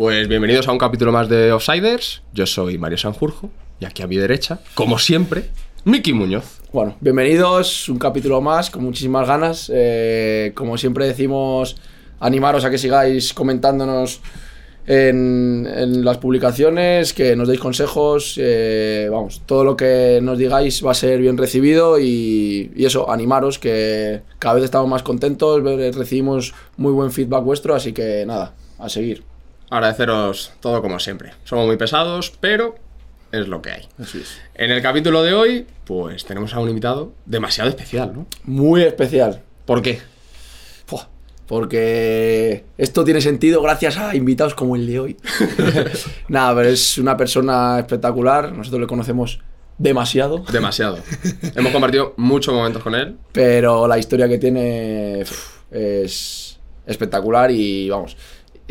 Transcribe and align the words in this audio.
Pues 0.00 0.28
bienvenidos 0.28 0.66
a 0.66 0.72
un 0.72 0.78
capítulo 0.78 1.12
más 1.12 1.28
de 1.28 1.52
Offsiders. 1.52 2.22
Yo 2.32 2.46
soy 2.46 2.78
Mario 2.78 2.96
Sanjurjo 2.96 3.50
y 3.80 3.84
aquí 3.84 4.02
a 4.02 4.06
mi 4.06 4.16
derecha, 4.16 4.58
como 4.74 4.98
siempre, 4.98 5.50
Miki 5.84 6.14
Muñoz. 6.14 6.62
Bueno, 6.72 6.96
bienvenidos, 7.02 7.86
un 7.90 7.98
capítulo 7.98 8.40
más 8.40 8.70
con 8.70 8.82
muchísimas 8.82 9.28
ganas. 9.28 9.70
Eh, 9.70 10.52
como 10.54 10.78
siempre 10.78 11.06
decimos, 11.06 11.76
animaros 12.18 12.64
a 12.64 12.70
que 12.70 12.78
sigáis 12.78 13.34
comentándonos 13.34 14.22
en, 14.86 16.02
las 16.02 16.16
publicaciones, 16.16 17.12
que 17.12 17.36
nos 17.36 17.46
deis 17.46 17.60
consejos. 17.60 18.36
eh, 18.38 19.06
vamos, 19.12 19.42
todo 19.44 19.64
lo 19.64 19.76
que 19.76 20.20
nos 20.22 20.38
digáis 20.38 20.82
va 20.82 20.92
a 20.92 20.94
ser 20.94 21.20
bien 21.20 21.36
recibido 21.36 22.00
y, 22.00 22.72
eso, 22.78 23.10
animaros, 23.10 23.58
que 23.58 24.22
cada 24.38 24.54
vez 24.54 24.64
estamos 24.64 24.88
más 24.88 25.02
contentos, 25.02 25.62
recibimos 25.94 26.54
muy 26.78 26.92
buen 26.92 27.10
feedback 27.10 27.44
vuestro, 27.44 27.74
así 27.74 27.92
que 27.92 28.24
nada, 28.24 28.54
a 28.78 28.88
seguir. 28.88 29.29
Agradeceros 29.70 30.52
todo 30.60 30.82
como 30.82 30.98
siempre. 31.00 31.32
Somos 31.44 31.66
muy 31.66 31.76
pesados, 31.76 32.32
pero 32.40 32.74
es 33.32 33.48
lo 33.48 33.62
que 33.62 33.70
hay. 33.70 33.88
Así 33.98 34.18
es. 34.18 34.40
En 34.54 34.70
el 34.70 34.82
capítulo 34.82 35.22
de 35.22 35.32
hoy, 35.32 35.66
pues 35.84 36.24
tenemos 36.24 36.52
a 36.54 36.60
un 36.60 36.68
invitado 36.68 37.12
demasiado 37.24 37.70
especial, 37.70 38.12
¿no? 38.14 38.26
Muy 38.44 38.82
especial. 38.82 39.42
¿Por 39.64 39.82
qué? 39.82 40.00
Porque 41.50 42.64
esto 42.78 43.02
tiene 43.02 43.20
sentido 43.20 43.60
gracias 43.60 43.96
a 43.96 44.14
invitados 44.14 44.54
como 44.54 44.76
el 44.76 44.86
de 44.86 45.00
hoy. 45.00 45.16
Nada, 46.28 46.54
pero 46.54 46.68
es 46.68 46.96
una 46.96 47.16
persona 47.16 47.80
espectacular. 47.80 48.52
Nosotros 48.52 48.80
le 48.80 48.86
conocemos 48.86 49.40
demasiado. 49.76 50.44
Demasiado. 50.52 51.00
Hemos 51.56 51.72
compartido 51.72 52.14
muchos 52.16 52.54
momentos 52.54 52.84
con 52.84 52.94
él. 52.94 53.16
Pero 53.32 53.88
la 53.88 53.98
historia 53.98 54.28
que 54.28 54.38
tiene 54.38 55.24
es 55.72 56.56
espectacular 56.86 57.50
y 57.50 57.90
vamos, 57.90 58.16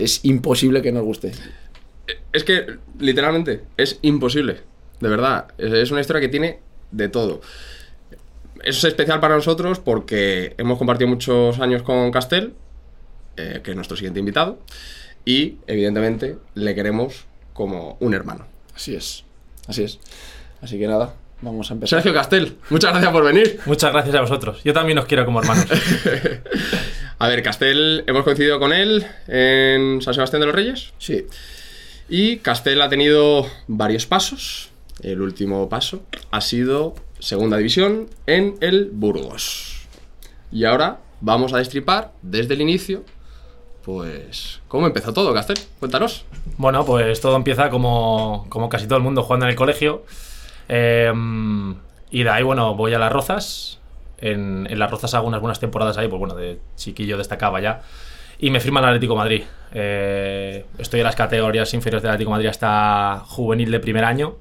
es 0.04 0.24
imposible 0.24 0.82
que 0.82 0.92
nos 0.92 1.04
guste. 1.04 1.32
Es 2.34 2.44
que, 2.44 2.78
literalmente, 3.00 3.64
es 3.78 4.00
imposible. 4.02 4.62
De 5.00 5.10
verdad. 5.10 5.48
Es- 5.58 5.92
una 5.92 6.02
historia 6.02 6.22
que 6.22 6.28
tiene 6.30 6.60
de 6.92 7.08
todo. 7.10 7.42
Eso 8.64 8.88
es 8.88 8.92
especial 8.92 9.20
para 9.20 9.36
nosotros 9.36 9.80
porque 9.80 10.54
hemos 10.58 10.78
compartido 10.78 11.08
muchos 11.08 11.60
años 11.60 11.82
con 11.84 12.12
Castel, 12.12 12.54
eh, 13.38 13.62
que 13.64 13.72
es 13.72 13.76
nuestro 13.76 13.96
siguiente 13.96 14.20
invitado, 14.20 14.60
y 15.24 15.58
evidentemente 15.68 16.38
le 16.56 16.76
queremos 16.76 17.26
como 17.54 17.96
un 18.02 18.14
hermano. 18.14 18.48
Así 18.76 18.96
es, 18.96 19.24
así 19.68 19.84
es. 19.84 20.00
Así 20.62 20.78
que 20.78 20.88
nada, 20.88 21.14
vamos 21.42 21.70
a 21.72 21.74
empezar. 21.76 22.02
Sergio 22.02 22.14
Castel, 22.14 22.58
muchas 22.70 22.92
gracias 22.92 23.12
por 23.14 23.24
venir. 23.24 23.60
Muchas 23.66 23.94
gracias 23.94 24.16
a 24.16 24.22
vosotros. 24.22 24.62
Yo 24.66 24.74
también 24.74 24.98
os 24.98 25.06
quiero 25.06 25.24
como 25.26 25.40
hermanos. 25.42 25.66
A 27.22 27.28
ver, 27.28 27.44
Castel, 27.44 28.06
hemos 28.08 28.24
coincidido 28.24 28.60
con 28.60 28.72
él 28.72 29.06
en 29.28 30.02
San 30.02 30.14
Sebastián 30.14 30.40
de 30.40 30.46
los 30.46 30.56
Reyes 30.56 30.94
Sí, 31.00 31.28
y 32.08 32.38
Castel 32.38 32.82
ha 32.82 32.88
tenido 32.88 33.46
varios 33.68 34.06
pasos. 34.06 34.70
El 35.02 35.22
último 35.22 35.68
paso 35.68 36.02
ha 36.32 36.40
sido 36.40 36.96
segunda 37.20 37.58
división 37.58 38.10
en 38.26 38.56
el 38.62 38.90
Burgos. 38.94 39.86
Y 40.50 40.64
ahora 40.64 41.02
vamos 41.20 41.52
a 41.52 41.58
destripar 41.58 42.14
desde 42.22 42.54
el 42.54 42.62
inicio, 42.62 43.04
pues, 43.84 44.62
¿cómo 44.70 44.88
empezó 44.88 45.12
todo, 45.12 45.34
Castel? 45.34 45.60
Cuéntanos. 45.80 46.24
Bueno, 46.56 46.86
pues 46.86 47.20
todo 47.20 47.36
empieza 47.36 47.70
como, 47.70 48.46
como 48.48 48.70
casi 48.70 48.88
todo 48.88 48.98
el 48.98 49.04
mundo 49.04 49.24
jugando 49.24 49.46
en 49.46 49.50
el 49.50 49.58
colegio. 49.58 50.06
Eh, 50.70 51.12
y 52.12 52.24
de 52.24 52.30
ahí, 52.30 52.44
bueno, 52.44 52.76
voy 52.76 52.94
a 52.94 53.00
Las 53.00 53.12
Rozas. 53.12 53.79
En, 54.22 54.68
Las 54.78 54.92
Rozas 54.92 55.14
hago 55.14 55.28
unas 55.28 55.42
buenas 55.42 55.60
temporadas 55.60 55.98
ahí, 55.98 56.08
pues 56.08 56.20
bueno, 56.20 56.36
de 56.36 56.60
chiquillo 56.76 57.18
destacaba 57.18 57.60
ya. 57.62 57.82
Y 58.40 58.50
me 58.52 58.60
firma 58.60 58.80
el 58.80 58.88
Atlético 58.88 59.16
Madrid. 59.16 59.44
Eh, 59.74 60.66
estoy 60.78 61.02
en 61.02 61.06
las 61.06 61.16
categorías 61.16 61.74
inferiores 61.74 62.02
del 62.02 62.12
Atlético 62.12 62.32
Madrid 62.32 62.48
hasta 62.48 63.24
juvenil 63.26 63.72
de 63.72 63.80
primer 63.80 64.06
año. 64.06 64.38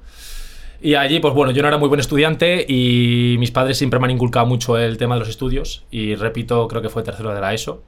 Y 0.81 0.95
allí, 0.95 1.19
pues 1.19 1.33
bueno, 1.33 1.51
yo 1.51 1.61
no 1.61 1.67
era 1.67 1.77
muy 1.77 1.89
buen 1.89 1.99
estudiante 1.99 2.65
y 2.65 3.35
mis 3.39 3.51
padres 3.51 3.77
siempre 3.77 3.99
me 3.99 4.05
han 4.05 4.11
inculcado 4.11 4.45
mucho 4.45 4.77
el 4.77 4.97
tema 4.97 5.15
de 5.15 5.19
los 5.19 5.29
estudios. 5.29 5.83
Y 5.91 6.15
repito, 6.15 6.67
creo 6.69 6.81
que 6.81 6.89
fue 6.89 7.03
tercero 7.03 7.33
de 7.33 7.41
la 7.41 7.53
ESO. 7.53 7.83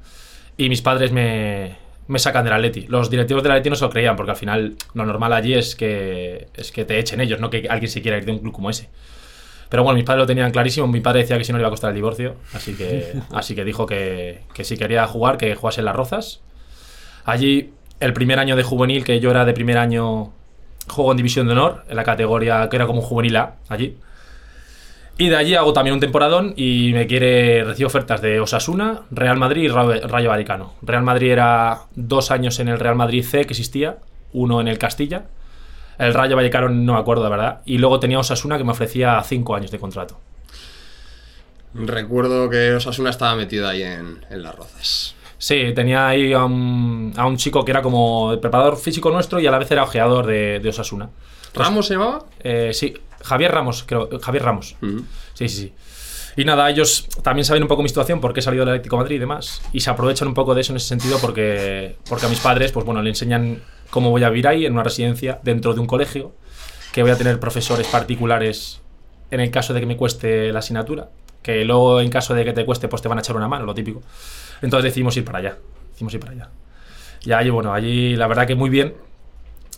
Y 0.58 0.68
mis 0.68 0.82
padres 0.82 1.14
me, 1.14 1.78
me 2.08 2.20
sacan 2.20 2.44
del 2.44 2.54
Atleti. 2.54 2.88
Los 2.88 3.10
directivos 3.10 3.42
del 3.44 3.54
Atleti 3.54 3.70
no 3.70 3.76
se 3.78 3.86
lo 3.86 3.90
creían, 3.90 4.18
porque 4.18 4.32
al 4.32 4.38
final 4.38 4.76
lo 4.94 5.06
normal 5.06 5.32
allí 5.32 5.54
es 5.54 5.76
que, 5.76 6.50
es 6.54 6.72
que 6.74 6.84
te 6.84 7.00
echen 7.00 7.22
ellos, 7.22 7.40
no 7.40 7.50
que 7.50 7.68
alguien 7.70 7.90
se 7.90 8.02
quiera 8.02 8.18
ir 8.18 8.26
de 8.26 8.34
un 8.34 8.40
club 8.40 8.54
como 8.54 8.70
ese. 8.70 8.90
Pero 9.72 9.84
bueno, 9.84 9.96
mis 9.96 10.04
padres 10.06 10.20
lo 10.22 10.28
tenían 10.28 10.52
clarísimo. 10.52 10.86
Mi 10.86 11.00
padre 11.02 11.22
decía 11.22 11.38
que 11.40 11.44
si 11.46 11.52
no 11.52 11.58
le 11.58 11.62
iba 11.64 11.70
a 11.70 11.72
costar 11.72 11.90
el 11.90 11.96
divorcio. 11.96 12.36
Así 12.54 12.76
que, 12.76 13.14
así 13.34 13.56
que 13.56 13.64
dijo 13.66 13.88
que, 13.88 14.42
que 14.54 14.64
si 14.64 14.78
quería 14.78 15.08
jugar, 15.08 15.38
que 15.38 15.56
jugase 15.56 15.82
en 15.82 15.86
las 15.86 15.96
Rozas. 15.96 16.42
Allí, 17.26 17.72
el 18.00 18.14
primer 18.14 18.38
año 18.38 18.56
de 18.56 18.64
juvenil, 18.64 19.04
que 19.04 19.20
yo 19.20 19.32
era 19.32 19.46
de 19.46 19.54
primer 19.54 19.78
año, 19.80 20.34
juego 20.88 21.12
en 21.12 21.18
División 21.18 21.48
de 21.48 21.54
Honor, 21.54 21.84
en 21.90 21.96
la 21.96 22.04
categoría 22.04 22.68
que 22.70 22.76
era 22.76 22.86
como 22.86 23.02
juvenil 23.02 23.36
A, 23.38 23.56
allí. 23.70 23.98
Y 25.18 25.30
de 25.30 25.36
allí 25.36 25.54
hago 25.56 25.72
también 25.72 25.94
un 25.94 26.00
temporadón 26.00 26.54
y 26.58 26.92
me 26.94 27.06
quiere 27.06 27.64
recibo 27.64 27.88
ofertas 27.88 28.22
de 28.22 28.40
Osasuna, 28.40 29.02
Real 29.12 29.38
Madrid 29.38 29.64
y 29.64 29.68
Ra- 29.68 30.00
Rayo 30.08 30.30
Vallecano. 30.30 30.74
Real 30.82 31.04
Madrid 31.04 31.32
era 31.32 31.82
dos 31.96 32.32
años 32.32 32.60
en 32.60 32.70
el 32.70 32.80
Real 32.80 32.96
Madrid 32.96 33.24
C 33.24 33.42
que 33.46 33.54
existía, 33.54 33.98
uno 34.34 34.60
en 34.62 34.68
el 34.68 34.80
Castilla. 34.80 35.26
El 35.98 36.14
Rayo 36.14 36.36
Vallecano 36.36 36.70
no 36.70 36.94
me 36.94 37.00
acuerdo, 37.00 37.24
de 37.24 37.30
verdad. 37.30 37.62
Y 37.66 37.78
luego 37.78 38.00
tenía 38.00 38.20
Osasuna 38.20 38.58
que 38.58 38.64
me 38.64 38.72
ofrecía 38.72 39.22
cinco 39.24 39.56
años 39.56 39.72
de 39.72 39.80
contrato. 39.80 40.20
Recuerdo 41.74 42.50
que 42.50 42.74
Osasuna 42.74 43.10
estaba 43.12 43.36
metido 43.36 43.68
ahí 43.68 43.84
en, 43.84 44.26
en 44.30 44.44
las 44.44 44.56
rozas. 44.56 45.16
Sí, 45.38 45.72
tenía 45.74 46.08
ahí 46.08 46.34
a 46.34 46.44
un, 46.44 47.14
a 47.16 47.26
un 47.26 47.38
chico 47.38 47.64
que 47.66 47.72
era 47.72 47.82
como 47.82 48.34
el 48.34 48.40
preparador 48.40 48.78
físico 48.78 49.10
nuestro 49.10 49.40
y 49.40 49.48
a 49.48 49.52
la 49.52 49.58
vez 49.58 49.72
era 49.72 49.84
ojeador 49.84 50.26
de, 50.26 50.60
de 50.60 50.70
Osasuna. 50.70 51.10
¿Ramos 51.54 51.88
se 51.88 51.94
llamaba? 51.96 52.26
Eh, 52.42 52.72
sí, 52.74 52.94
Javier 53.24 53.52
Ramos, 53.52 53.84
creo. 53.88 54.10
Javier 54.22 54.44
Ramos. 54.44 54.76
Sí, 55.34 55.50
sí, 55.50 55.50
sí. 55.50 55.74
Y 56.38 56.46
nada, 56.46 56.70
ellos 56.70 57.08
también 57.24 57.44
saben 57.44 57.62
un 57.64 57.68
poco 57.68 57.84
mi 57.84 57.90
situación, 57.90 58.22
porque 58.22 58.40
he 58.40 58.44
salido 58.44 58.64
del 58.64 58.76
Atlético 58.76 58.96
de 58.98 59.02
Madrid 59.02 59.16
y 59.18 59.20
demás. 59.20 59.62
Y 59.74 59.82
se 59.82 59.90
aprovechan 59.90 60.28
un 60.28 60.34
poco 60.34 60.56
de 60.56 60.62
eso 60.62 60.72
en 60.72 60.78
ese 60.78 60.88
sentido 60.88 61.18
porque, 61.20 61.98
porque 62.08 62.26
a 62.26 62.30
mis 62.30 62.40
padres, 62.40 62.72
pues 62.72 62.86
bueno, 62.86 63.02
le 63.02 63.10
enseñan 63.10 63.62
cómo 63.92 64.10
voy 64.10 64.24
a 64.24 64.30
vivir 64.30 64.48
ahí 64.48 64.66
en 64.66 64.74
una 64.74 64.84
residencia 64.84 65.40
dentro 65.44 65.76
de 65.76 65.80
un 65.80 65.86
colegio, 65.86 66.34
que 66.92 67.04
voy 67.04 67.12
a 67.12 67.16
tener 67.16 67.40
profesores 67.40 67.86
particulares 67.88 68.82
en 69.30 69.40
el 69.40 69.52
caso 69.52 69.74
de 69.74 69.80
que 69.80 69.86
me 69.86 69.96
cueste 69.96 70.52
la 70.52 70.60
asignatura, 70.60 71.10
que 71.44 71.64
luego 71.64 72.02
en 72.02 72.10
caso 72.10 72.34
de 72.34 72.44
que 72.44 72.54
te 72.54 72.66
cueste, 72.66 72.88
pues 72.88 73.02
te 73.02 73.08
van 73.08 73.18
a 73.18 73.22
echar 73.22 73.36
una 73.36 73.48
mano, 73.48 73.66
lo 73.66 73.74
típico. 73.74 74.02
Entonces 74.62 74.86
decidimos 74.86 75.16
ir 75.18 75.26
para 75.26 75.40
allá. 75.40 75.58
Decidimos 75.92 76.14
ir 76.14 76.20
para 76.20 76.34
allá. 76.34 76.50
Y 77.24 77.32
allí, 77.32 77.50
bueno, 77.50 77.74
allí 77.74 78.16
la 78.16 78.28
verdad 78.28 78.48
que 78.48 78.56
muy 78.56 78.70
bien. 78.70 78.94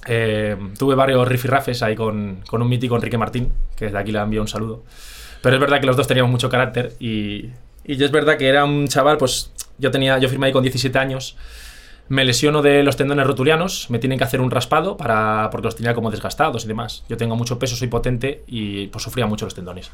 Eh, 0.05 0.57
tuve 0.77 0.95
varios 0.95 1.25
rifirrafes 1.27 1.81
ahí 1.81 1.95
con, 1.95 2.41
con 2.47 2.61
un 2.61 2.67
mítico 2.67 2.95
Enrique 2.95 3.17
Martín, 3.17 3.53
que 3.75 3.85
desde 3.85 3.97
aquí 3.97 4.11
le 4.11 4.19
envío 4.19 4.41
un 4.41 4.47
saludo. 4.47 4.83
Pero 5.41 5.55
es 5.55 5.61
verdad 5.61 5.79
que 5.79 5.85
los 5.85 5.95
dos 5.95 6.07
teníamos 6.07 6.31
mucho 6.31 6.49
carácter 6.49 6.93
y, 6.99 7.49
y 7.85 8.03
es 8.03 8.11
verdad 8.11 8.37
que 8.37 8.47
era 8.47 8.65
un 8.65 8.87
chaval, 8.87 9.17
pues 9.17 9.51
yo 9.77 9.91
tenía, 9.91 10.17
yo 10.17 10.29
firmé 10.29 10.47
ahí 10.47 10.53
con 10.53 10.63
17 10.63 10.97
años. 10.97 11.37
Me 12.13 12.25
lesiono 12.25 12.61
de 12.61 12.83
los 12.83 12.95
tendones 12.95 13.25
rotulianos, 13.25 13.89
me 13.89 13.97
tienen 13.97 14.19
que 14.19 14.23
hacer 14.23 14.39
un 14.39 14.51
raspado 14.51 14.97
para, 14.97 15.49
porque 15.51 15.65
los 15.65 15.75
tenía 15.75 15.95
como 15.95 16.11
desgastados 16.11 16.63
y 16.63 16.67
demás. 16.67 17.03
Yo 17.09 17.17
tengo 17.17 17.35
mucho 17.35 17.57
peso, 17.57 17.75
soy 17.75 17.87
potente 17.87 18.43
y 18.45 18.85
pues 18.87 19.03
sufría 19.03 19.25
mucho 19.25 19.45
los 19.45 19.55
tendones. 19.55 19.89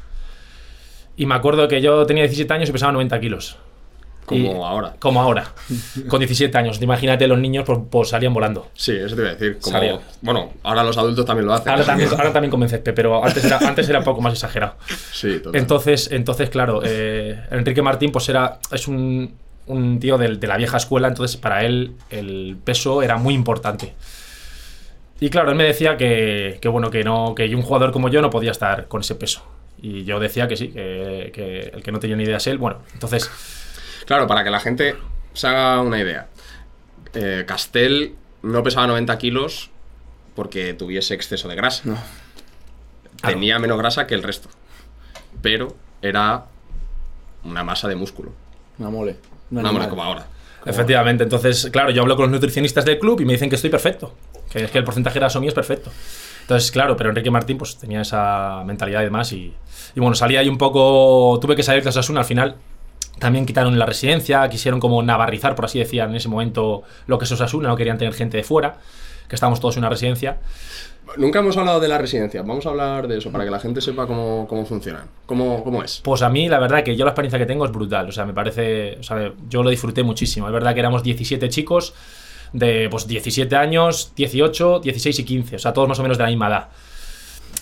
Y 1.16 1.24
me 1.24 1.34
acuerdo 1.34 1.66
que 1.66 1.80
yo 1.80 2.04
tenía 2.04 2.24
17 2.24 2.52
años 2.52 2.68
y 2.68 2.72
pesaba 2.72 2.92
90 2.92 3.18
kilos. 3.20 3.56
Como 4.26 4.38
Y- 4.44 4.48
ahora. 4.48 4.94
Como 4.98 5.22
ahora. 5.22 5.46
Con 6.08 6.20
17 6.20 6.56
años. 6.58 6.80
Imagínate, 6.82 7.26
los 7.26 7.38
niños 7.38 7.64
pues, 7.64 7.78
pues 7.90 8.08
salían 8.10 8.34
volando. 8.34 8.68
Sí, 8.74 8.92
eso 8.92 9.16
te 9.16 9.22
iba 9.22 9.30
a 9.30 9.34
decir. 9.34 9.58
Como, 9.58 9.78
Salía. 9.78 9.98
bueno, 10.20 10.52
ahora 10.62 10.84
los 10.84 10.98
adultos 10.98 11.24
también 11.24 11.46
lo 11.46 11.54
hacen. 11.54 11.70
Ahora 11.72 11.84
también, 11.86 12.10
ahora 12.10 12.32
también 12.34 12.50
con 12.50 12.60
pero 12.94 13.24
antes 13.24 13.44
era, 13.46 13.56
antes 13.66 13.88
era 13.88 13.98
un 14.00 14.04
poco 14.04 14.20
más 14.20 14.34
exagerado. 14.34 14.74
Sí, 15.10 15.38
total. 15.38 15.58
Entonces, 15.58 16.10
entonces 16.12 16.50
claro, 16.50 16.82
eh, 16.84 17.40
Enrique 17.50 17.80
Martín 17.80 18.12
pues 18.12 18.28
era, 18.28 18.58
es 18.70 18.86
un, 18.88 19.34
un 19.66 20.00
tío 20.00 20.18
de, 20.18 20.34
la 20.46 20.56
vieja 20.56 20.76
escuela, 20.76 21.08
entonces 21.08 21.36
para 21.36 21.64
él 21.64 21.94
el 22.10 22.56
peso 22.62 23.02
era 23.02 23.16
muy 23.16 23.34
importante. 23.34 23.94
Y 25.20 25.28
claro, 25.28 25.50
él 25.50 25.56
me 25.56 25.64
decía 25.64 25.96
que, 25.96 26.58
que, 26.60 26.68
bueno, 26.68 26.90
que 26.90 27.04
no, 27.04 27.34
que 27.34 27.54
un 27.54 27.62
jugador 27.62 27.92
como 27.92 28.08
yo 28.08 28.22
no 28.22 28.30
podía 28.30 28.50
estar 28.50 28.88
con 28.88 29.02
ese 29.02 29.14
peso. 29.14 29.42
Y 29.82 30.04
yo 30.04 30.18
decía 30.18 30.48
que 30.48 30.56
sí, 30.56 30.68
que, 30.68 31.30
que 31.32 31.72
el 31.74 31.82
que 31.82 31.92
no 31.92 32.00
tenía 32.00 32.16
ni 32.16 32.24
idea 32.24 32.38
es 32.38 32.46
él. 32.46 32.58
Bueno, 32.58 32.78
entonces, 32.94 33.30
Claro, 34.10 34.26
para 34.26 34.42
que 34.42 34.50
la 34.50 34.58
gente 34.58 34.96
se 35.34 35.46
haga 35.46 35.80
una 35.80 36.00
idea. 36.00 36.26
Eh, 37.14 37.44
Castel 37.46 38.16
no 38.42 38.60
pesaba 38.64 38.88
90 38.88 39.16
kilos 39.18 39.70
porque 40.34 40.74
tuviese 40.74 41.14
exceso 41.14 41.46
de 41.46 41.54
grasa. 41.54 41.96
Tenía 43.22 43.60
menos 43.60 43.78
grasa 43.78 44.08
que 44.08 44.16
el 44.16 44.24
resto. 44.24 44.48
Pero 45.42 45.76
era 46.02 46.46
una 47.44 47.62
masa 47.62 47.86
de 47.86 47.94
músculo. 47.94 48.32
Una 48.78 48.90
mole. 48.90 49.16
Un 49.50 49.58
Una 49.58 49.88
como 49.88 50.02
ahora. 50.02 50.26
efectivamente, 50.64 51.24
entonces, 51.24 51.68
claro, 51.72 51.90
yo 51.90 52.02
hablo 52.02 52.16
con 52.16 52.24
los 52.24 52.32
nutricionistas 52.32 52.84
del 52.84 52.98
club 52.98 53.20
y 53.20 53.24
me 53.24 53.32
dicen 53.32 53.48
que 53.48 53.56
estoy 53.56 53.70
perfecto. 53.70 54.14
Que 54.50 54.64
es 54.64 54.70
que 54.70 54.78
el 54.78 54.84
porcentaje 54.84 55.14
de 55.14 55.20
graso 55.20 55.40
mío 55.40 55.48
es 55.48 55.54
perfecto. 55.54 55.90
Entonces, 56.42 56.70
claro, 56.70 56.96
pero 56.96 57.10
Enrique 57.10 57.30
Martín 57.30 57.56
pues 57.58 57.76
tenía 57.76 58.00
esa 58.00 58.62
mentalidad 58.66 59.02
y 59.02 59.04
demás. 59.04 59.32
Y, 59.32 59.54
y 59.94 60.00
bueno, 60.00 60.16
salí 60.16 60.36
ahí 60.36 60.48
un 60.48 60.58
poco. 60.58 61.38
Tuve 61.40 61.54
que 61.54 61.62
salir 61.62 61.82
de 61.82 61.90
Osasuna 61.90 62.20
al 62.20 62.26
final. 62.26 62.56
También 63.20 63.46
quitaron 63.46 63.78
la 63.78 63.86
residencia, 63.86 64.48
quisieron 64.48 64.80
como 64.80 65.02
navarrizar, 65.02 65.54
por 65.54 65.66
así 65.66 65.78
decir, 65.78 66.00
en 66.00 66.14
ese 66.14 66.28
momento 66.28 66.82
lo 67.06 67.18
que 67.18 67.26
es 67.26 67.32
Osasuna, 67.32 67.68
no 67.68 67.76
querían 67.76 67.98
tener 67.98 68.14
gente 68.14 68.38
de 68.38 68.42
fuera, 68.42 68.78
que 69.28 69.34
estábamos 69.34 69.60
todos 69.60 69.76
en 69.76 69.82
una 69.82 69.90
residencia. 69.90 70.38
Nunca 71.16 71.40
hemos 71.40 71.56
hablado 71.56 71.80
de 71.80 71.88
la 71.88 71.98
residencia. 71.98 72.42
Vamos 72.42 72.66
a 72.66 72.70
hablar 72.70 73.08
de 73.08 73.18
eso 73.18 73.30
para 73.30 73.44
que 73.44 73.50
la 73.50 73.60
gente 73.60 73.80
sepa 73.80 74.06
cómo, 74.06 74.46
cómo 74.48 74.64
funcionan. 74.64 75.08
Cómo, 75.26 75.62
cómo 75.64 75.82
es. 75.82 76.00
Pues 76.02 76.22
a 76.22 76.28
mí, 76.28 76.48
la 76.48 76.58
verdad, 76.58 76.82
que 76.82 76.96
yo 76.96 77.04
la 77.04 77.10
experiencia 77.10 77.38
que 77.38 77.46
tengo 77.46 77.64
es 77.64 77.72
brutal. 77.72 78.08
O 78.08 78.12
sea, 78.12 78.24
me 78.24 78.32
parece. 78.32 78.96
O 78.98 79.02
sea, 79.02 79.32
yo 79.48 79.62
lo 79.62 79.70
disfruté 79.70 80.02
muchísimo. 80.02 80.46
Es 80.46 80.52
verdad 80.52 80.74
que 80.74 80.80
éramos 80.80 81.02
17 81.02 81.48
chicos 81.48 81.94
de 82.52 82.88
pues 82.90 83.06
17 83.06 83.54
años, 83.56 84.12
18, 84.16 84.80
16 84.80 85.18
y 85.18 85.24
15. 85.24 85.56
O 85.56 85.58
sea, 85.58 85.72
todos 85.72 85.88
más 85.88 85.98
o 85.98 86.02
menos 86.02 86.18
de 86.18 86.24
la 86.24 86.30
misma 86.30 86.48
edad. 86.48 86.68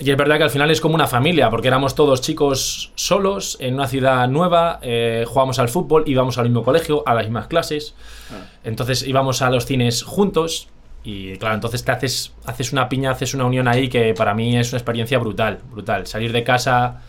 Y 0.01 0.11
es 0.11 0.17
verdad 0.17 0.37
que 0.37 0.45
al 0.45 0.51
final 0.51 0.71
es 0.71 0.81
como 0.81 0.95
una 0.95 1.09
familia, 1.09 1.51
porque 1.51 1.67
éramos 1.67 1.95
todos 1.97 2.21
chicos 2.21 2.93
solos, 2.95 3.57
en 3.61 3.75
una 3.75 3.89
ciudad 3.89 4.29
nueva, 4.29 4.79
eh, 4.81 5.25
jugábamos 5.27 5.59
al 5.59 5.69
fútbol, 5.69 6.05
íbamos 6.07 6.39
al 6.39 6.45
mismo 6.45 6.63
colegio, 6.63 7.03
a 7.05 7.15
las 7.15 7.25
mismas 7.25 7.49
clases. 7.49 7.95
Entonces 8.63 9.03
íbamos 9.07 9.43
a 9.43 9.51
los 9.51 9.67
cines 9.67 10.05
juntos. 10.05 10.69
Y 11.05 11.37
claro, 11.39 11.55
entonces 11.55 11.85
te 11.85 11.93
haces, 11.93 12.33
haces 12.45 12.73
una 12.73 12.89
piña, 12.89 13.11
haces 13.13 13.33
una 13.35 13.45
unión 13.45 13.67
ahí 13.69 13.89
que 13.89 14.13
para 14.15 14.35
mí 14.35 14.57
es 14.59 14.73
una 14.73 14.79
experiencia 14.79 15.19
brutal, 15.19 15.61
brutal. 15.71 16.07
Salir 16.07 16.33
de 16.33 16.43
casa 16.45 17.03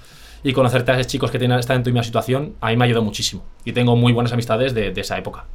y 0.44 0.54
conocerte 0.54 0.92
a 0.92 0.96
esos 0.96 1.08
chicos 1.08 1.32
que 1.32 1.40
tienen, 1.40 1.60
están 1.60 1.78
en 1.78 1.84
tu 1.84 1.90
misma 1.90 2.04
situación, 2.04 2.54
a 2.62 2.70
mí 2.70 2.78
me 2.78 2.86
ayudó 2.86 3.02
muchísimo. 3.02 3.44
Y 3.66 3.74
tengo 3.74 3.96
muy 3.96 4.14
buenas 4.14 4.32
amistades 4.32 4.74
de, 4.74 4.92
de 4.92 5.02
esa 5.02 5.18
época. 5.18 5.46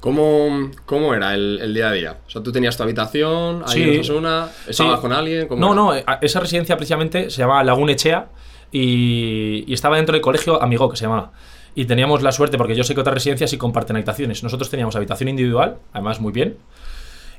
¿Cómo, 0.00 0.70
cómo 0.86 1.12
era 1.12 1.34
el, 1.34 1.58
el 1.60 1.74
día 1.74 1.88
a 1.88 1.92
día? 1.92 2.16
O 2.26 2.30
sea, 2.30 2.40
tú 2.42 2.52
tenías 2.52 2.76
tu 2.76 2.84
habitación, 2.84 3.64
ahí 3.66 3.82
Sí. 3.84 3.98
Osasuna, 3.98 4.48
estabas 4.68 4.94
Sí. 4.96 5.00
con 5.02 5.12
alguien. 5.12 5.48
¿Cómo 5.48 5.60
No, 5.74 5.92
era? 5.92 6.04
no, 6.06 6.18
esa 6.22 6.38
residencia 6.40 6.76
precisamente 6.76 7.30
se 7.30 7.38
llamaba 7.42 7.64
Lagunechea 7.64 8.28
y, 8.70 9.64
y 9.66 9.72
estaba 9.74 9.96
dentro 9.96 10.12
del 10.12 10.22
colegio 10.22 10.62
Amigo, 10.62 10.88
que 10.88 10.96
se 10.96 11.04
llamaba. 11.04 11.32
Y 11.74 11.84
teníamos 11.86 12.22
la 12.22 12.30
suerte, 12.32 12.56
porque 12.58 12.76
yo 12.76 12.84
sé 12.84 12.94
que 12.94 13.00
otras 13.00 13.14
residencias 13.14 13.50
sí 13.50 13.58
comparten 13.58 13.96
habitaciones. 13.96 14.42
Nosotros 14.42 14.70
teníamos 14.70 14.94
habitación 14.96 15.28
individual, 15.30 15.78
además 15.92 16.20
muy 16.20 16.32
bien. 16.32 16.56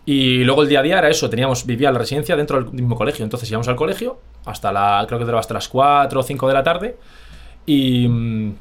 Y 0.09 0.43
luego 0.43 0.63
el 0.63 0.69
día 0.69 0.79
a 0.79 0.83
día 0.83 0.97
era 0.97 1.09
eso, 1.09 1.29
teníamos, 1.29 1.65
vivía 1.67 1.91
la 1.91 1.99
residencia 1.99 2.35
dentro 2.35 2.59
del 2.63 2.71
mismo 2.73 2.95
colegio. 2.95 3.23
Entonces 3.23 3.47
íbamos 3.51 3.67
al 3.67 3.75
colegio 3.75 4.17
hasta 4.45 4.71
la, 4.71 5.03
creo 5.07 5.19
que 5.19 5.25
duraba 5.25 5.39
hasta 5.41 5.53
las 5.53 5.67
4 5.67 6.19
o 6.19 6.23
5 6.23 6.47
de 6.47 6.53
la 6.53 6.63
tarde. 6.63 6.97
Y, 7.67 8.07
mm, 8.07 8.55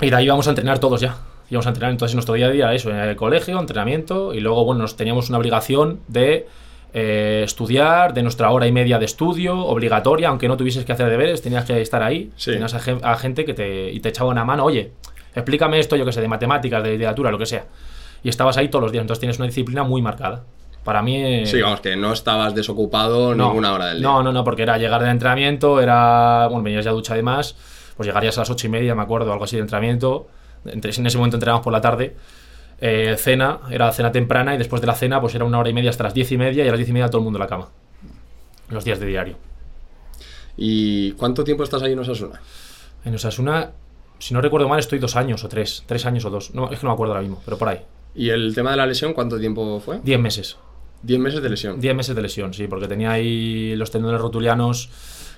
y 0.00 0.10
de 0.10 0.16
ahí 0.16 0.24
íbamos 0.24 0.46
a 0.46 0.50
entrenar 0.50 0.78
todos 0.78 1.00
ya. 1.02 1.16
Íbamos 1.50 1.66
a 1.66 1.70
entrenar, 1.70 1.90
entonces 1.92 2.14
nuestro 2.14 2.34
día 2.34 2.46
a 2.46 2.50
día 2.50 2.64
era 2.64 2.74
eso, 2.74 2.88
en 2.90 2.96
el 2.96 3.16
colegio, 3.16 3.58
entrenamiento. 3.60 4.32
Y 4.32 4.40
luego, 4.40 4.64
bueno, 4.64 4.80
nos 4.82 4.96
teníamos 4.96 5.28
una 5.28 5.36
obligación 5.38 6.00
de 6.08 6.46
eh, 6.94 7.42
estudiar, 7.44 8.14
de 8.14 8.22
nuestra 8.22 8.50
hora 8.50 8.66
y 8.66 8.72
media 8.72 8.98
de 8.98 9.04
estudio, 9.04 9.58
obligatoria, 9.58 10.28
aunque 10.30 10.48
no 10.48 10.56
tuvieses 10.56 10.86
que 10.86 10.92
hacer 10.92 11.10
deberes, 11.10 11.42
tenías 11.42 11.66
que 11.66 11.82
estar 11.82 12.02
ahí. 12.02 12.30
Sí. 12.36 12.52
Tenías 12.52 12.72
a, 12.72 12.80
gen- 12.80 13.00
a 13.02 13.14
gente 13.16 13.44
que 13.44 13.52
te, 13.52 13.90
y 13.92 14.00
te 14.00 14.08
echaba 14.08 14.30
una 14.30 14.44
mano, 14.46 14.64
oye, 14.64 14.92
explícame 15.34 15.78
esto, 15.80 15.96
yo 15.96 16.06
que 16.06 16.12
sé, 16.12 16.22
de 16.22 16.28
matemáticas, 16.28 16.82
de 16.82 16.92
literatura, 16.92 17.30
lo 17.30 17.36
que 17.38 17.46
sea. 17.46 17.66
Y 18.22 18.30
estabas 18.30 18.56
ahí 18.56 18.68
todos 18.68 18.82
los 18.84 18.90
días, 18.92 19.02
entonces 19.02 19.20
tienes 19.20 19.36
una 19.38 19.46
disciplina 19.46 19.82
muy 19.82 20.00
marcada. 20.00 20.44
Para 20.84 21.02
mí... 21.02 21.16
eh, 21.16 21.46
Sí, 21.46 21.60
vamos, 21.62 21.80
que 21.80 21.96
no 21.96 22.12
estabas 22.12 22.54
desocupado 22.54 23.34
ninguna 23.34 23.72
hora 23.72 23.86
del 23.86 23.98
día. 23.98 24.06
no, 24.06 24.22
no, 24.22 24.32
no, 24.32 24.44
porque 24.44 24.62
era 24.62 24.76
llegar 24.78 25.02
de 25.02 25.10
entrenamiento, 25.10 25.80
era. 25.80 26.46
Bueno, 26.48 26.62
venías 26.62 26.84
ya 26.84 26.90
ducha 26.92 27.14
además, 27.14 27.56
pues 27.96 28.06
llegarías 28.06 28.36
a 28.38 28.42
las 28.42 28.50
ocho 28.50 28.66
y 28.66 28.70
media, 28.70 28.94
me 28.94 29.02
acuerdo, 29.02 29.32
algo 29.32 29.44
así 29.44 29.56
de 29.56 29.62
entrenamiento. 29.62 30.26
Entre, 30.66 30.92
en 30.94 31.06
ese 31.06 31.16
momento 31.18 31.36
entrenábamos 31.36 31.64
por 31.64 31.72
la 31.72 31.80
tarde. 31.80 32.14
Eh, 32.80 33.16
cena, 33.18 33.60
era 33.70 33.90
cena 33.92 34.12
temprana 34.12 34.54
y 34.54 34.58
después 34.58 34.80
de 34.82 34.86
la 34.86 34.94
cena, 34.94 35.20
pues 35.20 35.34
era 35.34 35.44
una 35.44 35.58
hora 35.58 35.70
y 35.70 35.72
media 35.72 35.90
hasta 35.90 36.04
las 36.04 36.12
diez 36.14 36.30
y 36.32 36.36
media 36.38 36.64
y 36.64 36.68
a 36.68 36.70
las 36.70 36.78
diez 36.78 36.88
y 36.88 36.92
media 36.92 37.08
todo 37.08 37.18
el 37.18 37.24
mundo 37.24 37.38
en 37.38 37.40
la 37.42 37.46
cama. 37.48 37.68
Los 38.68 38.84
días 38.84 38.98
de 39.00 39.06
diario. 39.06 39.36
¿Y 40.56 41.12
cuánto 41.12 41.44
tiempo 41.44 41.64
estás 41.64 41.82
ahí 41.82 41.92
en 41.92 41.98
Osasuna? 41.98 42.40
En 43.04 43.14
Osasuna, 43.14 43.70
si 44.18 44.34
no 44.34 44.40
recuerdo 44.40 44.68
mal, 44.68 44.78
estoy 44.78 44.98
dos 44.98 45.16
años 45.16 45.44
o 45.44 45.48
tres, 45.48 45.82
tres 45.86 46.06
años 46.06 46.24
o 46.24 46.30
dos. 46.30 46.54
No, 46.54 46.70
es 46.70 46.78
que 46.78 46.84
no 46.84 46.90
me 46.90 46.94
acuerdo 46.94 47.14
ahora 47.14 47.22
mismo, 47.22 47.40
pero 47.44 47.58
por 47.58 47.68
ahí. 47.68 47.80
¿Y 48.14 48.30
el 48.30 48.54
tema 48.54 48.70
de 48.70 48.76
la 48.76 48.86
lesión 48.86 49.12
cuánto 49.12 49.38
tiempo 49.38 49.80
fue? 49.80 50.00
Diez 50.02 50.20
meses. 50.20 50.56
Diez 51.04 51.20
meses 51.20 51.42
de 51.42 51.50
lesión. 51.50 51.80
10 51.80 51.94
meses 51.94 52.16
de 52.16 52.22
lesión, 52.22 52.54
sí, 52.54 52.66
porque 52.66 52.88
tenía 52.88 53.12
ahí 53.12 53.76
los 53.76 53.90
tendones 53.90 54.20
rotulianos 54.20 54.88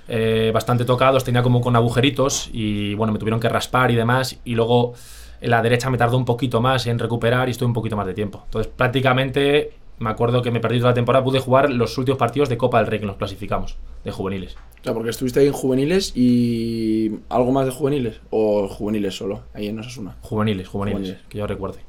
eh, 0.09 0.51
bastante 0.55 0.85
tocados, 0.85 1.25
tenía 1.25 1.43
como 1.43 1.61
con 1.61 1.75
agujeritos 1.75 2.49
y 2.53 2.95
bueno, 2.95 3.13
me 3.13 3.19
tuvieron 3.19 3.41
que 3.41 3.49
raspar 3.49 3.91
y 3.91 3.97
demás. 3.97 4.39
Y 4.45 4.55
luego 4.55 4.95
en 5.41 5.51
la 5.51 5.63
derecha 5.63 5.91
me 5.91 5.99
tardó 5.99 6.17
un 6.17 6.25
poquito 6.25 6.61
más 6.61 6.87
en 6.87 6.99
recuperar 6.99 7.49
y 7.49 7.51
estuve 7.51 7.67
un 7.67 7.73
poquito 7.75 7.97
más 7.97 8.07
de 8.07 8.15
tiempo. 8.15 8.43
Entonces 8.45 8.73
prácticamente 8.75 9.73
me 9.99 10.11
acuerdo 10.11 10.43
que 10.43 10.51
me 10.51 10.61
perdí 10.61 10.79
toda 10.79 10.91
la 10.91 10.95
temporada, 10.95 11.25
pude 11.25 11.41
jugar 11.41 11.71
los 11.71 11.97
últimos 11.99 12.19
partidos 12.19 12.49
de 12.49 12.57
Copa 12.59 12.79
del 12.79 12.87
Rey 12.87 13.01
que 13.01 13.07
nos 13.07 13.17
clasificamos, 13.17 13.77
de 14.05 14.11
juveniles. 14.13 14.55
O 14.81 14.85
sea, 14.85 14.95
porque 14.95 15.11
estuviste 15.11 15.41
ahí 15.41 15.47
en 15.49 15.53
juveniles 15.53 16.13
y. 16.15 17.11
¿Algo 17.29 17.51
más 17.51 17.65
de 17.67 17.73
juveniles? 17.73 18.21
¿O 18.31 18.69
juveniles 18.69 19.17
solo? 19.17 19.43
Ahí 19.55 19.67
en 19.69 19.79
Osasuna. 19.81 20.17
Juveniles, 20.21 20.69
juveniles, 20.69 21.01
Juveniles. 21.01 21.27
que 21.29 21.39
yo 21.39 21.47
recuerde. 21.47 21.81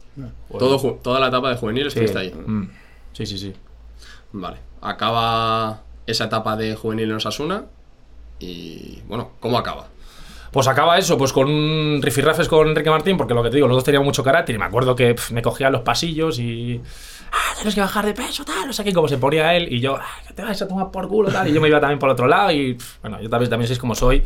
Todo, 0.57 0.79
ju- 0.79 0.97
toda 1.03 1.19
la 1.19 1.27
etapa 1.27 1.49
de 1.51 1.57
juvenil 1.57 1.83
Sí. 1.83 1.87
estuviste 1.99 2.17
ahí. 2.17 2.33
Mm, 2.33 2.69
sí, 3.13 3.25
sí, 3.27 3.37
sí. 3.37 3.53
Vale. 4.39 4.57
Acaba 4.81 5.81
esa 6.05 6.25
etapa 6.25 6.55
de 6.55 6.75
juvenil 6.75 7.09
en 7.09 7.15
Osasuna. 7.17 7.65
Y 8.39 9.01
bueno, 9.07 9.31
¿cómo 9.39 9.57
acaba? 9.57 9.87
Pues 10.51 10.67
acaba 10.67 10.97
eso, 10.97 11.17
pues 11.17 11.33
con 11.33 11.49
un 11.49 11.99
rifirrafes 12.01 12.47
con 12.47 12.69
Enrique 12.69 12.89
Martín, 12.89 13.17
porque 13.17 13.33
lo 13.33 13.43
que 13.43 13.49
te 13.49 13.55
digo, 13.57 13.67
los 13.67 13.77
dos 13.77 13.83
teníamos 13.83 14.05
mucho 14.05 14.23
carácter 14.23 14.55
y 14.55 14.59
me 14.59 14.65
acuerdo 14.65 14.95
que 14.95 15.15
me 15.31 15.41
cogía 15.41 15.69
los 15.69 15.81
pasillos 15.81 16.39
y. 16.39 16.81
Ah, 17.31 17.53
tienes 17.55 17.75
que 17.75 17.81
bajar 17.81 18.05
de 18.05 18.13
peso, 18.13 18.45
tal, 18.45 18.67
no 18.67 18.71
sé 18.71 18.85
qué, 18.85 18.93
como 18.93 19.09
se 19.09 19.17
ponía 19.17 19.53
él, 19.53 19.67
y 19.69 19.81
yo, 19.81 19.97
ah, 19.97 20.21
que 20.25 20.33
te 20.33 20.41
vas 20.43 20.61
a 20.61 20.67
tomar 20.67 20.89
por 20.91 21.09
culo, 21.09 21.29
tal, 21.29 21.49
y 21.49 21.53
yo 21.53 21.59
me 21.59 21.67
iba 21.67 21.77
también 21.81 21.99
por 21.99 22.09
otro 22.09 22.25
lado, 22.25 22.51
y 22.51 22.77
bueno, 23.01 23.21
yo 23.21 23.29
también, 23.29 23.49
también 23.49 23.67
sois 23.67 23.79
como 23.79 23.93
soy, 23.95 24.23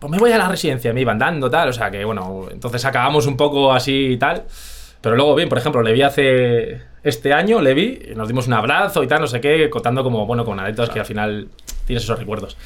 pues 0.00 0.10
me 0.10 0.18
voy 0.18 0.32
a 0.32 0.38
la 0.38 0.48
residencia, 0.48 0.92
me 0.92 1.00
iban 1.02 1.20
dando, 1.20 1.48
tal, 1.48 1.68
o 1.68 1.72
sea 1.72 1.88
que 1.88 2.04
bueno, 2.04 2.48
entonces 2.50 2.84
acabamos 2.84 3.28
un 3.28 3.36
poco 3.36 3.72
así 3.72 4.14
y 4.14 4.16
tal, 4.16 4.44
pero 5.02 5.16
luego 5.16 5.34
bien, 5.34 5.48
por 5.50 5.58
ejemplo, 5.58 5.82
le 5.82 5.92
vi 5.92 6.00
hace 6.02 6.80
este 7.02 7.32
año, 7.34 7.60
le 7.60 7.74
vi, 7.74 8.00
y 8.12 8.14
nos 8.14 8.28
dimos 8.28 8.46
un 8.46 8.54
abrazo 8.54 9.02
y 9.02 9.06
tal, 9.08 9.20
no 9.20 9.26
sé 9.26 9.40
qué, 9.40 9.68
contando 9.68 10.02
como, 10.02 10.24
bueno, 10.26 10.44
con 10.44 10.58
anécdotas 10.58 10.90
que 10.94 11.00
al 11.00 11.06
final 11.06 11.48
tienes 11.84 12.04
esos 12.04 12.18
recuerdos. 12.18 12.56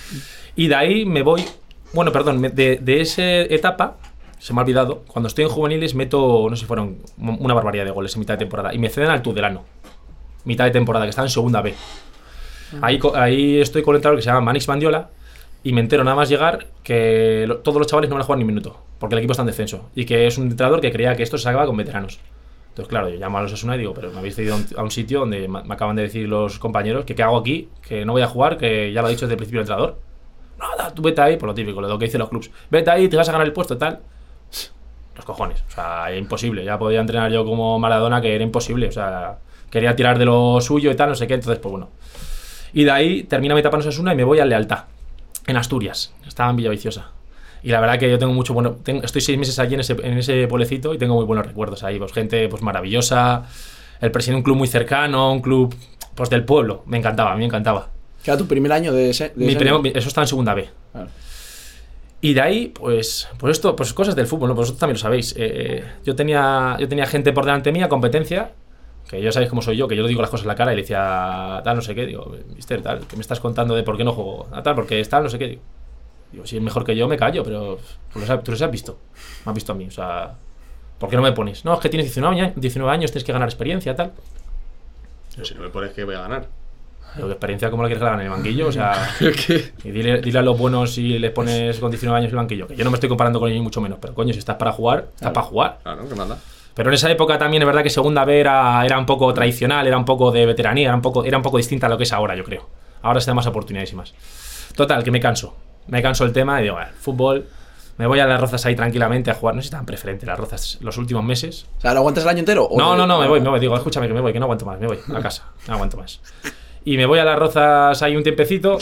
Y 0.54 0.68
de 0.68 0.74
ahí 0.74 1.04
me 1.06 1.22
voy, 1.22 1.44
bueno, 1.92 2.12
perdón, 2.12 2.42
de, 2.42 2.76
de 2.76 3.00
esa 3.00 3.22
etapa, 3.40 3.96
se 4.38 4.52
me 4.52 4.60
ha 4.60 4.62
olvidado, 4.62 5.02
cuando 5.08 5.28
estoy 5.28 5.44
en 5.44 5.50
juveniles 5.50 5.94
meto, 5.94 6.46
no 6.50 6.54
sé 6.56 6.60
si 6.60 6.66
fueron 6.66 6.98
una 7.18 7.54
barbaridad 7.54 7.84
de 7.86 7.90
goles 7.90 8.14
en 8.14 8.20
mitad 8.20 8.34
de 8.34 8.38
temporada, 8.38 8.74
y 8.74 8.78
me 8.78 8.90
ceden 8.90 9.10
al 9.10 9.22
Tudelano, 9.22 9.64
mitad 10.44 10.64
de 10.64 10.70
temporada, 10.70 11.06
que 11.06 11.10
está 11.10 11.22
en 11.22 11.30
segunda 11.30 11.62
B. 11.62 11.74
Ahí, 12.82 12.98
co- 12.98 13.16
ahí 13.16 13.60
estoy 13.60 13.82
con 13.82 13.92
un 13.92 13.96
entrenador 13.96 14.18
que 14.18 14.22
se 14.22 14.28
llama 14.28 14.40
Manix 14.42 14.68
Mandiola, 14.68 15.08
y 15.62 15.72
me 15.72 15.80
entero 15.80 16.04
nada 16.04 16.16
más 16.16 16.28
llegar 16.28 16.66
que 16.82 17.44
lo- 17.48 17.58
todos 17.58 17.78
los 17.78 17.86
chavales 17.86 18.10
no 18.10 18.14
van 18.16 18.22
a 18.22 18.24
jugar 18.26 18.38
ni 18.38 18.44
un 18.44 18.48
minuto, 18.48 18.78
porque 18.98 19.14
el 19.14 19.18
equipo 19.20 19.32
está 19.32 19.42
en 19.42 19.46
descenso, 19.46 19.90
y 19.94 20.04
que 20.04 20.26
es 20.26 20.38
un 20.38 20.50
entrenador 20.50 20.80
que 20.80 20.92
creía 20.92 21.14
que 21.16 21.22
esto 21.22 21.38
se 21.38 21.44
sacaba 21.44 21.66
con 21.66 21.76
veteranos. 21.76 22.18
Entonces, 22.76 22.90
claro, 22.90 23.08
yo 23.08 23.18
llamo 23.18 23.38
a 23.38 23.42
los 23.42 23.54
Asuna 23.54 23.74
y 23.74 23.78
digo, 23.78 23.94
pero 23.94 24.12
me 24.12 24.18
habéis 24.18 24.36
cedido 24.36 24.54
a 24.76 24.82
un, 24.82 24.90
sitio 24.90 25.20
donde 25.20 25.48
me 25.48 25.60
acaban 25.60 25.96
de 25.96 26.02
decir 26.02 26.28
los 26.28 26.58
compañeros 26.58 27.06
que 27.06 27.14
qué 27.14 27.22
hago 27.22 27.38
aquí, 27.38 27.70
que 27.80 28.04
no 28.04 28.12
voy 28.12 28.20
a 28.20 28.26
jugar, 28.26 28.58
que 28.58 28.92
ya 28.92 29.00
lo 29.00 29.06
ha 29.06 29.10
dicho 29.10 29.24
desde 29.24 29.32
el 29.32 29.38
principio 29.38 29.60
el 29.60 29.62
entrenador. 29.62 29.98
Nada, 30.58 30.92
tú 30.92 31.00
vete 31.00 31.22
ahí, 31.22 31.38
por 31.38 31.48
lo 31.48 31.54
típico, 31.54 31.80
lo 31.80 31.98
que 31.98 32.04
dicen 32.04 32.18
los 32.18 32.28
clubs. 32.28 32.50
Vete 32.70 32.90
ahí, 32.90 33.08
te 33.08 33.16
vas 33.16 33.26
a 33.30 33.32
ganar 33.32 33.46
el 33.46 33.54
puesto, 33.54 33.78
tal. 33.78 34.00
Los 35.14 35.24
cojones, 35.24 35.64
o 35.68 35.70
sea, 35.70 36.14
imposible. 36.14 36.66
Ya 36.66 36.78
podía 36.78 37.00
entrenar 37.00 37.32
yo 37.32 37.46
como 37.46 37.78
Maradona, 37.78 38.20
que 38.20 38.34
era 38.34 38.44
imposible, 38.44 38.88
o 38.88 38.92
sea, 38.92 39.38
quería 39.70 39.96
tirar 39.96 40.18
de 40.18 40.26
lo 40.26 40.60
suyo 40.60 40.90
y 40.90 40.94
tal, 40.96 41.08
no 41.08 41.14
sé 41.14 41.26
qué, 41.26 41.32
entonces 41.32 41.58
pues 41.58 41.70
bueno. 41.70 41.88
Y 42.74 42.84
de 42.84 42.90
ahí 42.90 43.22
termina 43.22 43.54
mi 43.54 43.60
etapa 43.60 43.78
en 43.78 43.80
Osasuna 43.80 44.12
y 44.12 44.16
me 44.16 44.24
voy 44.24 44.40
a 44.40 44.44
Lealtad, 44.44 44.84
en 45.46 45.56
Asturias, 45.56 46.14
estaba 46.26 46.50
en 46.50 46.56
Villaviciosa. 46.56 47.15
Y 47.62 47.70
la 47.70 47.80
verdad 47.80 47.98
que 47.98 48.10
yo 48.10 48.18
tengo 48.18 48.32
mucho 48.32 48.54
bueno, 48.54 48.76
tengo- 48.82 49.02
estoy 49.02 49.20
seis 49.20 49.38
meses 49.38 49.58
allí 49.58 49.74
en 49.74 49.80
ese, 49.80 49.96
en 50.02 50.18
ese 50.18 50.46
pueblecito 50.46 50.94
y 50.94 50.98
tengo 50.98 51.14
muy 51.14 51.24
buenos 51.24 51.46
recuerdos 51.46 51.82
ahí, 51.82 51.98
pues 51.98 52.12
gente 52.12 52.48
pues 52.48 52.62
maravillosa, 52.62 53.44
el 54.00 54.10
presidente 54.10 54.36
de 54.36 54.40
un 54.40 54.44
club 54.44 54.56
muy 54.56 54.68
cercano, 54.68 55.32
un 55.32 55.40
club 55.40 55.74
pues 56.14 56.30
del 56.30 56.44
pueblo, 56.44 56.82
me 56.86 56.96
encantaba, 56.98 57.34
me 57.36 57.44
encantaba. 57.44 57.90
Que 58.22 58.30
era 58.30 58.38
tu 58.38 58.46
primer 58.46 58.72
año 58.72 58.92
de, 58.92 59.10
ese, 59.10 59.30
de 59.30 59.32
Mi 59.36 59.48
ese 59.48 59.56
primer- 59.58 59.74
año. 59.74 59.92
eso 59.94 60.08
está 60.08 60.20
en 60.22 60.26
segunda 60.28 60.54
B. 60.54 60.68
Claro. 60.92 61.08
Y 62.20 62.34
de 62.34 62.40
ahí, 62.40 62.68
pues, 62.68 63.28
pues 63.38 63.52
esto, 63.58 63.76
pues 63.76 63.92
cosas 63.92 64.16
del 64.16 64.26
fútbol, 64.26 64.48
¿no? 64.48 64.54
Pues 64.54 64.64
vosotros 64.68 64.80
también 64.80 64.94
lo 64.94 65.00
sabéis. 65.00 65.32
Eh, 65.32 65.36
eh, 65.38 65.84
yo, 66.04 66.16
tenía, 66.16 66.76
yo 66.80 66.88
tenía 66.88 67.06
gente 67.06 67.32
por 67.32 67.44
delante 67.44 67.70
mía, 67.72 67.88
competencia, 67.88 68.52
que 69.08 69.20
ya 69.22 69.30
sabéis 69.30 69.50
cómo 69.50 69.60
soy 69.62 69.76
yo, 69.76 69.86
que 69.86 69.94
yo 69.94 70.02
le 70.02 70.08
digo 70.08 70.22
las 70.22 70.30
cosas 70.30 70.44
en 70.44 70.48
la 70.48 70.54
cara 70.56 70.72
y 70.72 70.76
le 70.76 70.82
decía, 70.82 71.60
tal, 71.62 71.76
no 71.76 71.82
sé 71.82 71.94
qué, 71.94 72.06
digo, 72.06 72.34
mister, 72.56 72.80
tal, 72.82 73.00
que 73.06 73.16
me 73.16 73.22
estás 73.22 73.38
contando 73.38 73.74
de 73.74 73.82
por 73.82 73.96
qué 73.96 74.02
no 74.04 74.12
juego, 74.12 74.48
tal, 74.64 74.74
porque 74.74 74.98
es 74.98 75.08
tal, 75.08 75.24
no 75.24 75.28
sé 75.28 75.38
qué, 75.38 75.46
digo. 75.48 75.62
Digo, 76.36 76.46
si 76.46 76.58
es 76.58 76.62
mejor 76.62 76.84
que 76.84 76.94
yo, 76.94 77.08
me 77.08 77.16
callo, 77.16 77.42
pero 77.42 77.78
tú 78.12 78.18
los, 78.18 78.28
has, 78.28 78.44
tú 78.44 78.50
los 78.50 78.60
has 78.60 78.70
visto, 78.70 78.98
me 79.46 79.52
has 79.52 79.54
visto 79.54 79.72
a 79.72 79.74
mí, 79.74 79.86
o 79.86 79.90
sea, 79.90 80.34
¿por 80.98 81.08
qué 81.08 81.16
no 81.16 81.22
me 81.22 81.32
pones? 81.32 81.64
No, 81.64 81.72
es 81.72 81.80
que 81.80 81.88
tienes 81.88 82.04
19 82.08 82.38
años, 82.38 82.52
19 82.56 82.92
años 82.92 83.10
tienes 83.10 83.24
que 83.24 83.32
ganar 83.32 83.48
experiencia, 83.48 83.96
tal. 83.96 84.12
Si 85.42 85.54
no 85.54 85.62
me 85.62 85.70
pones 85.70 85.92
que 85.92 86.04
voy 86.04 86.14
a 86.14 86.20
ganar. 86.20 86.46
Digo, 87.14 87.30
experiencia, 87.30 87.70
¿cómo 87.70 87.84
la 87.84 87.88
quieres 87.88 88.04
ganar 88.04 88.20
en 88.20 88.26
el 88.26 88.32
banquillo? 88.32 88.66
O 88.66 88.72
sea... 88.72 89.14
¿Qué? 89.18 89.72
Y 89.82 89.90
dile, 89.92 90.20
dile 90.20 90.38
a 90.38 90.42
los 90.42 90.58
buenos 90.58 90.92
si 90.92 91.18
les 91.18 91.30
pones 91.30 91.78
con 91.78 91.90
19 91.90 92.18
años 92.18 92.30
el 92.30 92.36
banquillo. 92.36 92.66
Que 92.66 92.76
yo 92.76 92.84
no 92.84 92.90
me 92.90 92.96
estoy 92.96 93.08
comparando 93.08 93.40
con 93.40 93.50
ellos, 93.50 93.62
mucho 93.62 93.80
menos. 93.80 93.98
Pero 93.98 94.12
coño, 94.12 94.34
si 94.34 94.38
estás 94.38 94.56
para 94.56 94.72
jugar, 94.72 95.08
estás 95.14 95.32
para 95.32 95.46
jugar. 95.46 95.78
Claro, 95.82 96.06
que 96.06 96.14
manda. 96.14 96.36
Pero 96.74 96.90
en 96.90 96.94
esa 96.94 97.10
época 97.10 97.38
también 97.38 97.62
es 97.62 97.66
verdad 97.66 97.82
que 97.82 97.88
segunda 97.88 98.26
B 98.26 98.40
era, 98.40 98.84
era 98.84 98.98
un 98.98 99.06
poco 99.06 99.32
tradicional, 99.32 99.86
era 99.86 99.96
un 99.96 100.04
poco 100.04 100.30
de 100.30 100.44
veteranía, 100.44 100.88
era 100.88 100.94
un 100.94 101.00
poco, 101.00 101.24
era 101.24 101.38
un 101.38 101.42
poco 101.42 101.56
distinta 101.56 101.86
a 101.86 101.88
lo 101.88 101.96
que 101.96 102.04
es 102.04 102.12
ahora, 102.12 102.36
yo 102.36 102.44
creo. 102.44 102.68
Ahora 103.00 103.22
se 103.22 103.30
da 103.30 103.34
más 103.34 103.46
oportunidades 103.46 103.92
y 103.92 103.96
más. 103.96 104.12
Total, 104.74 105.02
que 105.02 105.10
me 105.10 105.20
canso. 105.20 105.56
Me 105.88 106.02
canso 106.02 106.24
el 106.24 106.32
tema 106.32 106.60
y 106.60 106.64
digo, 106.64 106.74
"Bueno, 106.76 106.90
fútbol. 106.98 107.46
Me 107.98 108.06
voy 108.06 108.20
a 108.20 108.26
las 108.26 108.38
rozas 108.38 108.64
ahí 108.66 108.76
tranquilamente 108.76 109.30
a 109.30 109.34
jugar. 109.34 109.54
No 109.54 109.62
sé 109.62 109.68
si 109.68 109.72
tan 109.72 109.86
preferente 109.86 110.26
las 110.26 110.38
rozas 110.38 110.76
los 110.82 110.98
últimos 110.98 111.24
meses. 111.24 111.66
O 111.78 111.80
sea, 111.80 111.94
¿lo 111.94 112.00
aguantas 112.00 112.24
el 112.24 112.30
año 112.30 112.40
entero? 112.40 112.64
o 112.64 112.78
No, 112.78 112.94
no, 112.94 113.06
no, 113.06 113.18
me 113.18 113.26
voy, 113.26 113.40
me 113.40 113.48
voy. 113.48 113.58
Digo, 113.58 113.74
escúchame 113.74 114.06
que 114.06 114.12
me 114.12 114.20
voy, 114.20 114.32
que 114.34 114.38
no 114.38 114.44
aguanto 114.44 114.66
más, 114.66 114.78
me 114.78 114.86
voy 114.86 114.98
a 115.14 115.20
casa, 115.20 115.44
no 115.66 115.74
aguanto 115.74 115.96
más. 115.96 116.20
Y 116.84 116.96
me 116.98 117.06
voy 117.06 117.18
a 117.20 117.24
las 117.24 117.38
rozas 117.38 118.02
ahí 118.02 118.14
un 118.14 118.22
tiempecito. 118.22 118.76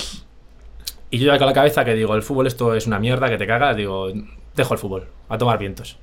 Y 1.10 1.18
yo 1.18 1.32
ya 1.32 1.38
con 1.38 1.46
la 1.46 1.52
cabeza 1.52 1.84
que 1.84 1.94
digo, 1.94 2.14
el 2.16 2.22
fútbol 2.22 2.48
esto 2.48 2.74
es 2.74 2.88
una 2.88 2.98
mierda, 2.98 3.28
que 3.28 3.38
te 3.38 3.46
cagas. 3.46 3.76
Digo, 3.76 4.08
dejo 4.56 4.74
el 4.74 4.80
fútbol, 4.80 5.06
a 5.28 5.38
tomar 5.38 5.58
vientos. 5.58 5.96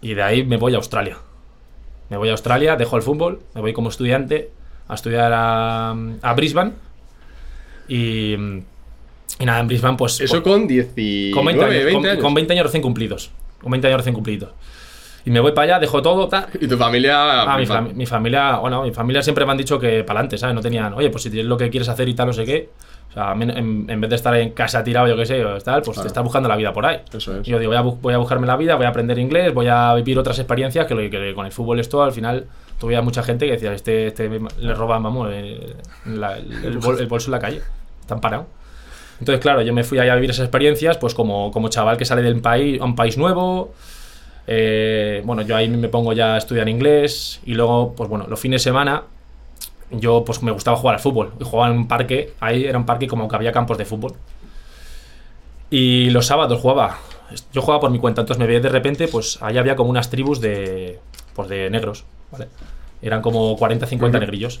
Y 0.00 0.14
de 0.14 0.22
ahí 0.22 0.42
me 0.44 0.56
voy 0.56 0.72
a 0.72 0.76
Australia. 0.78 1.18
Me 2.08 2.16
voy 2.16 2.28
a 2.30 2.32
Australia, 2.32 2.76
dejo 2.76 2.96
el 2.96 3.02
fútbol, 3.02 3.40
me 3.54 3.60
voy 3.60 3.74
como 3.74 3.90
estudiante 3.90 4.50
a 4.88 4.94
estudiar 4.94 5.32
a, 5.34 5.90
a 6.22 6.32
Brisbane. 6.34 6.72
Y, 7.88 8.36
y 9.38 9.44
nada, 9.44 9.60
en 9.60 9.66
Brisbane, 9.68 9.96
pues. 9.96 10.20
Eso 10.20 10.42
pues, 10.42 10.54
con 10.54 10.66
19, 10.66 11.32
con 11.34 11.44
20 11.44 11.64
años, 11.64 11.74
20 11.84 11.92
con, 11.94 12.06
años. 12.10 12.22
con 12.24 12.34
20 12.34 12.52
años 12.54 12.64
recién 12.66 12.82
cumplidos. 12.82 13.30
Con 13.60 13.70
20 13.70 13.86
años 13.88 13.98
recién 13.98 14.14
cumplidos. 14.14 14.50
Y 15.24 15.30
me 15.30 15.40
voy 15.40 15.52
para 15.52 15.64
allá, 15.74 15.80
dejo 15.80 16.00
todo, 16.00 16.28
tal. 16.28 16.46
Y 16.60 16.66
tu 16.66 16.76
familia. 16.78 17.42
Ah, 17.42 17.58
mi, 17.58 17.92
mi 17.94 18.06
familia, 18.06 18.56
bueno, 18.56 18.82
mi 18.82 18.92
familia 18.92 19.22
siempre 19.22 19.44
me 19.44 19.52
han 19.52 19.58
dicho 19.58 19.78
que 19.78 20.02
para 20.04 20.20
adelante, 20.20 20.38
¿sabes? 20.38 20.54
No 20.54 20.60
tenían, 20.62 20.94
oye, 20.94 21.10
pues 21.10 21.24
si 21.24 21.30
tienes 21.30 21.46
lo 21.46 21.56
que 21.58 21.68
quieres 21.68 21.88
hacer 21.88 22.08
y 22.08 22.14
tal, 22.14 22.28
no 22.28 22.32
sé 22.32 22.44
qué. 22.46 22.70
O 23.10 23.12
sea, 23.12 23.32
en, 23.32 23.88
en- 23.90 24.00
vez 24.00 24.10
de 24.10 24.16
estar 24.16 24.34
en 24.36 24.50
casa 24.50 24.82
tirado, 24.84 25.06
yo 25.08 25.16
qué 25.16 25.26
sé, 25.26 25.42
tal, 25.64 25.82
pues 25.82 25.94
Claro. 25.96 26.02
te 26.02 26.06
estás 26.08 26.22
buscando 26.24 26.48
la 26.48 26.56
vida 26.56 26.72
por 26.72 26.86
ahí. 26.86 26.98
Eso 27.12 27.38
es. 27.40 27.46
Y 27.46 27.50
yo 27.50 27.58
digo, 27.58 27.70
voy 27.70 27.78
a, 27.78 27.82
voy 27.82 28.14
a 28.14 28.18
buscarme 28.18 28.46
la 28.46 28.56
vida, 28.56 28.76
voy 28.76 28.86
a 28.86 28.88
aprender 28.90 29.18
inglés, 29.18 29.52
voy 29.52 29.66
a 29.66 29.94
vivir 29.94 30.18
otras 30.18 30.38
experiencias 30.38 30.86
que, 30.86 30.94
lo, 30.94 31.00
que 31.10 31.34
con 31.34 31.44
el 31.46 31.52
fútbol 31.52 31.80
esto 31.80 32.02
al 32.02 32.12
final 32.12 32.46
tuve 32.78 32.98
mucha 33.02 33.22
gente 33.22 33.44
que 33.46 33.52
decía, 33.52 33.72
este, 33.72 34.06
este 34.08 34.30
le 34.60 34.74
roban, 34.74 35.02
vamos, 35.02 35.28
la- 36.06 36.36
el, 36.38 36.52
el 36.64 36.78
bol- 36.78 36.98
el 37.00 37.06
bolso 37.06 37.28
en 37.28 37.32
la 37.32 37.38
calle. 37.38 37.60
Están 38.00 38.20
parados. 38.20 38.46
Entonces, 39.20 39.40
claro, 39.40 39.62
yo 39.62 39.72
me 39.72 39.84
fui 39.84 39.98
allá 39.98 40.12
a 40.12 40.14
vivir 40.16 40.30
esas 40.30 40.44
experiencias, 40.44 40.96
pues 40.98 41.14
como, 41.14 41.50
como 41.50 41.68
chaval 41.68 41.96
que 41.96 42.04
sale 42.04 42.22
del 42.22 42.40
país, 42.40 42.80
a 42.80 42.84
un 42.84 42.94
país 42.94 43.18
nuevo. 43.18 43.72
eh, 44.46 45.22
bueno, 45.24 45.42
yo 45.42 45.56
ahí 45.56 45.68
me 45.68 45.88
pongo 45.88 46.12
ya 46.12 46.34
a 46.34 46.38
estudiar 46.38 46.68
inglés 46.68 47.40
y 47.44 47.54
luego, 47.54 47.94
pues 47.94 48.08
bueno, 48.08 48.26
los 48.28 48.40
fines 48.40 48.62
de 48.62 48.64
semana 48.64 49.02
yo 49.90 50.24
pues 50.24 50.42
me 50.42 50.52
gustaba 50.52 50.76
jugar 50.76 50.96
al 50.96 51.00
fútbol. 51.00 51.32
Y 51.40 51.44
jugaba 51.44 51.72
en 51.72 51.78
un 51.78 51.88
parque, 51.88 52.34
ahí 52.40 52.64
era 52.64 52.78
un 52.78 52.86
parque 52.86 53.06
como 53.06 53.28
que 53.28 53.36
había 53.36 53.52
campos 53.52 53.78
de 53.78 53.84
fútbol. 53.84 54.14
Y 55.70 56.10
los 56.10 56.26
sábados 56.26 56.60
jugaba, 56.60 56.98
yo 57.52 57.60
jugaba 57.60 57.80
por 57.80 57.90
mi 57.90 57.98
cuenta, 57.98 58.22
entonces 58.22 58.38
me 58.40 58.46
veía 58.46 58.60
de 58.60 58.70
repente, 58.70 59.08
pues 59.08 59.38
ahí 59.42 59.58
había 59.58 59.76
como 59.76 59.90
unas 59.90 60.08
tribus 60.08 60.40
de, 60.40 60.98
pues 61.34 61.48
de 61.48 61.68
negros, 61.70 62.04
¿vale? 62.32 62.48
Eran 63.00 63.22
como 63.22 63.56
40, 63.56 63.86
50 63.86 64.18
negrillos. 64.18 64.60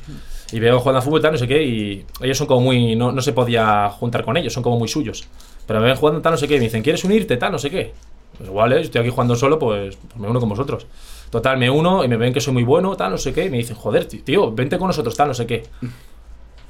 Y 0.52 0.60
veo 0.60 0.78
jugando 0.78 0.98
al 0.98 1.02
fútbol, 1.02 1.20
tal, 1.20 1.32
no 1.32 1.38
sé 1.38 1.48
qué, 1.48 1.62
y 1.62 2.06
ellos 2.20 2.38
son 2.38 2.46
como 2.46 2.60
muy, 2.60 2.96
no, 2.96 3.12
no 3.12 3.20
se 3.20 3.32
podía 3.32 3.90
juntar 3.90 4.24
con 4.24 4.36
ellos, 4.36 4.52
son 4.52 4.62
como 4.62 4.78
muy 4.78 4.88
suyos. 4.88 5.26
Pero 5.66 5.80
me 5.80 5.86
ven 5.86 5.96
jugando 5.96 6.20
tal, 6.22 6.32
no 6.32 6.38
sé 6.38 6.48
qué, 6.48 6.54
y 6.54 6.58
me 6.58 6.64
dicen, 6.64 6.82
¿quieres 6.82 7.04
unirte, 7.04 7.36
tal, 7.36 7.52
no 7.52 7.58
sé 7.58 7.70
qué? 7.70 7.92
Pues 8.36 8.48
igual, 8.48 8.72
¿eh? 8.72 8.80
Estoy 8.80 9.00
aquí 9.00 9.10
jugando 9.10 9.34
solo, 9.34 9.58
pues, 9.58 9.96
pues 9.96 10.16
me 10.16 10.28
uno 10.28 10.40
con 10.40 10.48
vosotros. 10.48 10.86
Total, 11.30 11.58
me 11.58 11.68
uno 11.68 12.04
y 12.04 12.08
me 12.08 12.16
ven 12.16 12.32
que 12.32 12.40
soy 12.40 12.52
muy 12.52 12.62
bueno, 12.62 12.96
tal, 12.96 13.10
no 13.10 13.18
sé 13.18 13.32
qué, 13.32 13.46
y 13.46 13.50
me 13.50 13.58
dicen, 13.58 13.76
joder, 13.76 14.06
tío, 14.06 14.52
vente 14.52 14.78
con 14.78 14.86
nosotros, 14.86 15.16
tal, 15.16 15.28
no 15.28 15.34
sé 15.34 15.46
qué. 15.46 15.64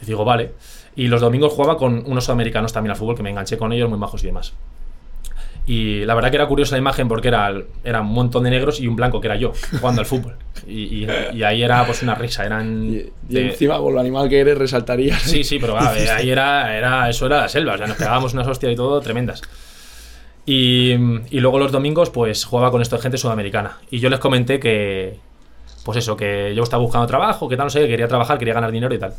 Y 0.03 0.07
digo, 0.07 0.25
vale. 0.25 0.53
Y 0.97 1.09
los 1.09 1.21
domingos 1.21 1.53
jugaba 1.53 1.77
con 1.77 2.05
unos 2.07 2.25
sudamericanos 2.25 2.73
también 2.73 2.93
al 2.93 2.97
fútbol, 2.97 3.15
que 3.15 3.23
me 3.23 3.31
enganché 3.31 3.59
con 3.59 3.73
ellos, 3.73 3.89
muy 3.89 3.99
majos 3.99 4.23
y 4.25 4.27
demás. 4.27 4.53
Y 5.69 6.05
la 6.07 6.15
verdad 6.15 6.31
que 6.31 6.37
era 6.37 6.47
curiosa 6.47 6.75
la 6.75 6.79
imagen 6.79 7.07
porque 7.09 7.29
era, 7.29 7.53
era 7.85 8.01
un 8.01 8.09
montón 8.13 8.43
de 8.45 8.51
negros 8.51 8.81
y 8.81 8.89
un 8.89 8.97
blanco, 8.97 9.21
que 9.21 9.27
era 9.29 9.37
yo, 9.37 9.53
jugando 9.79 10.01
al 10.01 10.07
fútbol. 10.07 10.35
Y, 10.67 11.05
y- 11.05 11.09
y 11.35 11.43
ahí 11.43 11.63
era 11.63 11.85
pues 11.85 12.03
una 12.03 12.15
risa, 12.15 12.45
eran... 12.47 12.87
Y, 12.87 12.97
y 12.97 13.35
de- 13.35 13.49
encima, 13.51 13.77
con 13.79 13.93
lo 13.93 14.01
animal 14.01 14.31
que 14.31 14.41
eres, 14.41 14.57
resaltarías. 14.57 15.21
Sí, 15.23 15.45
sí, 15.45 15.59
pero 15.61 15.79
a 15.79 15.93
ver, 15.93 16.09
ahí 16.11 16.31
era, 16.31 16.75
era, 16.77 17.11
eso 17.11 17.27
era 17.27 17.43
la 17.43 17.49
selva, 17.51 17.75
o 17.75 17.77
sea, 17.77 17.87
nos 17.87 17.99
pegábamos 17.99 18.33
unas 18.33 18.47
hostias 18.49 18.73
y 18.73 18.77
todo 18.77 18.99
tremendas. 19.03 19.43
Y, 20.47 20.93
y 21.31 21.41
luego 21.41 21.59
los 21.59 21.71
domingos, 21.71 22.09
pues 22.09 22.47
jugaba 22.47 22.71
con 22.71 22.81
esto 22.81 22.97
de 22.97 23.03
gente 23.03 23.19
sudamericana. 23.19 23.77
Y 23.91 23.99
yo 23.99 24.09
les 24.09 24.19
comenté 24.19 24.59
que, 24.59 25.19
pues 25.85 25.99
eso, 25.99 26.17
que 26.17 26.55
yo 26.57 26.63
estaba 26.63 26.83
buscando 26.83 27.07
trabajo, 27.07 27.47
que 27.47 27.57
tal, 27.59 27.67
no 27.67 27.71
sé, 27.71 27.81
que 27.81 27.89
quería 27.89 28.09
trabajar, 28.09 28.39
quería 28.39 28.55
ganar 28.55 28.73
dinero 28.73 28.95
y 28.95 28.99
tal. 28.99 29.13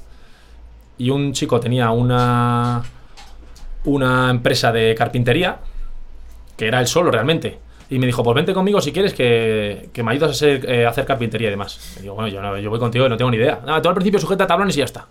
Y 0.97 1.11
un 1.11 1.31
chico 1.33 1.59
tenía 1.59 1.91
una, 1.91 2.81
una 3.85 4.31
empresa 4.31 4.71
de 4.71 4.95
carpintería, 4.95 5.57
que 6.59 6.67
era 6.67 6.79
él 6.79 6.87
solo 6.87 7.09
realmente. 7.09 7.57
Y 7.89 7.97
me 7.97 8.05
dijo, 8.05 8.21
pues 8.21 8.35
vente 8.35 8.53
conmigo 8.53 8.81
si 8.81 8.91
quieres 8.91 9.13
que, 9.15 9.89
que 9.91 10.03
me 10.03 10.11
ayudas 10.11 10.31
a, 10.31 10.33
ser- 10.35 10.69
eh, 10.69 10.85
a 10.85 10.89
hacer 10.89 11.05
carpintería 11.05 11.47
y 11.47 11.51
demás. 11.51 11.95
Y 11.97 12.01
digo, 12.03 12.13
bueno, 12.13 12.27
yo, 12.27 12.39
no- 12.41 12.57
yo 12.59 12.69
voy 12.69 12.77
contigo 12.79 13.05
y 13.07 13.09
no 13.09 13.17
tengo 13.17 13.31
ni 13.31 13.37
idea. 13.37 13.61
Nada, 13.65 13.81
tú 13.81 13.89
al 13.89 13.95
principio 13.95 14.19
sujeta 14.19 14.45
tablones 14.45 14.75
y 14.75 14.79
ya 14.79 14.85
está. 14.85 15.07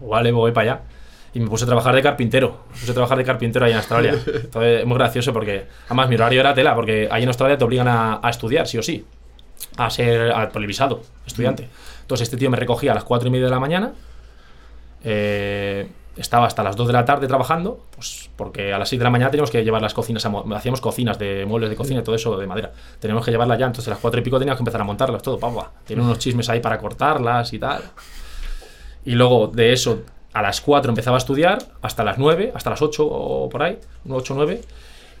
Vale, 0.00 0.30
voy 0.30 0.52
para 0.52 0.72
allá. 0.74 0.80
Y 1.34 1.40
me 1.40 1.48
puse 1.48 1.64
a 1.64 1.66
trabajar 1.66 1.94
de 1.94 2.02
carpintero. 2.02 2.64
Me 2.72 2.78
puse 2.78 2.90
a 2.90 2.94
trabajar 2.94 3.18
de 3.18 3.24
carpintero 3.24 3.64
ahí 3.64 3.72
en 3.72 3.78
Australia. 3.78 4.12
Entonces, 4.12 4.80
es 4.80 4.86
muy 4.86 4.96
gracioso 4.96 5.32
porque, 5.32 5.64
además, 5.86 6.08
mi 6.08 6.14
horario 6.14 6.40
era 6.40 6.54
tela, 6.54 6.74
porque 6.74 7.08
ahí 7.10 7.22
en 7.24 7.28
Australia 7.28 7.58
te 7.58 7.64
obligan 7.64 7.88
a, 7.88 8.20
a 8.22 8.30
estudiar, 8.30 8.68
sí 8.68 8.78
o 8.78 8.82
sí. 8.82 9.04
A 9.76 9.90
ser 9.90 10.30
al 10.30 10.50
televisado, 10.50 11.02
estudiante. 11.26 11.68
Entonces, 12.02 12.26
este 12.26 12.36
tío 12.36 12.48
me 12.50 12.56
recogía 12.56 12.92
a 12.92 12.94
las 12.94 13.04
4 13.04 13.26
y 13.26 13.30
media 13.32 13.46
de 13.46 13.50
la 13.50 13.58
mañana. 13.60 13.92
eh, 15.04 15.88
estaba 16.18 16.46
hasta 16.46 16.62
las 16.62 16.76
2 16.76 16.86
de 16.88 16.92
la 16.92 17.04
tarde 17.04 17.26
trabajando, 17.26 17.80
pues 17.94 18.28
porque 18.36 18.72
a 18.72 18.78
las 18.78 18.88
6 18.88 18.98
de 18.98 19.04
la 19.04 19.10
mañana 19.10 19.30
teníamos 19.30 19.50
que 19.50 19.62
llevar 19.64 19.80
las 19.82 19.94
cocinas, 19.94 20.24
a 20.26 20.28
mo- 20.28 20.44
hacíamos 20.54 20.80
cocinas 20.80 21.18
de 21.18 21.44
muebles 21.46 21.70
de 21.70 21.76
cocina 21.76 22.00
y 22.00 22.02
todo 22.02 22.14
eso 22.14 22.36
de 22.36 22.46
madera. 22.46 22.72
Teníamos 23.00 23.24
que 23.24 23.30
llevarlas 23.30 23.58
ya, 23.58 23.66
entonces 23.66 23.88
a 23.88 23.90
las 23.92 24.00
4 24.00 24.20
y 24.20 24.22
pico 24.24 24.38
teníamos 24.38 24.58
que 24.58 24.62
empezar 24.62 24.80
a 24.80 24.84
montarlas 24.84 25.22
todo, 25.22 25.38
pava. 25.38 25.70
Tenía 25.86 26.02
unos 26.04 26.18
chismes 26.18 26.48
ahí 26.48 26.60
para 26.60 26.78
cortarlas 26.78 27.52
y 27.52 27.58
tal. 27.58 27.82
Y 29.04 29.12
luego 29.12 29.46
de 29.48 29.72
eso, 29.72 30.02
a 30.32 30.42
las 30.42 30.60
4 30.60 30.90
empezaba 30.90 31.16
a 31.16 31.18
estudiar, 31.18 31.58
hasta 31.82 32.04
las 32.04 32.18
9, 32.18 32.52
hasta 32.54 32.70
las 32.70 32.82
8 32.82 33.06
o 33.06 33.48
por 33.48 33.62
ahí, 33.62 33.78
8 34.08 34.34
o 34.34 34.36
9. 34.36 34.60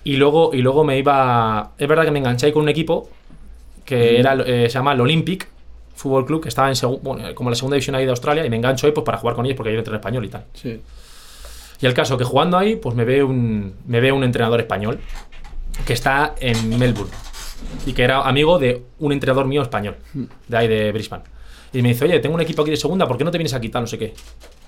Y 0.04 0.16
luego, 0.16 0.50
y 0.54 0.62
luego 0.62 0.84
me 0.84 0.98
iba. 0.98 1.72
Es 1.78 1.88
verdad 1.88 2.04
que 2.04 2.10
me 2.10 2.18
enganché 2.18 2.46
ahí 2.46 2.52
con 2.52 2.62
un 2.62 2.68
equipo 2.68 3.08
que 3.84 4.18
era, 4.20 4.34
eh, 4.34 4.64
se 4.68 4.74
llama 4.74 4.92
el 4.92 5.00
Olympic 5.00 5.48
Fútbol 5.98 6.24
Club, 6.24 6.42
que 6.42 6.48
estaba 6.48 6.70
en 6.70 6.76
bueno, 7.02 7.34
como 7.34 7.50
la 7.50 7.56
segunda 7.56 7.74
división 7.74 7.96
ahí 7.96 8.04
de 8.04 8.10
Australia, 8.10 8.46
y 8.46 8.50
me 8.50 8.56
engancho 8.56 8.86
ahí 8.86 8.92
pues, 8.92 9.04
para 9.04 9.18
jugar 9.18 9.34
con 9.34 9.44
ellos 9.44 9.56
porque 9.56 9.72
yo 9.72 9.78
entrenador 9.78 10.00
español 10.00 10.24
y 10.24 10.28
tal. 10.28 10.44
Sí. 10.54 10.80
Y 11.80 11.86
el 11.86 11.94
caso 11.94 12.16
que 12.16 12.24
jugando 12.24 12.56
ahí, 12.56 12.76
pues 12.76 12.94
me 12.94 13.04
ve 13.04 13.22
un, 13.22 13.74
me 13.86 14.00
ve 14.00 14.12
un 14.12 14.22
entrenador 14.22 14.60
español 14.60 15.00
que 15.84 15.92
está 15.92 16.34
en 16.40 16.78
Melbourne 16.78 17.12
y 17.84 17.92
que 17.92 18.04
era 18.04 18.22
amigo 18.22 18.58
de 18.58 18.84
un 19.00 19.12
entrenador 19.12 19.46
mío 19.46 19.62
español, 19.62 19.96
de 20.46 20.56
ahí 20.56 20.68
de 20.68 20.92
Brisbane. 20.92 21.24
Y 21.72 21.82
me 21.82 21.88
dice, 21.88 22.04
oye, 22.04 22.18
tengo 22.20 22.34
un 22.36 22.40
equipo 22.40 22.62
aquí 22.62 22.70
de 22.70 22.76
segunda, 22.76 23.06
¿por 23.06 23.18
qué 23.18 23.24
no 23.24 23.30
te 23.30 23.38
vienes 23.38 23.54
a 23.54 23.60
quitar? 23.60 23.82
No 23.82 23.88
sé 23.88 23.98
qué. 23.98 24.14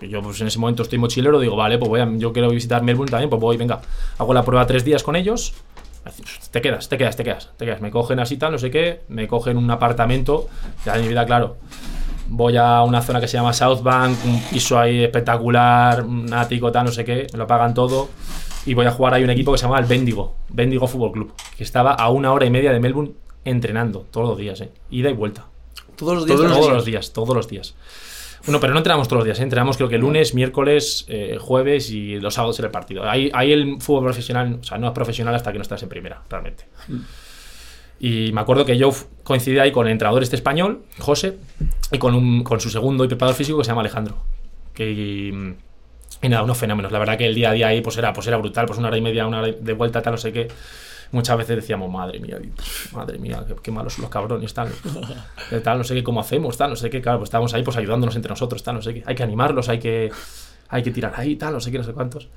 Y 0.01 0.09
yo, 0.09 0.21
pues 0.21 0.41
en 0.41 0.49
ese 0.49 0.59
momento 0.59 0.83
estoy 0.83 0.99
mochilero, 0.99 1.39
digo, 1.39 1.57
vale, 1.57 1.79
pues 1.79 1.89
voy 1.89 2.01
a, 2.01 2.09
yo 2.17 2.33
quiero 2.33 2.51
visitar 2.51 2.83
Melbourne 2.83 3.11
también, 3.11 3.31
pues 3.31 3.41
voy, 3.41 3.57
venga. 3.57 3.81
Hago 4.19 4.35
la 4.35 4.45
prueba 4.45 4.67
tres 4.67 4.85
días 4.85 5.03
con 5.03 5.17
ellos. 5.17 5.55
Te 6.50 6.61
quedas, 6.61 6.88
te 6.88 6.99
quedas, 6.99 7.16
te 7.16 7.25
quedas, 7.25 7.50
te 7.57 7.64
quedas. 7.64 7.80
Me 7.80 7.90
cogen 7.90 8.21
así, 8.21 8.37
tal, 8.37 8.52
no 8.52 8.59
sé 8.59 8.71
qué. 8.71 9.02
Me 9.09 9.28
cogen 9.28 9.57
un 9.57 9.71
apartamento. 9.71 10.49
Ya 10.85 10.97
en 10.97 11.02
mi 11.02 11.09
vida, 11.09 11.26
claro. 11.26 11.57
Voy 12.28 12.57
a 12.57 12.83
una 12.83 13.02
zona 13.02 13.21
que 13.21 13.28
se 13.28 13.37
llama 13.37 13.52
South 13.52 13.83
Bank, 13.83 14.16
un 14.25 14.40
piso 14.45 14.78
ahí 14.78 15.02
espectacular, 15.02 16.02
un 16.02 16.33
ático, 16.33 16.71
tal, 16.71 16.87
no 16.87 16.92
sé 16.92 17.04
qué. 17.04 17.26
Me 17.33 17.38
lo 17.38 17.47
pagan 17.47 17.75
todo. 17.75 18.09
Y 18.66 18.75
voy 18.75 18.87
a 18.87 18.90
jugar 18.90 19.14
ahí 19.14 19.25
un 19.25 19.30
equipo 19.30 19.52
que 19.52 19.59
se 19.59 19.64
llama 19.64 19.78
el 19.78 19.87
Bendigo, 19.87 20.35
Bendigo 20.49 20.87
Fútbol 20.87 21.12
Club, 21.12 21.33
que 21.57 21.64
estaba 21.64 21.92
a 21.92 22.11
una 22.11 22.33
hora 22.33 22.45
y 22.45 22.50
media 22.50 22.73
de 22.73 22.78
Melbourne 22.78 23.12
entrenando 23.45 24.07
todos 24.11 24.28
los 24.28 24.38
días, 24.38 24.61
¿eh? 24.61 24.71
Ida 24.90 25.11
y 25.11 25.14
vuelta. 25.14 25.47
Todos 25.97 26.14
los 26.14 26.26
días. 26.26 26.38
Todos, 26.38 26.73
los 26.73 26.85
días, 26.85 27.12
todos 27.12 27.35
los 27.35 27.49
días. 27.49 27.75
Bueno, 28.47 28.59
pero 28.61 28.73
no 28.73 28.78
entrenamos 28.78 29.06
todos 29.06 29.18
los 29.20 29.25
días, 29.26 29.38
¿eh? 29.40 29.42
entrenamos 29.42 29.76
creo 29.76 29.88
que 29.88 29.99
lunes, 29.99 30.35
miércoles, 30.35 31.04
eh, 31.09 31.37
jueves 31.38 31.90
y 31.90 32.18
los 32.20 32.35
sábados 32.35 32.59
en 32.59 32.64
el 32.64 32.70
partido. 32.70 33.09
Ahí, 33.09 33.30
ahí 33.35 33.52
el 33.52 33.80
fútbol 33.80 34.04
profesional, 34.04 34.59
o 34.61 34.64
sea, 34.64 34.78
no 34.78 34.88
es 34.88 34.92
profesional 34.92 35.35
hasta 35.35 35.52
que 35.52 35.59
no 35.59 35.62
estás 35.62 35.82
en 35.82 35.88
primera, 35.88 36.23
realmente. 36.28 36.64
Y 37.99 38.32
me 38.32 38.40
acuerdo 38.40 38.64
que 38.64 38.78
yo 38.78 38.90
coincidí 39.25 39.59
ahí 39.59 39.73
con 39.73 39.87
el 39.87 39.92
entrenador 39.92 40.23
este 40.23 40.37
español, 40.37 40.82
José, 40.99 41.37
y 41.92 41.99
con, 41.99 42.14
un, 42.14 42.42
con 42.42 42.61
su 42.61 42.70
segundo 42.70 43.04
y 43.04 43.09
preparador 43.09 43.37
físico 43.37 43.59
que 43.59 43.64
se 43.64 43.68
llama 43.70 43.82
Alejandro. 43.82 44.16
Que, 44.73 44.90
y, 44.90 45.54
y 46.23 46.28
nada, 46.28 46.42
unos 46.42 46.56
fenómenos. 46.56 46.92
La 46.92 46.99
verdad 46.99 47.18
que 47.18 47.26
el 47.26 47.35
día 47.35 47.50
a 47.50 47.52
día 47.52 47.68
ahí 47.68 47.82
pues 47.82 47.99
era, 47.99 48.12
pues 48.14 48.26
era 48.26 48.38
brutal, 48.38 48.64
pues 48.64 48.78
una 48.78 48.88
hora 48.88 48.97
y 48.97 49.02
media, 49.02 49.26
una 49.26 49.40
hora 49.40 49.52
de 49.52 49.73
vuelta, 49.75 50.00
tal, 50.00 50.14
no 50.14 50.18
sé 50.18 50.32
qué. 50.32 50.49
Muchas 51.12 51.37
veces 51.37 51.57
decíamos, 51.57 51.90
madre 51.90 52.21
mía, 52.21 52.38
madre 52.93 53.19
mía, 53.19 53.45
qué, 53.62 53.71
malos 53.73 53.95
son 53.95 54.02
los 54.02 54.11
cabrones, 54.11 54.55
tal, 54.55 54.71
tal, 55.64 55.79
no 55.79 55.85
sé 55.85 55.95
qué, 55.95 56.05
cómo 56.05 56.21
hacemos, 56.21 56.57
tal, 56.57 56.71
no 56.71 56.76
sé 56.76 56.88
qué, 56.88 57.02
claro, 57.02 57.19
pues 57.19 57.29
estábamos 57.29 57.52
ahí 57.52 57.64
pues 57.64 57.76
ayudándonos 57.76 58.14
entre 58.14 58.31
nosotros, 58.31 58.62
tal, 58.62 58.76
no 58.76 58.83
sé 58.83 58.95
qué. 58.95 59.02
Hay 59.07 59.14
que 59.17 59.23
animarlos, 59.25 59.69
hay 59.69 59.81
que, 59.81 60.11
hay 60.69 60.83
que 60.83 60.90
tirar 60.93 61.14
ahí, 61.17 61.37
tal, 61.37 61.55
no 61.55 61.61
sé 61.61 61.73
qué, 61.73 61.79
no 61.79 61.85
sé 61.85 61.93
cuántos. 61.93 62.29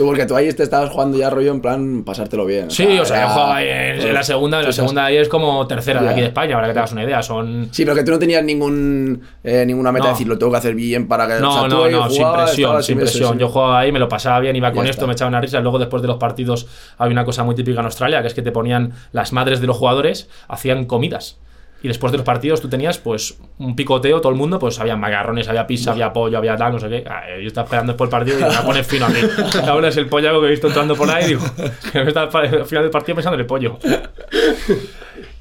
Tú, 0.00 0.06
porque 0.06 0.24
tú 0.24 0.34
ahí 0.34 0.50
te 0.54 0.62
estabas 0.62 0.88
jugando 0.88 1.18
ya 1.18 1.28
rollo 1.28 1.50
en 1.52 1.60
plan 1.60 2.04
pasártelo 2.04 2.46
bien. 2.46 2.70
Sí, 2.70 2.86
o 2.98 3.04
sea, 3.04 3.24
yo 3.26 3.28
jugaba 3.34 3.56
ahí 3.56 3.68
en, 3.68 4.00
en 4.08 4.14
la 4.14 4.22
segunda, 4.22 4.56
en 4.56 4.62
la 4.64 4.70
estás- 4.70 4.76
segunda 4.76 5.04
ahí 5.04 5.18
es 5.18 5.28
como 5.28 5.66
tercera 5.66 6.00
de 6.02 6.08
aquí 6.08 6.20
de 6.20 6.28
España, 6.28 6.54
para 6.54 6.68
que 6.68 6.72
te 6.72 6.78
hagas 6.78 6.92
una 6.92 7.04
idea, 7.04 7.22
son... 7.22 7.68
Sí, 7.70 7.84
pero 7.84 7.94
que 7.94 8.02
tú 8.02 8.10
no 8.12 8.18
tenías 8.18 8.42
ningún, 8.42 9.20
eh, 9.44 9.64
ninguna 9.66 9.92
meta 9.92 10.04
No. 10.04 10.08
de 10.08 10.12
decir, 10.14 10.26
lo 10.26 10.38
tengo 10.38 10.52
que 10.52 10.56
hacer 10.58 10.74
bien 10.74 11.06
para 11.06 11.26
que. 11.26 11.34
o 11.34 11.40
No, 11.40 11.52
sea, 11.52 11.68
no, 11.68 11.88
no, 11.90 12.08
sin 12.08 12.18
jugabas, 12.24 12.44
presión, 12.50 12.82
sin 12.82 12.98
presión. 12.98 13.38
Yo 13.38 13.48
jugaba 13.50 13.80
ahí, 13.80 13.92
me 13.92 13.98
lo 13.98 14.08
pasaba 14.08 14.40
bien, 14.40 14.56
iba 14.56 14.72
con 14.72 14.84
Ya 14.84 14.90
esto, 14.90 15.00
está. 15.02 15.06
me 15.08 15.12
echaba 15.12 15.28
una 15.28 15.40
risa. 15.42 15.60
Luego, 15.60 15.78
después 15.78 16.00
de 16.00 16.08
los 16.08 16.16
partidos, 16.16 16.66
había 16.96 17.12
una 17.12 17.26
cosa 17.26 17.44
muy 17.44 17.54
típica 17.54 17.80
en 17.80 17.84
Australia, 17.84 18.22
que 18.22 18.28
es 18.28 18.34
que 18.34 18.40
te 18.42 18.52
ponían 18.52 18.92
las 19.12 19.34
madres 19.34 19.60
de 19.60 19.66
los 19.66 19.76
jugadores, 19.76 20.30
hacían 20.48 20.86
comidas. 20.86 21.38
Y 21.82 21.88
después 21.88 22.12
de 22.12 22.18
los 22.18 22.26
partidos 22.26 22.60
tú 22.60 22.68
tenías 22.68 22.98
pues 22.98 23.38
un 23.58 23.74
picoteo, 23.74 24.20
todo 24.20 24.30
el 24.32 24.36
mundo, 24.38 24.58
pues 24.58 24.78
había 24.80 24.96
macarrones, 24.96 25.48
había 25.48 25.66
pizza, 25.66 25.92
había 25.92 26.12
pollo, 26.12 26.36
había 26.36 26.54
tal, 26.56 26.72
no 26.74 26.78
sé 26.78 26.88
qué. 26.90 27.04
Ah, 27.08 27.22
eh, 27.28 27.40
Yo 27.40 27.46
estaba 27.48 27.64
esperando 27.64 27.92
después 27.94 28.10
del 28.10 28.18
partido 28.18 28.38
y 28.38 28.42
me 28.42 28.48
voy 28.48 28.56
a 28.56 28.62
poner 28.62 28.84
fino 28.84 29.06
aquí. 29.06 29.20
Ahora 29.66 29.88
es 29.88 29.96
el 29.96 30.06
pollo 30.06 30.40
que 30.42 30.46
he 30.46 30.50
visto 30.50 30.66
entrando 30.66 30.94
por 30.94 31.10
ahí 31.10 31.24
y 31.24 31.28
digo, 31.28 31.42
que 31.92 32.00
me 32.02 32.08
está 32.08 32.24
al 32.24 32.66
final 32.66 32.82
del 32.84 32.90
partido 32.90 33.14
pensando 33.16 33.34
en 33.36 33.40
el 33.40 33.46
pollo. 33.46 33.78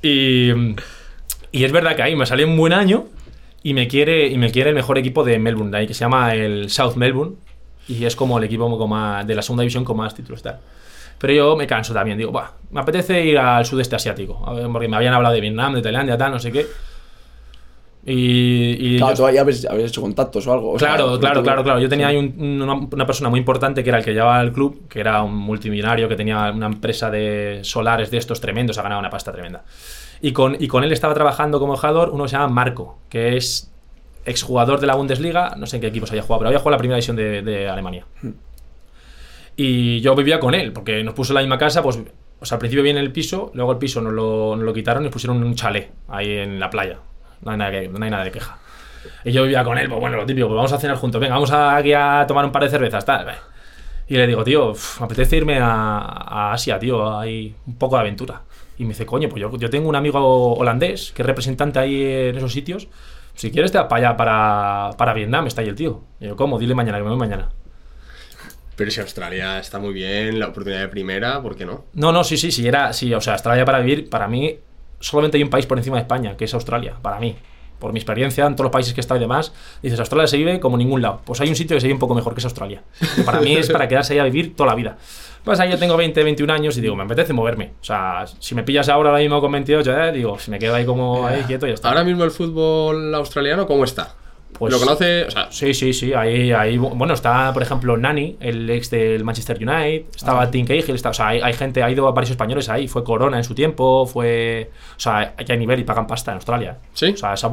Y, 0.01 0.51
y 1.51 1.63
es 1.63 1.72
verdad 1.72 1.96
que 1.96 2.03
ahí 2.03 2.15
me 2.15 2.25
salió 2.25 2.48
un 2.48 2.58
buen 2.58 2.74
año 2.74 3.05
y 3.63 3.74
me 3.74 3.88
quiere, 3.88 4.27
y 4.27 4.38
me 4.38 4.51
quiere 4.51 4.69
el 4.69 4.75
mejor 4.75 4.98
equipo 4.98 5.24
de 5.24 5.38
Melbourne, 5.39 5.72
de 5.72 5.77
ahí, 5.77 5.88
que 5.88 5.93
se 5.93 6.01
llama 6.01 6.34
el 6.36 6.69
South 6.69 6.96
Melbourne. 6.96 7.36
Y 7.88 8.05
es 8.05 8.15
como 8.15 8.38
el 8.38 8.43
equipo 8.43 8.77
con 8.77 8.89
más- 8.89 9.25
de 9.27 9.36
la 9.36 9.41
segunda 9.41 9.62
división 9.63 9.84
con 9.84 9.98
más 9.98 10.13
títulos. 10.15 10.41
Tal. 10.41 10.60
Pero 11.19 11.33
yo 11.33 11.55
me 11.55 11.67
canso 11.67 11.93
también. 11.93 12.17
Digo, 12.17 12.31
"Buah, 12.31 12.47
me 12.71 12.79
apetece 12.79 13.23
ir 13.25 13.38
al 13.38 13.65
sudeste 13.65 13.95
asiático. 13.95 14.41
Porque 14.71 14.88
me 14.88 14.95
habían 14.95 15.13
hablado 15.13 15.35
de 15.35 15.41
Vietnam, 15.41 15.73
de 15.75 15.81
Tailandia, 15.81 16.17
tal, 16.17 16.31
no 16.31 16.39
sé 16.39 16.51
qué. 16.51 16.65
Y, 18.05 18.95
y 18.95 18.97
Claro, 18.97 19.13
yo- 19.13 19.17
tú 19.17 19.25
ahí 19.27 19.38
habías 19.38 19.65
hecho 19.65 20.01
contactos 20.01 20.47
o 20.47 20.53
algo. 20.53 20.71
o 20.71 20.75
Claro, 20.77 21.19
claro, 21.19 21.43
claro, 21.43 21.63
claro. 21.63 21.79
Yo 21.79 21.89
tenía 21.89 22.07
ahí 22.07 22.15
un- 22.17 22.61
una, 22.61 22.73
una 22.73 23.05
persona 23.05 23.29
muy 23.29 23.39
importante 23.39 23.83
que 23.83 23.89
era 23.89 23.99
el 23.99 24.05
que 24.05 24.13
llevaba 24.13 24.41
el 24.41 24.53
club, 24.53 24.88
que 24.88 25.01
era 25.01 25.21
un 25.21 25.35
multimillonario 25.35 26.07
que 26.07 26.15
tenía 26.15 26.51
una 26.55 26.67
empresa 26.67 27.11
de 27.11 27.59
solares 27.63 28.09
de 28.09 28.17
estos 28.17 28.39
tremendos, 28.39 28.77
ha 28.77 28.81
ganado 28.83 28.99
una 29.01 29.09
pasta 29.09 29.31
tremenda. 29.33 29.63
Y 30.21 30.31
con, 30.31 30.55
y 30.59 30.67
con 30.67 30.83
él 30.85 30.91
estaba 30.93 31.13
trabajando 31.13 31.59
como 31.59 31.75
jugador 31.75 32.09
uno 32.11 32.23
que 32.23 32.29
se 32.29 32.38
llama 32.38 32.47
Marco, 32.47 32.99
que 33.09 33.35
es 33.35 33.69
exjugador 34.25 34.79
de 34.79 34.88
la 34.88 34.95
Bundesliga, 34.95 35.55
no 35.57 35.65
sé 35.65 35.77
en 35.77 35.81
qué 35.81 35.88
equipos 35.88 36.09
había 36.09 36.21
jugado, 36.23 36.39
pero 36.39 36.47
había 36.49 36.59
jugado 36.59 36.71
la 36.71 36.77
primera 36.77 36.95
división 36.95 37.15
de, 37.17 37.41
de 37.41 37.67
Alemania. 37.69 38.05
Y 39.62 40.00
yo 40.00 40.16
vivía 40.16 40.39
con 40.39 40.56
él, 40.56 40.72
porque 40.72 41.04
nos 41.04 41.13
puso 41.13 41.34
la 41.34 41.42
misma 41.42 41.58
casa, 41.58 41.84
pues, 41.84 42.00
o 42.39 42.46
sea, 42.46 42.56
al 42.56 42.60
principio 42.60 42.82
viene 42.82 43.01
el 43.01 43.12
piso, 43.12 43.51
luego 43.54 43.74
el 43.74 43.78
piso 43.78 44.00
nos 44.00 44.13
lo, 44.13 44.56
nos 44.56 44.63
lo 44.63 44.74
quitaron 44.74 45.04
y 45.04 45.08
nos 45.08 45.12
pusieron 45.12 45.44
un 45.44 45.54
chalet 45.54 45.92
ahí 46.08 46.32
en 46.38 46.62
la 46.62 46.70
playa. 46.70 47.00
No 47.42 47.51
hay 47.51 47.58
nada, 47.58 47.72
que- 47.72 47.89
no 47.89 48.01
hay 48.06 48.10
nada 48.10 48.24
de 48.24 48.32
queja. 48.32 48.58
Y 49.25 49.34
yo 49.34 49.44
vivía 49.44 49.62
con 49.66 49.78
él, 49.78 49.89
pues 49.89 50.00
bueno, 50.00 50.16
lo 50.16 50.25
típico, 50.25 50.48
pues 50.48 50.56
vamos 50.56 50.72
a 50.72 50.78
cenar 50.78 50.96
juntos, 50.96 51.20
venga, 51.20 51.34
vamos 51.34 51.51
aquí 51.51 51.92
a 51.92 52.24
tomar 52.25 52.46
un 52.46 52.54
par 52.54 52.63
de 52.63 52.70
cervezas, 52.70 53.04
tal. 53.04 53.28
Y 54.08 54.16
le 54.16 54.28
digo, 54.28 54.46
tío, 54.46 54.74
me 55.01 55.06
apetece 55.06 55.36
irme 55.36 55.60
a, 55.60 55.98
a 56.00 56.54
Asia, 56.54 56.80
tío, 56.80 57.19
hay 57.19 57.54
un 57.67 57.78
poco 57.78 57.95
de 57.95 58.02
aventura. 58.02 58.43
Y 58.78 58.84
me 58.84 58.89
dice, 58.89 59.06
coño, 59.06 59.28
pues 59.28 59.41
yo, 59.41 59.52
yo 59.58 59.69
tengo 59.69 59.89
un 59.89 59.95
amigo 59.98 60.54
holandés 60.56 61.12
que 61.12 61.22
es 61.22 61.26
representante 61.26 61.80
ahí 61.80 62.02
en 62.30 62.38
esos 62.38 62.54
sitios. 62.54 62.88
Si 63.34 63.52
quieres, 63.52 63.74
te 63.74 63.78
vas 63.78 63.88
para 63.88 64.08
allá, 64.10 64.17
para, 64.17 64.89
para 64.98 65.13
Vietnam, 65.13 65.48
está 65.48 65.62
ahí 65.62 65.67
el 65.67 65.76
tío. 65.76 66.02
Y 66.22 66.28
yo, 66.28 66.38
¿cómo? 66.38 66.58
Dile 66.58 66.76
mañana, 66.76 66.98
que 66.98 67.04
me 67.04 67.10
voy 67.10 67.19
mañana. 67.19 67.50
Pero 68.80 68.92
si 68.92 69.02
Australia 69.02 69.60
está 69.60 69.78
muy 69.78 69.92
bien, 69.92 70.39
la 70.39 70.48
oportunidad 70.48 70.80
de 70.80 70.88
primera, 70.88 71.42
¿por 71.42 71.58
qué 71.58 71.65
no? 71.65 71.84
No, 71.96 72.13
no, 72.13 72.24
sí, 72.24 72.38
sí, 72.38 72.50
sí, 72.50 72.65
era, 72.65 72.94
sí, 72.94 73.13
o 73.13 73.20
sea, 73.20 73.34
Australia 73.34 73.65
para 73.65 73.80
vivir, 73.80 74.10
para 74.10 74.30
mí, 74.30 74.58
solamente 75.02 75.36
hay 75.36 75.44
un 75.44 75.50
país 75.50 75.65
por 75.65 75.78
encima 75.78 75.98
de 75.98 76.04
España, 76.04 76.38
que 76.38 76.46
es 76.46 76.54
Australia, 76.54 76.96
para 77.02 77.20
mí. 77.20 77.36
Por 77.78 77.92
mi 77.92 78.00
experiencia 78.00 78.46
en 78.46 78.56
todos 78.56 78.68
los 78.68 78.72
países 78.72 78.94
que 78.94 79.02
he 79.02 79.04
estado 79.04 79.18
y 79.18 79.24
demás, 79.24 79.52
dices, 79.84 80.00
Australia 80.00 80.28
se 80.28 80.38
vive 80.38 80.62
como 80.62 80.78
ningún 80.78 81.02
lado. 81.02 81.20
Pues 81.26 81.42
hay 81.42 81.50
un 81.50 81.58
sitio 81.58 81.76
que 81.76 81.82
se 81.82 81.88
vive 81.88 81.96
un 81.96 82.00
poco 82.00 82.15
mejor 82.15 82.34
que 82.34 82.39
es 82.39 82.46
Australia. 82.46 82.82
Que 83.18 83.24
para 83.24 83.42
mí 83.42 83.54
es 83.54 83.70
para 83.70 83.86
quedarse 83.86 84.13
ahí 84.13 84.20
a 84.20 84.24
vivir 84.24 84.56
toda 84.56 84.70
la 84.70 84.76
vida. 84.76 84.98
Pues 85.44 85.60
ahí 85.60 85.70
yo 85.70 85.78
tengo 85.78 85.98
20, 85.98 86.24
21 86.24 86.54
años 86.54 86.78
y 86.78 86.82
digo, 86.82 86.96
me 86.96 87.04
apetece 87.04 87.34
moverme. 87.34 87.74
O 87.82 87.84
sea, 87.84 88.28
si 88.39 88.56
me 88.56 88.63
pillas 88.63 88.88
ahora 88.88 89.10
ahora 89.10 89.22
mismo 89.22 89.42
con 89.42 89.52
28, 89.52 90.04
eh, 90.04 90.12
digo, 90.13 90.39
si 90.39 90.52
me 90.52 90.58
quedo 90.58 90.76
ahí 90.76 90.86
como 90.86 91.28
ahí 91.28 91.44
quieto 91.44 91.65
y 91.65 91.72
ya 91.72 91.76
está. 91.76 91.89
Ahora 91.89 92.06
mismo 92.06 92.24
el 92.24 92.32
fútbol 92.32 93.13
australiano, 93.13 93.68
¿cómo 93.68 93.84
está? 93.84 94.15
Pues- 94.57 94.73
¿Lo 94.73 94.79
conoce? 94.79 95.25
O 95.25 95.31
sea, 95.31 95.47
Sí, 95.51 95.73
sí, 95.73 95.93
sí. 95.93 96.13
Ahí, 96.13 96.51
ahí, 96.51 96.77
bueno, 96.77 97.13
está, 97.13 97.53
por 97.53 97.62
ejemplo, 97.63 97.95
Nani, 97.95 98.35
el 98.41 98.69
ex 98.69 98.89
del 98.89 99.23
Manchester 99.23 99.55
United. 99.57 100.07
Estaba 100.15 100.49
Tim 100.51 100.65
Cahill. 100.65 100.95
Está, 100.95 101.12
o 101.12 101.13
sea, 101.13 101.29
hay, 101.29 101.39
hay 101.39 101.53
gente, 101.53 101.81
ha 101.83 101.89
ido 101.89 102.12
varios 102.12 102.31
españoles 102.31 102.67
ahí. 102.67 102.88
Fue 102.88 103.03
Corona 103.03 103.38
en 103.38 103.43
su 103.43 103.55
tiempo. 103.55 104.05
Fue. 104.05 104.69
O 104.97 104.99
sea, 104.99 105.33
aquí 105.38 105.51
hay 105.51 105.57
nivel 105.57 105.79
y 105.79 105.83
pagan 105.83 106.07
pasta 106.07 106.31
en 106.31 106.35
Australia. 106.35 106.77
¿Sí? 106.93 107.12
O 107.12 107.17
sea, 107.17 107.38
se 107.38 107.45
ha 107.45 107.49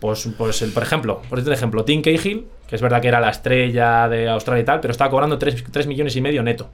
Pues, 0.00 0.28
pues 0.38 0.62
el, 0.62 0.72
por 0.72 0.82
ejemplo, 0.84 1.22
por 1.28 1.38
este 1.38 1.52
ejemplo, 1.52 1.84
Tim 1.84 2.02
Cahill, 2.02 2.46
que 2.66 2.76
es 2.76 2.80
verdad 2.80 3.02
que 3.02 3.08
era 3.08 3.20
la 3.20 3.30
estrella 3.30 4.08
de 4.08 4.28
Australia 4.28 4.62
y 4.62 4.64
tal, 4.64 4.80
pero 4.80 4.92
estaba 4.92 5.10
cobrando 5.10 5.38
3, 5.38 5.86
millones 5.86 6.14
y 6.16 6.20
medio 6.20 6.42
neto. 6.42 6.70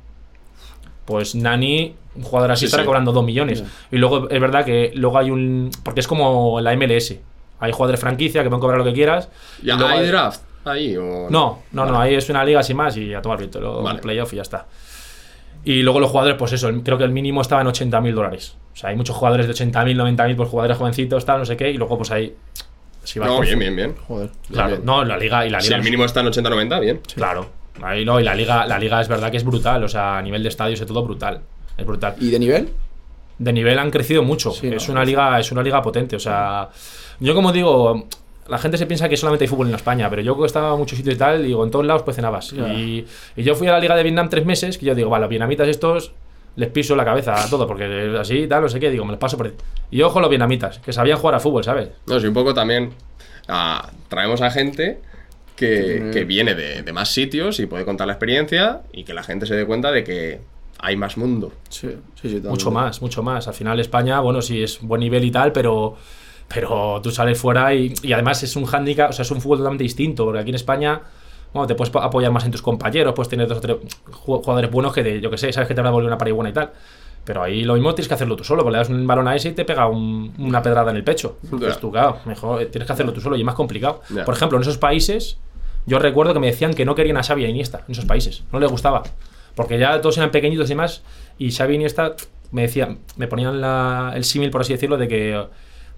Pues 1.04 1.34
Nani, 1.34 1.94
un 2.16 2.22
jugador 2.22 2.52
así, 2.52 2.60
Sí, 2.60 2.66
estará 2.66 2.82
sí. 2.82 2.86
cobrando 2.86 3.12
2 3.12 3.24
millones. 3.24 3.64
Y 3.90 3.96
luego 3.96 4.28
es 4.30 4.40
verdad 4.40 4.64
que 4.64 4.92
luego 4.94 5.18
hay 5.18 5.30
un. 5.30 5.70
Porque 5.82 6.00
es 6.00 6.06
como 6.06 6.60
la 6.60 6.72
MLS. 6.76 7.16
Hay 7.60 7.72
jugadores 7.72 8.00
franquicia 8.00 8.42
que 8.42 8.48
pueden 8.48 8.60
cobrar 8.60 8.78
lo 8.78 8.84
que 8.84 8.92
quieras. 8.92 9.28
y 9.62 9.66
¿Ya 9.66 9.76
luego 9.76 9.92
hay 9.92 10.00
hay- 10.00 10.06
draft 10.08 10.42
ahí? 10.64 10.96
O... 10.96 11.28
no, 11.30 11.62
no, 11.72 11.86
no, 11.86 12.00
ahí 12.00 12.14
es 12.14 12.28
una 12.30 12.44
liga 12.44 12.62
sin 12.62 12.76
más 12.76 12.96
y 12.96 13.12
a 13.14 13.20
tomar 13.22 13.38
viento, 13.38 13.82
Vale. 13.82 14.00
playoff 14.00 14.32
y 14.32 14.36
ya 14.36 14.42
está. 14.42 14.66
Y 15.64 15.82
luego 15.82 15.98
los 16.00 16.10
jugadores, 16.10 16.36
pues 16.38 16.52
eso, 16.52 16.68
el- 16.68 16.82
creo 16.82 16.98
que 16.98 17.04
el 17.04 17.10
mínimo 17.10 17.40
estaba 17.40 17.62
en 17.62 17.68
80.000 17.68 18.14
dólares. 18.14 18.56
O 18.72 18.76
sea, 18.76 18.90
hay 18.90 18.96
muchos 18.96 19.16
jugadores 19.16 19.46
de 19.46 19.52
80.000, 19.54 19.96
90.000, 19.96 20.36
pues 20.36 20.48
jugadores 20.48 20.76
jovencitos, 20.76 21.24
tal, 21.24 21.38
no 21.38 21.44
sé 21.44 21.56
qué, 21.56 21.70
y 21.70 21.76
luego 21.78 21.96
pues 21.96 22.10
ahí. 22.10 22.34
Si 23.02 23.18
vas 23.18 23.28
No, 23.28 23.40
bien, 23.40 23.58
bien, 23.58 23.76
bien. 23.76 23.94
Joder. 24.08 24.30
Claro, 24.50 24.70
bien. 24.70 24.84
no, 24.84 25.04
la 25.04 25.16
liga 25.16 25.46
y 25.46 25.50
la 25.50 25.60
Si 25.60 25.68
liga. 25.68 25.76
el 25.78 25.84
mínimo 25.84 26.04
está 26.04 26.20
en 26.20 26.26
80-90, 26.26 26.80
bien. 26.80 27.00
Claro. 27.14 27.48
Ahí 27.82 28.04
no, 28.04 28.18
y 28.20 28.24
la 28.24 28.34
liga, 28.34 28.66
la 28.66 28.78
liga 28.78 29.00
es 29.00 29.08
verdad 29.08 29.30
que 29.30 29.36
es 29.36 29.44
brutal, 29.44 29.82
o 29.84 29.88
sea, 29.88 30.18
a 30.18 30.22
nivel 30.22 30.42
de 30.42 30.48
estadios 30.48 30.80
y 30.80 30.86
todo 30.86 31.02
brutal. 31.02 31.40
Es 31.76 31.84
brutal. 31.86 32.14
¿Y 32.20 32.30
de 32.30 32.38
nivel? 32.38 32.68
De 33.38 33.52
nivel 33.52 33.78
han 33.78 33.90
crecido 33.90 34.22
mucho. 34.22 34.52
Sí, 34.52 34.68
es 34.68 34.88
no, 34.88 34.94
una 34.94 35.04
liga, 35.04 35.38
es 35.38 35.50
una 35.52 35.62
liga 35.62 35.82
potente. 35.82 36.16
O 36.16 36.20
sea, 36.20 36.68
yo 37.20 37.34
como 37.34 37.52
digo, 37.52 38.06
la 38.48 38.58
gente 38.58 38.78
se 38.78 38.86
piensa 38.86 39.08
que 39.08 39.16
solamente 39.16 39.44
hay 39.44 39.48
fútbol 39.48 39.68
en 39.68 39.74
España, 39.74 40.08
pero 40.10 40.22
yo 40.22 40.38
que 40.38 40.46
estaba 40.46 40.72
en 40.72 40.78
muchos 40.78 40.96
sitios 40.96 41.14
y 41.16 41.18
tal, 41.18 41.42
digo, 41.42 41.64
en 41.64 41.70
todos 41.70 41.86
lados 41.86 42.02
pues 42.02 42.16
cenabas. 42.16 42.52
Y, 42.52 43.04
y 43.36 43.42
yo 43.42 43.54
fui 43.54 43.68
a 43.68 43.72
la 43.72 43.80
liga 43.80 43.96
de 43.96 44.02
Vietnam 44.02 44.28
tres 44.28 44.44
meses, 44.44 44.78
que 44.78 44.86
yo 44.86 44.94
digo, 44.94 45.10
vale, 45.10 45.22
los 45.22 45.30
vietnamitas 45.30 45.68
estos 45.68 46.12
les 46.56 46.68
piso 46.68 46.94
la 46.94 47.04
cabeza 47.04 47.42
a 47.42 47.50
todo, 47.50 47.66
porque 47.66 48.16
así 48.18 48.46
tal, 48.46 48.62
no 48.62 48.68
sé 48.68 48.78
qué, 48.78 48.90
digo, 48.90 49.04
me 49.04 49.12
los 49.12 49.18
paso 49.18 49.36
por 49.36 49.46
ahí. 49.46 49.54
Y 49.90 50.02
ojo 50.02 50.20
los 50.20 50.30
vietnamitas, 50.30 50.78
que 50.78 50.92
sabían 50.92 51.18
jugar 51.18 51.34
a 51.34 51.40
fútbol, 51.40 51.64
¿sabes? 51.64 51.88
No, 52.06 52.20
sí, 52.20 52.26
un 52.28 52.34
poco 52.34 52.54
también 52.54 52.90
ah, 53.48 53.90
traemos 54.08 54.40
a 54.40 54.50
gente 54.50 55.00
que, 55.56 56.10
que 56.12 56.24
viene 56.24 56.54
de, 56.54 56.82
de 56.82 56.92
más 56.92 57.10
sitios 57.12 57.58
y 57.58 57.66
puede 57.66 57.84
contar 57.84 58.06
la 58.06 58.12
experiencia 58.12 58.82
y 58.92 59.04
que 59.04 59.14
la 59.14 59.22
gente 59.22 59.46
se 59.46 59.56
dé 59.56 59.66
cuenta 59.66 59.90
de 59.90 60.04
que 60.04 60.40
hay 60.84 60.96
más 60.96 61.16
mundo. 61.16 61.52
Sí, 61.68 61.88
sí, 62.20 62.28
sí. 62.28 62.40
Mucho 62.44 62.70
más, 62.70 63.00
mucho 63.02 63.22
más. 63.22 63.48
Al 63.48 63.54
final 63.54 63.80
España, 63.80 64.20
bueno, 64.20 64.42
sí 64.42 64.62
es 64.62 64.80
buen 64.82 65.00
nivel 65.00 65.24
y 65.24 65.30
tal, 65.30 65.50
pero, 65.52 65.96
pero 66.48 67.00
tú 67.02 67.10
sales 67.10 67.38
fuera 67.38 67.72
y, 67.74 67.94
y 68.02 68.12
además 68.12 68.42
es 68.42 68.54
un 68.56 68.66
handicap, 68.72 69.10
o 69.10 69.12
sea, 69.12 69.22
es 69.22 69.30
un 69.30 69.40
fútbol 69.40 69.58
totalmente 69.58 69.84
distinto, 69.84 70.24
porque 70.24 70.40
aquí 70.40 70.50
en 70.50 70.56
España, 70.56 71.00
bueno, 71.52 71.66
te 71.66 71.74
puedes 71.74 71.90
po- 71.90 72.00
apoyar 72.02 72.30
más 72.32 72.44
en 72.44 72.50
tus 72.50 72.62
compañeros, 72.62 73.14
puedes 73.14 73.28
tener 73.28 73.48
dos 73.48 73.58
o 73.58 73.60
tres 73.60 73.76
ju- 74.10 74.42
jugadores 74.42 74.70
buenos 74.70 74.92
que, 74.92 75.02
de, 75.02 75.20
yo 75.20 75.30
que 75.30 75.38
sé, 75.38 75.52
sabes 75.52 75.68
que 75.68 75.74
te 75.74 75.80
van 75.80 75.88
a 75.88 75.92
volver 75.92 76.06
una 76.08 76.18
pared 76.18 76.32
buena 76.34 76.50
y 76.50 76.52
tal. 76.52 76.70
Pero 77.24 77.42
ahí 77.42 77.64
lo 77.64 77.72
mismo 77.72 77.94
tienes 77.94 78.06
que 78.08 78.12
hacerlo 78.14 78.36
tú 78.36 78.44
solo, 78.44 78.62
porque 78.62 78.72
le 78.72 78.78
das 78.78 78.90
un 78.90 79.06
balón 79.06 79.26
a 79.28 79.34
ese 79.34 79.48
y 79.48 79.52
te 79.52 79.64
pega 79.64 79.86
un- 79.86 80.34
una 80.38 80.60
pedrada 80.60 80.90
en 80.90 80.98
el 80.98 81.04
pecho. 81.04 81.38
Entonces 81.44 81.74
Ya. 81.76 81.80
tú, 81.80 81.90
claro, 81.90 82.18
mejor 82.26 82.60
eh, 82.60 82.66
tienes 82.66 82.86
que 82.86 82.92
hacerlo 82.92 83.14
tú 83.14 83.22
solo 83.22 83.36
y 83.36 83.40
es 83.40 83.46
más 83.46 83.54
complicado. 83.54 84.02
Por 84.26 84.34
ejemplo, 84.34 84.58
en 84.58 84.62
esos 84.62 84.76
países, 84.76 85.38
yo 85.86 85.98
recuerdo 85.98 86.34
que 86.34 86.40
me 86.40 86.48
decían 86.48 86.74
que 86.74 86.84
no 86.84 86.94
querían 86.94 87.16
a 87.16 87.22
Xavi 87.22 87.46
e 87.46 87.48
Iniesta 87.48 87.82
en 87.88 87.92
esos 87.92 88.04
países, 88.04 88.44
no 88.52 88.60
les 88.60 88.70
gustaba. 88.70 89.02
Porque 89.54 89.78
ya 89.78 90.00
todos 90.00 90.16
eran 90.18 90.30
pequeñitos 90.30 90.66
y 90.66 90.70
demás, 90.70 91.02
y 91.38 91.50
Xavi 91.52 91.72
e 91.72 91.76
Iniesta 91.76 92.14
me 92.50 92.62
decían, 92.62 92.98
me 93.16 93.26
ponían 93.28 93.60
la- 93.60 94.12
el 94.14 94.24
símil, 94.24 94.50
por 94.50 94.60
así 94.62 94.72
decirlo, 94.72 94.96
de 94.96 95.08
que, 95.08 95.44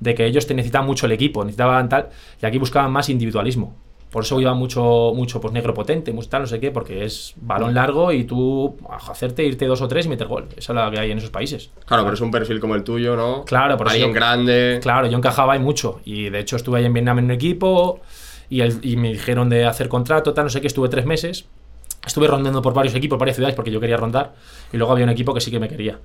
de 0.00 0.14
que 0.14 0.26
ellos 0.26 0.46
te 0.46 0.54
necesitaban 0.54 0.86
mucho 0.86 1.06
el 1.06 1.12
equipo, 1.12 1.44
necesitaban 1.44 1.88
tal, 1.88 2.08
y 2.42 2.46
aquí 2.46 2.58
buscaban 2.58 2.90
más 2.92 3.08
individualismo. 3.08 3.74
Por 4.10 4.22
eso 4.24 4.40
iba 4.40 4.54
mucho, 4.54 5.12
mucho 5.14 5.40
pues 5.40 5.52
negro 5.52 5.74
potente, 5.74 6.12
mucho 6.12 6.28
tal, 6.28 6.42
no 6.42 6.46
sé 6.46 6.60
qué, 6.60 6.70
porque 6.70 7.04
es 7.04 7.34
balón 7.36 7.74
largo 7.74 8.12
y 8.12 8.24
tú 8.24 8.76
hacerte 8.88 9.44
irte 9.44 9.66
dos 9.66 9.82
o 9.82 9.88
tres 9.88 10.06
y 10.06 10.08
meter 10.08 10.26
gol. 10.28 10.48
Esa 10.56 10.72
es 10.72 10.76
la 10.76 10.90
que 10.90 10.98
hay 11.00 11.10
en 11.10 11.18
esos 11.18 11.30
países. 11.30 11.70
Claro, 11.84 12.04
pero 12.04 12.14
es 12.14 12.20
un 12.20 12.30
perfil 12.30 12.60
como 12.60 12.74
el 12.76 12.84
tuyo, 12.84 13.16
¿no? 13.16 13.44
Claro, 13.44 13.76
por 13.76 13.88
Alguien 13.88 14.12
grande. 14.12 14.78
Claro, 14.80 15.06
yo 15.08 15.18
encajaba 15.18 15.54
ahí 15.54 15.58
mucho. 15.58 16.00
Y 16.04 16.30
de 16.30 16.38
hecho 16.38 16.56
estuve 16.56 16.78
ahí 16.78 16.84
en 16.86 16.94
Vietnam 16.94 17.18
en 17.18 17.24
un 17.26 17.30
equipo 17.32 18.00
y, 18.48 18.60
el- 18.60 18.78
y 18.82 18.96
me 18.96 19.12
dijeron 19.12 19.50
de 19.50 19.66
hacer 19.66 19.88
contrato, 19.88 20.32
tal, 20.32 20.44
no 20.44 20.50
sé 20.50 20.60
qué, 20.60 20.68
estuve 20.68 20.88
tres 20.88 21.04
meses. 21.04 21.46
Estuve 22.06 22.28
rondando 22.28 22.62
por 22.62 22.72
varios 22.72 22.94
equipos, 22.94 23.18
varias 23.18 23.36
ciudades, 23.36 23.54
porque 23.56 23.70
yo 23.70 23.80
quería 23.80 23.96
rondar. 23.96 24.32
Y 24.72 24.76
luego 24.76 24.92
había 24.92 25.04
un 25.04 25.10
equipo 25.10 25.34
que 25.34 25.40
sí 25.40 25.50
que 25.50 25.58
me 25.60 25.68
quería. 25.68 25.98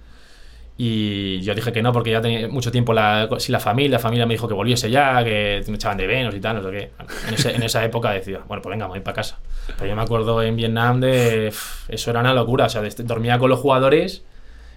Y 0.78 1.42
yo 1.42 1.54
dije 1.54 1.72
que 1.72 1.82
no, 1.84 1.94
porque 1.94 2.10
ya 2.12 2.22
tenía 2.22 2.48
mucho 2.48 2.72
tiempo 2.72 2.92
la, 2.94 3.30
sin 3.38 3.54
la 3.54 3.60
familia. 3.60 3.92
La 3.98 4.00
familia 4.00 4.26
me 4.26 4.34
dijo 4.34 4.48
que 4.48 4.54
volviese 4.56 4.90
ya, 4.90 5.24
que 5.24 5.62
me 5.68 5.76
echaban 5.76 5.98
de 5.98 6.08
Venus 6.08 6.34
y 6.34 6.40
tal, 6.40 6.56
no 6.56 6.64
sé 6.64 6.72
qué. 6.72 6.92
En, 7.28 7.34
ese- 7.36 7.56
en 7.56 7.62
esa 7.64 7.84
época 7.86 8.12
decía, 8.12 8.40
bueno, 8.48 8.64
pues 8.64 8.72
venga, 8.72 8.88
voy 8.88 9.00
para 9.02 9.16
casa. 9.16 9.38
Pero 9.78 9.90
yo 9.90 9.96
me 9.96 10.02
acuerdo 10.02 10.42
en 10.42 10.56
Vietnam 10.56 11.00
de. 11.00 11.54
Eso 11.88 12.10
era 12.12 12.22
una 12.22 12.34
locura. 12.34 12.66
O 12.66 12.70
sea, 12.70 12.82
dormía 13.04 13.38
con 13.38 13.50
los 13.50 13.60
jugadores, 13.60 14.24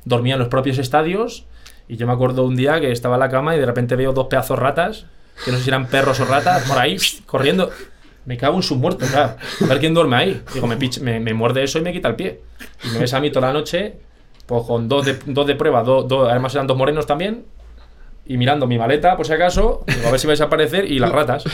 dormía 0.04 0.34
en 0.34 0.40
los 0.40 0.48
propios 0.48 0.76
estadios. 0.78 1.46
Y 1.88 1.96
yo 1.96 2.06
me 2.06 2.12
acuerdo 2.12 2.44
un 2.44 2.56
día 2.56 2.80
que 2.80 2.90
estaba 2.92 3.16
en 3.16 3.20
la 3.20 3.28
cama 3.30 3.56
y 3.56 3.60
de 3.60 3.66
repente 3.66 3.96
veo 3.96 4.12
dos 4.12 4.26
pedazos 4.26 4.58
ratas, 4.58 5.06
que 5.44 5.52
no 5.52 5.58
sé 5.58 5.64
si 5.64 5.70
eran 5.70 5.87
perros 5.87 6.18
o 6.20 6.24
ratas, 6.26 6.68
por 6.68 6.78
ahí, 6.78 6.96
corriendo. 7.26 7.70
Me 8.26 8.37
cago 8.37 8.56
en 8.56 8.62
sus 8.62 8.78
muertos, 8.78 9.08
claro. 9.10 9.37
A 9.62 9.66
ver 9.66 9.78
quién 9.80 9.92
duerme 9.94 10.16
ahí. 10.16 10.42
Digo, 10.54 10.66
me, 10.66 10.78
pich- 10.78 11.00
me, 11.00 11.20
me 11.20 11.34
muerde 11.34 11.62
eso 11.62 11.78
y 11.78 11.82
me 11.82 11.92
quita 11.92 12.08
el 12.08 12.16
pie. 12.16 12.40
Y 12.84 12.88
me 12.88 13.00
ves 13.00 13.12
a 13.14 13.20
mí 13.20 13.30
toda 13.30 13.48
la 13.48 13.52
noche, 13.52 13.96
pues 14.46 14.62
con 14.64 14.88
dos 14.88 15.04
de, 15.04 15.18
dos 15.26 15.46
de 15.46 15.54
prueba, 15.54 15.82
dos, 15.82 16.08
dos- 16.08 16.28
además 16.30 16.54
eran 16.54 16.66
dos 16.66 16.76
morenos 16.76 17.06
también, 17.06 17.44
y 18.26 18.38
mirando 18.38 18.66
mi 18.66 18.78
maleta, 18.78 19.16
por 19.16 19.26
si 19.26 19.32
acaso, 19.34 19.84
digo, 19.87 20.08
a 20.08 20.10
ver 20.10 20.18
si 20.20 20.26
vais 20.26 20.40
a 20.40 20.44
aparecer, 20.44 20.90
y 20.90 20.98
las 20.98 21.10
ratas. 21.12 21.44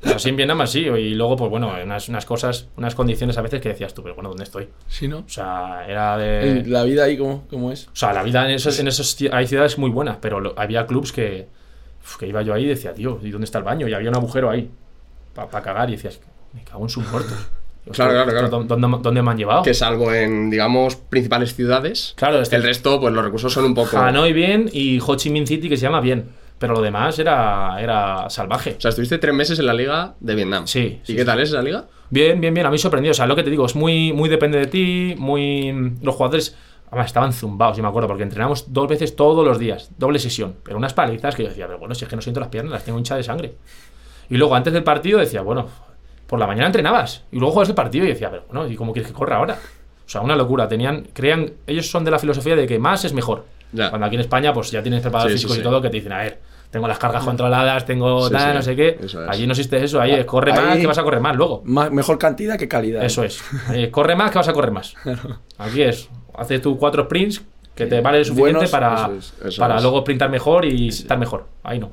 Pero 0.00 0.16
así 0.16 0.28
en 0.28 0.36
Vietnam 0.36 0.60
así, 0.60 0.80
y 0.80 1.14
luego, 1.14 1.36
pues 1.36 1.50
bueno, 1.50 1.72
unas, 1.82 2.08
unas 2.08 2.24
cosas, 2.24 2.68
unas 2.76 2.94
condiciones 2.94 3.38
a 3.38 3.42
veces 3.42 3.60
que 3.60 3.68
decías 3.68 3.94
tú, 3.94 4.02
pero 4.02 4.14
bueno, 4.16 4.30
¿dónde 4.30 4.44
estoy? 4.44 4.68
Sí, 4.88 5.06
¿no? 5.08 5.18
O 5.18 5.28
sea, 5.28 5.84
era 5.88 6.16
de... 6.18 6.64
La 6.66 6.82
vida 6.84 7.04
ahí, 7.04 7.16
¿cómo, 7.16 7.44
cómo 7.50 7.70
es? 7.72 7.86
O 7.88 7.94
sea, 7.94 8.12
la 8.12 8.22
vida 8.24 8.44
en 8.48 8.54
esos, 8.54 8.78
en 8.80 8.88
esos 8.88 9.16
hay 9.32 9.46
ciudades 9.46 9.78
muy 9.78 9.90
buenas, 9.90 10.18
pero 10.20 10.40
lo- 10.40 10.54
había 10.56 10.86
clubs 10.86 11.12
que, 11.12 11.46
que 12.18 12.26
iba 12.26 12.42
yo 12.42 12.52
ahí 12.54 12.64
y 12.64 12.68
decía, 12.68 12.92
tío, 12.94 13.18
¿y 13.22 13.30
dónde 13.30 13.44
está 13.44 13.58
el 13.58 13.64
baño? 13.64 13.86
Y 13.86 13.94
había 13.94 14.08
un 14.10 14.16
agujero 14.16 14.50
ahí 14.50 14.68
para 15.34 15.62
cagar 15.62 15.88
y 15.88 15.92
decías, 15.92 16.20
me 16.52 16.62
cago 16.64 16.84
en 16.84 16.88
sus 16.90 17.06
muertos. 17.10 17.34
Claro, 17.90 18.12
claro, 18.12 18.30
claro. 18.30 18.48
¿dó- 18.48 18.62
¿Dónde, 18.62 18.98
dónde 19.02 19.22
me 19.22 19.30
han 19.32 19.36
llevado? 19.36 19.62
Que 19.64 19.74
salvo 19.74 20.14
en, 20.14 20.50
digamos, 20.50 20.94
principales 20.94 21.56
ciudades. 21.56 22.14
Claro, 22.16 22.40
este- 22.40 22.54
El 22.54 22.62
resto, 22.62 23.00
pues 23.00 23.12
los 23.12 23.24
recursos 23.24 23.52
son 23.52 23.64
un 23.64 23.74
poco. 23.74 23.98
Hanoi 23.98 24.32
bien 24.32 24.70
y 24.72 25.00
Ho 25.04 25.16
Chi 25.16 25.30
Minh 25.30 25.48
City 25.48 25.68
que 25.68 25.76
se 25.76 25.82
llama 25.82 26.00
bien, 26.00 26.28
pero 26.60 26.74
lo 26.74 26.80
demás 26.80 27.18
era, 27.18 27.78
era 27.80 28.30
salvaje. 28.30 28.76
O 28.78 28.80
sea, 28.80 28.90
estuviste 28.90 29.18
tres 29.18 29.34
meses 29.34 29.58
en 29.58 29.66
la 29.66 29.74
liga 29.74 30.14
de 30.20 30.34
Vietnam. 30.36 30.68
Sí, 30.68 31.00
¿Y 31.02 31.06
sí, 31.08 31.16
qué 31.16 31.24
tal 31.24 31.40
es 31.40 31.48
esa 31.48 31.60
liga? 31.60 31.86
Bien, 32.08 32.40
bien, 32.40 32.54
bien. 32.54 32.66
A 32.66 32.70
mí 32.70 32.78
sorprendió. 32.78 33.10
O 33.10 33.14
sea, 33.14 33.26
lo 33.26 33.34
que 33.34 33.42
te 33.42 33.50
digo, 33.50 33.66
es 33.66 33.74
muy, 33.74 34.12
muy 34.12 34.28
depende 34.28 34.58
de 34.60 34.66
ti, 34.68 35.14
muy... 35.18 35.96
Los 36.02 36.14
jugadores... 36.14 36.56
Además, 36.88 37.06
estaban 37.06 37.32
zumbados, 37.32 37.76
yo 37.78 37.82
me 37.82 37.88
acuerdo, 37.88 38.06
porque 38.06 38.22
entrenamos 38.22 38.72
dos 38.72 38.86
veces 38.86 39.16
todos 39.16 39.44
los 39.44 39.58
días, 39.58 39.90
doble 39.98 40.20
sesión. 40.20 40.54
Pero 40.62 40.76
unas 40.76 40.92
palizas 40.94 41.34
que 41.34 41.42
yo 41.42 41.48
decía, 41.48 41.66
pero 41.66 41.80
bueno, 41.80 41.96
si 41.96 42.04
es 42.04 42.08
que 42.08 42.14
no 42.14 42.22
siento 42.22 42.38
las 42.38 42.50
piernas, 42.50 42.70
las 42.74 42.84
tengo 42.84 42.98
hinchadas 42.98 43.20
de 43.20 43.32
sangre. 43.32 43.54
Y 44.32 44.36
luego, 44.38 44.54
antes 44.54 44.72
del 44.72 44.82
partido, 44.82 45.18
decía, 45.18 45.42
bueno, 45.42 45.66
por 46.26 46.38
la 46.38 46.46
mañana 46.46 46.66
entrenabas. 46.66 47.24
Y 47.30 47.36
luego 47.38 47.52
juegas 47.52 47.68
el 47.68 47.74
partido 47.74 48.04
y 48.06 48.08
decía, 48.08 48.30
pero 48.30 48.44
bueno, 48.50 48.66
¿y 48.66 48.76
cómo 48.76 48.92
quieres 48.92 49.10
que 49.12 49.16
corra 49.16 49.36
ahora? 49.36 49.58
O 50.04 50.08
sea, 50.08 50.20
una 50.22 50.34
locura. 50.36 50.66
Tenían, 50.68 51.06
crean, 51.12 51.52
ellos 51.66 51.90
son 51.90 52.04
de 52.04 52.10
la 52.10 52.18
filosofía 52.18 52.56
de 52.56 52.66
que 52.66 52.78
más 52.78 53.04
es 53.04 53.12
mejor. 53.12 53.44
Ya. 53.72 53.90
Cuando 53.90 54.06
aquí 54.06 54.16
en 54.16 54.20
España, 54.22 54.52
pues 54.52 54.70
ya 54.70 54.82
tienes 54.82 55.00
preparadores 55.02 55.34
Sí, 55.40 55.46
físicos 55.46 55.56
sí. 55.56 55.60
y 55.60 55.64
todo 55.64 55.80
que 55.82 55.88
te 55.90 55.96
dicen, 55.96 56.12
a 56.12 56.18
ver, 56.18 56.40
tengo 56.70 56.88
las 56.88 56.98
cargas 56.98 57.22
controladas, 57.24 57.84
tengo 57.84 58.28
tal, 58.30 58.54
no 58.54 58.62
sé 58.62 58.74
qué. 58.76 58.98
es. 59.02 59.14
Allí 59.14 59.46
no 59.46 59.52
existe 59.52 59.82
eso, 59.84 60.00
ahí 60.00 60.12
es 60.12 60.24
corre 60.24 60.52
más 60.52 60.78
que 60.78 60.86
vas 60.86 60.98
a 60.98 61.02
correr 61.02 61.20
más 61.20 61.36
luego. 61.36 61.60
Más- 61.66 61.90
mejor 61.90 62.18
cantidad 62.18 62.58
que 62.58 62.68
calidad. 62.68 63.04
Eso 63.04 63.22
es. 63.24 63.42
Eh, 63.72 63.90
corre 63.90 64.16
más 64.16 64.30
que 64.30 64.38
vas 64.38 64.48
a 64.48 64.52
correr 64.54 64.70
más. 64.70 64.94
Aquí 65.58 65.82
es. 65.82 66.08
Haces 66.34 66.60
tú 66.62 66.78
cuatro 66.78 67.04
sprints 67.04 67.42
que 67.74 67.86
te 67.86 68.00
vale 68.00 68.24
suficiente 68.24 68.52
Buenos, 68.54 68.70
para, 68.70 68.94
eso 68.94 69.12
es, 69.14 69.34
eso 69.46 69.60
para 69.60 69.80
luego 69.80 70.00
sprintar 70.00 70.30
mejor 70.30 70.64
y 70.64 70.88
estar 70.88 71.18
mejor. 71.18 71.46
Ahí 71.62 71.78
no. 71.78 71.92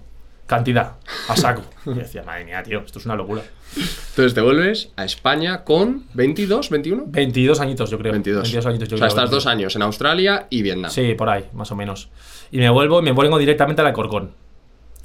Cantidad. 0.49 0.93
A 1.27 1.35
saco. 1.35 1.61
Y 1.85 1.93
decía, 1.93 2.23
madre 2.23 2.43
mía, 2.43 2.63
tío, 2.63 2.79
esto 2.79 2.97
es 2.97 3.05
una 3.05 3.15
locura. 3.15 3.43
Entonces 3.77 4.33
te 4.33 4.41
vuelves 4.41 4.91
a 4.95 5.05
España 5.05 5.63
con 5.63 6.05
22, 6.15 6.71
21. 6.71 7.03
22 7.05 7.59
añitos, 7.61 7.91
yo 7.91 7.99
creo. 7.99 8.11
22. 8.13 8.65
añitos, 8.65 8.89
yo 8.89 8.95
o 8.95 8.97
sea, 8.97 9.07
creo. 9.07 9.07
estás 9.09 9.29
dos 9.29 9.45
años 9.45 9.75
en 9.75 9.83
Australia 9.83 10.47
y 10.49 10.63
Vietnam. 10.63 10.89
Sí, 10.89 11.13
por 11.13 11.29
ahí, 11.29 11.45
más 11.53 11.71
o 11.71 11.75
menos. 11.75 12.09
Y 12.51 12.57
me 12.57 12.67
vuelvo, 12.71 12.99
me 13.03 13.11
vuelvo 13.11 13.37
directamente 13.37 13.81
al 13.81 13.87
Alcorcón. 13.89 14.31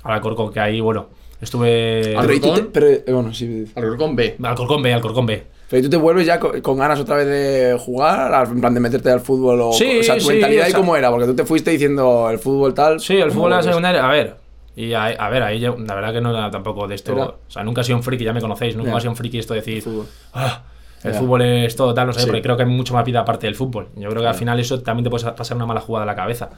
Al 0.02 0.12
Alcorcón, 0.14 0.50
que 0.50 0.60
ahí, 0.60 0.80
bueno, 0.80 1.08
estuve. 1.42 2.16
Al- 2.16 2.26
Pero, 2.26 2.56
¿y 2.56 2.62
pero, 2.72 2.86
eh, 2.88 3.04
bueno, 3.08 3.34
sí. 3.34 3.66
Alcorcón 3.74 4.16
B. 4.16 4.36
Alcorcón 4.42 4.82
B, 4.82 4.94
Alcorcón 4.94 5.26
B. 5.26 5.46
Pero 5.68 5.80
¿y 5.80 5.82
tú 5.82 5.90
te 5.90 5.96
vuelves 5.98 6.26
ya 6.26 6.40
con, 6.40 6.58
con 6.62 6.78
ganas 6.78 6.98
otra 7.00 7.16
vez 7.16 7.26
de 7.26 7.76
jugar, 7.78 8.32
al- 8.32 8.48
en 8.48 8.60
plan 8.62 8.72
de 8.72 8.80
meterte 8.80 9.10
al 9.10 9.20
fútbol 9.20 9.60
o, 9.60 9.72
Sí, 9.74 9.98
o 10.00 10.02
sea, 10.02 10.14
tu 10.14 10.22
sí, 10.22 10.28
mentalidad 10.28 10.64
o 10.64 10.68
y 10.68 10.70
sea- 10.70 10.80
cómo 10.80 10.96
era, 10.96 11.10
porque 11.10 11.26
tú 11.26 11.34
te 11.36 11.44
fuiste 11.44 11.70
diciendo 11.70 12.30
el 12.30 12.38
fútbol 12.38 12.72
tal. 12.72 12.98
Sí, 12.98 13.14
el 13.16 13.28
¿cómo 13.28 13.34
fútbol 13.34 13.52
en 13.52 13.56
la 13.58 13.62
secundaria, 13.62 14.08
a 14.08 14.10
ver. 14.10 14.43
Y 14.76 14.92
a, 14.94 15.04
a 15.06 15.28
ver, 15.30 15.42
ahí 15.42 15.60
yo, 15.60 15.76
la 15.78 15.94
verdad 15.94 16.12
que 16.12 16.20
no 16.20 16.30
era 16.30 16.50
tampoco 16.50 16.88
de 16.88 16.94
esto. 16.96 17.12
Era- 17.12 17.24
O 17.26 17.36
sea, 17.48 17.62
nunca 17.62 17.82
he 17.82 17.84
sido 17.84 17.96
un 17.96 18.02
friki, 18.02 18.24
ya 18.24 18.32
me 18.32 18.40
conocéis, 18.40 18.74
nunca 18.76 18.90
Ya. 18.90 18.96
he 18.98 19.00
sido 19.00 19.10
un 19.12 19.16
friki 19.16 19.38
esto 19.38 19.54
de 19.54 19.60
decir. 19.60 19.82
Fútbol. 19.82 20.06
"Ah, 20.32 20.62
el 21.04 21.12
Ya. 21.12 21.18
fútbol 21.18 21.42
es 21.42 21.76
todo 21.76 21.94
tal, 21.94 22.06
no 22.08 22.12
sé, 22.12 22.20
Sí. 22.20 22.26
porque 22.26 22.42
creo 22.42 22.56
que 22.56 22.62
hay 22.64 22.68
mucho 22.68 22.92
más 22.94 23.04
vida 23.04 23.20
aparte 23.20 23.46
del 23.46 23.54
fútbol. 23.54 23.88
Yo 23.96 24.08
creo 24.10 24.22
que 24.22 24.28
al 24.28 24.34
final 24.34 24.58
eso 24.58 24.80
también 24.80 25.04
te 25.04 25.10
puede 25.10 25.30
pasar 25.32 25.56
una 25.56 25.66
mala 25.66 25.80
jugada 25.80 26.02
a 26.02 26.06
la 26.06 26.16
cabeza. 26.16 26.50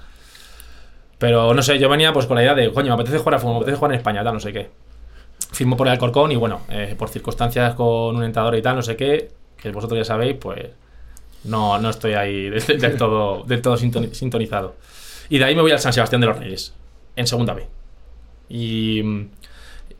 Pero 1.18 1.54
no 1.54 1.62
sé, 1.62 1.78
yo 1.78 1.88
venía 1.88 2.12
pues 2.12 2.26
con 2.26 2.36
la 2.36 2.42
idea 2.42 2.54
de, 2.54 2.70
coño, 2.72 2.88
me 2.88 2.94
apetece 2.94 3.18
jugar 3.18 3.34
a 3.36 3.38
fútbol, 3.38 3.54
me 3.54 3.58
apetece 3.60 3.76
jugar 3.78 3.92
en 3.92 3.98
España, 3.98 4.22
tal, 4.22 4.34
no 4.34 4.40
sé 4.40 4.52
qué. 4.52 4.70
Firmo 5.52 5.76
por 5.76 5.86
el 5.86 5.92
Alcorcón 5.92 6.32
y 6.32 6.36
bueno, 6.36 6.60
eh, 6.68 6.94
por 6.98 7.08
circunstancias 7.08 7.74
con 7.74 8.16
un 8.16 8.22
entrenador 8.24 8.56
y 8.56 8.62
tal, 8.62 8.76
no 8.76 8.82
sé 8.82 8.96
qué, 8.96 9.30
que 9.56 9.70
vosotros 9.70 9.98
ya 9.98 10.04
sabéis, 10.04 10.36
pues 10.38 10.66
no, 11.44 11.78
no 11.78 11.88
estoy 11.90 12.12
ahí 12.14 12.50
del, 12.50 12.80
del 12.80 12.96
todo, 12.96 13.44
del 13.44 13.62
todo 13.62 13.76
sintoni- 13.76 14.12
sintonizado. 14.12 14.74
Y 15.28 15.38
de 15.38 15.44
ahí 15.44 15.54
me 15.54 15.62
voy 15.62 15.70
al 15.72 15.78
San 15.78 15.92
Sebastián 15.92 16.20
de 16.20 16.26
los 16.26 16.38
Reyes, 16.38 16.74
en 17.16 17.26
segunda 17.26 17.54
B. 17.54 17.66
Y, 18.48 19.00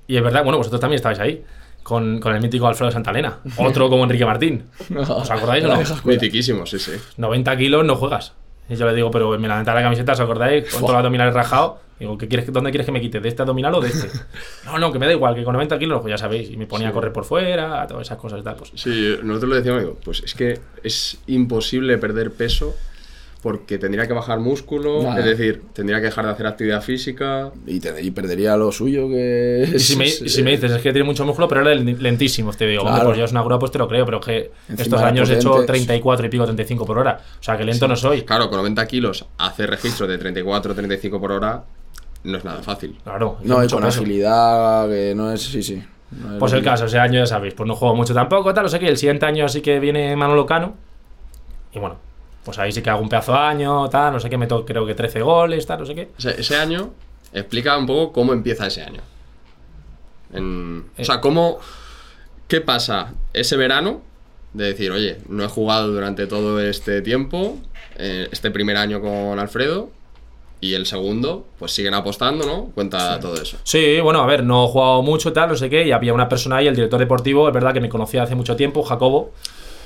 y 0.07 0.17
es 0.17 0.23
verdad, 0.23 0.43
bueno, 0.45 0.59
vosotros 0.59 0.81
también 0.81 0.97
estabais 0.97 1.19
ahí, 1.19 1.45
con, 1.83 2.21
con 2.21 2.35
el 2.35 2.41
mítico 2.41 2.67
Alfredo 2.67 2.91
Santalena, 2.91 3.39
otro 3.59 3.89
como 3.89 4.05
Enrique 4.05 4.25
Martín. 4.25 4.65
¿Os 4.97 5.31
acordáis 5.31 5.65
o 5.65 5.69
no? 5.69 5.81
Mitiquísimo, 6.05 6.67
sí, 6.67 6.79
sí. 6.79 6.93
90 7.17 7.57
kilos 7.57 7.85
no 7.85 7.97
juegas. 7.97 8.33
Y 8.69 8.75
yo 8.75 8.87
le 8.87 8.95
digo, 8.95 9.11
pero 9.11 9.39
me 9.39 9.47
la 9.47 9.63
la 9.63 9.83
camiseta, 9.83 10.13
¿os 10.13 10.21
acordáis? 10.21 10.65
Con 10.65 10.81
todos 10.81 10.93
los 10.93 10.99
abdominales 10.99 11.35
rajados. 11.35 11.75
Digo, 11.99 12.19
¿qué 12.19 12.29
quieres, 12.29 12.53
¿dónde 12.53 12.71
quieres 12.71 12.85
que 12.85 12.93
me 12.93 13.01
quite? 13.01 13.21
¿De 13.21 13.29
este 13.29 13.43
abdominal 13.43 13.75
o 13.75 13.81
de 13.81 13.89
este? 13.89 14.09
no, 14.67 14.79
no, 14.79 14.93
que 14.93 14.99
me 14.99 15.07
da 15.07 15.13
igual, 15.13 15.35
que 15.35 15.45
con 15.45 15.55
90 15.55 15.79
kilos, 15.79 16.01
pues 16.03 16.11
ya 16.11 16.19
sabéis. 16.19 16.51
Y 16.51 16.57
me 16.57 16.67
ponía 16.67 16.89
a 16.89 16.93
correr 16.93 17.13
por 17.13 17.25
fuera, 17.25 17.87
todas 17.87 18.07
esas 18.07 18.19
cosas 18.19 18.41
y 18.41 18.43
tal. 18.43 18.57
Pues, 18.57 18.73
Sí, 18.75 19.17
nosotros 19.23 19.51
le 19.51 19.57
decíamos, 19.57 19.83
digo, 19.83 19.97
pues 20.05 20.23
es 20.25 20.35
que 20.35 20.61
es 20.83 21.21
imposible 21.27 21.97
perder 21.97 22.33
peso 22.33 22.77
porque 23.43 23.79
tendría 23.79 24.07
que 24.09 24.13
bajar 24.13 24.41
músculo, 24.41 25.03
Nada. 25.05 25.21
es 25.21 25.25
decir, 25.25 25.63
tendría 25.73 25.99
que 25.99 26.07
dejar 26.07 26.25
de 26.27 26.33
hacer 26.33 26.47
actividad 26.47 26.83
física. 26.83 27.53
Y, 27.67 27.79
te- 27.81 28.03
y 28.03 28.11
perdería 28.11 28.57
lo 28.57 28.73
suyo 28.73 29.09
que 29.09 29.71
y 29.75 29.79
si 29.79 29.95
me, 29.97 30.07
y 30.07 30.11
si 30.11 30.43
me 30.43 30.53
dices, 30.53 30.73
es 30.73 30.83
que 30.83 30.93
tiene 30.93 31.05
mucho 31.05 31.25
músculo, 31.25 31.47
pero 31.47 31.61
era 31.61 31.75
lentísimo, 31.75 32.53
te 32.53 32.67
digo, 32.67 32.83
Claro. 32.83 33.05
pues 33.07 33.19
yo 33.19 33.25
es 33.25 33.31
una 33.31 33.43
grúa, 33.43 33.59
pues 33.59 33.71
te 33.71 33.79
lo 33.79 33.87
creo, 33.87 34.05
pero 34.05 34.21
que 34.21 34.51
Encima 34.69 34.83
estos 34.83 35.03
años 35.03 35.31
he 35.31 35.35
hecho 35.35 35.51
potente. 35.51 35.67
34 35.73 36.27
y 36.27 36.29
pico, 36.29 36.45
35 36.45 36.87
por 36.87 36.99
hora. 36.99 37.21
O 37.39 37.43
sea, 37.43 37.57
que 37.57 37.65
lento 37.65 37.87
no 37.87 37.95
soy. 37.95 38.23
Claro, 38.23 38.49
con 38.49 38.59
90 38.59 38.87
kilos, 38.87 39.25
hacer 39.39 39.71
registro 39.71 40.07
de 40.07 40.19
34 40.19 40.75
35 40.75 41.21
por 41.21 41.33
hora 41.33 41.63
no 42.25 42.39
es 42.39 42.45
nada 42.45 42.61
fácil. 42.63 42.97
Claro. 43.05 43.39
No, 43.45 43.63
y 43.63 43.69
con 43.69 43.83
peso. 43.85 44.01
agilidad, 44.01 44.89
que 44.89 45.15
no 45.15 45.31
es. 45.33 45.43
Sí, 45.43 45.63
sí. 45.63 45.81
No 46.11 46.39
Pues 46.39 46.53
el 46.53 46.65
caso, 46.65 46.87
ese 46.87 46.99
año 46.99 47.21
ya 47.21 47.27
sabéis, 47.27 47.55
pues 47.55 47.67
no 47.69 47.77
juego 47.77 47.95
mucho 47.95 48.13
tampoco, 48.15 48.53
tal, 48.53 48.65
no 48.65 48.69
sé 48.69 48.79
qué. 48.81 48.89
El 48.89 48.97
siguiente 48.97 49.27
año 49.27 49.49
sí 49.49 49.61
que 49.61 49.79
viene 49.79 50.17
Manolo 50.17 50.47
Cano. 50.47 50.75
Y 51.73 51.79
bueno, 51.79 51.97
pues 52.47 52.59
ahí 52.59 52.73
sí 52.73 52.81
que 52.81 52.89
hago 52.89 53.03
un 53.03 53.09
pedazo 53.11 53.33
de 53.33 53.39
año, 53.39 53.91
tal, 53.91 54.15
no 54.15 54.21
sé 54.21 54.31
qué, 54.31 54.39
meto 54.39 54.65
creo 54.65 54.87
que 54.87 54.95
13 54.95 55.21
goles, 55.21 55.67
tal, 55.67 55.81
no 55.81 55.85
sé 55.87 55.95
qué. 55.95 56.09
Ese, 56.19 56.41
ese 56.41 56.57
año, 56.57 56.93
explica 57.35 57.77
un 57.77 57.87
poco 57.87 58.13
cómo 58.13 58.33
empieza 58.33 58.67
ese 58.69 58.83
año. 58.83 59.01
En- 60.33 60.87
o 60.97 61.01
Eh. 61.01 61.05
sea, 61.05 61.21
cómo. 61.21 61.59
¿Qué 62.49 62.61
pasa 62.61 63.13
ese 63.33 63.57
verano? 63.57 64.01
De 64.53 64.67
decir, 64.67 64.91
oye, 64.91 65.19
no 65.29 65.45
he 65.45 65.49
jugado 65.49 65.89
durante 65.93 66.27
todo 66.27 66.61
este 66.61 67.03
tiempo, 67.03 67.59
eh, 67.97 68.29
este 68.31 68.51
primer 68.51 68.77
año 68.77 69.01
con 69.01 69.39
Alfredo, 69.39 69.91
y 70.61 70.75
el 70.75 70.87
segundo, 70.87 71.47
pues 71.59 71.73
siguen 71.73 71.93
apostando, 71.95 72.47
¿no? 72.47 72.67
Cuenta 72.75 73.19
todo 73.21 73.35
eso. 73.41 73.59
Sí, 73.65 74.01
bueno, 74.01 74.21
a 74.23 74.27
ver, 74.27 74.45
no 74.45 74.65
he 74.65 74.69
jugado 74.69 75.03
mucho, 75.03 75.33
tal, 75.33 75.51
no 75.51 75.57
sé 75.57 75.69
qué, 75.69 75.87
y 75.87 75.93
había 75.93 76.15
una 76.15 76.29
persona 76.29 76.57
ahí, 76.57 76.67
el 76.69 76.75
director 76.77 76.99
deportivo, 76.99 77.47
es 77.49 77.53
verdad 77.53 77.75
que 77.75 77.81
me 77.81 77.89
conocía 77.89 78.23
hace 78.23 78.35
mucho 78.35 78.57
tiempo, 78.57 78.83
Jacobo. 78.83 79.33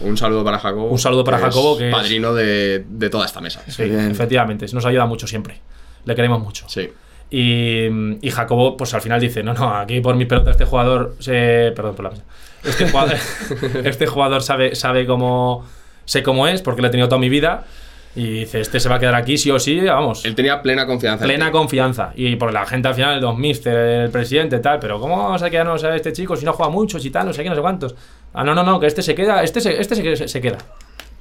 Un 0.00 0.16
saludo 0.16 0.44
para 0.44 0.58
Jacobo. 0.58 0.86
Un 0.86 0.98
saludo 0.98 1.24
para 1.24 1.38
que 1.38 1.44
es 1.48 1.54
Jacobo, 1.54 1.78
que 1.78 1.88
es- 1.88 1.94
padrino 1.94 2.32
de, 2.34 2.84
de 2.88 3.10
toda 3.10 3.26
esta 3.26 3.40
mesa. 3.40 3.62
Sí, 3.68 3.84
Bien. 3.84 4.10
efectivamente, 4.10 4.66
nos 4.72 4.84
ayuda 4.86 5.06
mucho 5.06 5.26
siempre. 5.26 5.60
Le 6.04 6.14
queremos 6.14 6.40
mucho. 6.40 6.66
Sí. 6.68 6.88
Y, 7.30 7.86
y 8.26 8.30
Jacobo, 8.30 8.76
pues 8.76 8.92
al 8.94 9.02
final 9.02 9.20
dice, 9.20 9.42
no, 9.42 9.54
no, 9.54 9.74
aquí 9.76 10.00
por 10.00 10.16
mi 10.16 10.24
pelota 10.24 10.50
este 10.50 10.64
jugador, 10.64 11.14
se... 11.20 11.72
perdón 11.76 11.94
por 11.94 12.04
la 12.06 12.10
mesa. 12.10 12.22
Este 12.64 12.88
jugador, 12.90 13.16
este 13.84 14.06
jugador 14.06 14.42
sabe, 14.42 14.74
sabe 14.74 15.06
cómo, 15.06 15.64
sé 16.06 16.22
cómo 16.22 16.48
es, 16.48 16.60
porque 16.62 16.82
lo 16.82 16.88
he 16.88 16.90
tenido 16.90 17.08
toda 17.08 17.20
mi 17.20 17.28
vida. 17.28 17.64
Y 18.16 18.40
dice, 18.40 18.60
este 18.60 18.80
se 18.80 18.88
va 18.88 18.96
a 18.96 18.98
quedar 18.98 19.14
aquí 19.14 19.38
sí 19.38 19.50
o 19.50 19.58
sí, 19.58 19.80
vamos. 19.80 20.24
Él 20.24 20.34
tenía 20.34 20.62
plena 20.62 20.84
confianza. 20.84 21.24
en 21.24 21.28
Plena 21.28 21.52
confianza. 21.52 22.12
Y 22.16 22.34
por 22.36 22.52
la 22.52 22.66
gente 22.66 22.88
al 22.88 22.94
final, 22.94 23.20
los 23.20 23.38
mister, 23.38 23.76
el 23.76 24.10
presidente, 24.10 24.58
tal. 24.58 24.80
Pero 24.80 24.98
¿cómo 24.98 25.16
vamos 25.16 25.42
a 25.42 25.48
quedarnos 25.50 25.84
a 25.84 25.94
este 25.94 26.12
chico 26.12 26.34
si 26.34 26.44
no 26.44 26.52
juega 26.52 26.72
mucho, 26.72 26.98
si 26.98 27.10
tal, 27.10 27.26
no 27.26 27.32
sé 27.32 27.44
qué, 27.44 27.48
no 27.48 27.54
sé 27.54 27.60
cuántos? 27.60 27.94
Ah, 28.34 28.42
no, 28.42 28.54
no, 28.54 28.64
no, 28.64 28.80
que 28.80 28.86
este 28.86 29.02
se 29.02 29.14
queda, 29.14 29.42
este 29.42 29.60
se, 29.60 29.80
este 29.80 30.16
se, 30.16 30.28
se 30.28 30.40
queda. 30.40 30.58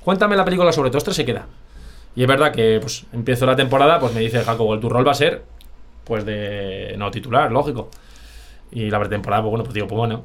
Cuéntame 0.03 0.35
la 0.35 0.43
película 0.45 0.71
sobre 0.71 0.89
todo, 0.89 0.97
este 0.97 1.13
se 1.13 1.25
queda. 1.25 1.45
Y 2.15 2.23
es 2.23 2.27
verdad 2.27 2.51
que, 2.51 2.79
pues, 2.81 3.05
empiezo 3.13 3.45
la 3.45 3.55
temporada, 3.55 3.99
pues 3.99 4.13
me 4.13 4.21
dice 4.21 4.43
Jacobo, 4.43 4.79
tu 4.79 4.89
rol 4.89 5.07
va 5.07 5.11
a 5.11 5.15
ser, 5.15 5.43
pues, 6.05 6.25
de 6.25 6.95
no 6.97 7.11
titular, 7.11 7.51
lógico. 7.51 7.89
Y 8.71 8.89
la 8.89 8.99
pretemporada, 8.99 9.43
pues 9.43 9.51
bueno, 9.51 9.63
pues 9.63 9.73
digo, 9.75 9.87
pues 9.87 9.97
bueno. 9.97 10.23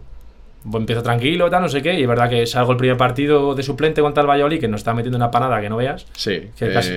Pues 0.70 0.80
empiezo 0.80 1.02
tranquilo, 1.02 1.50
tal, 1.50 1.62
no 1.62 1.68
sé 1.68 1.82
qué. 1.82 1.98
Y 1.98 2.02
es 2.02 2.08
verdad 2.08 2.28
que 2.30 2.46
salgo 2.46 2.72
el 2.72 2.78
primer 2.78 2.96
partido 2.96 3.54
de 3.54 3.62
suplente 3.62 4.00
contra 4.00 4.22
el 4.22 4.28
Valladolid, 4.28 4.58
que 4.60 4.68
nos 4.68 4.80
está 4.80 4.94
metiendo 4.94 5.16
una 5.18 5.30
panada 5.30 5.60
que 5.60 5.68
no 5.68 5.76
veas. 5.76 6.06
Sí. 6.14 6.50
Que 6.58 6.66
eh, 6.66 6.72
casi- 6.72 6.92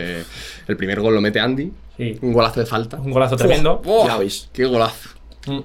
el 0.68 0.78
primer 0.78 1.02
gol 1.02 1.14
lo 1.16 1.22
mete 1.22 1.40
Andy. 1.40 1.72
Sí. 1.98 2.18
Un 2.22 2.32
golazo 2.34 2.60
de 2.62 2.66
falta. 2.66 2.98
Un 2.98 3.12
golazo 3.12 3.36
tremendo. 3.36 3.82
Ya 4.08 4.18
veis. 4.18 4.50
¡Qué 4.54 4.66
golazo! 4.66 5.10
Mm. 5.48 5.60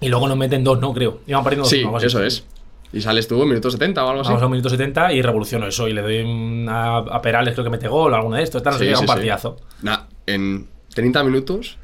Y 0.00 0.08
luego 0.08 0.28
nos 0.28 0.36
meten 0.36 0.62
dos, 0.64 0.78
¿no? 0.80 0.92
Creo. 0.92 1.20
Iban 1.26 1.42
perdiendo 1.44 1.62
dos. 1.64 1.70
Sí, 1.70 1.80
algo 1.82 1.96
así. 1.96 2.06
eso 2.06 2.22
es. 2.22 2.44
Y 2.92 3.00
sales 3.00 3.26
tú 3.26 3.40
en 3.42 3.48
minuto 3.48 3.70
70 3.70 4.04
o 4.04 4.08
algo 4.08 4.20
así. 4.20 4.28
Vamos 4.28 4.42
a 4.42 4.46
un 4.46 4.52
minuto 4.52 4.68
70 4.68 5.12
y 5.12 5.22
revoluciono 5.22 5.66
eso. 5.66 5.88
Y 5.88 5.92
le 5.94 6.02
doy 6.02 6.66
a, 6.68 6.98
a 6.98 7.22
Perales, 7.22 7.54
creo 7.54 7.64
que 7.64 7.70
mete 7.70 7.88
gol 7.88 8.12
o 8.12 8.16
alguno 8.16 8.36
de 8.36 8.42
estos. 8.42 8.62
Tal, 8.62 8.74
no 8.74 8.78
sé 8.78 8.84
Sí, 8.84 8.90
sí, 8.90 8.94
un 8.94 9.00
sí. 9.00 9.06
partidazo. 9.06 9.56
Nah, 9.82 10.00
en 10.26 10.68
30 10.94 11.24
minutos. 11.24 11.78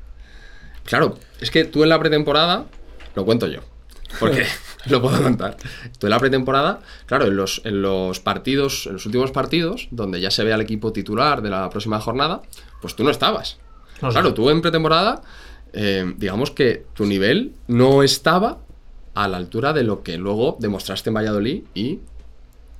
Claro, 0.85 1.17
es 1.41 1.51
que 1.51 1.65
tú 1.65 1.83
en 1.83 1.89
la 1.89 1.99
pretemporada. 1.99 2.67
Lo 3.15 3.25
cuento 3.25 3.47
yo. 3.47 3.61
Porque 4.19 4.45
lo 4.87 5.03
puedo 5.03 5.23
contar. 5.23 5.57
Tú 5.99 6.07
en 6.07 6.11
la 6.11 6.19
pretemporada, 6.19 6.81
claro, 7.07 7.27
en 7.27 7.37
los, 7.37 7.61
en 7.65 7.83
los 7.83 8.21
partidos, 8.21 8.87
en 8.87 8.95
los 8.95 9.07
últimos 9.07 9.31
partidos, 9.31 9.89
donde 9.91 10.21
ya 10.21 10.31
se 10.31 10.45
ve 10.45 10.53
al 10.53 10.61
equipo 10.61 10.93
titular 10.93 11.43
de 11.43 11.51
la 11.51 11.69
próxima 11.71 12.01
jornada, 12.01 12.43
pues 12.81 12.95
tú 12.97 13.05
no 13.05 13.11
estabas. 13.11 13.59
No 14.01 14.11
claro, 14.11 14.33
tú 14.35 14.49
en 14.51 14.63
pretemporada, 14.63 15.23
eh, 15.73 16.15
digamos 16.17 16.51
que 16.51 16.85
tu 16.95 17.05
nivel 17.05 17.53
no 17.67 18.03
estaba 18.03 18.59
a 19.15 19.29
la 19.29 19.37
altura 19.37 19.73
de 19.73 19.83
lo 19.83 20.03
que 20.03 20.17
luego 20.17 20.57
demostraste 20.61 21.11
en 21.11 21.15
Valladolid 21.15 21.63
y 21.75 21.99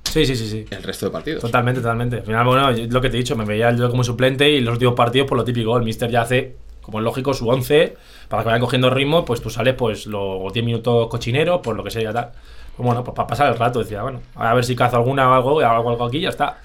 Sí, 0.05 0.25
sí, 0.25 0.35
sí, 0.35 0.47
sí. 0.47 0.65
el 0.71 0.81
resto 0.81 1.05
de 1.05 1.11
partidos. 1.11 1.41
Totalmente, 1.41 1.81
totalmente. 1.81 2.17
Al 2.17 2.23
final, 2.23 2.45
bueno, 2.45 2.71
lo 2.71 3.01
que 3.01 3.09
te 3.09 3.17
he 3.17 3.19
dicho, 3.19 3.35
me 3.35 3.45
veía 3.45 3.71
yo 3.75 3.91
como 3.91 4.03
suplente 4.03 4.49
y 4.49 4.59
los 4.61 4.73
últimos 4.73 4.95
partidos, 4.95 5.27
por 5.27 5.37
lo 5.37 5.43
típico, 5.43 5.77
el 5.77 5.83
Mister 5.83 6.09
ya 6.09 6.21
hace, 6.21 6.55
como 6.89 6.99
es 6.99 7.03
lógico, 7.03 7.33
su 7.33 7.47
11 7.47 7.95
para 8.27 8.41
que 8.43 8.47
vayan 8.47 8.61
cogiendo 8.61 8.89
ritmo, 8.89 9.23
pues 9.25 9.41
tú 9.41 9.49
sales, 9.49 9.75
pues, 9.75 10.05
los 10.07 10.51
10 10.51 10.65
minutos 10.65 11.07
cochineros, 11.07 11.61
pues 11.63 11.77
lo 11.77 11.83
que 11.83 11.91
sea, 11.91 12.11
tal. 12.11 12.31
Pues 12.75 12.85
bueno, 12.85 13.03
pues 13.03 13.15
para 13.15 13.27
pasar 13.27 13.51
el 13.51 13.57
rato, 13.57 13.79
decía, 13.79 14.01
bueno, 14.03 14.21
a 14.35 14.53
ver 14.53 14.63
si 14.65 14.75
cazo 14.75 14.97
alguna 14.97 15.29
o 15.29 15.33
algo, 15.33 15.59
hago 15.61 15.89
algo 15.89 16.05
aquí 16.05 16.17
y 16.17 16.21
ya 16.21 16.29
está. 16.29 16.57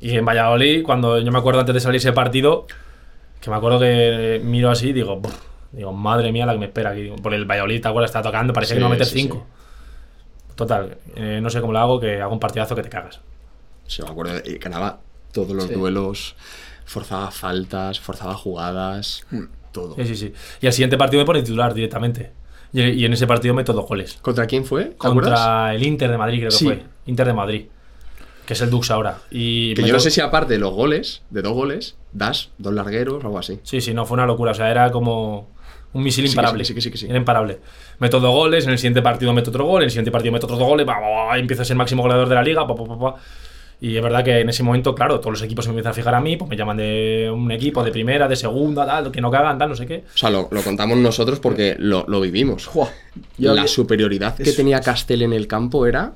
Y 0.00 0.16
en 0.16 0.24
Valladolid, 0.24 0.82
cuando 0.84 1.18
yo 1.18 1.30
me 1.32 1.38
acuerdo 1.38 1.60
antes 1.60 1.74
de 1.74 1.80
salir 1.80 1.98
ese 1.98 2.12
partido, 2.12 2.66
que 3.40 3.50
me 3.50 3.56
acuerdo 3.56 3.78
que 3.78 4.40
miro 4.42 4.70
así 4.70 4.88
y 4.88 4.92
digo, 4.92 5.16
"Buf", 5.16 5.34
digo, 5.72 5.92
madre 5.92 6.32
mía 6.32 6.46
la 6.46 6.52
que 6.52 6.58
me 6.58 6.66
espera 6.66 6.90
aquí. 6.90 7.10
Por 7.22 7.34
el 7.34 7.44
Valladolid, 7.44 7.80
¿te 7.82 7.88
acuerdas? 7.88 8.10
Está 8.10 8.22
tocando, 8.22 8.52
parece 8.52 8.74
que 8.74 8.78
Sí, 8.78 8.82
no 8.82 8.86
va 8.88 8.94
a 8.94 8.98
meter 8.98 9.06
sí, 9.06 9.20
5. 9.20 9.46
Total, 10.54 10.96
eh, 11.16 11.38
no 11.42 11.50
sé 11.50 11.60
cómo 11.60 11.72
lo 11.72 11.78
hago, 11.78 12.00
que 12.00 12.20
hago 12.20 12.32
un 12.32 12.40
partidazo 12.40 12.74
que 12.74 12.82
te 12.82 12.88
cagas. 12.88 13.20
Sí, 13.86 14.02
me 14.02 14.08
acuerdo, 14.08 14.40
y 14.44 14.56
ganaba 14.58 14.98
todos 15.32 15.50
los 15.52 15.66
Sí. 15.66 15.74
duelos, 15.74 16.34
forzaba 16.86 17.30
faltas, 17.30 18.00
forzaba 18.00 18.34
jugadas, 18.34 19.26
todo. 19.72 19.94
Sí, 19.96 20.06
sí, 20.06 20.16
sí. 20.16 20.32
Y 20.62 20.66
al 20.66 20.72
siguiente 20.72 20.96
partido 20.96 21.20
me 21.20 21.26
pone 21.26 21.42
titular 21.42 21.74
directamente. 21.74 22.32
Y, 22.72 22.82
y 22.82 23.04
en 23.04 23.12
ese 23.12 23.26
partido 23.26 23.52
meto 23.54 23.72
dos 23.74 23.86
goles. 23.86 24.18
¿Contra 24.22 24.46
quién 24.46 24.64
fue? 24.64 24.86
¿Te 24.86 25.06
acuerdas? 25.06 25.38
Contra 25.40 25.74
el 25.74 25.82
Inter 25.82 26.10
de 26.10 26.18
Madrid, 26.18 26.38
creo 26.38 26.50
que 26.50 26.56
Sí. 26.56 26.64
fue. 26.64 26.82
Inter 27.06 27.26
de 27.26 27.32
Madrid. 27.34 27.66
Que 28.46 28.52
es 28.52 28.60
el 28.60 28.70
Dux 28.70 28.90
ahora. 28.90 29.18
Y 29.30 29.74
Que 29.74 29.82
meto- 29.82 29.88
yo 29.88 29.94
no 29.94 30.00
sé 30.00 30.10
si 30.10 30.20
aparte 30.20 30.52
de 30.54 30.58
los 30.60 30.72
goles, 30.72 31.22
de 31.30 31.42
dos 31.42 31.52
goles, 31.52 31.96
das 32.12 32.50
dos 32.58 32.72
largueros 32.72 33.22
o 33.24 33.26
algo 33.26 33.38
así. 33.38 33.58
Sí, 33.64 33.80
sí, 33.80 33.92
no, 33.92 34.06
fue 34.06 34.14
una 34.14 34.26
locura. 34.26 34.52
O 34.52 34.54
sea, 34.54 34.70
era 34.70 34.90
como 34.92 35.48
un 35.92 36.02
misil 36.02 36.26
sí, 36.26 36.32
imparable. 36.32 36.58
que 36.60 36.64
sí, 36.66 36.74
que 36.74 36.80
sí, 36.80 36.90
que 36.90 36.98
sí. 36.98 37.06
Era 37.06 37.16
imparable. 37.16 37.58
Meto 37.98 38.20
dos 38.20 38.32
goles, 38.32 38.64
en 38.66 38.70
el 38.72 38.78
siguiente 38.78 39.02
partido 39.02 39.32
meto 39.32 39.50
otro 39.50 39.64
gol, 39.64 39.82
en 39.82 39.86
el 39.86 39.90
siguiente 39.90 40.10
partido 40.12 40.32
meto 40.32 40.46
otros 40.46 40.58
dos 40.60 40.68
goles, 40.68 40.86
va, 40.86 41.00
va, 41.00 41.08
va, 41.26 41.38
y 41.38 41.40
empiezo 41.40 41.62
a 41.62 41.64
ser 41.64 41.74
el 41.74 41.78
máximo 41.78 42.02
goleador 42.02 42.28
de 42.28 42.34
la 42.36 42.42
liga. 42.42 42.66
Y 43.80 43.96
es 43.96 44.02
verdad 44.02 44.24
que 44.24 44.40
en 44.40 44.48
ese 44.48 44.62
momento, 44.62 44.94
claro, 44.94 45.20
todos 45.20 45.32
los 45.32 45.42
equipos 45.42 45.64
se 45.66 45.70
me 45.70 45.74
empiezan 45.74 45.90
a 45.90 45.94
fijar 45.94 46.14
a 46.14 46.20
mí, 46.20 46.36
pues 46.38 46.48
me 46.48 46.56
llaman 46.56 46.78
de 46.78 47.30
un 47.32 47.50
equipo, 47.52 47.84
de 47.84 47.92
primera, 47.92 48.26
de 48.26 48.34
segunda, 48.36 48.86
tal, 48.86 49.12
que 49.12 49.20
no 49.20 49.30
cagan, 49.30 49.58
tal, 49.58 49.68
no 49.68 49.76
sé 49.76 49.86
qué. 49.86 50.04
O 50.14 50.16
sea, 50.16 50.30
lo, 50.30 50.48
lo 50.50 50.62
contamos 50.62 50.96
nosotros 50.96 51.40
porque 51.40 51.76
lo, 51.78 52.04
lo 52.08 52.20
vivimos. 52.20 52.66
Jua. 52.66 52.88
La 53.38 53.62
que- 53.62 53.68
superioridad 53.68 54.34
que 54.36 54.52
tenía 54.52 54.80
Castel 54.80 55.20
en 55.22 55.32
el 55.34 55.46
campo 55.46 55.86
era. 55.86 56.14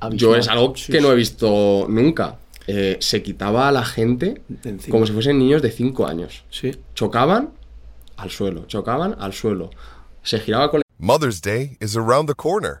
Abismal. 0.00 0.18
Yo 0.18 0.36
es 0.36 0.48
algo 0.48 0.72
que 0.74 1.00
no 1.00 1.10
he 1.12 1.16
visto 1.16 1.86
nunca. 1.88 2.36
Eh, 2.68 2.96
se 3.00 3.22
quitaba 3.22 3.68
a 3.68 3.72
la 3.72 3.84
gente 3.84 4.42
como 4.90 5.06
si 5.06 5.12
fuesen 5.12 5.38
niños 5.38 5.62
de 5.62 5.70
5 5.70 6.06
años. 6.06 6.44
Sí. 6.50 6.72
Chocaban 6.94 7.50
al 8.16 8.30
suelo, 8.30 8.64
chocaban 8.66 9.16
al 9.18 9.32
suelo. 9.32 9.70
Se 10.22 10.38
giraba 10.40 10.70
con 10.70 10.82
Mother's 10.98 11.42
Day 11.42 11.76
is 11.80 11.96
around 11.96 12.28
the 12.28 12.34
corner. 12.34 12.80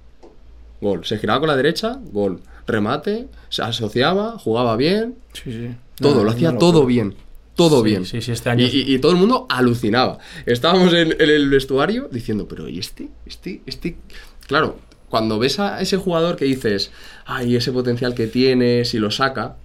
gol. 0.81 1.05
Se 1.05 1.17
giraba 1.17 1.39
con 1.39 1.47
la 1.49 1.55
derecha, 1.55 1.99
gol. 2.11 2.41
Remate, 2.67 3.27
se 3.49 3.61
asociaba, 3.61 4.37
jugaba 4.39 4.75
bien. 4.75 5.15
Sí, 5.33 5.51
sí. 5.51 5.69
Todo, 5.95 6.15
No, 6.19 6.23
lo 6.25 6.31
hacía 6.31 6.57
todo 6.57 6.85
bien. 6.85 7.15
Todo 7.55 7.79
Sí, 7.83 7.85
bien. 7.89 8.05
sí, 8.05 8.21
sí, 8.21 8.31
este 8.31 8.49
año- 8.49 8.65
Y, 8.65 8.69
y- 8.69 8.95
y 8.95 8.99
todo 8.99 9.11
el 9.11 9.17
mundo 9.17 9.45
alucinaba. 9.49 10.17
Estábamos 10.45 10.93
en, 10.93 11.11
en 11.11 11.29
el 11.29 11.49
vestuario 11.49 12.07
diciendo, 12.11 12.47
pero 12.47 12.67
¿y 12.67 12.79
este? 12.79 13.09
Este, 13.25 13.61
este. 13.65 13.97
Claro, 14.47 14.77
cuando 15.09 15.37
ves 15.37 15.59
a 15.59 15.81
ese 15.81 15.97
jugador 15.97 16.37
que 16.37 16.45
dices, 16.45 16.91
ay, 17.25 17.55
ese 17.57 17.71
potencial 17.71 18.13
que 18.15 18.27
tiene, 18.27 18.85
si 18.85 18.99
lo 18.99 19.11
saca, 19.11 19.57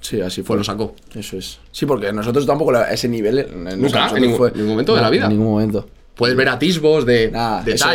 Sí, 0.00 0.20
así 0.20 0.42
pues 0.42 0.46
fue. 0.48 0.56
lo 0.58 0.64
sacó. 0.64 0.94
Eso 1.14 1.38
es. 1.38 1.58
Sí, 1.72 1.86
porque 1.86 2.12
nosotros 2.12 2.44
tampoco 2.46 2.70
la- 2.72 2.92
ese 2.92 3.08
nivel. 3.08 3.38
en- 3.38 3.80
Nunca, 3.80 4.10
en 4.14 4.22
ningún- 4.22 4.52
ningún 4.54 4.68
momento 4.70 4.94
de 4.94 5.00
la 5.00 5.08
vida. 5.10 5.24
En 5.24 5.30
ningún 5.30 5.48
momento. 5.48 5.88
Puedes 6.14 6.36
ver 6.36 6.48
atisbos 6.48 7.04
de 7.04 7.32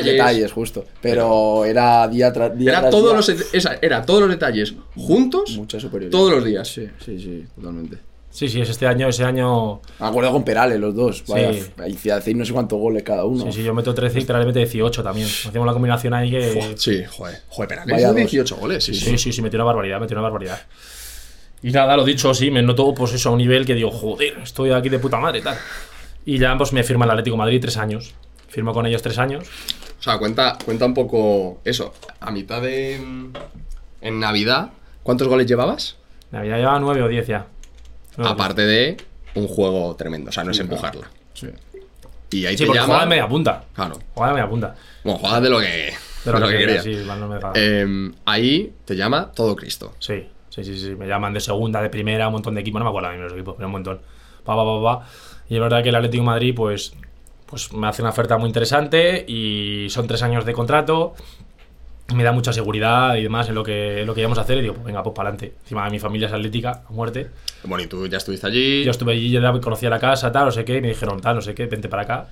detalles. 0.04 0.52
justo. 0.52 0.86
Pero 1.02 1.64
era 1.66 2.08
día 2.08 2.34
tras 2.34 2.58
día. 2.58 2.72
Era 2.72 2.80
tras 2.82 2.92
todos, 2.92 3.26
día, 3.28 3.36
los, 3.36 3.54
esa- 3.54 3.80
era 3.82 4.06
todos 4.06 4.22
los 4.22 4.30
detalles 4.30 4.74
juntos 4.96 5.52
Mucha 5.58 5.80
superioridad. 5.80 6.12
todos 6.18 6.32
los 6.34 6.44
días. 6.44 6.68
Sí, 6.68 6.88
sí, 7.04 7.18
sí, 7.20 7.46
totalmente. 7.56 7.98
Sí, 8.32 8.48
sí, 8.48 8.62
es 8.62 8.70
este 8.70 8.86
año, 8.86 9.08
ese 9.10 9.24
año. 9.24 9.82
Me 10.00 10.06
acuerdo 10.08 10.32
con 10.32 10.44
Perales, 10.44 10.80
los 10.80 10.94
dos. 10.94 11.24
Vaya, 11.28 11.52
Sí. 11.54 12.10
hacéis 12.12 12.38
no 12.38 12.46
sé 12.46 12.54
cuántos 12.54 12.78
goles 12.78 13.02
cada 13.04 13.26
uno. 13.26 13.46
Sí, 13.46 13.52
sí, 13.54 13.64
yo 13.64 13.74
meto 13.74 13.94
13 13.94 14.20
y 14.20 14.26
Perales 14.26 14.46
mete 14.48 14.60
18 14.60 15.02
también. 15.02 15.26
Hacemos 15.28 15.66
la 15.66 15.74
combinación 15.74 16.14
ahí 16.14 16.30
que. 16.30 16.74
Sí, 16.78 17.04
joder. 17.10 17.40
Joder, 17.50 17.68
pero 17.70 17.82
Vaya 17.86 17.98
hizo 18.00 18.08
dos. 18.10 18.16
18 18.16 18.56
goles. 18.58 18.84
Sí, 18.84 18.94
sí. 18.94 19.06
Sí, 19.12 19.18
sí, 19.18 19.34
sí, 19.34 19.42
metió 19.42 19.58
una 19.58 19.64
barbaridad, 19.66 20.00
metió 20.00 20.16
una 20.16 20.22
barbaridad. 20.24 20.60
Y 21.64 21.72
nada, 21.72 21.98
lo 21.98 22.06
dicho, 22.06 22.34
sí, 22.34 22.52
me 22.52 22.62
noto 22.62 22.94
pues 22.94 23.14
eso 23.14 23.30
a 23.30 23.32
un 23.34 23.40
nivel 23.40 23.66
que 23.66 23.74
digo, 23.76 23.92
joder, 23.92 24.38
estoy 24.44 24.72
aquí 24.72 24.90
de 24.90 25.00
puta 25.00 25.18
madre 25.18 25.40
y 25.40 25.42
tal. 25.42 25.58
Y 26.30 26.38
ya 26.38 26.56
pues 26.60 26.74
me 26.74 26.84
firma 26.84 27.06
el 27.06 27.12
Atlético 27.12 27.34
de 27.34 27.40
Madrid 27.40 27.60
tres 27.60 27.76
años. 27.78 28.14
Firmo 28.50 28.72
con 28.72 28.86
ellos 28.86 29.02
tres 29.02 29.18
años. 29.18 29.46
O 30.00 30.04
sea, 30.04 30.20
cuenta, 30.20 30.60
cuenta 30.64 30.86
un 30.86 30.94
poco 30.94 31.60
eso. 31.66 31.92
A 32.20 32.30
mitad 32.30 32.62
de. 32.62 33.02
En 34.02 34.20
Navidad, 34.20 34.70
¿cuántos 35.02 35.28
goles 35.28 35.48
llevabas? 35.48 35.98
Navidad 36.30 36.58
lleva 36.58 36.80
nueve 36.80 37.02
o 37.02 37.08
diez 37.08 37.26
ya. 37.26 37.48
Nueve 38.16 38.32
Aparte 38.32 38.62
de 38.62 38.98
un 39.34 39.48
juego 39.48 39.96
tremendo. 39.96 40.30
O 40.30 40.32
sea, 40.32 40.44
no 40.44 40.52
es 40.52 40.60
empujarla. 40.60 41.10
Sí. 41.34 41.48
Y 42.30 42.46
ahí. 42.46 42.56
Sí, 42.56 42.64
te 42.64 42.68
porque 42.68 42.78
llama. 42.78 42.86
jugaba 42.86 43.04
de 43.06 43.10
media 43.10 43.28
punta. 43.28 43.64
Claro. 43.74 44.00
Jugaba 44.14 44.32
de 44.32 44.40
media 44.40 44.50
punta. 44.52 44.76
Bueno, 45.04 45.18
jugabas 45.18 45.42
de 45.42 45.50
lo 45.50 45.60
que. 45.60 45.94
De 46.26 46.32
lo 46.32 46.40
que, 46.42 46.58
quería, 46.58 46.82
quería. 46.82 46.82
sí, 46.84 47.08
mal 47.08 47.20
no 47.20 47.28
me 47.28 47.36
dejaba. 47.38 47.54
Eh, 47.56 48.12
ahí 48.26 48.72
te 48.86 48.96
llama 48.96 49.32
todo 49.34 49.56
Cristo. 49.56 49.96
Sí, 49.98 50.28
sí, 50.50 50.64
sí, 50.64 50.78
sí. 50.78 50.96
Me 50.96 51.08
llaman 51.08 51.34
de 51.34 51.40
segunda, 51.40 51.82
de 51.82 51.90
primera, 51.90 52.28
un 52.28 52.34
montón 52.34 52.56
de 52.56 52.62
equipos. 52.62 52.80
No 52.80 52.86
me 52.86 52.90
acuerdo 52.90 53.10
de 53.10 53.18
los 53.18 53.34
equipos, 53.34 53.56
pero 53.56 53.68
un 53.68 53.72
montón. 53.74 54.00
Pa, 54.44 54.56
pa, 54.56 54.82
pa. 54.84 55.08
Y 55.50 55.56
es 55.56 55.62
verdad 55.62 55.82
que 55.84 55.90
el 55.90 55.96
Atlético 55.96 56.22
de 56.22 56.26
Madrid, 56.26 56.54
pues, 56.56 56.94
pues 57.46 57.74
me 57.74 57.88
hace 57.88 58.02
una 58.02 58.12
oferta 58.12 58.38
muy 58.38 58.48
interesante 58.48 59.26
y 59.28 59.88
son 59.90 60.08
tres 60.08 60.22
años 60.22 60.46
de 60.46 60.54
contrato. 60.54 61.16
Me 62.16 62.24
da 62.24 62.32
mucha 62.32 62.52
seguridad 62.54 63.16
y 63.16 63.24
demás 63.24 63.50
en 63.50 63.56
lo 63.56 63.64
que, 63.64 64.02
en 64.02 64.08
lo 64.08 64.16
que 64.16 64.22
íbamos 64.22 64.38
a 64.38 64.42
hacer. 64.42 64.58
Y 64.58 64.62
digo, 64.62 64.74
pues 64.76 64.86
venga, 64.86 65.04
pues 65.04 65.16
para 65.16 65.30
adelante. 65.30 65.56
Encima 65.62 65.90
mi 65.90 66.00
familia 66.00 66.28
es 66.28 66.34
atlética, 66.34 66.84
a 66.88 66.92
muerte. 66.92 67.30
Bueno, 67.64 67.84
y 67.84 67.88
tú 67.88 68.08
ya 68.08 68.18
estuviste 68.18 68.48
allí. 68.48 68.84
Yo 68.84 68.92
estuve 68.92 69.14
allí, 69.14 69.30
ya 69.30 69.52
conocía 69.60 69.90
la 69.90 70.00
casa, 70.00 70.32
tal, 70.32 70.46
no 70.46 70.52
sé 70.52 70.66
qué. 70.66 70.78
Y 70.78 70.82
me 70.82 70.90
dijeron, 70.90 71.22
tal, 71.22 71.36
no 71.36 71.42
sé 71.42 71.54
qué, 71.54 71.66
vente 71.68 71.90
para 71.90 72.04
acá. 72.04 72.28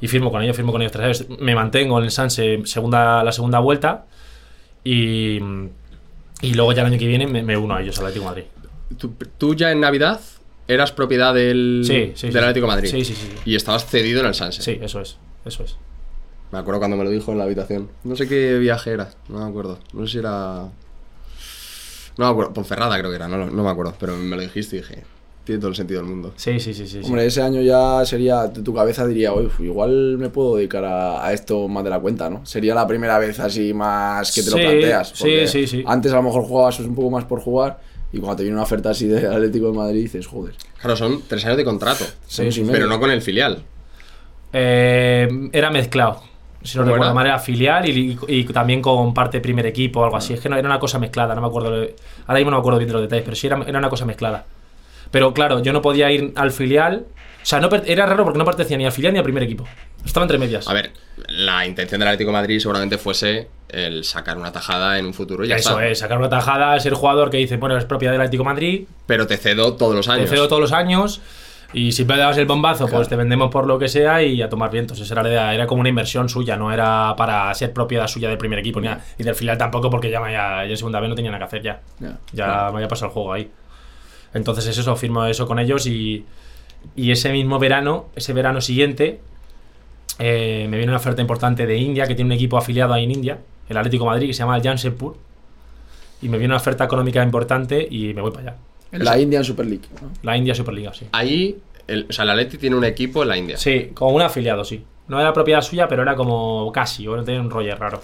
Y 0.00 0.08
firmo 0.08 0.30
con 0.30 0.42
ellos, 0.42 0.56
firmo 0.56 0.72
con 0.72 0.82
ellos 0.82 0.92
tres 0.92 1.22
años. 1.22 1.40
Me 1.40 1.54
mantengo 1.54 1.98
en 1.98 2.04
el 2.04 2.10
Sanse 2.10 2.60
segunda, 2.64 3.24
la 3.24 3.32
segunda 3.32 3.58
vuelta. 3.60 4.04
Y, 4.84 5.40
y 6.40 6.54
luego 6.54 6.72
ya 6.72 6.82
el 6.82 6.88
año 6.88 6.98
que 6.98 7.06
viene 7.06 7.26
me, 7.26 7.42
me 7.42 7.56
uno 7.56 7.74
a 7.74 7.82
ellos, 7.82 7.98
al 7.98 8.06
Atlético 8.06 8.24
de 8.24 8.30
Madrid. 8.30 8.44
Tú, 8.98 9.14
tú 9.38 9.54
ya 9.54 9.72
en 9.72 9.80
Navidad 9.80 10.20
eras 10.68 10.92
propiedad 10.92 11.34
del, 11.34 11.82
Sí, 11.86 12.12
sí, 12.14 12.28
del. 12.28 12.38
Atlético 12.44 12.66
de 12.66 12.72
Madrid. 12.72 12.90
Sí, 12.90 13.04
sí, 13.04 13.14
sí. 13.14 13.28
Y 13.44 13.54
estabas 13.56 13.86
cedido 13.86 14.20
en 14.20 14.26
el 14.26 14.34
Sanse. 14.34 14.62
Sí, 14.62 14.78
eso 14.80 15.00
es. 15.00 15.16
Eso 15.44 15.64
es. 15.64 15.76
Me 16.52 16.58
acuerdo 16.58 16.80
cuando 16.80 16.96
me 16.96 17.04
lo 17.04 17.10
dijo 17.10 17.32
en 17.32 17.38
la 17.38 17.44
habitación. 17.44 17.90
No 18.04 18.16
sé 18.16 18.28
qué 18.28 18.58
viaje 18.58 18.90
era, 18.90 19.10
no 19.28 19.40
me 19.44 19.50
acuerdo. 19.50 19.78
No 19.92 20.06
sé 20.06 20.12
si 20.12 20.18
era. 20.18 20.68
No 22.18 22.24
me 22.24 22.26
acuerdo, 22.26 22.52
Ponferrada 22.52 22.98
creo 22.98 23.10
que 23.10 23.16
era, 23.16 23.28
no, 23.28 23.50
no 23.50 23.62
me 23.64 23.70
acuerdo. 23.70 23.94
Pero 23.98 24.16
me 24.16 24.36
lo 24.36 24.42
dijiste 24.42 24.76
y 24.76 24.80
dije, 24.80 25.04
tiene 25.46 25.60
todo 25.60 25.70
el 25.70 25.76
sentido 25.76 26.00
del 26.02 26.10
mundo. 26.10 26.32
Sí, 26.36 26.60
sí, 26.60 26.74
sí, 26.74 26.86
sí. 26.86 26.98
sí. 27.00 27.06
Hombre, 27.06 27.24
ese 27.24 27.40
año 27.40 27.62
ya 27.62 28.04
sería, 28.04 28.52
tu 28.52 28.74
cabeza 28.74 29.06
diría, 29.06 29.32
"Uf, 29.32 29.60
igual 29.60 30.18
me 30.18 30.28
puedo 30.28 30.56
dedicar 30.56 30.84
a, 30.84 31.24
a 31.24 31.32
esto 31.32 31.68
más 31.68 31.84
de 31.84 31.90
la 31.90 32.00
cuenta, 32.00 32.28
¿no? 32.28 32.44
Sería 32.44 32.74
la 32.74 32.86
primera 32.86 33.18
vez 33.18 33.38
así 33.40 33.72
más 33.72 34.34
que 34.34 34.42
te 34.42 34.50
lo 34.50 34.56
Sí, 34.56 34.62
planteas. 34.62 35.08
sí, 35.14 35.46
sí, 35.46 35.66
sí. 35.66 35.84
Antes 35.86 36.12
a 36.12 36.16
lo 36.16 36.24
mejor 36.24 36.42
jugabas 36.42 36.78
un 36.80 36.94
poco 36.94 37.10
más 37.10 37.24
por 37.24 37.40
jugar 37.40 37.78
y 38.12 38.18
cuando 38.18 38.36
te 38.36 38.42
viene 38.42 38.56
una 38.56 38.64
oferta 38.64 38.90
así 38.90 39.06
del 39.06 39.32
Atlético 39.32 39.68
de 39.68 39.72
Madrid 39.78 40.02
dices, 40.02 40.26
joder. 40.26 40.54
Claro, 40.80 40.96
son 40.96 41.22
tres 41.28 41.44
años 41.46 41.56
de 41.58 41.64
contrato. 41.64 42.04
Sí, 42.26 42.50
sí, 42.50 42.66
pero 42.70 42.86
no 42.88 42.98
con 43.00 43.10
el 43.10 43.22
filial. 43.22 43.62
Eh, 44.52 45.28
era 45.52 45.70
mezclado. 45.70 46.22
Si 46.62 46.76
no 46.78 46.82
¿Cómo 46.84 46.94
recuerdo 46.94 47.12
era? 47.12 47.14
mal, 47.14 47.26
era 47.26 47.38
filial 47.38 47.88
y, 47.88 48.18
y 48.26 48.44
también 48.46 48.82
con 48.82 49.14
parte 49.14 49.40
primer 49.40 49.66
equipo 49.66 50.00
o 50.00 50.04
algo 50.04 50.16
así. 50.16 50.32
Es 50.34 50.40
que 50.40 50.48
no 50.48 50.56
era 50.56 50.68
una 50.68 50.80
cosa 50.80 50.98
mezclada, 50.98 51.34
no 51.34 51.40
me 51.40 51.46
acuerdo. 51.46 51.68
Ahora 52.26 52.38
mismo 52.38 52.50
no 52.50 52.56
me 52.56 52.60
acuerdo 52.60 52.78
bien 52.78 52.88
de 52.88 52.92
los 52.94 53.02
detalles, 53.02 53.24
pero 53.24 53.36
sí 53.36 53.46
era, 53.46 53.62
era 53.66 53.78
una 53.78 53.88
cosa 53.90 54.04
mezclada. 54.04 54.44
Pero 55.10 55.32
claro, 55.34 55.62
yo 55.62 55.72
no 55.72 55.82
podía 55.82 56.10
ir 56.10 56.32
al 56.36 56.50
filial. 56.52 57.06
O 57.42 57.46
sea, 57.48 57.60
no 57.60 57.68
era 57.84 58.06
raro 58.06 58.24
porque 58.24 58.38
no 58.38 58.44
pertenecía 58.44 58.76
ni 58.76 58.86
al 58.86 58.92
filial 58.92 59.12
ni 59.12 59.18
al 59.18 59.24
primer 59.24 59.42
equipo. 59.44 59.64
Estaba 60.04 60.24
entre 60.24 60.38
medias. 60.38 60.68
A 60.68 60.72
ver, 60.72 60.90
la 61.28 61.64
intención 61.66 61.98
del 62.00 62.08
Atlético 62.08 62.30
de 62.30 62.36
Madrid 62.36 62.58
seguramente 62.58 62.98
fuese 62.98 63.48
el 63.68 64.04
sacar 64.04 64.36
una 64.36 64.52
tajada 64.52 64.98
en 64.98 65.06
un 65.06 65.14
futuro 65.14 65.44
y 65.44 65.48
ya 65.48 65.56
Eso 65.56 65.70
está. 65.70 65.86
es, 65.86 65.98
sacar 65.98 66.18
una 66.18 66.28
tajada, 66.28 66.78
ser 66.80 66.94
jugador 66.94 67.30
que 67.30 67.36
dice, 67.38 67.56
bueno, 67.56 67.76
es 67.76 67.84
propiedad 67.84 68.12
del 68.12 68.20
Atlético 68.20 68.42
de 68.42 68.48
Madrid, 68.48 68.84
Pero 69.06 69.26
te 69.26 69.36
cedo 69.36 69.74
todos 69.74 69.94
los 69.94 70.06
te 70.06 70.12
años. 70.12 70.30
cedo 70.30 70.46
todos 70.48 70.60
los 70.60 70.72
años 70.72 71.20
y 71.72 71.90
si 71.92 72.04
me 72.04 72.16
das 72.16 72.36
el 72.38 72.46
bombazo, 72.46 72.86
pues 72.88 73.08
te 73.08 73.16
vendemos 73.16 73.50
por 73.50 73.66
lo 73.66 73.78
que 73.78 73.88
sea 73.88 74.22
y 74.22 74.40
a 74.42 74.48
tomar 74.48 74.70
vientos. 74.70 75.00
Esa 75.00 75.14
era 75.14 75.22
la 75.24 75.28
idea, 75.28 75.54
era 75.54 75.66
como 75.66 75.80
una 75.80 75.88
inversión 75.88 76.28
suya, 76.28 76.56
no 76.56 76.72
era 76.72 77.14
para 77.16 77.52
ser 77.54 77.72
propiedad 77.72 78.06
suya 78.06 78.28
del 78.28 78.38
primer 78.38 78.58
equipo 78.60 78.80
ni 78.80 78.86
nada. 78.86 79.04
Y 79.18 79.24
del 79.24 79.34
filial 79.34 79.58
tampoco, 79.58 79.90
porque 79.90 80.08
ya, 80.10 80.20
me 80.20 80.26
había- 80.36 80.64
ya 80.64 80.70
en 80.70 80.76
segunda 80.76 81.00
vez 81.00 81.08
no 81.10 81.16
tenía 81.16 81.30
nada 81.32 81.40
que 81.40 81.44
hacer 81.56 81.62
ya. 81.62 81.80
Ya. 81.98 82.18
Ya 82.32 82.46
me 82.70 82.76
había 82.78 82.88
pasado 82.88 83.06
el 83.08 83.12
juego 83.14 83.32
ahí. 83.32 83.50
Entonces 84.36 84.66
es 84.66 84.78
eso, 84.78 84.94
firmo 84.96 85.24
eso 85.26 85.46
con 85.46 85.58
ellos 85.58 85.86
y, 85.86 86.24
y 86.94 87.10
ese 87.10 87.32
mismo 87.32 87.58
verano, 87.58 88.06
ese 88.14 88.32
verano 88.32 88.60
siguiente, 88.60 89.20
eh, 90.18 90.66
me 90.70 90.76
viene 90.76 90.90
una 90.90 90.98
oferta 90.98 91.20
importante 91.20 91.66
de 91.66 91.76
India, 91.76 92.06
que 92.06 92.14
tiene 92.14 92.28
un 92.28 92.32
equipo 92.32 92.56
afiliado 92.56 92.94
ahí 92.94 93.04
en 93.04 93.10
India, 93.10 93.38
el 93.68 93.76
Atlético 93.76 94.04
de 94.04 94.10
Madrid, 94.10 94.26
que 94.28 94.34
se 94.34 94.40
llama 94.40 94.56
el 94.56 94.62
Jamshedpur. 94.62 95.16
Y 96.22 96.28
me 96.28 96.38
viene 96.38 96.52
una 96.52 96.56
oferta 96.56 96.84
económica 96.84 97.22
importante 97.22 97.86
y 97.90 98.14
me 98.14 98.22
voy 98.22 98.30
para 98.30 98.50
allá. 98.50 98.56
La 98.92 99.18
Indian 99.18 99.44
Super 99.44 99.66
League. 99.66 99.84
¿no? 100.00 100.10
La 100.22 100.36
India 100.36 100.54
Superliga, 100.54 100.94
sí. 100.94 101.06
Ahí, 101.12 101.58
el, 101.86 102.06
o 102.08 102.12
sea, 102.12 102.24
el 102.24 102.30
Atleti 102.30 102.56
tiene 102.56 102.76
un 102.76 102.84
equipo 102.84 103.22
en 103.22 103.28
la 103.28 103.36
India. 103.36 103.56
Sí, 103.58 103.90
como 103.92 104.12
un 104.12 104.22
afiliado, 104.22 104.64
sí. 104.64 104.82
No 105.08 105.20
era 105.20 105.32
propiedad 105.32 105.60
suya, 105.60 105.88
pero 105.88 106.02
era 106.02 106.16
como 106.16 106.70
casi, 106.72 107.06
o 107.06 107.22
tenía 107.22 107.40
un 107.40 107.50
rollo 107.50 107.76
raro. 107.76 108.00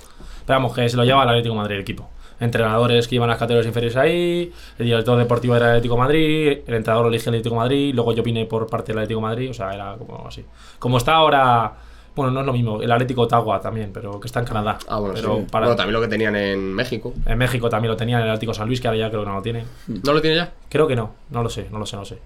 Pero 0.46 0.58
vamos, 0.58 0.74
que 0.74 0.88
se 0.88 0.96
lo 0.96 1.04
lleva 1.04 1.22
el 1.22 1.28
Atlético 1.30 1.54
de 1.54 1.60
Madrid 1.60 1.74
el 1.76 1.82
equipo. 1.82 2.08
Entrenadores 2.42 3.07
que 3.07 3.14
iban 3.14 3.28
a 3.31 3.35
las 3.35 3.38
categorías 3.38 3.66
inferiores 3.66 3.96
ahí, 3.96 4.52
el 4.78 4.85
director 4.87 5.16
deportivo 5.16 5.55
era 5.55 5.66
el 5.66 5.70
Atlético 5.72 5.94
de 5.94 6.00
Madrid, 6.00 6.59
el 6.66 6.74
entrenador 6.74 7.07
elige 7.07 7.24
el 7.31 7.35
Atlético 7.37 7.55
de 7.55 7.59
Madrid, 7.61 7.94
luego 7.94 8.12
yo 8.12 8.22
vine 8.24 8.46
por 8.46 8.66
parte 8.66 8.88
del 8.92 8.98
Atlético 8.98 9.20
de 9.20 9.26
Madrid, 9.26 9.50
o 9.50 9.55
sea, 9.55 9.72
era 9.72 9.94
como 9.96 10.26
así. 10.26 10.44
Como 10.81 10.96
está 10.98 11.14
ahora, 11.14 11.72
bueno, 12.16 12.33
no 12.33 12.40
es 12.40 12.46
lo 12.46 12.52
mismo, 12.52 12.83
el 12.83 12.90
Atlético 12.90 13.22
Ottawa 13.22 13.61
también, 13.61 13.90
pero 13.94 14.18
que 14.18 14.26
está 14.26 14.40
en 14.40 14.46
Canadá. 14.46 14.76
Ah, 14.88 14.98
bueno, 14.98 15.14
pero 15.14 15.37
sí. 15.37 15.46
para- 15.50 15.66
Bueno, 15.66 15.76
también 15.76 15.94
lo 15.94 16.00
que 16.00 16.09
tenían 16.09 16.35
en 16.35 16.72
México. 16.74 17.14
En 17.26 17.38
México 17.38 17.68
también 17.68 17.90
lo 17.92 17.96
tenía, 17.96 18.18
el 18.18 18.28
Atlético 18.28 18.55
San 18.55 18.66
Luis, 18.66 18.81
que 18.81 18.88
ahora 18.88 18.98
ya 18.98 19.09
creo 19.09 19.22
que 19.22 19.28
no 19.28 19.37
lo 19.37 19.42
tiene. 19.42 19.64
¿No 19.87 20.12
lo 20.12 20.20
tiene 20.20 20.37
ya? 20.37 20.52
Creo 20.68 20.88
que 20.88 20.96
no, 20.96 21.14
no 21.31 21.42
lo 21.44 21.48
sé, 21.48 21.68
no 21.70 21.78
lo 21.78 21.87
sé, 21.87 21.94
no 21.96 22.02
lo 22.02 22.07
sé. 22.07 22.18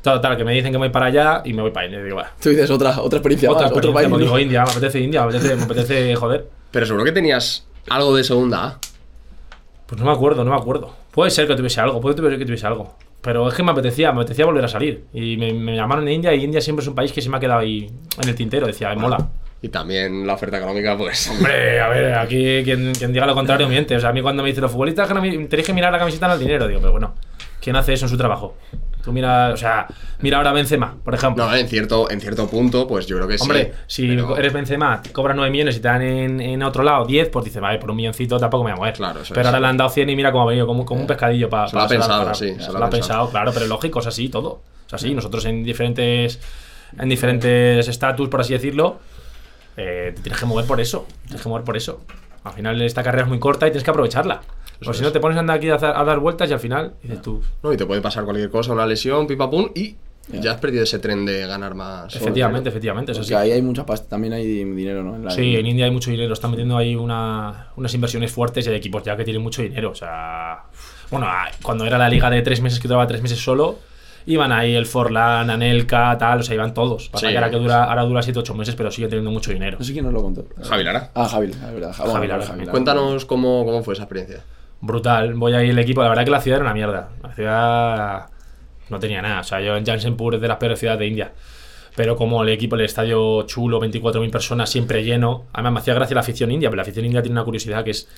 Total, 0.00 0.36
que 0.36 0.44
me 0.44 0.52
dicen 0.54 0.72
que 0.72 0.78
voy 0.78 0.88
para 0.88 1.06
allá 1.06 1.42
y 1.44 1.52
me 1.52 1.60
voy 1.60 1.72
para 1.72 1.88
digo, 1.88 2.16
"Bah, 2.16 2.32
Tú 2.40 2.48
dices 2.50 2.70
otra, 2.70 3.00
otra 3.02 3.18
experiencia 3.18 3.50
otra 3.50 3.64
más, 3.64 3.72
otro 3.72 3.90
experiencia, 3.90 3.92
país. 3.92 4.08
pues 4.10 4.20
digo 4.24 4.38
India, 4.38 4.64
me 4.64 4.70
apetece 4.70 5.00
India, 5.00 5.22
me 5.26 5.28
apetece, 5.28 5.56
me 5.56 5.62
apetece 5.64 6.16
joder. 6.16 6.48
Pero 6.70 6.86
seguro 6.86 7.04
que 7.04 7.12
tenías 7.12 7.66
algo 7.90 8.16
de 8.16 8.22
segunda 8.24 8.64
A. 8.64 8.78
Pues 9.88 9.98
no 9.98 10.06
me 10.06 10.12
acuerdo, 10.12 10.44
no 10.44 10.50
me 10.50 10.56
acuerdo. 10.56 10.94
Puede 11.10 11.30
ser 11.30 11.48
que 11.48 11.56
tuviese 11.56 11.80
algo, 11.80 11.98
puede 11.98 12.14
ser 12.14 12.38
que 12.38 12.44
tuviese 12.44 12.66
algo. 12.66 12.94
Pero 13.22 13.48
es 13.48 13.54
que 13.54 13.62
me 13.62 13.72
apetecía, 13.72 14.12
me 14.12 14.20
apetecía 14.20 14.44
volver 14.44 14.64
a 14.64 14.68
salir. 14.68 15.04
Y 15.14 15.38
me, 15.38 15.52
me 15.54 15.74
llamaron 15.74 16.04
de 16.04 16.12
India 16.12 16.34
y 16.34 16.44
India 16.44 16.60
siempre 16.60 16.82
es 16.82 16.88
un 16.88 16.94
país 16.94 17.10
que 17.10 17.22
se 17.22 17.30
me 17.30 17.38
ha 17.38 17.40
quedado 17.40 17.60
ahí 17.60 17.90
en 18.22 18.28
el 18.28 18.34
tintero. 18.34 18.66
Decía, 18.66 18.90
"Me 18.90 18.96
mola. 18.96 19.16
Y 19.62 19.68
también 19.70 20.26
la 20.26 20.34
oferta 20.34 20.58
económica, 20.58 20.96
pues. 20.96 21.28
Hombre, 21.30 21.80
a 21.80 21.88
ver, 21.88 22.14
aquí 22.14 22.62
quien, 22.64 22.92
quien 22.94 23.12
diga 23.12 23.26
lo 23.26 23.34
contrario 23.34 23.66
miente. 23.70 23.96
O 23.96 24.00
sea, 24.00 24.10
a 24.10 24.12
mí 24.12 24.20
cuando 24.20 24.42
me 24.42 24.50
dicen 24.50 24.62
los 24.62 24.70
futbolistas 24.70 25.08
que 25.08 25.14
no 25.14 25.20
tenéis 25.22 25.66
que 25.66 25.72
mirar 25.72 25.90
la 25.90 25.98
camiseta 25.98 26.26
en 26.26 26.32
el 26.32 26.38
dinero, 26.38 26.68
digo, 26.68 26.80
pero 26.80 26.92
bueno, 26.92 27.14
¿quién 27.60 27.74
hace 27.74 27.94
eso 27.94 28.04
en 28.04 28.10
su 28.10 28.18
trabajo? 28.18 28.56
Tú 29.02 29.12
mira, 29.12 29.50
o 29.54 29.56
sea, 29.56 29.86
mira 30.20 30.36
ahora 30.38 30.52
Benzema, 30.52 30.96
por 31.02 31.14
ejemplo. 31.14 31.46
No, 31.46 31.54
en 31.54 31.66
cierto, 31.68 32.10
en 32.10 32.20
cierto 32.20 32.48
punto, 32.48 32.86
pues 32.86 33.06
yo 33.06 33.16
creo 33.16 33.28
que 33.28 33.36
Hombre, 33.40 33.72
sí. 33.86 34.02
si 34.02 34.08
pero- 34.16 34.36
eres 34.36 34.52
Benzema, 34.52 35.00
te 35.00 35.12
cobran 35.12 35.36
9 35.36 35.50
millones 35.50 35.76
y 35.76 35.80
te 35.80 35.88
dan 35.88 36.02
en, 36.02 36.40
en 36.40 36.62
otro 36.62 36.82
lado 36.82 37.06
10, 37.06 37.28
pues 37.30 37.44
dices, 37.46 37.62
vale, 37.62 37.78
por 37.78 37.90
un 37.90 37.96
milloncito 37.96 38.38
tampoco 38.38 38.64
me 38.64 38.70
voy 38.72 38.76
a 38.76 38.80
mover. 38.80 38.94
Claro, 38.94 39.20
eso 39.22 39.32
pero 39.32 39.42
es. 39.42 39.46
ahora 39.46 39.60
le 39.60 39.66
han 39.68 39.76
dado 39.76 39.88
100 39.90 40.10
y 40.10 40.16
mira 40.16 40.30
cómo 40.32 40.44
ha 40.44 40.46
venido, 40.48 40.66
como, 40.66 40.84
como 40.84 41.00
un 41.00 41.06
pescadillo 41.06 41.48
para. 41.48 41.68
Se 41.68 41.76
lo 41.76 41.82
ha 41.82 41.88
pensado, 41.88 42.34
sí, 42.34 42.54
Se, 42.56 42.62
se 42.62 42.72
lo 42.72 42.84
ha 42.84 42.90
pensado, 42.90 43.30
claro, 43.30 43.52
pero 43.54 43.66
lógico, 43.66 44.00
es 44.00 44.06
así 44.06 44.28
todo. 44.28 44.60
Es 44.88 44.94
así, 44.94 45.14
nosotros 45.14 45.44
en 45.46 45.62
diferentes 45.64 46.38
en 46.98 47.08
diferentes 47.08 47.86
estatus, 47.86 48.28
por 48.28 48.40
así 48.40 48.54
decirlo, 48.54 48.98
eh, 49.76 50.12
te 50.16 50.22
tienes 50.22 50.40
que 50.40 50.46
mover 50.46 50.64
por 50.66 50.80
eso. 50.80 51.06
Tienes 51.26 51.42
que 51.42 51.48
mover 51.48 51.64
por 51.64 51.76
eso. 51.76 52.00
Al 52.44 52.52
final 52.52 52.80
esta 52.82 53.02
carrera 53.02 53.24
es 53.24 53.28
muy 53.28 53.38
corta 53.38 53.66
y 53.66 53.70
tienes 53.70 53.84
que 53.84 53.90
aprovecharla. 53.90 54.40
Porque 54.84 54.98
si 54.98 55.04
no 55.04 55.12
te 55.12 55.20
pones 55.20 55.36
a 55.36 55.40
andar 55.40 55.56
aquí 55.56 55.68
a, 55.70 55.74
hacer- 55.76 55.94
a 55.96 56.04
dar 56.04 56.18
vueltas 56.20 56.48
y 56.50 56.52
al 56.52 56.60
final 56.60 56.94
dices 57.02 57.20
tú, 57.22 57.42
No, 57.62 57.72
y 57.72 57.76
te 57.76 57.84
puede 57.86 58.00
pasar 58.00 58.24
cualquier 58.24 58.48
cosa, 58.50 58.72
una 58.72 58.86
lesión, 58.86 59.26
pipapum, 59.26 59.70
y 59.74 59.96
ya 60.40 60.52
has 60.52 60.58
perdido 60.60 60.84
ese 60.84 60.98
tren 60.98 61.24
de 61.24 61.46
ganar 61.46 61.74
más. 61.74 62.14
efectivamente, 62.14 62.68
efectivamente, 62.68 63.12
eso 63.12 63.20
Porque 63.22 63.28
sí. 63.28 63.34
ahí 63.34 63.50
hay 63.52 63.62
mucha 63.62 63.84
pasta, 63.86 64.08
también 64.10 64.34
hay 64.34 64.46
dinero, 64.46 65.02
¿no? 65.02 65.16
En 65.16 65.24
la 65.24 65.30
Sí, 65.30 65.56
en 65.56 65.66
India 65.66 65.86
hay 65.86 65.90
mucho 65.90 66.10
dinero. 66.10 66.32
Están 66.34 66.50
metiendo 66.50 66.76
ahí 66.76 66.94
una- 66.94 67.68
unas 67.76 67.92
inversiones 67.94 68.30
fuertes 68.30 68.66
y 68.66 68.70
hay 68.70 68.76
equipos 68.76 69.02
ya 69.02 69.16
que 69.16 69.24
tienen 69.24 69.42
mucho 69.42 69.62
dinero. 69.62 69.90
O 69.90 69.94
sea, 69.94 70.64
bueno, 71.10 71.26
ah, 71.28 71.48
cuando 71.62 71.84
era 71.86 71.96
la 71.98 72.08
liga 72.08 72.28
de 72.30 72.42
tres 72.42 72.60
meses 72.60 72.78
que 72.78 72.86
duraba 72.88 73.06
tres 73.06 73.22
meses 73.22 73.38
solo, 73.42 73.78
iban 74.26 74.52
ahí 74.52 74.74
el 74.74 74.84
Forlán, 74.84 75.48
Anelka, 75.48 76.18
tal, 76.18 76.40
o 76.40 76.42
sea, 76.42 76.54
iban 76.54 76.74
todos. 76.74 77.08
Pasa 77.08 77.26
Sí. 77.28 77.32
que 77.32 77.38
ahora, 77.38 77.50
que 77.50 77.56
dura, 77.56 77.84
ahora 77.84 78.02
dura 78.02 78.20
7 78.22 78.38
8 78.38 78.54
meses, 78.54 78.74
pero 78.74 78.90
sigue 78.90 79.08
teniendo 79.08 79.30
mucho 79.30 79.50
dinero. 79.50 79.78
No 79.78 79.84
sé 79.86 79.92
quién 79.94 80.04
nos 80.04 80.12
lo 80.12 80.20
contó. 80.22 80.44
Javi 80.62 80.84
Lara. 80.84 81.10
Ah, 81.14 81.26
Javi, 81.26 81.46
es 81.50 81.58
verdad. 81.72 81.92
Ja- 81.94 82.02
bueno, 82.02 82.14
Javi 82.16 82.28
Lara. 82.28 82.44
Javi 82.44 82.58
Lara. 82.60 82.70
Cuéntanos 82.72 83.24
cómo, 83.24 83.64
cómo 83.64 83.82
fue 83.82 83.94
esa 83.94 84.02
experiencia. 84.02 84.42
Brutal. 84.80 85.34
Voy 85.34 85.54
ahí 85.54 85.70
el 85.70 85.78
equipo. 85.78 86.02
La 86.02 86.08
verdad 86.08 86.24
que 86.24 86.30
la 86.30 86.40
ciudad 86.40 86.58
era 86.58 86.64
una 86.64 86.74
mierda. 86.74 87.10
La 87.22 87.32
ciudad 87.34 88.26
no 88.88 88.98
tenía 88.98 89.22
nada. 89.22 89.40
O 89.40 89.44
sea, 89.44 89.60
yo 89.60 89.76
en 89.76 89.84
Jansenpur 89.84 90.36
es 90.36 90.40
de 90.40 90.48
las 90.48 90.58
peores 90.58 90.78
ciudades 90.78 91.00
de 91.00 91.06
India. 91.06 91.32
Pero 91.96 92.16
como 92.16 92.42
el 92.42 92.48
equipo, 92.50 92.76
el 92.76 92.82
estadio 92.82 93.42
chulo, 93.42 93.80
24.000 93.80 94.30
personas, 94.30 94.70
siempre 94.70 95.02
lleno. 95.02 95.46
Además, 95.52 95.72
me 95.72 95.78
hacía 95.80 95.94
gracia 95.94 96.14
la 96.14 96.20
afición 96.20 96.50
india, 96.52 96.68
pero 96.68 96.76
la 96.76 96.82
afición 96.82 97.04
india 97.04 97.22
tiene 97.22 97.32
una 97.32 97.44
curiosidad 97.44 97.82
que 97.82 97.90
es 97.90 98.08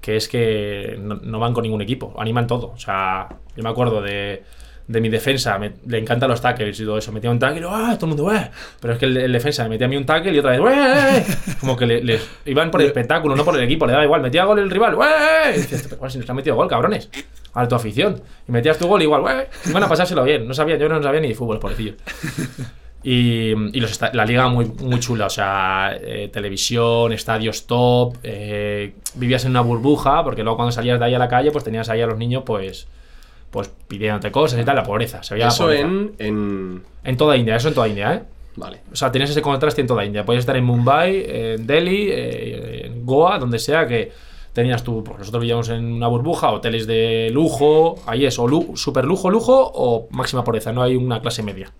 que, 0.00 0.16
es 0.16 0.28
que 0.28 0.96
no, 0.98 1.16
no 1.16 1.38
van 1.38 1.52
con 1.52 1.62
ningún 1.62 1.82
equipo, 1.82 2.14
animan 2.18 2.46
todo. 2.46 2.68
O 2.68 2.78
sea, 2.78 3.28
yo 3.56 3.62
me 3.62 3.68
acuerdo 3.68 4.00
de, 4.00 4.42
de 4.88 5.00
mi 5.00 5.08
defensa, 5.08 5.58
me- 5.58 5.72
le 5.86 5.98
encantan 5.98 6.30
los 6.30 6.40
tackles 6.40 6.78
y 6.78 6.84
todo 6.84 6.98
eso. 6.98 7.10
Metía 7.12 7.30
un 7.30 7.38
tackle 7.38 7.60
y 7.60 7.64
¡ah! 7.68 7.96
todo 7.98 8.10
el 8.12 8.16
mundo 8.16 8.32
¡eh! 8.34 8.50
Pero 8.80 8.92
es 8.94 8.98
que 8.98 9.06
el, 9.06 9.16
el 9.16 9.32
defensa 9.32 9.64
me 9.64 9.70
metía 9.70 9.86
a 9.86 9.90
mí 9.90 9.96
un 9.96 10.06
tackle 10.06 10.32
y 10.32 10.38
otra 10.38 10.52
vez 10.52 10.60
¡eh! 10.60 11.54
Como 11.60 11.76
que 11.76 11.86
le, 11.86 12.20
iban 12.44 12.70
por 12.70 12.80
el 12.80 12.86
espectáculo, 12.88 13.34
no 13.34 13.44
por 13.44 13.56
el 13.56 13.64
equipo, 13.64 13.86
le 13.86 13.92
daba 13.92 14.04
igual. 14.04 14.22
Metía 14.22 14.44
gol 14.44 14.58
el 14.60 14.70
rival 14.70 14.94
¡eh! 14.94 15.56
Y 15.60 15.74
pero 15.82 15.96
bueno, 15.96 16.10
si 16.10 16.18
nos 16.18 16.30
han 16.30 16.36
metido 16.36 16.56
gol, 16.56 16.68
cabrones. 16.68 17.10
A 17.54 17.66
tu 17.66 17.74
afición. 17.74 18.22
Y 18.48 18.52
metías 18.52 18.78
tu 18.78 18.86
gol 18.86 19.02
igual 19.02 19.22
¡eh! 19.40 19.48
Iban 19.68 19.82
a 19.82 19.88
pasárselo 19.88 20.22
bien. 20.24 20.46
No 20.46 20.54
sabía, 20.54 20.76
yo 20.76 20.88
no 20.88 21.02
sabía 21.02 21.20
ni 21.20 21.28
de 21.28 21.34
fútbol, 21.34 21.58
pobrecillo. 21.58 21.94
Y, 23.02 23.52
y 23.52 23.78
los 23.80 24.00
la 24.14 24.24
liga 24.24 24.48
muy, 24.48 24.64
muy 24.64 24.98
chula, 24.98 25.26
o 25.26 25.30
sea, 25.30 25.96
eh, 26.00 26.28
televisión, 26.32 27.12
estadios 27.12 27.68
top, 27.68 28.16
eh, 28.24 28.94
vivías 29.14 29.44
en 29.44 29.52
una 29.52 29.60
burbuja, 29.60 30.24
porque 30.24 30.42
luego 30.42 30.56
cuando 30.56 30.72
salías 30.72 30.98
de 30.98 31.04
ahí 31.04 31.14
a 31.14 31.18
la 31.20 31.28
calle, 31.28 31.52
pues 31.52 31.62
tenías 31.62 31.88
ahí 31.88 32.00
a 32.00 32.06
los 32.08 32.18
niños, 32.18 32.42
pues, 32.44 32.88
pues 33.56 33.70
pidiéndote 33.88 34.30
cosas 34.30 34.60
y 34.60 34.64
tal, 34.64 34.76
la 34.76 34.82
pobreza, 34.82 35.22
se 35.22 35.32
veía 35.34 35.46
la 35.46 35.52
Eso 35.52 35.64
pobreza. 35.64 35.86
en, 35.86 36.12
en. 36.18 36.82
En 37.04 37.16
toda 37.16 37.36
India, 37.36 37.56
eso 37.56 37.68
en 37.68 37.74
toda 37.74 37.88
India, 37.88 38.14
¿eh? 38.14 38.22
Vale. 38.56 38.80
O 38.92 38.96
sea, 38.96 39.10
tenías 39.10 39.30
ese 39.30 39.40
contraste 39.40 39.80
en 39.80 39.86
toda 39.86 40.04
India. 40.04 40.24
Podías 40.26 40.42
estar 40.42 40.56
en 40.56 40.64
Mumbai, 40.64 41.24
en 41.26 41.66
Delhi, 41.66 42.08
eh, 42.10 42.86
en 42.86 43.06
Goa, 43.06 43.38
donde 43.38 43.58
sea 43.58 43.86
que 43.86 44.12
tenías 44.52 44.82
tú. 44.82 45.02
Pues 45.02 45.18
nosotros 45.18 45.40
vivíamos 45.40 45.68
en 45.70 45.84
una 45.92 46.06
burbuja, 46.08 46.50
hoteles 46.50 46.86
de 46.86 47.30
lujo, 47.32 47.96
ahí 48.06 48.26
es, 48.26 48.38
o 48.38 48.46
lu- 48.46 48.76
super 48.76 49.04
lujo, 49.06 49.30
lujo, 49.30 49.70
o 49.74 50.06
máxima 50.10 50.44
pobreza, 50.44 50.72
no 50.72 50.82
hay 50.82 50.96
una 50.96 51.20
clase 51.22 51.42
media. 51.42 51.72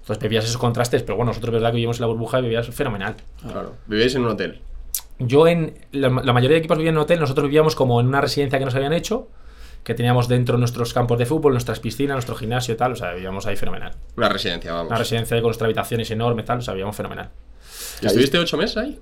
Entonces 0.00 0.22
bebías 0.22 0.44
esos 0.44 0.58
contrastes, 0.58 1.02
pero 1.02 1.16
bueno, 1.16 1.30
nosotros, 1.30 1.52
verdad 1.52 1.70
que 1.70 1.74
vivíamos 1.76 1.98
en 1.98 2.02
la 2.02 2.06
burbuja 2.08 2.38
y 2.38 2.42
bebías 2.42 2.68
fenomenal. 2.68 3.14
Claro. 3.42 3.74
Vivíais 3.86 4.14
en 4.14 4.22
un 4.22 4.28
hotel. 4.28 4.60
Yo 5.18 5.46
en. 5.46 5.74
La, 5.92 6.08
la 6.08 6.32
mayoría 6.32 6.54
de 6.54 6.58
equipos 6.58 6.78
vivían 6.78 6.94
en 6.94 7.00
hotel, 7.02 7.20
nosotros 7.20 7.44
vivíamos 7.46 7.76
como 7.76 8.00
en 8.00 8.06
una 8.06 8.20
residencia 8.20 8.58
que 8.58 8.64
nos 8.64 8.74
habían 8.74 8.92
hecho, 8.94 9.28
que 9.90 9.94
teníamos 9.96 10.28
dentro 10.28 10.56
nuestros 10.56 10.94
campos 10.94 11.18
de 11.18 11.26
fútbol, 11.26 11.50
nuestras 11.50 11.80
piscinas, 11.80 12.14
nuestro 12.14 12.36
gimnasio 12.36 12.74
y 12.74 12.76
tal, 12.76 12.92
o 12.92 12.94
sea, 12.94 13.12
vivíamos 13.12 13.44
ahí 13.46 13.56
fenomenal. 13.56 13.90
Una 14.16 14.28
residencia, 14.28 14.72
vamos. 14.72 14.86
Una 14.88 14.98
residencia 14.98 15.36
con 15.38 15.48
nuestras 15.48 15.66
habitaciones 15.66 16.08
enormes, 16.12 16.44
tal, 16.44 16.58
o 16.58 16.62
sea, 16.62 16.74
vivíamos 16.74 16.94
fenomenal. 16.94 17.30
¿Y 18.00 18.06
¿Estuviste 18.06 18.38
ocho 18.38 18.56
meses 18.56 18.76
ahí? 18.76 19.00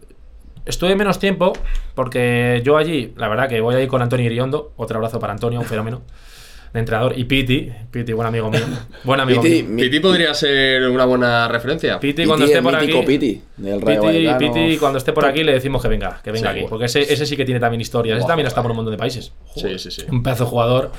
Estuve 0.65 0.97
menos 0.97 1.19
tiempo 1.19 1.53
porque 1.95 2.63
yo 2.65 2.79
allí, 2.79 3.13
la 3.19 3.29
verdad 3.29 3.51
que 3.51 3.61
voy 3.61 3.75
ahí 3.75 3.87
con 3.87 4.01
Antonio 4.01 4.25
Iriondo, 4.25 4.73
otro 4.79 4.97
abrazo 4.97 5.21
para 5.21 5.35
Antonio, 5.35 5.61
un 5.61 5.67
fenómeno. 5.67 6.01
de 6.73 6.81
entrenador. 6.81 7.19
Y 7.19 7.25
Piti, 7.25 7.71
Piti, 7.91 8.13
buen 8.13 8.27
amigo 8.29 8.51
mío. 8.51 8.61
Buen 9.05 9.21
amigo 9.21 9.41
Piti, 9.43 9.63
mío. 9.63 9.71
mi- 9.75 9.83
Piti 9.83 10.01
podría 10.01 10.35
ser 10.35 10.89
una 10.89 11.05
buena 11.05 11.49
referencia. 11.49 11.99
Piti, 12.01 12.13
Piti, 12.15 12.27
cuando 12.29 12.45
esté 12.47 12.63
por 12.63 12.81
mítico 12.81 12.99
aquí. 12.99 13.07
Piti, 13.07 13.43
del 13.57 13.81
Rayo 13.81 14.39
Piti, 14.39 14.77
cuando 14.79 14.99
esté 14.99 15.13
por 15.13 15.25
aquí 15.25 15.45
le 15.45 15.53
decimos 15.53 15.81
que 15.83 15.89
venga, 15.89 16.21
que 16.23 16.31
venga 16.33 16.49
Sí, 16.49 16.51
aquí. 16.53 16.61
bueno. 16.61 16.71
Porque 16.71 16.85
ese, 16.87 17.01
ese 17.13 17.27
sí 17.27 17.37
que 17.37 17.45
tiene 17.45 17.61
también 17.61 17.81
historia. 17.81 18.17
Ese 18.17 18.27
también 18.27 18.47
está 18.47 18.61
guau. 18.61 18.65
por 18.65 18.71
un 18.73 18.77
montón 18.77 18.93
de 18.93 18.99
países. 18.99 19.33
Sí, 19.57 19.79
sí, 19.79 19.91
sí. 19.91 20.03
Un 20.11 20.23
pedazo 20.23 20.45
de 20.45 20.51
jugador 20.51 20.93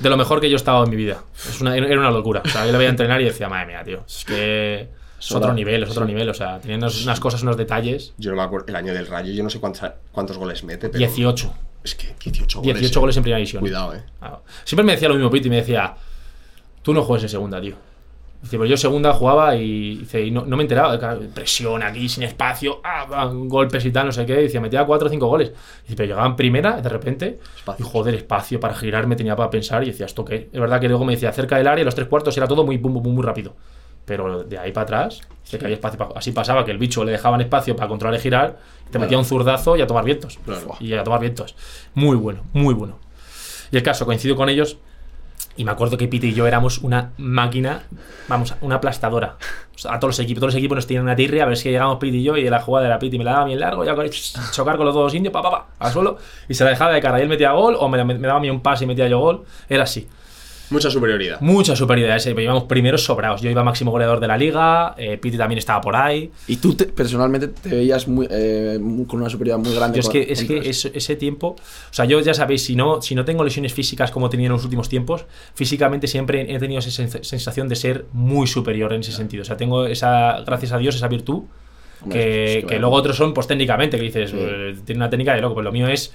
de 0.00 0.10
lo 0.10 0.16
mejor 0.16 0.40
que 0.40 0.48
yo 0.50 0.54
he 0.54 0.56
estado 0.56 0.84
en 0.84 0.90
mi 0.90 0.96
vida. 0.96 1.22
Es 1.34 1.60
una, 1.60 1.76
era 1.76 1.86
una 1.98 2.10
locura. 2.10 2.42
O 2.44 2.48
sea, 2.48 2.66
yo 2.66 2.72
le 2.72 2.78
veía 2.78 2.90
entrenar 2.90 3.20
y 3.20 3.24
decía, 3.24 3.48
madre 3.48 3.66
mía, 3.66 3.82
tío. 3.84 4.02
Es 4.06 4.24
que 4.24 4.88
es 5.20 5.32
otro 5.32 5.52
nivel, 5.54 5.82
es 5.84 5.90
otro 5.90 6.04
nivel. 6.04 6.28
O 6.28 6.34
sea, 6.34 6.60
unos- 6.68 7.04
unas 7.04 7.20
cosas, 7.20 7.42
unos 7.42 7.56
detalles. 7.56 8.12
Yo 8.18 8.30
no 8.32 8.36
me 8.38 8.42
acuerdo, 8.42 8.66
el 8.68 8.76
año 8.76 8.92
del 8.92 9.06
Rayo, 9.06 9.32
yo 9.32 9.42
no 9.44 9.50
sé 9.50 9.60
cuántos, 9.60 9.88
cuántos 10.10 10.36
goles 10.38 10.64
mete, 10.64 10.88
pero... 10.88 10.98
18. 10.98 11.52
Es 11.84 11.94
que 11.94 12.14
18 12.22 12.60
goles. 12.60 12.80
18 12.80 12.98
eh. 12.98 13.00
goles 13.00 13.16
en 13.16 13.22
primera 13.22 13.38
división. 13.38 13.60
Cuidado, 13.60 13.94
eh. 13.94 14.02
Siempre 14.64 14.84
me 14.84 14.92
decía 14.92 15.08
lo 15.08 15.14
mismo 15.14 15.30
Piti, 15.30 15.50
me 15.50 15.56
decía, 15.56 15.94
tú 16.82 16.94
no 16.94 17.02
juegas 17.02 17.24
en 17.24 17.28
segunda, 17.28 17.60
tío. 17.60 17.76
Dice, 18.42 18.56
pero 18.56 18.66
yo 18.66 18.76
segunda 18.76 19.12
jugaba 19.12 19.54
y, 19.54 19.98
dice, 19.98 20.20
y 20.20 20.32
no, 20.32 20.44
no 20.44 20.56
me 20.56 20.64
enteraba. 20.64 20.98
Presión 21.32 21.80
aquí, 21.82 22.08
sin 22.08 22.24
espacio, 22.24 22.80
ah, 22.82 23.30
golpes 23.32 23.84
y 23.84 23.92
tal, 23.92 24.06
no 24.06 24.12
sé 24.12 24.26
qué. 24.26 24.36
Dice, 24.38 24.58
metía 24.58 24.84
4 24.84 25.06
o 25.06 25.10
5 25.10 25.26
goles. 25.26 25.52
Dice, 25.84 25.94
pero 25.96 26.08
llegaba 26.08 26.26
en 26.26 26.34
primera, 26.34 26.80
de 26.80 26.88
repente, 26.88 27.38
Espacio. 27.56 27.86
y 27.86 27.88
joder, 27.88 28.14
espacio 28.16 28.58
para 28.58 28.74
girarme 28.74 29.14
tenía 29.14 29.36
para 29.36 29.48
pensar. 29.48 29.84
Y 29.84 29.86
decía, 29.86 30.06
¿esto 30.06 30.24
qué? 30.24 30.50
Es 30.52 30.60
verdad 30.60 30.80
que 30.80 30.88
luego 30.88 31.04
me 31.04 31.12
decía, 31.12 31.30
cerca 31.32 31.56
del 31.56 31.68
área, 31.68 31.84
los 31.84 31.94
tres 31.94 32.08
cuartos 32.08 32.36
era 32.36 32.48
todo 32.48 32.64
muy, 32.64 32.78
muy, 32.78 32.90
muy, 32.90 33.12
muy 33.12 33.24
rápido. 33.24 33.54
Pero 34.04 34.42
de 34.44 34.58
ahí 34.58 34.72
para 34.72 34.82
atrás, 34.84 35.20
dice 35.44 35.58
que 35.58 35.64
había 35.66 35.76
espacio. 35.76 35.98
pa- 35.98 36.08
Así 36.16 36.32
pasaba 36.32 36.64
que 36.64 36.70
el 36.70 36.78
bicho 36.78 37.04
le 37.04 37.12
dejaban 37.12 37.40
espacio 37.40 37.76
para 37.76 37.88
controlar 37.88 38.18
y 38.18 38.22
girar, 38.22 38.58
te 38.90 38.98
metía 38.98 39.16
un 39.18 39.24
zurdazo 39.24 39.76
y 39.76 39.80
a 39.80 39.86
tomar 39.86 40.04
vientos. 40.04 40.38
Claro. 40.44 40.74
Y 40.80 40.92
a 40.94 41.04
tomar 41.04 41.20
vientos. 41.20 41.54
Muy 41.94 42.16
bueno, 42.16 42.40
muy 42.52 42.74
bueno. 42.74 42.98
Y 43.70 43.76
el 43.76 43.82
caso, 43.82 44.04
coincido 44.04 44.36
con 44.36 44.48
ellos. 44.48 44.76
Y 45.54 45.64
me 45.64 45.70
acuerdo 45.70 45.98
que 45.98 46.08
Piti 46.08 46.28
y 46.28 46.32
yo 46.32 46.46
éramos 46.46 46.78
una 46.78 47.12
máquina, 47.18 47.82
vamos, 48.26 48.54
una 48.62 48.76
aplastadora. 48.76 49.36
O 49.74 49.78
sea, 49.78 49.92
a 49.94 50.00
todos 50.00 50.16
los 50.16 50.24
equipos, 50.24 50.40
todos 50.40 50.54
los 50.54 50.58
equipos 50.58 50.76
nos 50.76 50.86
tenían 50.86 51.02
una 51.04 51.14
tirria, 51.14 51.42
a 51.42 51.46
ver 51.46 51.58
si 51.58 51.68
llegamos 51.70 51.98
Piti 51.98 52.18
y 52.18 52.22
yo, 52.22 52.38
y 52.38 52.48
la 52.48 52.60
jugada 52.60 52.86
era 52.86 52.98
Piti, 52.98 53.18
me 53.18 53.24
la 53.24 53.32
daba 53.32 53.44
bien 53.44 53.60
largo, 53.60 53.84
ya 53.84 53.94
con 53.94 54.08
chocar 54.50 54.76
con 54.78 54.86
los 54.86 54.94
dos 54.94 55.12
indios, 55.14 55.30
pa, 55.30 55.42
pa, 55.42 55.50
pa, 55.50 55.66
al 55.78 55.92
suelo, 55.92 56.16
y 56.48 56.54
se 56.54 56.64
la 56.64 56.70
dejaba 56.70 56.92
de 56.92 57.02
cara, 57.02 57.18
y 57.18 57.22
él 57.22 57.28
metía 57.28 57.52
gol, 57.52 57.76
o 57.78 57.86
me, 57.88 58.02
me 58.02 58.14
daba 58.18 58.38
a 58.38 58.40
mí 58.40 58.48
un 58.48 58.60
pase 58.60 58.84
y 58.84 58.86
metía 58.86 59.08
yo 59.08 59.18
gol, 59.18 59.44
era 59.68 59.82
así. 59.82 60.08
Mucha 60.70 60.90
superioridad. 60.90 61.40
Mucha 61.42 61.76
superioridad, 61.76 62.16
ese, 62.16 62.30
íbamos 62.30 62.64
primeros 62.64 63.04
sobrados. 63.04 63.42
Yo 63.42 63.50
iba 63.50 63.62
máximo 63.62 63.90
goleador 63.90 64.20
de 64.20 64.28
la 64.28 64.38
liga, 64.38 64.94
eh, 64.96 65.18
Piti 65.18 65.36
también 65.36 65.58
estaba 65.58 65.80
por 65.82 65.94
ahí. 65.96 66.30
Y 66.46 66.56
tú 66.56 66.74
te- 66.74 66.86
personalmente 66.86 67.48
te 67.48 67.68
veías 67.68 68.08
muy, 68.08 68.26
eh, 68.30 68.78
con 69.06 69.20
una 69.20 69.28
superioridad 69.28 69.62
muy 69.64 69.74
grande. 69.76 69.96
Yo 69.96 70.00
es 70.00 70.06
con- 70.06 70.12
que, 70.12 70.62
es 70.70 70.84
ese, 70.86 70.92
ese 70.94 71.16
tiempo, 71.16 71.48
o 71.56 71.92
sea, 71.92 72.04
yo 72.06 72.20
ya 72.20 72.32
sabéis, 72.32 72.64
si 72.64 72.74
no, 72.74 73.02
si 73.02 73.14
no 73.14 73.24
tengo 73.24 73.44
lesiones 73.44 73.74
físicas 73.74 74.10
como 74.10 74.30
tenía 74.30 74.46
en 74.46 74.52
los 74.52 74.64
últimos 74.64 74.88
tiempos, 74.88 75.26
físicamente 75.54 76.06
siempre 76.06 76.42
he 76.54 76.58
tenido 76.58 76.78
esa 76.78 76.90
sens- 77.02 77.22
sensación 77.22 77.68
de 77.68 77.76
ser 77.76 78.06
muy 78.12 78.46
superior 78.46 78.92
en 78.94 79.00
ese 79.00 79.12
sentido. 79.12 79.42
O 79.42 79.44
sea, 79.44 79.56
tengo 79.58 79.84
esa, 79.86 80.40
gracias 80.46 80.72
a 80.72 80.78
Dios, 80.78 80.94
esa 80.96 81.08
virtud, 81.08 81.42
Hombre, 82.02 82.18
que, 82.18 82.44
es 82.44 82.54
que 82.54 82.60
que 82.62 82.66
vaya. 82.66 82.78
luego 82.80 82.96
otros 82.96 83.16
son, 83.16 83.34
pues 83.34 83.46
técnicamente, 83.46 83.96
que 83.98 84.02
dices, 84.04 84.30
Sí. 84.30 84.36
eh, 84.40 84.74
tiene 84.84 85.00
una 85.00 85.10
técnica 85.10 85.34
de 85.34 85.40
loco, 85.42 85.54
pero 85.54 85.64
lo 85.64 85.72
mío 85.72 85.86
es 85.88 86.12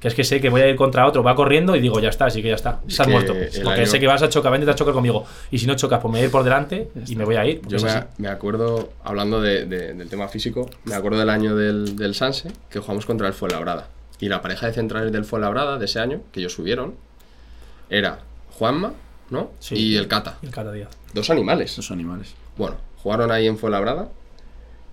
que 0.00 0.08
es 0.08 0.14
que 0.14 0.22
sé 0.24 0.40
que 0.40 0.48
voy 0.48 0.60
a 0.60 0.68
ir 0.68 0.76
contra 0.76 1.06
otro, 1.06 1.22
va 1.22 1.34
corriendo 1.34 1.74
y 1.74 1.80
digo, 1.80 1.98
ya 2.00 2.08
está, 2.08 2.26
así 2.26 2.40
que 2.42 2.48
ya 2.48 2.54
está, 2.54 2.80
estás 2.86 3.06
que 3.06 3.12
muerto. 3.12 3.32
el 3.34 3.48
Porque 3.64 3.80
año- 3.80 3.86
sé 3.86 3.98
que 3.98 4.06
vas 4.06 4.22
a 4.22 4.28
chocar, 4.28 4.52
vente 4.52 4.70
a 4.70 4.74
chocar 4.74 4.94
conmigo. 4.94 5.24
Y 5.50 5.58
si 5.58 5.66
no 5.66 5.74
chocas, 5.74 6.00
pues 6.00 6.12
me 6.12 6.18
voy 6.18 6.22
a 6.22 6.26
ir 6.26 6.30
por 6.30 6.44
delante 6.44 6.88
y 7.06 7.16
me 7.16 7.24
voy 7.24 7.34
a 7.36 7.44
ir. 7.46 7.60
Yo 7.66 7.78
me, 7.80 8.04
me 8.18 8.28
acuerdo, 8.28 8.90
hablando 9.02 9.40
de- 9.40 9.66
de- 9.66 9.94
del 9.94 10.08
tema 10.08 10.28
físico, 10.28 10.70
me 10.84 10.94
acuerdo 10.94 11.18
del 11.18 11.30
año 11.30 11.56
del, 11.56 11.96
del 11.96 12.14
Sanse, 12.14 12.52
que 12.70 12.78
jugamos 12.78 13.06
contra 13.06 13.26
el 13.26 13.34
Fuenlabrada. 13.34 13.88
Y 14.20 14.28
la 14.28 14.40
pareja 14.42 14.66
de 14.66 14.72
centrales 14.72 15.12
del 15.12 15.24
Fuenlabrada 15.24 15.78
de 15.78 15.84
ese 15.86 15.98
año, 16.00 16.20
que 16.32 16.40
ellos 16.40 16.52
subieron, 16.52 16.94
era 17.90 18.20
Juanma, 18.52 18.92
¿no? 19.30 19.50
Sí. 19.60 19.74
Y 19.76 19.96
el 19.96 20.08
Cata. 20.08 20.38
Y 20.42 20.48
cada 20.48 20.72
día. 20.72 20.88
Dos 21.14 21.30
animales. 21.30 21.72
Esos 21.72 21.90
animales. 21.90 22.34
Bueno, 22.56 22.76
jugaron 23.02 23.30
ahí 23.30 23.46
en 23.46 23.56
Fuenlabrada, 23.58 24.08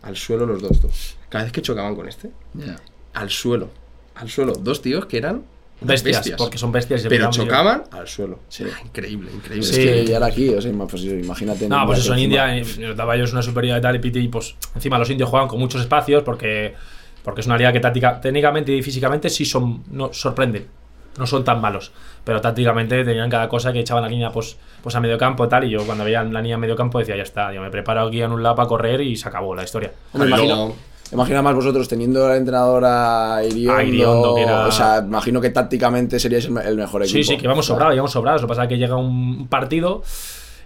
al 0.03 0.15
suelo 0.15 0.45
los 0.45 0.61
dos, 0.61 0.81
dos. 0.81 1.17
Cada 1.29 1.43
vez 1.43 1.53
que 1.53 1.61
chocaban 1.61 1.95
con 1.95 2.07
este, 2.07 2.29
Ya. 2.53 2.75
al 3.13 3.29
suelo. 3.29 3.69
Al 4.16 4.30
suelo. 4.30 4.53
Dos 4.53 4.82
tíos 4.82 5.05
que 5.05 5.18
eran 5.18 5.43
unas 5.82 6.01
Bestias, 6.03 6.30
porque 6.38 6.57
son 6.57 6.72
bestias. 6.72 7.03
y 7.03 7.09
Pero 7.09 7.30
chocaban 7.30 7.84
al 7.91 8.07
suelo. 8.07 8.39
Sí. 8.47 8.63
Ah, 8.66 8.80
increíble, 8.86 9.30
increíble. 9.34 9.68
Sí. 9.68 9.82
Es 9.82 9.86
que 9.88 10.05
ya 10.05 10.18
era 10.18 10.26
aquí, 10.28 10.49
o 10.49 10.61
sea, 10.61 10.72
ima- 10.72 10.88
pues 10.88 11.03
imagínate. 11.03 11.68
No, 11.68 11.86
pues 11.86 11.99
eso 11.99 12.13
en 12.13 12.20
India 12.20 12.57
eh, 12.57 12.63
daba 12.95 13.16
ellos 13.16 13.34
una 13.34 13.41
superioridad 13.41 13.80
y 13.80 13.82
tal, 13.82 13.95
y 13.97 13.99
Piti, 13.99 14.20
y 14.20 14.28
pues 14.30 14.55
encima 14.74 14.97
los 14.97 15.09
indios 15.09 15.30
juegan 15.30 15.47
con 15.49 15.59
muchos 15.59 15.82
espacios 15.82 16.24
porque, 16.24 16.74
porque 17.24 17.41
es 17.41 17.47
una 17.47 17.57
liga 17.57 17.74
que 17.74 17.80
táctica, 17.82 18.22
técnicamente 18.22 18.72
y 18.72 18.82
físicamente 18.82 19.30
sí 19.30 19.43
son, 19.43 19.84
no, 19.91 20.13
sorprenden, 20.13 20.66
no 21.18 21.28
son 21.28 21.43
tan 21.43 21.59
malos, 21.59 21.91
pero 22.24 22.39
tácticamente 22.39 23.03
tenían 23.03 23.30
cada 23.30 23.49
cosa 23.49 23.74
que 23.74 23.80
echaban 23.82 24.03
la 24.03 24.09
línea 24.09 24.32
pues, 24.32 24.55
pues 24.82 24.95
a 24.95 25.01
medio 25.01 25.18
campo 25.18 25.43
y 25.45 25.49
tal, 25.49 25.66
y 25.66 25.72
yo 25.72 25.86
cuando 25.86 26.05
veía 26.05 26.24
la 26.24 26.39
línea 26.41 26.55
a 26.55 26.59
medio 26.59 26.78
campo 26.78 26.99
decía, 26.99 27.18
ya 27.18 27.24
está, 27.24 27.53
yo 27.53 27.61
me 27.61 27.70
preparo 27.70 28.03
aquí 28.07 28.22
en 28.22 28.32
un 28.32 28.41
lado 28.41 28.55
para 28.55 28.68
correr 28.70 29.01
y 29.01 29.18
se 29.18 29.28
acabó 29.28 29.53
la 29.53 29.63
historia. 29.63 29.91
Imagino, 30.13 30.74
imagina 31.11 31.41
más 31.41 31.55
vosotros 31.55 31.87
teniendo 31.87 32.27
la 32.27 32.35
entrenadora 32.37 33.41
Iriondo, 33.43 33.79
A 33.79 33.83
Iriondo, 33.83 34.35
que 34.35 34.41
era- 34.43 34.67
O 34.67 34.71
sea, 34.71 34.97
imagino 35.05 35.39
que 35.41 35.49
tácticamente 35.49 36.19
seríais 36.19 36.45
el, 36.45 36.51
me- 36.51 36.61
el 36.63 36.75
mejor 36.77 37.03
equipo. 37.03 37.17
Sí, 37.17 37.23
sí, 37.23 37.37
que 37.37 37.43
íbamos 37.45 37.65
sobrados, 37.65 37.93
íbamos 37.93 38.11
sobrados. 38.11 38.41
Lo 38.41 38.47
que 38.47 38.51
pasa 38.51 38.63
es 38.63 38.69
que 38.69 38.77
llega 38.77 38.95
un 38.95 39.47
partido 39.47 40.03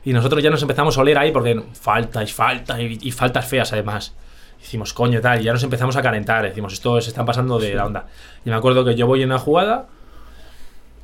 y 0.06 0.14
nosotros 0.14 0.42
ya 0.42 0.50
nos 0.50 0.62
empezamos 0.62 0.98
a 0.98 1.02
oler 1.02 1.18
ahí 1.18 1.32
porque 1.32 1.62
falta 1.74 2.24
y 2.24 2.28
falta 2.28 2.82
y, 2.82 2.98
y 3.02 3.12
faltas 3.12 3.46
feas 3.46 3.72
además. 3.74 4.14
Hicimos 4.62 4.94
coño 4.94 5.20
y 5.20 5.22
tal, 5.22 5.40
y 5.40 5.44
ya 5.46 5.54
nos 5.54 5.64
empezamos 5.64 5.96
a 5.96 6.02
calentar. 6.02 6.44
Decimos, 6.44 6.74
esto 6.74 7.00
se 7.02 7.10
están 7.10 7.26
pasando 7.26 7.60
de 7.60 7.74
la 7.76 7.86
onda. 7.86 8.08
Y 8.46 8.50
me 8.50 8.56
acuerdo 8.56 8.84
que 8.84 8.96
yo 8.96 9.08
voy 9.08 9.22
en 9.22 9.30
una 9.30 9.40
jugada, 9.40 9.88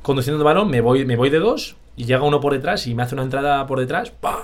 conduciendo 0.02 0.38
el 0.40 0.44
balón, 0.44 0.68
me 0.70 0.80
voy, 0.80 1.04
me 1.04 1.16
voy 1.16 1.30
de 1.30 1.38
dos 1.38 1.76
y 1.96 2.04
llega 2.04 2.22
uno 2.22 2.40
por 2.40 2.52
detrás 2.52 2.86
y 2.86 2.94
me 2.94 3.02
hace 3.02 3.14
una 3.14 3.22
entrada 3.24 3.66
por 3.66 3.80
detrás. 3.80 4.10
¡pah! 4.10 4.42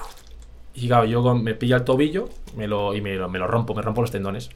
Y 0.74 0.88
claro, 0.88 1.04
yo 1.04 1.34
me 1.34 1.54
pilla 1.54 1.76
el 1.76 1.84
tobillo 1.84 2.28
me 2.56 2.66
lo, 2.66 2.94
y 2.94 3.00
me 3.02 3.14
lo, 3.16 3.28
me 3.28 3.38
lo 3.38 3.46
rompo, 3.46 3.74
me 3.74 3.82
rompo 3.82 4.00
los 4.00 4.10
tendones. 4.10 4.50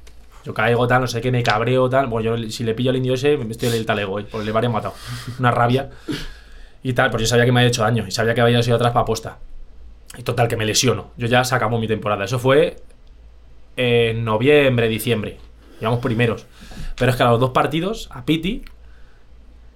Yo 0.46 0.54
caigo 0.54 0.86
tal, 0.86 1.00
no 1.00 1.06
sé 1.08 1.20
qué, 1.20 1.32
me 1.32 1.42
cabreo 1.42 1.90
tal. 1.90 2.06
Bueno, 2.06 2.36
yo 2.36 2.50
si 2.50 2.62
le 2.62 2.72
pillo 2.72 2.90
al 2.90 2.96
indio 2.96 3.14
ese, 3.14 3.36
me 3.36 3.50
estoy 3.50 3.68
el 3.70 3.84
talego, 3.84 4.20
eh, 4.20 4.26
porque 4.30 4.44
le 4.46 4.52
habría 4.52 4.70
matado. 4.70 4.94
Una 5.40 5.50
rabia. 5.50 5.90
Y 6.84 6.92
tal, 6.92 7.10
pues 7.10 7.22
yo 7.22 7.26
sabía 7.26 7.44
que 7.44 7.50
me 7.50 7.58
había 7.60 7.68
hecho 7.70 7.82
daño 7.82 8.04
y 8.06 8.12
sabía 8.12 8.32
que 8.32 8.42
había 8.42 8.62
sido 8.62 8.76
atrás 8.76 8.92
para 8.92 9.02
aposta. 9.02 9.38
Y 10.16 10.22
total, 10.22 10.46
que 10.46 10.56
me 10.56 10.64
lesiono. 10.64 11.10
Yo 11.16 11.26
ya 11.26 11.42
se 11.42 11.52
acabó 11.56 11.80
mi 11.80 11.88
temporada. 11.88 12.24
Eso 12.24 12.38
fue 12.38 12.76
en 13.76 14.24
noviembre, 14.24 14.86
diciembre. 14.88 15.38
Llevamos 15.80 15.98
primeros. 16.00 16.46
Pero 16.96 17.10
es 17.10 17.16
que 17.16 17.24
a 17.24 17.30
los 17.30 17.40
dos 17.40 17.50
partidos, 17.50 18.08
a 18.12 18.24
Piti 18.24 18.62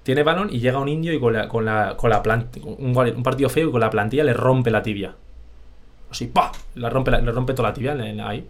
tiene 0.05 0.23
balón 0.23 0.51
y 0.53 0.61
llega 0.61 0.79
un 0.79 0.89
indio 0.89 1.12
y 1.12 1.18
con 1.18 1.33
la, 1.33 1.49
con 1.49 1.64
la, 1.64 1.97
con 1.97 2.11
la 2.11 2.23
plant- 2.23 2.62
un, 2.62 3.23
partido 3.25 3.51
feo 3.51 3.68
y 3.68 3.73
con 3.73 3.81
la 3.81 3.91
plantilla 3.91 4.23
le 4.23 4.33
rompe 4.35 4.71
la 4.71 4.83
tibia. 4.83 5.14
Así, 6.12 6.29
¡pa! 6.29 6.53
Le 6.77 6.89
rompe, 6.89 7.11
la- 7.11 7.21
le 7.21 7.33
rompe 7.33 7.55
toda 7.55 7.71
la 7.71 7.75
tibia 7.75 7.93
ahí. 8.27 8.49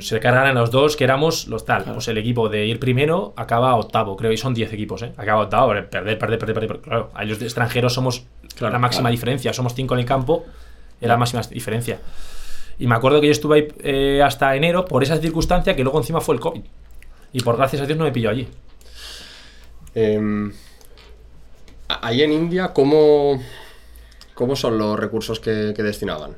Se 0.00 0.20
cargan 0.20 0.46
a 0.46 0.52
los 0.52 0.70
dos 0.70 0.96
que 0.96 1.04
éramos 1.04 1.48
los 1.48 1.64
tal. 1.64 1.84
Pues 1.84 2.06
el 2.08 2.16
equipo 2.18 2.48
de 2.48 2.66
ir 2.66 2.78
primero 2.78 3.32
acaba 3.36 3.74
octavo, 3.76 4.16
creo. 4.16 4.32
Y 4.32 4.36
son 4.36 4.54
10 4.54 4.72
equipos, 4.72 5.02
¿eh? 5.02 5.12
Acaba 5.16 5.42
octavo. 5.42 5.68
Perder, 5.90 6.18
perder, 6.18 6.38
perder, 6.38 6.54
perder. 6.54 6.80
Claro, 6.80 7.10
a 7.14 7.24
ellos 7.24 7.38
de 7.38 7.46
extranjeros 7.46 7.92
somos 7.94 8.24
Claro, 8.56 8.72
la 8.72 8.78
máxima 8.78 9.02
claro. 9.02 9.12
diferencia. 9.12 9.52
Somos 9.52 9.74
5 9.74 9.94
en 9.94 10.00
el 10.00 10.06
campo. 10.06 10.44
Era 11.00 11.14
la 11.14 11.18
máxima 11.18 11.42
diferencia. 11.42 11.98
Y 12.78 12.86
me 12.86 12.94
acuerdo 12.94 13.20
que 13.20 13.26
yo 13.26 13.32
estuve 13.32 13.56
ahí 13.56 13.68
eh, 13.80 14.22
hasta 14.24 14.54
enero 14.54 14.84
por 14.84 15.02
esa 15.02 15.16
circunstancia 15.18 15.74
que 15.74 15.82
luego 15.82 15.98
encima 15.98 16.20
fue 16.20 16.36
el 16.36 16.40
COVID. 16.40 16.62
Y 17.32 17.40
por 17.42 17.56
gracias 17.56 17.82
a 17.82 17.86
Dios 17.86 17.98
no 17.98 18.04
me 18.04 18.12
pilló 18.12 18.30
allí. 18.30 18.48
A- 21.88 22.06
ahí 22.06 22.22
en 22.22 22.32
India, 22.32 22.72
¿cómo, 22.72 23.40
cómo 24.34 24.54
son 24.56 24.78
los 24.78 24.98
recursos 24.98 25.40
que, 25.40 25.72
que 25.74 25.82
destinaban? 25.82 26.36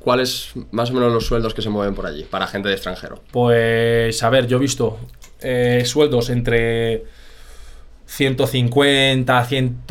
¿Cuáles 0.00 0.52
más 0.70 0.90
o 0.90 0.94
menos 0.94 1.12
los 1.12 1.26
sueldos 1.26 1.52
que 1.52 1.60
se 1.60 1.68
mueven 1.68 1.94
por 1.94 2.06
allí 2.06 2.24
para 2.24 2.46
gente 2.46 2.68
de 2.68 2.74
extranjero? 2.74 3.20
Pues, 3.30 4.22
a 4.22 4.30
ver, 4.30 4.46
yo 4.46 4.56
he 4.56 4.60
visto 4.60 4.98
eh, 5.40 5.82
sueldos 5.84 6.30
entre 6.30 7.04
150, 8.06 9.44
100. 9.44 9.84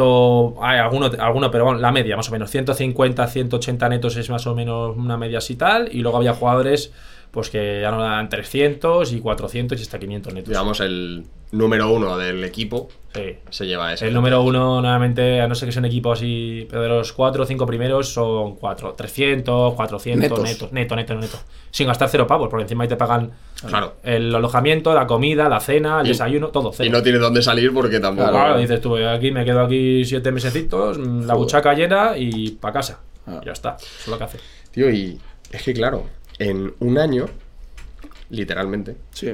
Hay 0.62 0.80
alguno, 0.80 1.12
alguno, 1.20 1.52
pero 1.52 1.66
bueno, 1.66 1.80
la 1.80 1.92
media 1.92 2.18
más 2.18 2.28
o 2.28 2.32
menos. 2.32 2.50
150, 2.50 3.28
180 3.28 3.90
netos 3.90 4.18
es 4.18 4.30
más 4.32 4.46
o 4.48 4.56
menos 4.56 4.98
una 4.98 5.16
media 5.16 5.38
así 5.38 5.56
tal. 5.56 5.90
Y 5.92 6.02
luego 6.02 6.18
había 6.18 6.34
jugadores 6.34 6.92
pues 7.32 7.50
que 7.50 7.80
ya 7.82 7.92
no 7.92 8.02
dan 8.02 8.28
300 8.30 9.12
y 9.14 9.20
400 9.20 9.78
y 9.80 9.82
hasta 9.84 10.00
500 10.00 10.34
netos. 10.34 10.50
Digamos, 10.50 10.80
el 10.80 11.26
número 11.52 11.92
uno 11.92 12.18
del 12.18 12.44
equipo 12.44 12.90
Sí. 13.14 13.38
se 13.50 13.66
lleva 13.66 13.92
ese. 13.94 14.08
El 14.08 14.14
número 14.14 14.42
uno, 14.44 14.82
nuevamente, 14.82 15.42
a 15.42 15.48
no 15.48 15.56
ser 15.56 15.68
que 15.68 15.72
sea 15.74 15.80
un 15.80 15.86
equipo 15.86 16.12
así, 16.12 16.68
pero 16.70 16.84
de 16.84 16.90
los 16.90 17.12
cuatro 17.14 17.42
o 17.44 17.46
cinco 17.46 17.66
primeros 17.66 18.10
son 18.14 18.56
cuatro, 18.56 18.94
300, 18.94 19.74
400 19.74 20.30
Netos. 20.30 20.44
netos, 20.44 20.72
neto, 20.72 20.96
neto, 20.96 21.16
neto. 21.16 21.38
Sin 21.72 21.88
gastar 21.88 22.10
cero 22.10 22.28
pavos, 22.28 22.50
porque 22.50 22.64
encima 22.64 22.84
ahí 22.84 22.88
te 22.90 22.96
pagan 22.98 23.32
Claro. 23.66 23.96
el 24.04 24.34
alojamiento, 24.34 24.94
la 24.94 25.08
comida, 25.08 25.50
la 25.50 25.60
cena, 25.60 26.02
el 26.02 26.06
Y- 26.08 26.10
desayuno, 26.10 26.50
todo 26.50 26.72
cero. 26.72 26.88
Y 26.88 26.92
no 26.92 27.02
tiene 27.02 27.18
dónde 27.18 27.42
salir 27.42 27.74
porque 27.74 28.00
tampoco. 28.00 28.30
Claro, 28.30 28.58
dices 28.60 28.80
tú, 28.80 28.96
aquí 28.98 29.32
me 29.32 29.44
quedo 29.44 29.62
aquí 29.62 30.06
siete 30.06 30.32
mesecitos, 30.32 30.98
la 31.00 31.06
Joder. 31.06 31.36
buchaca 31.36 31.74
llena 31.74 32.12
y 32.16 32.52
para 32.52 32.74
casa. 32.76 33.00
Ah. 33.26 33.42
Ya 33.46 33.52
está, 33.54 33.76
eso 33.80 33.88
es 34.02 34.08
lo 34.08 34.18
que 34.20 34.24
hace. 34.24 34.38
Tío, 34.72 34.90
y 34.92 35.18
es 35.52 35.64
que 35.64 35.74
claro, 35.74 36.04
en 36.40 36.74
un 36.80 36.98
año, 36.98 37.28
literalmente, 38.30 38.96
Sí. 39.12 39.34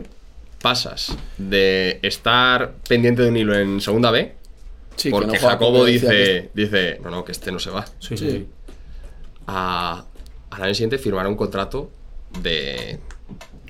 pasas 0.62 1.16
de 1.38 2.00
estar 2.02 2.74
pendiente 2.88 3.22
de 3.22 3.30
un 3.30 3.38
hilo 3.38 3.56
en 3.58 3.80
segunda 3.82 4.12
B 4.12 4.34
Sí, 4.96 5.10
que 5.10 5.16
no 5.16 5.22
porque 5.22 5.38
Jacobo 5.40 5.84
dice, 5.86 6.50
dice, 6.54 7.00
no, 7.04 7.10
no, 7.12 7.26
que 7.26 7.34
este 7.34 7.52
no 7.52 7.60
se 7.60 7.70
va. 7.70 7.86
Sí, 8.00 8.16
sí. 8.16 8.48
A, 9.46 10.06
al 10.52 10.64
año 10.64 10.74
siguiente 10.74 10.98
firmará 10.98 11.28
un 11.28 11.36
contrato 11.36 11.92
de 12.42 13.00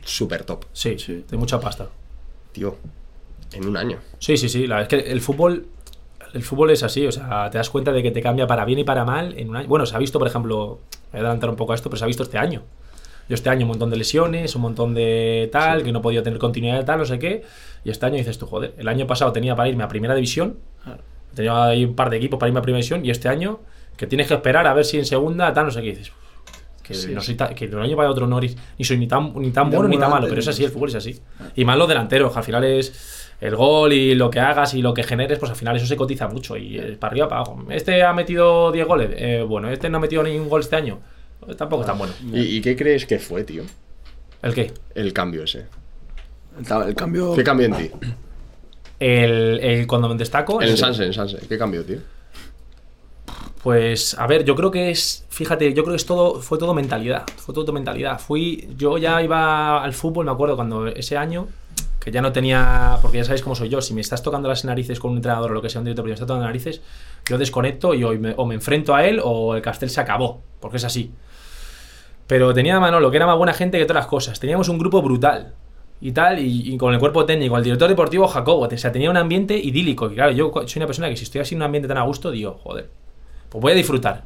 super 0.03 0.43
top. 0.43 0.65
Sí, 0.71 0.99
Sí. 0.99 1.25
de 1.27 1.37
mucha 1.37 1.59
pasta. 1.59 1.89
Tío, 2.51 2.77
en 3.53 3.67
un 3.67 3.75
año. 3.75 3.97
Sí, 4.19 4.37
sí, 4.37 4.49
sí. 4.49 4.67
La, 4.67 4.81
es 4.83 4.87
que 4.87 4.97
el 4.97 5.19
fútbol. 5.19 5.65
El 6.33 6.43
fútbol 6.43 6.69
es 6.69 6.83
así, 6.83 7.07
o 7.07 7.11
sea, 7.11 7.49
te 7.49 7.57
das 7.57 7.69
cuenta 7.69 7.91
de 7.93 8.03
que 8.03 8.11
te 8.11 8.21
cambia 8.21 8.45
para 8.45 8.63
bien 8.65 8.77
y 8.79 8.83
para 8.83 9.03
mal 9.05 9.33
en 9.39 9.49
un 9.49 9.55
año. 9.55 9.67
Bueno, 9.67 9.85
se 9.85 9.95
ha 9.95 9.99
visto, 9.99 10.19
por 10.19 10.27
ejemplo, 10.27 10.79
voy 11.11 11.13
a 11.13 11.17
adelantar 11.17 11.49
un 11.49 11.55
poco 11.55 11.71
a 11.71 11.75
esto, 11.75 11.89
pero 11.89 11.97
se 11.97 12.03
ha 12.03 12.07
visto 12.07 12.23
este 12.23 12.37
año. 12.37 12.61
Yo 13.27 13.33
este 13.35 13.49
año 13.49 13.63
un 13.65 13.69
montón 13.69 13.89
de 13.89 13.97
lesiones, 13.97 14.55
un 14.55 14.61
montón 14.61 14.93
de 14.93 15.49
tal, 15.51 15.83
que 15.83 15.91
no 15.91 15.99
he 15.99 16.01
podido 16.01 16.21
tener 16.23 16.37
continuidad 16.39 16.77
de 16.77 16.83
tal, 16.83 16.99
no 16.99 17.05
sé 17.05 17.17
qué. 17.19 17.43
Y 17.83 17.89
este 17.89 18.05
año 18.05 18.15
dices 18.17 18.37
tú, 18.37 18.45
joder, 18.45 18.73
el 18.77 18.87
año 18.87 19.07
pasado 19.07 19.31
tenía 19.31 19.55
para 19.55 19.69
irme 19.69 19.83
a 19.83 19.87
primera 19.87 20.13
división, 20.15 20.57
tenía 21.33 21.65
ahí 21.65 21.85
un 21.85 21.95
par 21.95 22.09
de 22.09 22.17
equipos 22.17 22.39
para 22.39 22.47
irme 22.49 22.59
a 22.59 22.61
primera 22.63 22.77
división, 22.81 23.05
y 23.05 23.09
este 23.09 23.27
año 23.29 23.59
que 23.97 24.07
tienes 24.07 24.27
que 24.27 24.33
esperar 24.35 24.67
a 24.67 24.73
ver 24.73 24.85
si 24.85 24.97
en 24.97 25.05
segunda, 25.05 25.53
tal, 25.53 25.65
no 25.65 25.71
sé 25.71 25.81
qué 25.81 25.89
dices. 25.89 26.11
Que, 26.83 26.93
no 27.15 27.21
soy 27.21 27.35
que 27.55 27.67
de 27.67 27.75
un 27.75 27.81
año 27.81 27.97
para 27.97 28.11
otro 28.11 28.27
no 28.27 28.37
eres- 28.37 28.55
ni 28.77 28.85
soy 28.85 28.97
ni 28.97 29.07
tan, 29.07 29.33
ni 29.37 29.49
tan 29.49 29.71
bueno 29.71 29.87
ni 29.87 29.95
tan 29.97 30.11
malo, 30.11 30.27
pero 30.29 30.39
es 30.39 30.47
así, 30.47 30.63
el 30.63 30.69
fútbol 30.69 30.89
es 30.89 30.95
así. 30.95 31.19
Y 31.55 31.65
más 31.65 31.77
los 31.79 31.87
delanteros, 31.87 32.31
que 32.31 32.37
al 32.37 32.45
final 32.45 32.63
es 32.63 33.31
el 33.41 33.55
gol 33.55 33.91
y 33.91 34.13
lo 34.13 34.29
que 34.29 34.39
hagas 34.39 34.75
y 34.75 34.83
lo 34.83 34.93
que 34.93 35.01
generes, 35.01 35.39
pues 35.39 35.49
al 35.49 35.57
final 35.57 35.75
eso 35.75 35.87
se 35.87 35.95
cotiza 35.95 36.27
mucho 36.27 36.55
y 36.57 36.77
es 36.77 36.95
para 36.97 37.09
arriba, 37.11 37.27
para 37.27 37.41
abajo. 37.41 37.65
Este 37.71 38.03
ha 38.03 38.13
metido 38.13 38.71
10 38.71 38.85
goles, 38.87 39.09
eh, 39.17 39.43
bueno, 39.47 39.69
este 39.71 39.89
no 39.89 39.97
ha 39.97 40.01
metido 40.01 40.21
ningún 40.21 40.47
gol 40.47 40.61
este 40.61 40.75
año, 40.75 40.99
tampoco 41.57 41.81
es 41.83 41.87
tan 41.87 41.97
bueno. 41.97 42.13
¿Y, 42.33 42.57
y 42.57 42.61
qué 42.61 42.75
crees 42.75 43.05
que 43.05 43.19
fue, 43.19 43.43
tío? 43.43 43.63
¿El 44.41 44.53
qué? 44.53 44.71
El 44.93 45.13
cambio 45.13 45.43
ese. 45.43 45.65
El, 46.57 46.87
el 46.87 46.95
cambio. 46.95 47.33
¿Qué 47.35 47.43
cambió 47.43 47.65
en 47.67 47.73
ti? 47.75 47.91
El, 48.99 49.59
el- 49.61 49.87
cuando 49.87 50.07
me 50.09 50.15
destaco. 50.15 50.61
En 50.61 50.69
el- 50.69 50.77
Sanse, 50.77 51.05
en 51.05 51.13
Sanse. 51.13 51.37
¿Qué 51.47 51.57
cambió, 51.57 51.83
tío? 51.83 51.99
Pues, 53.63 54.13
a 54.19 54.27
ver, 54.27 54.45
yo 54.45 54.55
creo 54.55 54.69
que 54.69 54.91
es, 54.91 55.25
fíjate, 55.29 55.73
yo 55.73 55.83
creo 55.83 55.93
que 55.93 55.97
es 55.97 56.05
todo, 56.05 56.39
fue 56.39 56.59
todo 56.59 56.73
mentalidad, 56.75 57.23
fue 57.37 57.53
todo 57.55 57.73
mentalidad. 57.73 58.19
Fui, 58.19 58.69
yo 58.77 58.97
ya 58.99 59.21
iba 59.23 59.83
al 59.83 59.93
fútbol, 59.93 60.25
me 60.25 60.31
acuerdo 60.31 60.55
cuando 60.55 60.85
ese 60.85 61.17
año, 61.17 61.47
que 61.99 62.11
ya 62.11 62.21
no 62.21 62.31
tenía, 62.31 62.99
porque 63.01 63.17
ya 63.17 63.23
sabéis 63.23 63.41
cómo 63.41 63.55
soy 63.55 63.69
yo, 63.69 63.81
si 63.81 63.95
me 63.95 64.01
estás 64.01 64.21
tocando 64.21 64.47
las 64.47 64.65
narices 64.65 64.99
con 64.99 65.11
un 65.11 65.17
entrenador 65.17 65.49
o 65.49 65.53
lo 65.55 65.61
que 65.63 65.69
sea, 65.71 65.79
un 65.81 65.85
director, 65.85 66.03
pero 66.03 66.11
me 66.11 66.13
está 66.13 66.27
tocando 66.27 66.43
las 66.45 66.49
narices, 66.49 66.81
yo 67.27 67.39
desconecto 67.39 67.95
y 67.95 68.03
o 68.03 68.11
me, 68.19 68.35
o 68.37 68.45
me 68.45 68.53
enfrento 68.53 68.93
a 68.93 69.03
él 69.03 69.19
o 69.23 69.55
el 69.55 69.63
castel 69.63 69.89
se 69.89 69.99
acabó, 69.99 70.43
porque 70.59 70.77
es 70.77 70.83
así. 70.83 71.11
Pero 72.27 72.53
tenía 72.53 72.77
a 72.77 72.79
Manolo, 72.79 73.11
que 73.11 73.17
era 73.17 73.27
más 73.27 73.37
buena 73.37 73.53
gente 73.53 73.77
que 73.77 73.85
todas 73.85 74.01
las 74.01 74.07
cosas. 74.07 74.39
Teníamos 74.39 74.69
un 74.69 74.77
grupo 74.77 75.01
brutal 75.01 75.53
y 76.01 76.11
tal, 76.11 76.39
y, 76.39 76.73
y 76.73 76.77
con 76.77 76.93
el 76.93 76.99
cuerpo 76.99 77.25
técnico, 77.25 77.57
el 77.57 77.63
director 77.63 77.87
deportivo 77.87 78.27
Jacobo. 78.27 78.67
O 78.67 78.77
sea, 78.77 78.91
tenía 78.91 79.09
un 79.09 79.17
ambiente 79.17 79.57
idílico. 79.57 80.09
Que 80.09 80.15
claro, 80.15 80.31
yo 80.31 80.51
soy 80.65 80.79
una 80.79 80.87
persona 80.87 81.09
que 81.09 81.17
si 81.17 81.23
estoy 81.23 81.41
así 81.41 81.55
en 81.55 81.61
un 81.61 81.65
ambiente 81.65 81.87
tan 81.87 81.97
a 81.97 82.03
gusto, 82.03 82.31
digo, 82.31 82.59
joder, 82.63 82.89
pues 83.49 83.61
voy 83.61 83.71
a 83.73 83.75
disfrutar. 83.75 84.23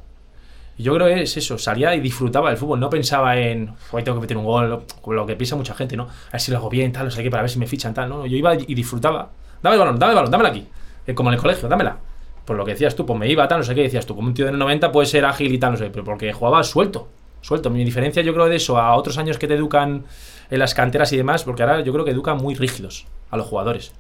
Y 0.78 0.84
yo 0.84 0.94
creo 0.96 1.08
que 1.08 1.24
es 1.24 1.36
eso, 1.36 1.58
salía 1.58 1.94
y 1.94 2.00
disfrutaba 2.00 2.48
del 2.50 2.58
fútbol, 2.58 2.80
no 2.80 2.90
pensaba 2.90 3.36
en, 3.38 3.74
hoy 3.92 4.02
tengo 4.02 4.18
que 4.18 4.22
meter 4.22 4.38
un 4.38 4.46
gol, 4.46 4.84
como 5.02 5.14
lo 5.14 5.26
que 5.26 5.36
piensa 5.36 5.58
mucha 5.58 5.74
gente, 5.74 5.98
¿no? 5.98 6.04
A 6.04 6.32
ver 6.32 6.40
si 6.40 6.52
lo 6.52 6.58
hago 6.58 6.70
bien, 6.70 6.94
tal, 6.94 7.04
no 7.04 7.12
sé 7.12 7.22
qué, 7.22 7.30
para 7.30 7.44
ver 7.44 7.50
si 7.50 7.60
me 7.60 7.68
fichan, 7.68 7.94
tal, 7.94 8.08
¿no? 8.08 8.26
Yo 8.26 8.38
iba 8.38 8.56
y 8.56 8.74
disfrutaba. 8.74 9.30
Dame 9.62 9.76
el 9.76 9.80
balón, 9.82 10.00
dame 10.00 10.14
el 10.14 10.16
balón, 10.16 10.32
dámela 10.32 10.50
aquí. 10.50 10.66
Eh, 11.06 11.14
Como 11.14 11.32
en 11.32 11.34
el 11.34 11.42
colegio, 11.42 11.68
dámela. 11.68 11.98
Por 12.46 12.56
lo 12.56 12.64
que 12.64 12.72
decías 12.72 12.96
tú, 12.96 13.06
pues 13.06 13.20
me 13.20 13.28
iba, 13.28 13.46
tal, 13.50 13.60
no 13.60 13.66
sé 13.66 13.76
qué, 13.76 13.82
decías 13.82 14.06
tú, 14.06 14.16
como 14.16 14.30
un 14.30 14.34
tío 14.34 14.46
de 14.46 14.54
90 14.54 14.90
puede 14.94 15.06
ser 15.06 15.26
ágil 15.26 15.54
y 15.54 15.58
tal, 15.58 15.74
no 15.74 15.78
sé, 15.78 15.90
pero 15.90 16.06
porque 16.06 16.32
jugaba 16.32 16.64
suelto, 16.64 17.10
suelto. 17.42 17.70
Mi 17.70 17.84
diferencia 17.84 18.22
yo 18.22 18.34
creo 18.34 18.48
de 18.48 18.56
eso 18.56 18.78
a 18.78 18.96
otros 18.96 19.18
años 19.18 19.38
que 19.38 19.48
te 19.48 19.56
educan 19.56 20.06
en 20.50 20.60
las 20.60 20.74
canteras 20.74 21.12
y 21.14 21.18
demás, 21.18 21.44
porque 21.44 21.64
ahora 21.64 21.82
yo 21.82 21.94
creo 21.94 22.06
que 22.06 22.12
educan 22.12 22.38
muy 22.38 22.56
rígidos 22.56 23.06
a 23.32 23.38
los 23.38 23.48
jugadores. 23.48 23.94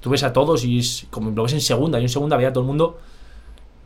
Tú 0.00 0.10
ves 0.10 0.22
a 0.24 0.32
todos 0.32 0.64
y 0.64 0.78
es, 0.78 1.06
como 1.10 1.30
lo 1.30 1.44
ves 1.44 1.52
en 1.52 1.60
segunda, 1.60 2.00
y 2.00 2.02
en 2.02 2.08
segunda 2.08 2.36
veía 2.36 2.48
a 2.48 2.52
todo 2.52 2.62
el 2.62 2.68
mundo 2.68 2.98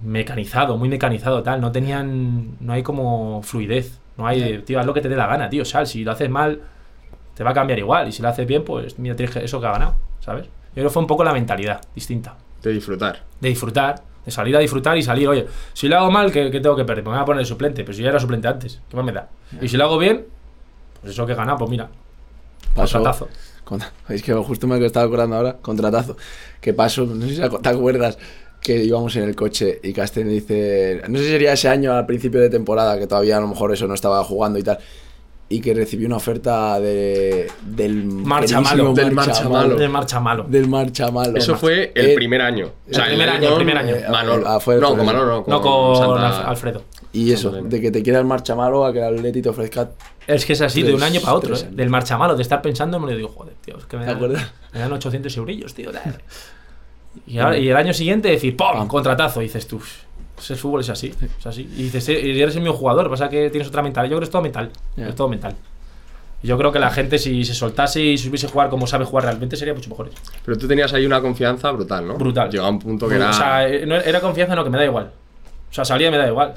mecanizado, 0.03 0.77
muy 0.77 0.89
mecanizado, 0.89 1.43
tal. 1.43 1.61
No 1.61 1.73
tenían. 1.73 2.57
No 2.61 2.73
hay 2.73 2.83
como 2.83 3.43
fluidez. 3.43 3.99
No 4.17 4.27
hay, 4.27 4.63
tío, 4.63 4.81
haz 4.81 4.87
lo 4.87 4.95
que 4.95 5.01
te 5.01 5.09
dé 5.09 5.17
la 5.17 5.27
gana, 5.27 5.49
tío. 5.49 5.65
Sal, 5.65 5.87
si 5.87 6.05
lo 6.05 6.13
haces 6.13 6.31
mal, 6.31 6.61
te 7.35 7.45
va 7.45 7.51
a 7.51 7.55
cambiar 7.55 7.79
igual. 7.79 8.09
Y 8.09 8.13
si 8.13 8.23
lo 8.23 8.29
haces 8.29 8.47
bien, 8.47 8.65
pues 8.65 8.99
mira, 8.99 9.15
tienes 9.15 9.37
eso 9.37 9.61
que 9.61 9.67
ha 9.67 9.73
ganado, 9.73 9.97
¿sabes? 10.21 10.45
Yo 10.47 10.75
creo 10.75 10.87
que 10.87 10.91
fue 10.91 11.03
un 11.03 11.07
poco 11.07 11.23
la 11.25 11.33
mentalidad 11.33 11.81
distinta. 11.95 12.37
De 12.63 12.73
disfrutar. 12.73 13.23
De 13.41 13.49
disfrutar, 13.51 14.03
de 14.27 14.31
salir 14.33 14.55
a 14.57 14.59
disfrutar 14.59 14.99
y 14.99 15.03
salir, 15.03 15.27
oye, 15.29 15.47
si 15.73 15.89
lo 15.89 15.97
hago 15.97 16.11
mal, 16.11 16.31
¿qué, 16.31 16.51
qué 16.51 16.61
tengo 16.61 16.77
que 16.77 16.85
perder? 16.85 17.05
Me 17.05 17.11
voy 17.13 17.19
a 17.21 17.25
poner 17.25 17.41
de 17.41 17.47
suplente, 17.47 17.83
pero 17.85 17.97
si 17.97 18.03
ya 18.03 18.11
era 18.11 18.21
suplente 18.21 18.49
antes, 18.49 18.81
¿qué 18.91 18.97
más 18.97 19.07
me 19.07 19.13
da? 19.13 19.29
Y 19.63 19.69
si 19.69 19.77
lo 19.79 19.85
hago 19.85 19.97
bien, 19.97 20.27
pues 21.01 21.13
eso 21.15 21.25
que 21.25 21.33
he 21.33 21.37
ganado, 21.37 21.57
pues 21.59 21.71
mira, 21.71 21.89
contratazo. 22.75 23.29
Con- 23.65 23.81
es 24.09 24.23
que 24.23 24.35
justo 24.35 24.67
me 24.67 24.85
estaba 24.85 25.07
acordando 25.07 25.37
ahora, 25.37 25.57
contratazo. 25.63 26.17
Que 26.61 26.75
pasó, 26.75 27.07
no 27.07 27.27
sé 27.27 27.37
si 27.37 27.41
te 27.63 27.69
acuerdas, 27.69 28.19
que 28.61 28.83
íbamos 28.83 29.15
en 29.17 29.23
el 29.25 29.37
coche 29.37 29.79
y 29.83 29.93
Castell 29.93 30.29
dice, 30.29 31.03
no 31.09 31.19
sé 31.19 31.25
si 31.25 31.31
sería 31.31 31.53
ese 31.53 31.69
año 31.69 31.93
al 31.93 32.05
principio 32.07 32.41
de 32.41 32.51
temporada, 32.51 32.99
que 32.99 33.07
todavía 33.07 33.37
a 33.37 33.41
lo 33.41 33.47
mejor 33.49 33.73
eso 33.73 33.87
no 33.87 33.95
estaba 33.95 34.25
jugando 34.25 34.59
y 34.59 34.63
tal, 34.65 34.79
y 35.49 35.61
que 35.61 35.73
recibió 35.75 36.07
una 36.09 36.17
oferta 36.17 36.81
de, 36.81 37.49
del 37.63 38.05
Marcha 38.05 38.61
malo. 38.61 38.93
Del 38.93 39.13
Marcha 39.13 39.49
Malo. 39.49 39.77
De 39.77 39.89
marcha 39.89 40.21
malo. 40.21 40.47
Del 40.49 40.67
marcha 40.69 41.11
malo. 41.13 41.37
Eso 41.39 41.57
fue 41.57 41.93
el 41.95 42.07
Eh, 42.11 42.15
primer 42.17 42.43
año. 42.43 42.73
O 42.91 42.93
sea, 42.95 43.05
el 43.05 43.11
primer 43.11 43.29
año, 43.31 43.49
el 43.51 43.55
primer 43.55 43.79
año. 43.79 43.95
Manolo. 44.11 44.49
Ah, 44.49 44.59
fue 44.59 44.77
no, 44.81 44.97
con 44.97 45.07
Manolo, 45.07 45.27
no. 45.37 45.45
Con 45.45 45.53
no 45.55 45.61
con 45.61 45.97
Santa- 45.97 46.43
Alf- 46.43 46.49
Alfredo. 46.49 46.83
Y 47.13 47.33
eso, 47.33 47.51
de 47.53 47.81
que 47.81 47.91
te 47.93 48.03
quiera 48.03 48.19
el 48.19 48.25
marcha 48.27 48.55
malo 48.57 48.85
a 48.85 48.93
que 48.93 48.99
el 48.99 49.05
Atleti 49.17 49.41
te 49.41 49.49
ofrezca... 49.49 49.91
Es 50.27 50.45
que 50.45 50.55
es 50.55 50.61
así, 50.61 50.83
de 50.83 50.93
un 50.93 51.03
año 51.03 51.21
para 51.21 51.35
otro, 51.35 51.55
¿eh? 51.57 51.69
Del 51.71 51.89
marcha 51.91 52.19
malo, 52.19 52.35
de 52.35 52.43
estar 52.43 52.61
pensando, 52.61 52.99
me 52.99 53.11
lo 53.13 53.17
digo, 53.17 53.29
joder, 53.29 53.55
tío, 53.65 53.79
es 53.79 53.85
que 53.87 53.97
me 53.97 54.03
¿Te 54.03 54.09
dan, 54.09 54.17
acuerdas? 54.17 54.53
me 54.75 54.81
dan 54.81 54.93
800 54.93 55.37
eurillos, 55.37 55.73
tío. 55.75 55.91
Y, 57.27 57.39
ahora- 57.39 57.57
y 57.59 57.69
el 57.69 57.77
año 57.77 57.95
siguiente 57.95 58.29
decir, 58.29 58.57
¡pum! 58.57 58.87
Contratazo. 58.87 59.41
Y 59.41 59.45
dices 59.45 59.67
tú, 59.67 59.81
pues 60.37 60.51
el 60.51 60.57
fútbol 60.57 60.83
es 60.83 60.91
así, 60.91 61.13
es 61.39 61.47
así. 61.47 61.63
Y 61.77 61.85
dices, 61.85 62.09
eh, 62.11 62.43
eres 62.43 62.55
el 62.55 62.63
mismo 62.63 62.77
jugador, 62.77 63.11
pasa 63.11 63.29
que 63.29 63.51
tienes 63.51 63.69
otra 63.69 63.83
mentalidad. 63.83 64.11
Yo 64.11 64.17
creo 64.17 64.21
que 64.21 64.25
es 64.27 64.31
todo 64.31 64.43
mental, 64.43 64.71
es 64.97 65.15
todo 65.17 65.29
mental. 65.29 65.57
Yo 66.43 66.57
creo 66.59 66.71
que 66.71 66.79
la 66.79 66.91
gente, 66.91 67.19
si 67.19 67.45
se 67.45 67.55
soltase 67.55 68.01
y 68.01 68.19
supiese 68.19 68.47
jugar 68.47 68.69
como 68.69 68.87
sabe 68.87 69.05
jugar 69.05 69.25
realmente, 69.25 69.57
sería 69.57 69.75
mucho 69.75 69.89
mejores. 69.91 70.15
Pero 70.45 70.57
tú 70.59 70.69
tenías 70.69 70.93
ahí 70.93 71.07
una 71.07 71.21
confianza 71.21 71.73
brutal, 71.73 72.07
¿no? 72.07 72.19
Brutal. 72.19 72.51
Llegaba 72.51 72.69
a 72.69 72.73
un 72.73 72.79
punto 72.79 73.09
que 73.09 73.17
era. 73.17 73.31
O 73.31 73.33
sea, 73.33 73.67
eh, 73.67 73.83
era 74.05 74.21
confianza, 74.21 74.55
no, 74.55 74.63
que 74.63 74.71
me 74.71 74.79
da 74.79 74.85
igual. 74.85 75.11
O 75.71 75.75
sea, 75.75 75.85
salía 75.85 76.09
y 76.09 76.11
me 76.11 76.19
da 76.19 76.29
igual. 76.29 76.55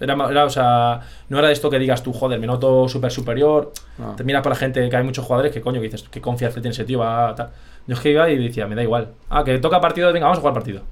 Era, 0.00 0.14
era, 0.28 0.44
o 0.44 0.50
sea, 0.50 1.00
no 1.28 1.38
era 1.38 1.48
de 1.48 1.52
esto 1.52 1.70
que 1.70 1.78
digas 1.78 2.02
tú, 2.02 2.12
joder, 2.12 2.40
me 2.40 2.46
noto 2.46 2.88
súper 2.88 3.12
superior. 3.12 3.72
Ah. 4.00 4.14
Te 4.16 4.24
miras 4.24 4.42
por 4.42 4.50
la 4.50 4.56
gente, 4.56 4.88
que 4.88 4.96
hay 4.96 5.04
muchos 5.04 5.24
jugadores 5.24 5.52
que 5.52 5.60
coño, 5.60 5.80
que 5.80 5.88
dices, 5.88 6.08
qué 6.10 6.20
confianza 6.20 6.60
tiene 6.60 6.72
ese 6.72 6.84
tío, 6.84 6.98
va, 6.98 7.34
tal. 7.34 7.50
Yo 7.86 7.94
es 7.94 8.00
que 8.00 8.10
iba 8.10 8.28
y 8.30 8.48
decía, 8.48 8.66
me 8.66 8.74
da 8.74 8.82
igual. 8.82 9.12
Ah, 9.28 9.44
que 9.44 9.58
toca 9.58 9.80
partido, 9.80 10.12
venga, 10.12 10.26
vamos 10.26 10.38
a 10.38 10.40
jugar 10.40 10.54
partido. 10.54 10.82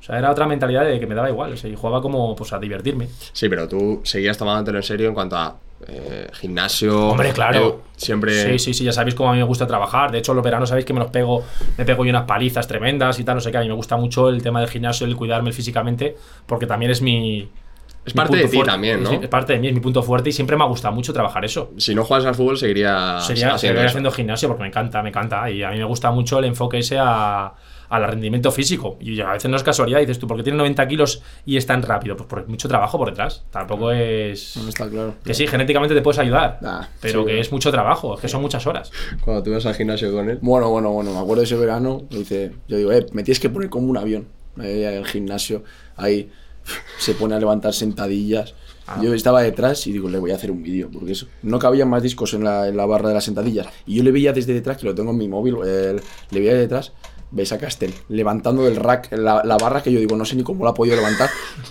O 0.00 0.02
sea, 0.02 0.18
era 0.18 0.30
otra 0.30 0.46
mentalidad 0.46 0.86
de 0.86 0.98
que 0.98 1.06
me 1.06 1.14
daba 1.14 1.28
igual. 1.28 1.52
O 1.52 1.56
sea, 1.56 1.68
y 1.70 1.76
jugaba 1.76 2.00
como, 2.00 2.34
pues, 2.34 2.52
a 2.52 2.58
divertirme. 2.58 3.08
Sí, 3.32 3.48
pero 3.48 3.68
tú 3.68 4.00
seguías 4.02 4.38
tomándotelo 4.38 4.78
en 4.78 4.82
serio 4.82 5.08
en 5.08 5.14
cuanto 5.14 5.36
a 5.36 5.56
eh, 5.86 6.28
gimnasio. 6.32 7.08
Hombre, 7.10 7.32
claro. 7.32 7.82
eh, 7.84 7.90
siempre. 7.96 8.32
Sí, 8.32 8.58
sí, 8.58 8.74
sí, 8.74 8.84
ya 8.84 8.92
sabéis 8.92 9.14
cómo 9.14 9.30
a 9.30 9.32
mí 9.32 9.38
me 9.38 9.44
gusta 9.44 9.66
trabajar. 9.66 10.10
De 10.10 10.18
hecho, 10.18 10.34
los 10.34 10.44
veranos 10.44 10.68
sabéis 10.68 10.86
que 10.86 10.92
me 10.92 11.00
los 11.00 11.10
pego, 11.10 11.44
me 11.76 11.84
pego 11.84 12.04
yo 12.04 12.10
unas 12.10 12.24
palizas 12.24 12.66
tremendas 12.66 13.18
y 13.18 13.24
tal, 13.24 13.36
no 13.36 13.40
sé 13.40 13.50
qué. 13.50 13.58
A 13.58 13.60
mí 13.60 13.68
me 13.68 13.74
gusta 13.74 13.96
mucho 13.96 14.28
el 14.28 14.42
tema 14.42 14.60
del 14.60 14.68
gimnasio, 14.68 15.06
el 15.06 15.16
cuidarme 15.16 15.52
físicamente, 15.52 16.16
porque 16.46 16.66
también 16.66 16.90
es 16.90 17.02
mi. 17.02 17.48
Es 18.04 18.14
mi 18.14 18.18
parte 18.18 18.36
de 18.38 18.44
ti 18.44 18.56
fuerte. 18.56 18.72
también, 18.72 19.02
¿no? 19.02 19.12
Es, 19.12 19.22
es 19.22 19.28
parte 19.28 19.52
de 19.52 19.58
mí, 19.58 19.68
es 19.68 19.74
mi 19.74 19.80
punto 19.80 20.02
fuerte 20.02 20.30
y 20.30 20.32
siempre 20.32 20.56
me 20.56 20.64
ha 20.64 20.66
gustado 20.66 20.94
mucho 20.94 21.12
trabajar 21.12 21.44
eso. 21.44 21.72
Si 21.76 21.94
no 21.94 22.04
juegas 22.04 22.24
al 22.24 22.34
fútbol, 22.34 22.56
seguiría 22.56 23.20
Sería 23.20 23.54
haciendo 23.54 23.82
haciendo 23.82 24.10
gimnasio 24.10 24.48
porque 24.48 24.62
me 24.62 24.68
encanta, 24.68 25.02
me 25.02 25.10
encanta. 25.10 25.50
Y 25.50 25.62
a 25.62 25.70
mí 25.70 25.76
me 25.76 25.84
gusta 25.84 26.10
mucho 26.10 26.38
el 26.38 26.46
enfoque 26.46 26.78
ese 26.78 26.98
a, 26.98 27.52
al 27.90 28.04
rendimiento 28.04 28.50
físico. 28.52 28.96
Y 29.00 29.20
a 29.20 29.32
veces 29.32 29.50
no 29.50 29.56
es 29.56 29.62
casualidad, 29.62 29.98
dices 30.00 30.18
tú, 30.18 30.26
porque 30.26 30.42
tiene 30.42 30.56
90 30.58 30.88
kilos 30.88 31.22
y 31.44 31.56
es 31.56 31.66
tan 31.66 31.82
rápido? 31.82 32.16
Pues 32.16 32.28
por 32.28 32.48
mucho 32.48 32.68
trabajo 32.68 32.96
por 32.96 33.10
detrás. 33.10 33.44
Tampoco 33.50 33.90
es. 33.92 34.56
No 34.56 34.68
está 34.68 34.88
claro. 34.88 35.16
Que 35.24 35.34
sí, 35.34 35.46
genéticamente 35.46 35.94
te 35.94 36.00
puedes 36.00 36.18
ayudar, 36.18 36.60
Ah, 36.62 36.88
pero 37.00 37.22
sí, 37.22 37.26
que 37.26 37.40
es 37.40 37.52
mucho 37.52 37.70
trabajo, 37.70 38.14
es 38.14 38.20
que 38.20 38.28
son 38.28 38.40
muchas 38.40 38.66
horas. 38.66 38.90
Cuando 39.22 39.42
tú 39.42 39.50
vas 39.50 39.66
al 39.66 39.74
gimnasio 39.74 40.12
con 40.12 40.30
él. 40.30 40.38
Bueno, 40.40 40.70
bueno, 40.70 40.90
bueno, 40.92 41.12
me 41.12 41.18
acuerdo 41.18 41.40
de 41.40 41.46
ese 41.46 41.56
verano, 41.56 42.02
me 42.10 42.18
dice, 42.18 42.52
yo 42.68 42.76
digo, 42.76 42.92
eh, 42.92 43.04
me 43.12 43.24
tienes 43.24 43.40
que 43.40 43.50
poner 43.50 43.68
como 43.68 43.88
un 43.88 43.96
avión. 43.96 44.28
Ahí 44.56 44.84
en 44.84 44.94
el 44.94 45.06
gimnasio, 45.06 45.64
ahí 45.96 46.30
se 46.98 47.14
pone 47.14 47.34
a 47.34 47.38
levantar 47.38 47.74
sentadillas. 47.74 48.54
Yo 49.00 49.14
estaba 49.14 49.40
detrás 49.40 49.86
y 49.86 49.92
digo, 49.92 50.08
le 50.08 50.18
voy 50.18 50.32
a 50.32 50.34
hacer 50.34 50.50
un 50.50 50.64
vídeo, 50.64 50.90
porque 50.92 51.12
eso, 51.12 51.28
no 51.44 51.60
cabían 51.60 51.88
más 51.88 52.02
discos 52.02 52.34
en 52.34 52.42
la, 52.42 52.66
en 52.66 52.76
la 52.76 52.86
barra 52.86 53.08
de 53.08 53.14
las 53.14 53.22
sentadillas. 53.24 53.68
Y 53.86 53.94
yo 53.94 54.02
le 54.02 54.10
veía 54.10 54.32
desde 54.32 54.52
detrás, 54.52 54.78
que 54.78 54.86
lo 54.86 54.96
tengo 54.96 55.12
en 55.12 55.16
mi 55.16 55.28
móvil, 55.28 55.58
eh, 55.64 55.94
le 56.30 56.40
veía 56.40 56.54
de 56.54 56.58
detrás, 56.58 56.92
ves 57.32 57.52
a 57.52 57.58
Castel, 57.58 57.94
levantando 58.08 58.62
del 58.64 58.76
rack 58.76 59.08
la, 59.12 59.42
la 59.44 59.56
barra 59.56 59.82
que 59.82 59.92
yo 59.92 60.00
digo, 60.00 60.16
no 60.16 60.24
sé 60.24 60.36
ni 60.36 60.42
cómo 60.42 60.64
la 60.64 60.70
ha 60.70 60.74
podido 60.74 60.96
levantar. 60.96 61.28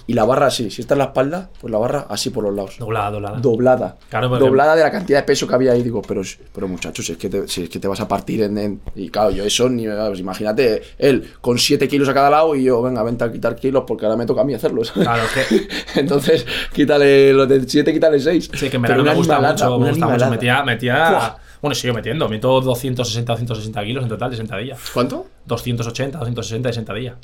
Y 0.08 0.14
la 0.14 0.24
barra 0.26 0.48
así, 0.48 0.70
si 0.72 0.82
está 0.82 0.94
en 0.94 1.00
la 1.00 1.04
espalda, 1.06 1.50
pues 1.60 1.72
la 1.72 1.78
barra 1.78 2.06
así 2.10 2.30
por 2.30 2.44
los 2.44 2.56
lados. 2.56 2.78
Doblada, 2.80 3.12
doblada. 3.12 3.40
Doblada. 3.40 3.98
Claro, 4.10 4.30
porque- 4.30 4.46
doblada 4.46 4.76
de 4.76 4.84
la 4.84 4.92
cantidad 4.92 5.20
de 5.20 5.24
peso 5.24 5.48
que 5.48 5.56
había 5.56 5.72
ahí. 5.74 5.84
Digo, 5.84 6.02
pero, 6.02 6.22
pero 6.54 6.68
muchachos, 6.68 7.06
si 7.06 7.12
es 7.14 7.18
que 7.18 7.30
te, 7.30 7.48
si 7.48 7.64
es 7.64 7.70
que 7.70 7.80
te 7.80 7.88
vas 7.88 8.00
a 8.00 8.08
partir 8.08 8.42
en, 8.44 8.58
en- 8.58 8.82
Y 8.96 9.10
claro, 9.10 9.32
yo 9.32 9.44
eso, 9.44 9.70
ni, 9.70 9.86
pues 9.88 10.20
imagínate, 10.20 10.82
él 10.98 11.32
con 11.42 11.58
7 11.58 11.88
kilos 11.88 12.08
a 12.10 12.14
cada 12.14 12.30
lado 12.30 12.56
y 12.56 12.64
yo, 12.64 12.82
venga, 12.82 13.04
vente 13.04 13.24
a 13.24 13.32
quitar 13.32 13.56
kilos 13.56 13.84
porque 13.88 14.06
ahora 14.06 14.18
me 14.18 14.26
toca 14.26 14.42
a 14.42 14.44
mí 14.46 14.54
hacerlos. 14.54 14.92
Claro, 14.92 15.24
que 15.34 15.68
Entonces, 16.00 16.46
quítale 16.74 17.34
los 17.34 17.48
de 17.50 17.68
7, 17.68 17.92
quítale 17.94 18.20
6. 18.20 18.52
Sí, 18.54 18.70
que 18.70 18.76
en 18.78 18.82
verano 18.82 19.04
me 19.04 19.14
gusta 19.16 19.40
mucho, 19.40 19.80
me 19.80 19.90
gusta 19.90 20.08
mucho. 20.08 20.30
Metía. 20.66 21.36
Bueno, 21.62 21.76
sigo 21.76 21.94
metiendo, 21.94 22.28
meto 22.30 22.62
260, 22.62 23.34
260 23.34 23.84
kilos 23.84 24.04
en 24.04 24.10
total 24.10 24.32
de 24.32 24.38
sentadilla. 24.38 24.76
¿Cuánto? 24.94 25.26
280, 25.46 26.18
260 26.20 26.70
de 26.70 26.74
sentadilla. 26.74 27.16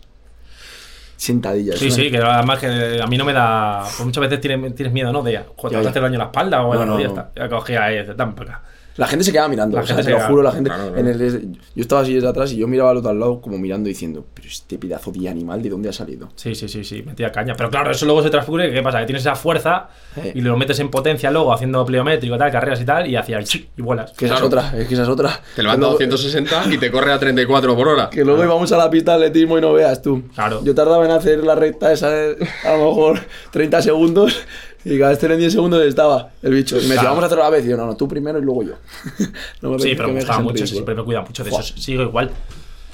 sentadillas. 1.18 1.80
Sí, 1.80 1.90
¿no? 1.90 1.96
sí, 1.96 2.12
que 2.12 2.18
además 2.18 2.60
que 2.60 3.00
a 3.02 3.08
mí 3.08 3.18
no 3.18 3.24
me 3.26 3.34
da. 3.34 3.82
pues 3.84 4.06
muchas 4.06 4.22
veces 4.22 4.42
tienes, 4.42 4.76
tienes 4.76 4.94
miedo, 4.94 5.12
¿no? 5.14 5.24
De 5.24 5.32
Ya, 5.34 5.44
te 5.46 5.70
ya. 5.72 5.80
hacer 5.90 6.02
daño 6.02 6.14
en 6.16 6.20
la 6.20 6.26
espalda 6.26 6.62
o 6.64 6.74
en 6.74 6.80
No, 6.80 6.86
la 6.86 6.92
rodilla. 6.92 7.08
no. 7.10 7.14
está. 7.22 7.32
Ya 7.36 7.50
cogía 7.50 7.84
ahí, 7.86 8.06
dame 8.16 8.34
para 8.34 8.52
acá. 8.56 8.64
La 8.98 9.08
gente 9.08 9.26
se 9.26 9.32
quedaba 9.34 9.50
mirando, 9.50 9.76
La 9.76 9.84
o 9.84 9.86
sea, 9.86 9.96
gente 9.98 10.04
te 10.04 10.06
se 10.08 10.12
lo 10.12 10.18
quedaba- 10.18 10.30
juro, 10.32 10.44
la 10.44 10.52
gente. 10.54 10.70
claro. 10.70 10.96
En 10.96 11.08
el, 11.08 11.52
yo 11.76 11.82
estaba 11.82 12.02
así 12.02 12.14
desde 12.14 12.28
atrás 12.30 12.52
y 12.54 12.58
yo 12.58 12.68
miraba 12.68 12.92
al 12.92 12.98
otro 12.98 13.14
lado 13.14 13.42
como 13.42 13.58
mirando 13.58 13.90
diciendo, 13.90 14.26
pero 14.34 14.48
este 14.48 14.78
pedazo 14.78 15.12
de 15.12 15.28
animal, 15.28 15.62
¿de 15.62 15.70
dónde 15.70 15.90
ha 15.90 15.94
salido? 15.94 16.30
Sí, 16.36 16.56
sí, 16.56 16.70
sí, 16.70 16.84
sí, 16.86 17.04
metía 17.04 17.30
caña. 17.32 17.56
Pero 17.58 17.70
claro, 17.70 17.92
eso 17.92 18.06
luego 18.06 18.24
se 18.24 18.30
transcurre. 18.30 18.72
¿Qué 18.72 18.82
pasa? 18.82 19.00
Que 19.00 19.06
tienes 19.06 19.24
esa 19.24 19.36
fuerza 19.36 19.90
Eh. 20.16 20.32
y 20.36 20.42
lo 20.42 20.56
metes 20.56 20.80
en 20.80 20.90
potencia 20.90 21.30
luego 21.30 21.52
haciendo 21.52 21.84
pleométrico, 21.86 22.38
tal, 22.38 22.52
carreras 22.52 22.80
y 22.80 22.86
tal, 22.86 23.08
y 23.10 23.16
hacía 23.18 23.40
y 23.78 23.82
vuelas. 23.82 24.12
Que 24.14 24.26
esa 24.28 24.36
Claro. 24.36 24.48
es 24.48 24.54
otra, 24.54 24.80
es 24.80 24.88
que 24.88 24.94
esa 24.94 25.04
es 25.04 25.10
otra. 25.10 25.42
Te 25.56 25.62
levanta 25.64 25.88
a 25.88 25.98
Que 25.98 26.06
luego- 26.06 26.12
260 26.12 26.74
y 26.74 26.78
te 26.78 26.90
corre 26.90 27.12
a 27.12 27.20
34 27.20 27.76
por 27.76 27.88
hora. 27.90 28.10
Que 28.10 28.24
luego 28.24 28.44
íbamos 28.46 28.72
a 28.72 28.78
la 28.78 28.90
pista 28.90 29.18
de 29.18 29.26
atletismo 29.26 29.58
y 29.58 29.62
no 29.62 29.74
veas 29.74 30.02
tú. 30.02 30.24
Claro. 30.34 30.62
Yo 30.64 30.74
tardaba 30.74 31.04
en 31.06 31.12
hacer 31.12 31.44
la 31.44 31.56
recta 31.56 31.92
esa 31.92 32.10
de, 32.12 32.38
a 32.66 32.78
lo 32.78 32.86
mejor 32.88 33.20
30 33.52 33.82
segundos 33.82 34.38
y 34.86 34.98
cada 35.00 35.12
vez 35.12 35.24
en 35.24 35.38
10 35.40 35.52
segundos 35.54 35.84
estaba 35.84 36.30
el 36.44 36.54
bicho. 36.54 36.76
Y 36.76 36.82
me 36.82 36.84
decía, 36.84 36.96
Claro. 37.02 37.10
vamos 37.10 37.24
a 37.24 37.26
hacerlo 37.26 37.44
a 37.44 37.50
la 37.50 37.58
vez. 37.58 37.66
Y 37.66 37.70
yo, 37.70 37.78
no, 37.78 37.86
no, 37.88 37.98
tú 37.98 38.08
primero 38.08 38.40
y 38.40 38.42
luego 38.44 38.64
yo. 38.64 38.74
no 39.62 39.72
me 39.72 39.80
Sí, 39.80 39.94
pero 39.96 40.10
me 40.10 40.16
gustaba 40.16 40.40
mucho, 40.40 40.66
siempre 40.66 40.96
me 40.96 41.04
cuida 41.04 41.22
mucho 41.22 41.44
de 41.44 41.50
Fua. 41.50 41.60
eso. 41.60 41.76
Sigo 41.78 42.04
igual. 42.04 42.30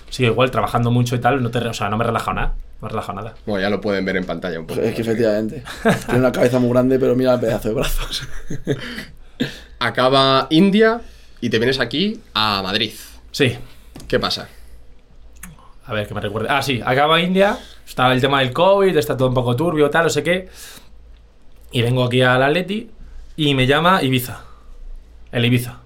Sigo 0.09 0.31
igual, 0.31 0.49
trabajando 0.51 0.89
mucho 0.89 1.15
y 1.15 1.19
tal. 1.19 1.43
No 1.43 1.51
te, 1.51 1.59
o 1.59 1.73
sea, 1.73 1.89
no 1.89 1.97
me 1.97 2.03
he 2.03 2.07
relajado 2.07 2.33
nada. 2.35 2.47
No 2.47 2.81
me 2.81 2.87
he 2.87 2.89
relajado 2.89 3.19
nada. 3.21 3.35
Bueno, 3.45 3.61
ya 3.61 3.69
lo 3.69 3.79
pueden 3.81 4.03
ver 4.05 4.17
en 4.17 4.25
pantalla 4.25 4.59
un 4.59 4.65
poco. 4.67 4.81
Es 4.81 4.95
que 4.95 5.01
efectivamente. 5.01 5.63
Tiene 6.05 6.19
una 6.19 6.31
cabeza 6.31 6.59
muy 6.59 6.69
grande, 6.71 6.97
pero 6.97 7.15
mira 7.15 7.33
el 7.35 7.39
pedazo 7.39 7.67
de 7.69 7.73
brazos. 7.75 8.23
Acaba 9.79 10.47
India 10.49 11.01
y 11.39 11.49
te 11.49 11.57
vienes 11.57 11.79
aquí 11.79 12.21
a 12.33 12.61
Madrid. 12.61 12.91
Sí. 13.31 13.55
¿Qué 14.07 14.19
pasa? 14.19 14.47
A 15.85 15.93
ver, 15.93 16.07
que 16.07 16.13
me 16.13 16.21
recuerde. 16.21 16.47
Ah, 16.49 16.61
sí, 16.61 16.81
acaba 16.85 17.19
India. 17.19 17.57
Está 17.87 18.11
el 18.13 18.21
tema 18.21 18.39
del 18.39 18.53
COVID, 18.53 18.95
está 18.95 19.17
todo 19.17 19.27
un 19.29 19.33
poco 19.33 19.55
turbio, 19.55 19.89
tal, 19.89 20.03
no 20.03 20.09
sé 20.09 20.23
qué. 20.23 20.47
Y 21.72 21.82
vengo 21.82 22.03
aquí 22.03 22.22
al 22.22 22.43
Atleti 22.43 22.89
y 23.38 23.55
me 23.55 23.65
llama 23.65 24.01
Ibiza. 24.03 24.41
El 25.32 25.45
Ibiza. 25.45 25.80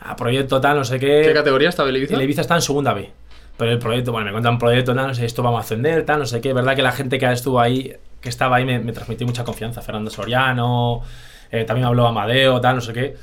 Ah, 0.00 0.14
proyecto 0.14 0.60
tal, 0.60 0.76
no 0.76 0.84
sé 0.84 0.98
qué. 0.98 1.22
¿Qué 1.26 1.34
categoría 1.34 1.68
estaba 1.68 1.88
el 1.88 1.96
Ibiza? 1.96 2.14
El 2.14 2.22
Ibiza 2.22 2.42
está 2.42 2.54
en 2.54 2.62
segunda 2.62 2.94
B. 2.94 3.10
Pero 3.56 3.72
el 3.72 3.78
proyecto, 3.80 4.12
bueno, 4.12 4.26
me 4.26 4.32
cuentan 4.32 4.52
un 4.52 4.58
proyecto, 4.58 4.94
tal, 4.94 5.08
no 5.08 5.14
sé, 5.14 5.24
esto 5.24 5.42
vamos 5.42 5.58
a 5.58 5.62
ascender, 5.62 6.06
tal, 6.06 6.20
no 6.20 6.26
sé 6.26 6.40
qué. 6.40 6.52
verdad 6.52 6.76
que 6.76 6.82
la 6.82 6.92
gente 6.92 7.18
que 7.18 7.30
estuvo 7.32 7.60
ahí, 7.60 7.92
que 8.20 8.28
estaba 8.28 8.56
ahí, 8.56 8.64
me, 8.64 8.78
me 8.78 8.92
transmitió 8.92 9.26
mucha 9.26 9.42
confianza. 9.42 9.82
Fernando 9.82 10.10
Soriano, 10.10 11.02
eh, 11.50 11.64
también 11.64 11.86
habló 11.86 12.06
Amadeo, 12.06 12.60
tal, 12.60 12.76
no 12.76 12.80
sé 12.80 12.92
qué. 12.92 13.16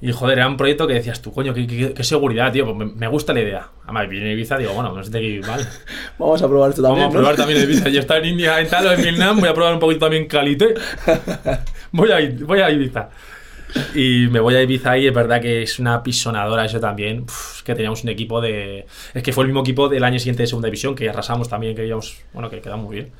Y 0.00 0.12
joder, 0.12 0.38
era 0.38 0.48
un 0.48 0.56
proyecto 0.58 0.86
que 0.86 0.94
decías 0.94 1.22
tú, 1.22 1.32
coño, 1.32 1.54
qué, 1.54 1.66
qué- 1.66 1.94
qué 1.94 2.04
seguridad, 2.04 2.52
tío. 2.52 2.64
Pues 2.66 2.76
me, 2.76 2.84
me 2.94 3.08
gusta 3.08 3.32
la 3.32 3.40
idea. 3.40 3.68
Además, 3.84 4.08
viene 4.08 4.32
Ibiza, 4.32 4.58
digo, 4.58 4.72
bueno, 4.74 4.92
no 4.92 5.02
sé 5.02 5.10
de 5.10 5.20
qué 5.20 5.40
mal. 5.46 5.66
Vamos 6.18 6.42
a 6.42 6.48
probar 6.48 6.70
esto 6.70 6.82
también. 6.82 7.04
Vamos 7.04 7.14
a 7.14 7.18
probar 7.18 7.36
también 7.36 7.62
Ibiza. 7.62 7.88
Yo 7.88 8.00
estaba 8.00 8.20
en 8.20 8.26
India, 8.26 8.60
en 8.60 8.68
tal 8.68 8.86
o 8.86 8.92
en 8.92 9.00
Vietnam, 9.02 9.40
voy 9.40 9.48
a 9.48 9.54
probar 9.54 9.72
un 9.72 9.80
poquito 9.80 10.00
también 10.00 10.26
Calité. 10.26 10.74
Voy 11.92 12.10
a, 12.10 12.18
voy 12.44 12.60
a 12.60 12.70
Ibiza. 12.70 13.08
Y 13.94 14.26
me 14.30 14.40
voy 14.40 14.54
a 14.56 14.62
Ibiza 14.62 14.98
y 14.98 15.06
es 15.06 15.14
verdad 15.14 15.40
que 15.40 15.62
es 15.62 15.78
una 15.78 16.02
pisonadora 16.02 16.64
eso 16.64 16.80
también. 16.80 17.20
Uf, 17.22 17.56
es 17.58 17.62
que 17.62 17.74
teníamos 17.74 18.02
un 18.02 18.08
equipo 18.10 18.40
de... 18.40 18.86
Es 19.14 19.22
que 19.22 19.32
fue 19.32 19.44
el 19.44 19.48
mismo 19.48 19.60
equipo 19.62 19.88
del 19.88 20.02
año 20.04 20.18
siguiente 20.18 20.42
de 20.42 20.46
segunda 20.48 20.66
división, 20.66 20.94
que 20.94 21.08
arrasamos 21.08 21.48
también, 21.48 21.74
que 21.76 21.86
íbamos... 21.86 22.18
Bueno, 22.32 22.50
que 22.50 22.60
quedamos 22.60 22.84
muy 22.86 22.96
bien. 22.96 23.12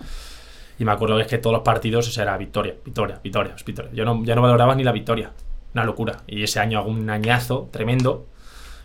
Y 0.79 0.85
me 0.85 0.91
acuerdo 0.93 1.17
que 1.17 1.23
es 1.23 1.29
que 1.29 1.39
todos 1.39 1.55
los 1.55 1.63
partidos, 1.63 2.09
o 2.09 2.11
sea, 2.11 2.25
era 2.25 2.37
victoria, 2.37 2.75
victoria, 2.85 3.21
victoria, 3.23 3.55
victoria. 3.65 3.91
Yo 3.95 4.05
no, 4.05 4.23
ya 4.25 4.35
no 4.35 4.43
valoraba 4.43 4.75
ni 4.75 4.83
la 4.85 4.93
victoria. 4.93 5.31
Una 5.75 5.85
locura. 5.85 6.23
Y 6.27 6.43
ese 6.43 6.61
año 6.61 6.79
hago 6.79 6.91
un 6.91 7.11
añazo 7.11 7.69
tremendo. 7.73 8.27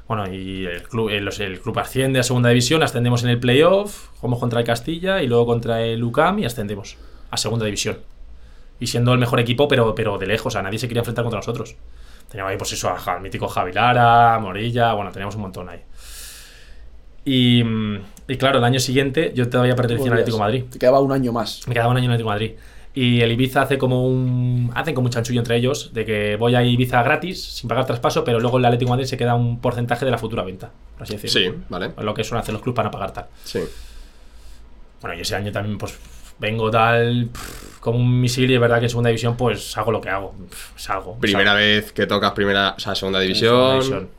Bueno, 0.07 0.27
y 0.27 0.65
el 0.65 0.83
club, 0.83 1.09
el, 1.09 1.29
el 1.39 1.59
club 1.61 1.77
asciende 1.77 2.19
a 2.19 2.23
segunda 2.23 2.49
división, 2.49 2.81
ascendemos 2.81 3.23
en 3.23 3.29
el 3.29 3.39
playoff, 3.39 4.09
jugamos 4.17 4.39
contra 4.39 4.59
el 4.59 4.65
Castilla 4.65 5.21
y 5.21 5.27
luego 5.27 5.45
contra 5.45 5.83
el 5.83 6.03
UCAM 6.03 6.39
y 6.39 6.45
ascendemos 6.45 6.97
a 7.29 7.37
segunda 7.37 7.65
división. 7.65 7.99
Y 8.79 8.87
siendo 8.87 9.13
el 9.13 9.19
mejor 9.19 9.39
equipo, 9.39 9.67
pero, 9.67 9.93
pero 9.93 10.17
de 10.17 10.25
lejos, 10.25 10.47
o 10.47 10.49
sea, 10.51 10.63
nadie 10.63 10.79
se 10.79 10.87
quería 10.87 11.01
enfrentar 11.01 11.23
contra 11.23 11.37
nosotros. 11.37 11.75
Teníamos 12.29 12.51
ahí, 12.51 12.57
pues 12.57 12.73
eso, 12.73 12.91
al 13.05 13.21
mítico 13.21 13.47
Javi 13.47 13.71
Lara, 13.71 14.39
Morilla, 14.39 14.93
bueno, 14.93 15.11
teníamos 15.11 15.35
un 15.35 15.41
montón 15.41 15.69
ahí. 15.69 15.81
Y, 17.25 17.63
mm, 17.63 18.01
y 18.29 18.37
claro, 18.37 18.59
el 18.59 18.63
año 18.63 18.79
siguiente 18.79 19.31
yo 19.35 19.49
todavía 19.49 19.75
pertenecía 19.75 20.07
al 20.07 20.13
Atlético 20.13 20.37
de 20.37 20.43
Madrid. 20.43 20.63
Te 20.71 20.79
quedaba 20.79 20.99
un 21.01 21.11
año 21.11 21.31
más. 21.31 21.67
Me 21.67 21.73
quedaba 21.73 21.91
un 21.91 21.97
año 21.97 22.05
en 22.05 22.11
Atlético 22.11 22.29
Madrid. 22.29 22.51
Y 23.01 23.21
el 23.21 23.31
Ibiza 23.31 23.61
hace 23.61 23.77
como 23.77 24.05
un. 24.05 24.71
Hacen 24.75 24.93
como 24.93 25.05
un 25.05 25.11
chanchullo 25.11 25.39
entre 25.39 25.55
ellos 25.55 25.93
de 25.93 26.03
que 26.03 26.35
voy 26.35 26.53
a 26.55 26.63
Ibiza 26.65 27.01
gratis, 27.01 27.41
sin 27.41 27.69
pagar 27.69 27.85
traspaso, 27.85 28.25
pero 28.25 28.41
luego 28.41 28.57
el 28.57 28.65
Atlético 28.65 28.89
de 28.89 28.97
Madrid 28.97 29.05
se 29.05 29.15
queda 29.15 29.35
un 29.35 29.61
porcentaje 29.61 30.03
de 30.03 30.11
la 30.11 30.17
futura 30.17 30.43
venta, 30.43 30.69
por 30.95 31.03
así 31.03 31.15
decirlo. 31.15 31.53
Sí, 31.53 31.63
vale. 31.69 31.93
Es 31.97 32.03
lo 32.03 32.13
que 32.13 32.25
suelen 32.25 32.41
hacer 32.41 32.51
los 32.51 32.61
clubes 32.61 32.75
para 32.75 32.87
no 32.89 32.91
pagar 32.91 33.13
tal. 33.13 33.27
Sí. 33.45 33.61
Bueno, 34.99 35.15
y 35.17 35.21
ese 35.21 35.33
año 35.33 35.49
también, 35.49 35.77
pues 35.77 35.97
vengo 36.39 36.69
tal. 36.69 37.29
pff, 37.31 37.79
como 37.79 37.99
un 37.99 38.19
misil 38.19 38.51
y 38.51 38.55
es 38.55 38.59
verdad 38.59 38.79
que 38.79 38.87
en 38.87 38.89
segunda 38.89 39.07
división, 39.11 39.37
pues 39.37 39.77
hago 39.77 39.93
lo 39.93 40.01
que 40.01 40.09
hago. 40.09 40.33
Pff, 40.49 40.71
salgo. 40.75 41.17
Primera 41.19 41.51
salgo. 41.51 41.57
vez 41.57 41.93
que 41.93 42.05
tocas 42.05 42.33
primera, 42.33 42.73
o 42.75 42.79
sea, 42.81 42.95
segunda 42.95 43.21
división. 43.21 43.81
segunda 43.81 43.99
división. 43.99 44.18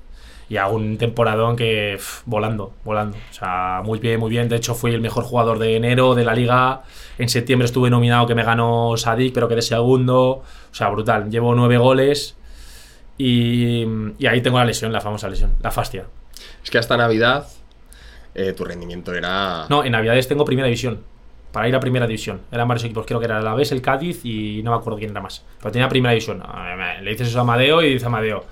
Y 0.51 0.57
hago 0.59 0.76
un 0.76 0.98
temporadón 0.98 1.57
que 1.57 1.94
pff, 1.96 2.22
volando, 2.26 2.74
volando. 2.84 3.16
O 3.16 3.32
sea, 3.32 3.80
muy 3.84 4.01
bien, 4.01 4.20
muy 4.20 4.28
bien. 4.28 4.48
De 4.48 4.57
hecho, 4.57 4.74
fui 4.74 4.92
el 4.92 5.01
mejor 5.01 5.24
jugador 5.24 5.59
de 5.59 5.76
enero 5.76 6.14
de 6.14 6.24
la 6.24 6.34
liga. 6.34 6.82
En 7.16 7.28
septiembre 7.28 7.64
estuve 7.64 7.88
nominado 7.88 8.26
que 8.26 8.34
me 8.34 8.42
ganó 8.42 8.96
Sadik, 8.96 9.32
pero 9.32 9.48
quedé 9.48 9.62
segundo. 9.62 10.18
O 10.28 10.44
sea, 10.72 10.88
brutal. 10.88 11.30
Llevo 11.30 11.55
nueve 11.55 11.78
goles. 11.78 12.36
Y, 13.16 13.86
y 14.18 14.26
ahí 14.26 14.40
tengo 14.42 14.59
la 14.59 14.64
lesión, 14.64 14.92
la 14.92 15.01
famosa 15.01 15.28
lesión, 15.28 15.55
la 15.62 15.70
fascia. 15.70 16.07
Es 16.64 16.70
que 16.70 16.78
hasta 16.78 16.96
Navidad 16.96 17.46
eh, 18.34 18.53
tu 18.53 18.64
rendimiento 18.64 19.14
era. 19.14 19.66
No, 19.68 19.84
en 19.84 19.92
Navidades 19.92 20.28
tengo 20.28 20.44
primera 20.44 20.66
división. 20.66 21.03
Para 21.53 21.68
ir 21.68 21.74
a 21.74 21.80
primera 21.80 22.07
división. 22.07 22.42
Eran 22.53 22.68
varios 22.68 22.84
equipos, 22.84 23.05
creo 23.07 23.18
que 23.18 23.26
era 23.26 23.40
la 23.40 23.55
Vez, 23.55 23.72
el 23.72 23.82
Cádiz 23.82 24.24
y 24.24 24.62
no 24.62 24.70
me 24.70 24.76
acuerdo 24.76 24.98
quién 24.98 25.11
era 25.11 25.20
más. 25.20 25.44
Pero 25.59 25.72
tenía 25.72 25.88
primera 25.88 26.12
división. 26.12 26.42
A 26.44 26.76
ver, 26.76 27.03
Le 27.03 27.11
dices 27.11 27.28
eso 27.28 27.38
a 27.38 27.42
Amadeo 27.42 27.82
y 27.82 27.94
dice 27.94 28.07
Amadeo, 28.07 28.44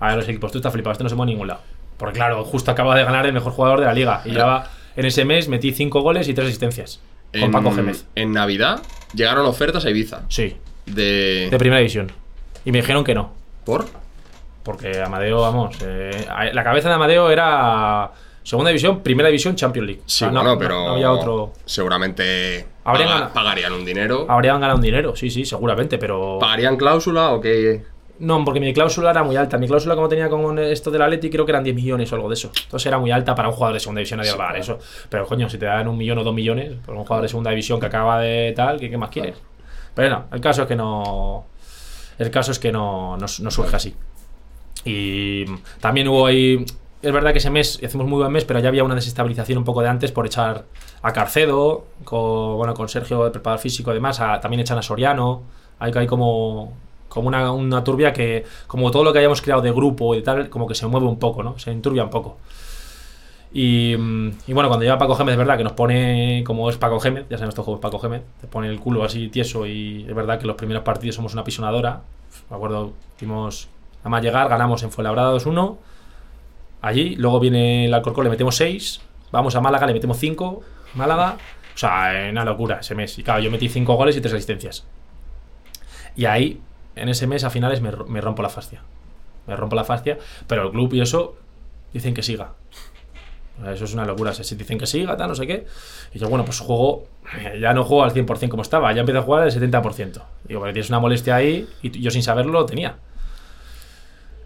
a 0.00 0.16
los 0.16 0.28
equipos, 0.28 0.52
tú 0.52 0.58
estás 0.58 0.72
flipado, 0.72 0.92
este 0.92 1.04
no 1.04 1.10
se 1.10 1.16
mueve 1.16 1.30
a 1.30 1.32
ningún 1.34 1.48
lado. 1.48 1.60
Porque 1.96 2.16
claro, 2.18 2.44
justo 2.44 2.70
acaba 2.70 2.94
de 2.96 3.04
ganar 3.04 3.24
el 3.26 3.32
mejor 3.32 3.52
jugador 3.52 3.80
de 3.80 3.86
la 3.86 3.94
liga. 3.94 4.20
Y 4.24 4.30
lleva, 4.30 4.68
en 4.96 5.04
ese 5.06 5.24
mes 5.24 5.48
metí 5.48 5.72
5 5.72 6.00
goles 6.02 6.28
y 6.28 6.34
3 6.34 6.46
asistencias. 6.48 7.00
Con 7.32 7.42
en, 7.42 7.50
Paco 7.52 7.72
Gémez. 7.72 8.04
en 8.14 8.32
Navidad 8.32 8.80
llegaron 9.14 9.46
ofertas 9.46 9.84
a 9.84 9.90
Ibiza. 9.90 10.22
Sí, 10.28 10.56
De. 10.86 11.48
de 11.50 11.58
primera 11.58 11.78
división. 11.78 12.10
Y 12.64 12.72
me 12.72 12.78
dijeron 12.80 13.02
que 13.04 13.14
no. 13.14 13.32
¿Por? 13.64 13.86
Porque 14.62 15.00
Amadeo, 15.00 15.40
vamos, 15.40 15.76
eh, 15.82 16.26
la 16.52 16.64
cabeza 16.64 16.88
de 16.88 16.94
Amadeo 16.96 17.30
era 17.30 18.10
segunda 18.42 18.70
división, 18.70 19.00
primera 19.02 19.28
división, 19.28 19.54
Champions 19.56 19.86
League. 19.86 20.02
Sí, 20.06 20.18
sea, 20.18 20.28
no- 20.28 20.40
bueno, 20.40 20.54
no- 20.54 20.58
pero. 20.58 20.74
no 20.86 20.92
había 20.94 21.12
otro. 21.12 21.52
Seguramente. 21.64 22.66
Habrían 22.84 23.08
paga- 23.08 23.18
ganado. 23.20 23.34
pagarían 23.34 23.72
un 23.72 23.84
dinero. 23.84 24.26
Habrían 24.28 24.60
ganado 24.60 24.76
un 24.76 24.82
dinero, 24.82 25.14
sí, 25.16 25.30
sí, 25.30 25.44
seguramente, 25.44 25.98
pero. 25.98 26.38
¿Pagarían 26.40 26.76
cláusula 26.76 27.30
o 27.30 27.40
qué? 27.40 27.82
No, 28.18 28.42
porque 28.44 28.60
mi 28.60 28.72
cláusula 28.72 29.10
era 29.10 29.22
muy 29.22 29.36
alta. 29.36 29.58
Mi 29.58 29.66
cláusula, 29.66 29.94
como 29.94 30.08
tenía 30.08 30.28
con 30.30 30.58
esto 30.58 30.90
del 30.90 31.02
Atleti, 31.02 31.28
creo 31.28 31.44
que 31.44 31.52
eran 31.52 31.62
10 31.62 31.76
millones 31.76 32.10
o 32.12 32.14
algo 32.16 32.28
de 32.28 32.34
eso. 32.34 32.50
Entonces 32.64 32.86
era 32.86 32.98
muy 32.98 33.10
alta 33.10 33.34
para 33.34 33.48
un 33.48 33.54
jugador 33.54 33.74
de 33.74 33.80
segunda 33.80 33.98
división. 33.98 34.18
Nadie 34.18 34.32
pagar 34.34 34.56
eso. 34.56 34.78
Pero 35.10 35.26
coño, 35.26 35.48
si 35.50 35.58
te 35.58 35.66
dan 35.66 35.86
un 35.86 35.98
millón 35.98 36.18
o 36.18 36.24
dos 36.24 36.34
millones 36.34 36.72
por 36.84 36.94
un 36.94 37.02
jugador 37.02 37.22
de 37.22 37.28
segunda 37.28 37.50
división 37.50 37.78
que 37.78 37.86
acaba 37.86 38.20
de 38.20 38.52
tal, 38.56 38.80
¿qué, 38.80 38.88
qué 38.88 38.96
más 38.96 39.10
quieres? 39.10 39.36
Pero 39.94 40.10
no, 40.10 40.24
el 40.32 40.40
caso 40.40 40.62
es 40.62 40.68
que 40.68 40.76
no. 40.76 41.46
El 42.18 42.30
caso 42.30 42.52
es 42.52 42.58
que 42.58 42.72
no, 42.72 43.16
no, 43.18 43.26
no 43.40 43.50
surge 43.50 43.76
así. 43.76 43.94
Y 44.84 45.44
también 45.80 46.08
hubo 46.08 46.26
ahí. 46.26 46.64
Es 47.02 47.12
verdad 47.12 47.32
que 47.32 47.38
ese 47.38 47.50
mes 47.50 47.78
hicimos 47.82 48.06
muy 48.06 48.18
buen 48.18 48.32
mes, 48.32 48.44
pero 48.44 48.58
ya 48.60 48.68
había 48.68 48.82
una 48.82 48.94
desestabilización 48.94 49.58
un 49.58 49.64
poco 49.64 49.82
de 49.82 49.88
antes 49.88 50.10
por 50.12 50.26
echar 50.26 50.64
a 51.02 51.12
Carcedo, 51.12 51.84
con, 52.04 52.56
bueno, 52.56 52.74
con 52.74 52.88
Sergio, 52.88 53.26
el 53.26 53.32
preparador 53.32 53.60
físico, 53.60 53.90
además, 53.90 54.18
a- 54.20 54.40
también 54.40 54.60
echan 54.60 54.78
a 54.78 54.82
Soriano. 54.82 55.42
Hay, 55.78 55.92
hay 55.94 56.06
como, 56.06 56.72
como 57.08 57.28
una, 57.28 57.52
una 57.52 57.84
turbia 57.84 58.12
que, 58.12 58.44
como 58.66 58.90
todo 58.90 59.04
lo 59.04 59.12
que 59.12 59.20
hayamos 59.20 59.42
creado 59.42 59.62
de 59.62 59.72
grupo 59.72 60.14
y 60.14 60.22
tal, 60.22 60.48
como 60.48 60.66
que 60.66 60.74
se 60.74 60.86
mueve 60.86 61.06
un 61.06 61.18
poco, 61.18 61.42
¿no? 61.42 61.58
Se 61.58 61.70
enturbia 61.70 62.04
un 62.04 62.10
poco. 62.10 62.38
Y, 63.52 63.96
mm, 63.96 64.30
y 64.48 64.52
bueno, 64.52 64.68
cuando 64.68 64.84
llega 64.84 64.98
Paco 64.98 65.14
Gémez, 65.14 65.32
es 65.32 65.38
verdad 65.38 65.56
que 65.56 65.64
nos 65.64 65.72
pone, 65.72 66.44
como 66.46 66.68
es 66.68 66.76
Paco 66.76 67.00
Gémez, 67.00 67.26
ya 67.30 67.38
sabemos 67.38 67.54
estos 67.54 67.64
juegos 67.64 67.80
Paco 67.80 67.98
Gémez, 67.98 68.22
te 68.40 68.46
pone 68.46 68.68
el 68.68 68.78
culo 68.80 69.04
así 69.04 69.28
tieso 69.28 69.66
y 69.66 70.04
es 70.06 70.14
verdad 70.14 70.38
que 70.38 70.46
los 70.46 70.56
primeros 70.56 70.82
partidos 70.82 71.16
somos 71.16 71.32
una 71.32 71.42
pisonadora. 71.42 72.02
Me 72.50 72.56
acuerdo, 72.56 72.92
hicimos, 73.16 73.68
nada 73.98 74.10
más 74.10 74.22
llegar, 74.22 74.48
ganamos 74.48 74.82
en 74.82 74.90
Fuenlabrada 74.90 75.32
2-1. 75.32 75.76
Allí, 76.82 77.16
luego 77.16 77.40
viene 77.40 77.86
el 77.86 77.94
Alcorcón, 77.94 78.24
le 78.24 78.30
metemos 78.30 78.56
6. 78.56 79.00
Vamos 79.32 79.56
a 79.56 79.60
Málaga, 79.60 79.86
le 79.86 79.94
metemos 79.94 80.18
5. 80.18 80.62
Málaga, 80.94 81.36
o 81.74 81.78
sea, 81.78 82.28
una 82.30 82.44
locura 82.44 82.80
ese 82.80 82.94
mes. 82.94 83.18
Y 83.18 83.22
claro, 83.22 83.40
yo 83.40 83.50
metí 83.50 83.68
5 83.68 83.94
goles 83.94 84.16
y 84.16 84.20
3 84.20 84.34
asistencias. 84.34 84.84
Y 86.14 86.26
ahí, 86.26 86.60
en 86.96 87.08
ese 87.08 87.26
mes, 87.26 87.44
a 87.44 87.50
finales, 87.50 87.80
me, 87.80 87.92
me 88.08 88.20
rompo 88.20 88.42
la 88.42 88.48
fascia. 88.48 88.82
Me 89.46 89.54
rompo 89.54 89.76
la 89.76 89.84
fascia, 89.84 90.18
pero 90.46 90.64
el 90.64 90.70
club 90.70 90.92
y 90.94 91.00
eso 91.00 91.36
dicen 91.92 92.14
que 92.14 92.22
siga. 92.22 92.54
Eso 93.64 93.84
es 93.84 93.94
una 93.94 94.04
locura. 94.04 94.34
Si 94.34 94.54
dicen 94.54 94.78
que 94.78 94.86
siga, 94.86 95.16
tal, 95.16 95.28
no 95.28 95.34
sé 95.34 95.46
qué. 95.46 95.66
Y 96.12 96.18
yo, 96.18 96.28
bueno, 96.28 96.44
pues 96.44 96.60
juego. 96.60 97.06
Ya 97.60 97.74
no 97.74 97.82
juego 97.84 98.04
al 98.04 98.12
100% 98.12 98.48
como 98.48 98.62
estaba, 98.62 98.92
ya 98.92 99.00
empiezo 99.00 99.18
a 99.18 99.22
jugar 99.22 99.42
al 99.42 99.50
70%. 99.50 100.22
Digo, 100.44 100.60
porque 100.60 100.72
tienes 100.72 100.90
una 100.90 101.00
molestia 101.00 101.34
ahí 101.36 101.68
y 101.82 102.00
yo 102.00 102.10
sin 102.10 102.22
saberlo 102.22 102.52
lo 102.52 102.66
tenía. 102.66 102.96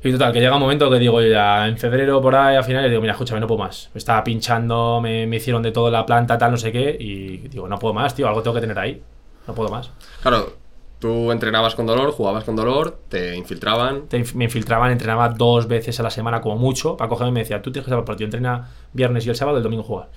Y 0.02 0.12
total, 0.12 0.32
que 0.32 0.40
llega 0.40 0.54
un 0.54 0.62
momento 0.62 0.90
que 0.90 0.98
digo 0.98 1.20
ya, 1.20 1.68
en 1.68 1.76
febrero 1.76 2.22
por 2.22 2.34
ahí 2.34 2.56
a 2.56 2.62
finales, 2.62 2.88
digo, 2.88 3.02
mira, 3.02 3.12
escúchame, 3.12 3.38
no 3.38 3.46
puedo 3.46 3.58
más. 3.58 3.90
Me 3.92 3.98
estaba 3.98 4.24
pinchando, 4.24 4.98
me, 5.02 5.24
hicieron 5.36 5.62
de 5.62 5.72
todo 5.72 5.90
la 5.90 6.06
planta, 6.06 6.38
tal, 6.38 6.52
no 6.52 6.56
sé 6.56 6.72
qué, 6.72 6.96
y 6.98 7.36
digo, 7.48 7.68
no 7.68 7.78
puedo 7.78 7.92
más, 7.92 8.14
tío, 8.14 8.26
algo 8.26 8.42
tengo 8.42 8.54
que 8.54 8.62
tener 8.62 8.78
ahí. 8.78 9.02
No 9.46 9.54
puedo 9.54 9.68
más. 9.68 9.90
Claro, 10.22 10.54
tú 11.00 11.32
entrenabas 11.32 11.74
con 11.74 11.86
dolor, 11.86 12.12
jugabas 12.12 12.44
con 12.44 12.54
dolor, 12.54 12.96
te 13.08 13.34
infiltraban. 13.36 14.02
Te 14.08 14.18
inf- 14.20 14.34
me 14.34 14.44
infiltraban, 14.44 14.92
entrenaba 14.92 15.30
dos 15.30 15.66
veces 15.66 15.98
a 15.98 16.04
la 16.04 16.10
semana 16.10 16.40
como 16.40 16.56
mucho, 16.56 16.96
para 16.96 17.08
cogerme 17.08 17.30
y 17.30 17.32
me 17.34 17.40
decía, 17.40 17.60
tú 17.62 17.72
tienes 17.72 17.88
que 17.88 17.94
el 17.94 18.04
partido, 18.04 18.26
entrena 18.26 18.68
viernes 18.92 19.26
y 19.26 19.30
el 19.30 19.34
sábado, 19.36 19.56
el 19.56 19.62
domingo 19.64 19.82
jugar. 19.82 20.08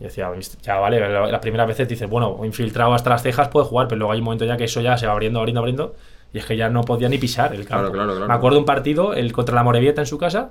Y 0.00 0.04
decía, 0.04 0.30
ya 0.62 0.76
vale, 0.76 1.00
la- 1.00 1.26
las 1.28 1.40
primeras 1.40 1.66
veces 1.66 1.88
dices, 1.88 2.08
bueno, 2.08 2.38
infiltrado 2.44 2.94
hasta 2.94 3.10
las 3.10 3.22
cejas, 3.22 3.48
puedo 3.48 3.66
jugar, 3.66 3.88
pero 3.88 3.98
luego 4.00 4.12
hay 4.12 4.18
un 4.18 4.24
momento 4.24 4.44
ya 4.44 4.56
que 4.56 4.64
eso 4.64 4.80
ya 4.80 4.96
se 4.98 5.06
va 5.06 5.12
abriendo, 5.12 5.38
abriendo, 5.40 5.60
abriendo, 5.60 5.94
y 6.32 6.38
es 6.38 6.44
que 6.46 6.56
ya 6.56 6.68
no 6.68 6.82
podía 6.82 7.08
ni 7.08 7.18
pisar 7.18 7.54
el 7.54 7.64
campo. 7.66 7.90
Claro, 7.90 7.92
claro, 7.92 8.10
claro. 8.12 8.28
Me 8.28 8.34
acuerdo 8.34 8.58
un 8.58 8.64
partido, 8.64 9.14
el 9.14 9.32
contra 9.32 9.54
la 9.54 9.62
Morevieta 9.62 10.00
en 10.02 10.06
su 10.06 10.18
casa, 10.18 10.50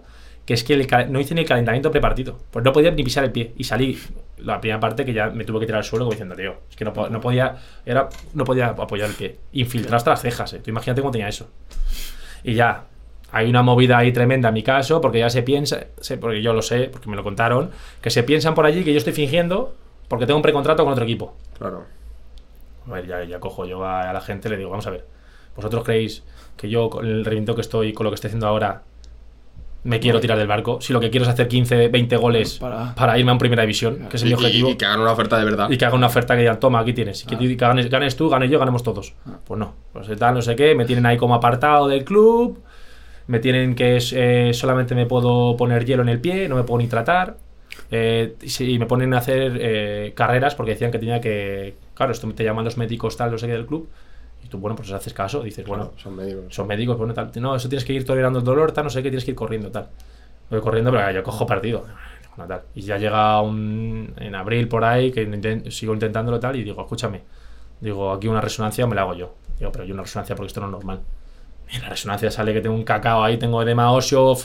que 0.51 0.55
es 0.55 0.63
que 0.65 0.73
el 0.73 1.11
no 1.13 1.19
hice 1.21 1.33
ni 1.33 1.41
el 1.41 1.47
calentamiento 1.47 1.89
prepartido, 1.91 2.37
pues 2.51 2.65
no 2.65 2.73
podía 2.73 2.91
ni 2.91 3.03
pisar 3.03 3.23
el 3.23 3.31
pie, 3.31 3.53
y 3.55 3.63
salí 3.63 3.97
la 4.39 4.59
primera 4.59 4.81
parte 4.81 5.05
que 5.05 5.13
ya 5.13 5.29
me 5.29 5.45
tuve 5.45 5.61
que 5.61 5.65
tirar 5.67 5.77
al 5.79 5.85
suelo 5.85 6.03
como 6.03 6.11
diciendo, 6.11 6.35
tío, 6.35 6.55
es 6.69 6.75
que 6.75 6.83
no, 6.83 6.91
po- 6.91 7.07
no 7.07 7.21
podía, 7.21 7.55
era, 7.85 8.09
no 8.33 8.43
podía 8.43 8.67
apoyar 8.67 9.09
el 9.09 9.15
pie, 9.15 9.37
infiltrado 9.53 9.95
hasta 9.95 10.09
las 10.11 10.21
cejas, 10.21 10.51
eh. 10.53 10.59
tú 10.59 10.69
imagínate 10.69 10.99
cómo 10.99 11.11
tenía 11.11 11.29
eso. 11.29 11.49
Y 12.43 12.53
ya, 12.55 12.83
hay 13.31 13.49
una 13.49 13.61
movida 13.63 13.97
ahí 13.97 14.11
tremenda 14.11 14.49
en 14.49 14.53
mi 14.55 14.63
caso, 14.63 14.99
porque 14.99 15.19
ya 15.19 15.29
se 15.29 15.41
piensa, 15.41 15.85
sé, 16.01 16.17
porque 16.17 16.41
yo 16.41 16.51
lo 16.53 16.61
sé, 16.61 16.89
porque 16.91 17.09
me 17.09 17.15
lo 17.15 17.23
contaron, 17.23 17.71
que 18.01 18.09
se 18.09 18.23
piensan 18.23 18.53
por 18.53 18.65
allí 18.65 18.83
que 18.83 18.91
yo 18.91 18.97
estoy 18.97 19.13
fingiendo 19.13 19.73
porque 20.09 20.25
tengo 20.25 20.35
un 20.37 20.43
precontrato 20.43 20.83
con 20.83 20.91
otro 20.91 21.05
equipo. 21.05 21.37
Claro. 21.57 21.85
A 22.89 22.91
ver, 22.91 23.07
ya, 23.07 23.23
ya 23.23 23.39
cojo 23.39 23.65
yo 23.65 23.85
a, 23.85 24.09
a 24.09 24.11
la 24.13 24.19
gente 24.19 24.49
y 24.49 24.51
le 24.51 24.57
digo, 24.57 24.69
vamos 24.69 24.85
a 24.87 24.89
ver, 24.89 25.05
¿vosotros 25.55 25.83
creéis 25.85 26.23
que 26.57 26.67
yo 26.69 26.89
con 26.89 27.05
el 27.05 27.23
rendimiento 27.23 27.55
que 27.55 27.61
estoy, 27.61 27.93
con 27.93 28.03
lo 28.03 28.09
que 28.11 28.15
estoy 28.15 28.27
haciendo 28.29 28.47
ahora, 28.47 28.81
me 29.83 29.99
quiero 29.99 30.19
tirar 30.19 30.37
del 30.37 30.47
barco? 30.47 30.79
Si 30.81 30.93
lo 30.93 30.99
que 30.99 31.09
quiero 31.09 31.23
es 31.23 31.29
hacer 31.29 31.47
15, 31.47 31.87
20 31.87 32.15
goles 32.17 32.59
para, 32.59 32.93
Para- 32.93 33.17
irme 33.17 33.31
a 33.31 33.33
un 33.33 33.39
primera 33.39 33.63
división, 33.63 34.07
que 34.09 34.17
es 34.17 34.23
Y, 34.23 34.27
mi 34.27 34.33
objetivo. 34.33 34.69
y 34.69 34.75
que 34.75 34.85
hagan 34.85 34.99
una 35.01 35.11
oferta 35.11 35.37
de 35.39 35.45
verdad. 35.45 35.69
Y 35.71 35.77
que 35.77 35.85
haga 35.85 35.95
una 35.95 36.07
oferta 36.07 36.35
que 36.35 36.41
digan, 36.41 36.59
toma, 36.59 36.79
aquí 36.79 36.93
tienes. 36.93 37.23
Y 37.23 37.25
que, 37.27 37.37
que 37.37 37.55
ganes, 37.55 37.89
ganes 37.89 38.15
tú, 38.15 38.29
gane 38.29 38.47
yo, 38.47 38.59
ganemos 38.59 38.83
todos. 38.83 39.13
Pues 39.45 39.59
no. 39.59 39.73
Pues 39.93 40.07
tal, 40.19 40.35
no 40.35 40.41
sé 40.41 40.55
qué. 40.55 40.75
Me 40.75 40.85
tienen 40.85 41.05
ahí 41.05 41.17
como 41.17 41.33
apartado 41.35 41.87
del 41.87 42.03
club. 42.03 42.61
Me 43.27 43.39
tienen 43.39 43.75
que 43.75 43.97
es, 43.97 44.13
eh, 44.15 44.51
solamente 44.53 44.93
me 44.95 45.05
puedo 45.05 45.55
poner 45.57 45.85
hielo 45.85 46.01
en 46.03 46.09
el 46.09 46.19
pie, 46.19 46.47
no 46.49 46.55
me 46.55 46.63
puedo 46.63 46.79
ni 46.79 46.87
tratar. 46.87 47.37
Eh, 47.89 48.35
y 48.59 48.79
me 48.79 48.85
ponen 48.85 49.13
a 49.13 49.17
hacer 49.19 49.57
eh, 49.59 50.13
carreras 50.15 50.55
porque 50.55 50.71
decían 50.73 50.91
que 50.91 50.99
tenía 50.99 51.19
que. 51.21 51.75
Claro, 51.93 52.11
esto 52.11 52.27
te 52.33 52.43
llaman 52.43 52.65
los 52.65 52.77
médicos, 52.77 53.15
tal, 53.17 53.31
no 53.31 53.37
sé 53.37 53.47
qué 53.47 53.53
del 53.53 53.65
club. 53.65 53.89
Y 54.43 54.47
tú, 54.47 54.57
bueno, 54.57 54.75
pues 54.75 54.91
haces 54.91 55.13
caso. 55.13 55.41
Dices, 55.43 55.65
bueno, 55.65 55.85
Bueno, 55.85 55.99
son 55.99 56.15
médicos. 56.15 56.55
son 56.55 56.67
médicos, 56.67 56.97
bueno, 56.97 57.13
tal. 57.13 57.31
No, 57.39 57.55
eso 57.55 57.69
tienes 57.69 57.85
que 57.85 57.93
ir 57.93 58.05
tolerando 58.05 58.39
el 58.39 58.45
dolor, 58.45 58.71
tal, 58.71 58.85
no 58.85 58.89
sé 58.89 59.01
qué, 59.03 59.09
tienes 59.09 59.25
que 59.25 59.31
ir 59.31 59.35
corriendo, 59.37 59.71
tal. 59.71 59.87
Voy 60.49 60.61
corriendo, 60.61 60.91
pero 60.91 61.09
yo 61.11 61.23
cojo 61.23 61.45
partido. 61.45 61.85
Bueno, 62.35 62.47
tal. 62.47 62.61
Y 62.75 62.81
ya 62.81 62.97
llega 62.97 63.41
un, 63.41 64.13
en 64.17 64.35
abril 64.35 64.67
por 64.67 64.83
ahí, 64.83 65.11
que 65.11 65.63
sigo 65.71 65.93
intentándolo 65.93 66.39
tal, 66.39 66.55
y 66.55 66.63
digo, 66.63 66.81
escúchame, 66.81 67.21
digo, 67.79 68.11
aquí 68.11 68.27
una 68.27 68.41
resonancia 68.41 68.85
me 68.87 68.95
la 68.95 69.01
hago 69.01 69.13
yo. 69.13 69.33
Digo, 69.59 69.71
pero 69.71 69.83
yo 69.85 69.93
una 69.93 70.03
resonancia 70.03 70.35
porque 70.35 70.47
esto 70.47 70.59
no 70.61 70.67
es 70.67 70.71
normal. 70.71 71.01
Y 71.71 71.75
en 71.77 71.81
la 71.83 71.89
resonancia 71.89 72.29
sale 72.31 72.53
que 72.53 72.61
tengo 72.61 72.75
un 72.75 72.83
cacao 72.83 73.23
ahí, 73.23 73.37
tengo 73.37 73.61
edema 73.61 73.91
óseo, 73.91 74.35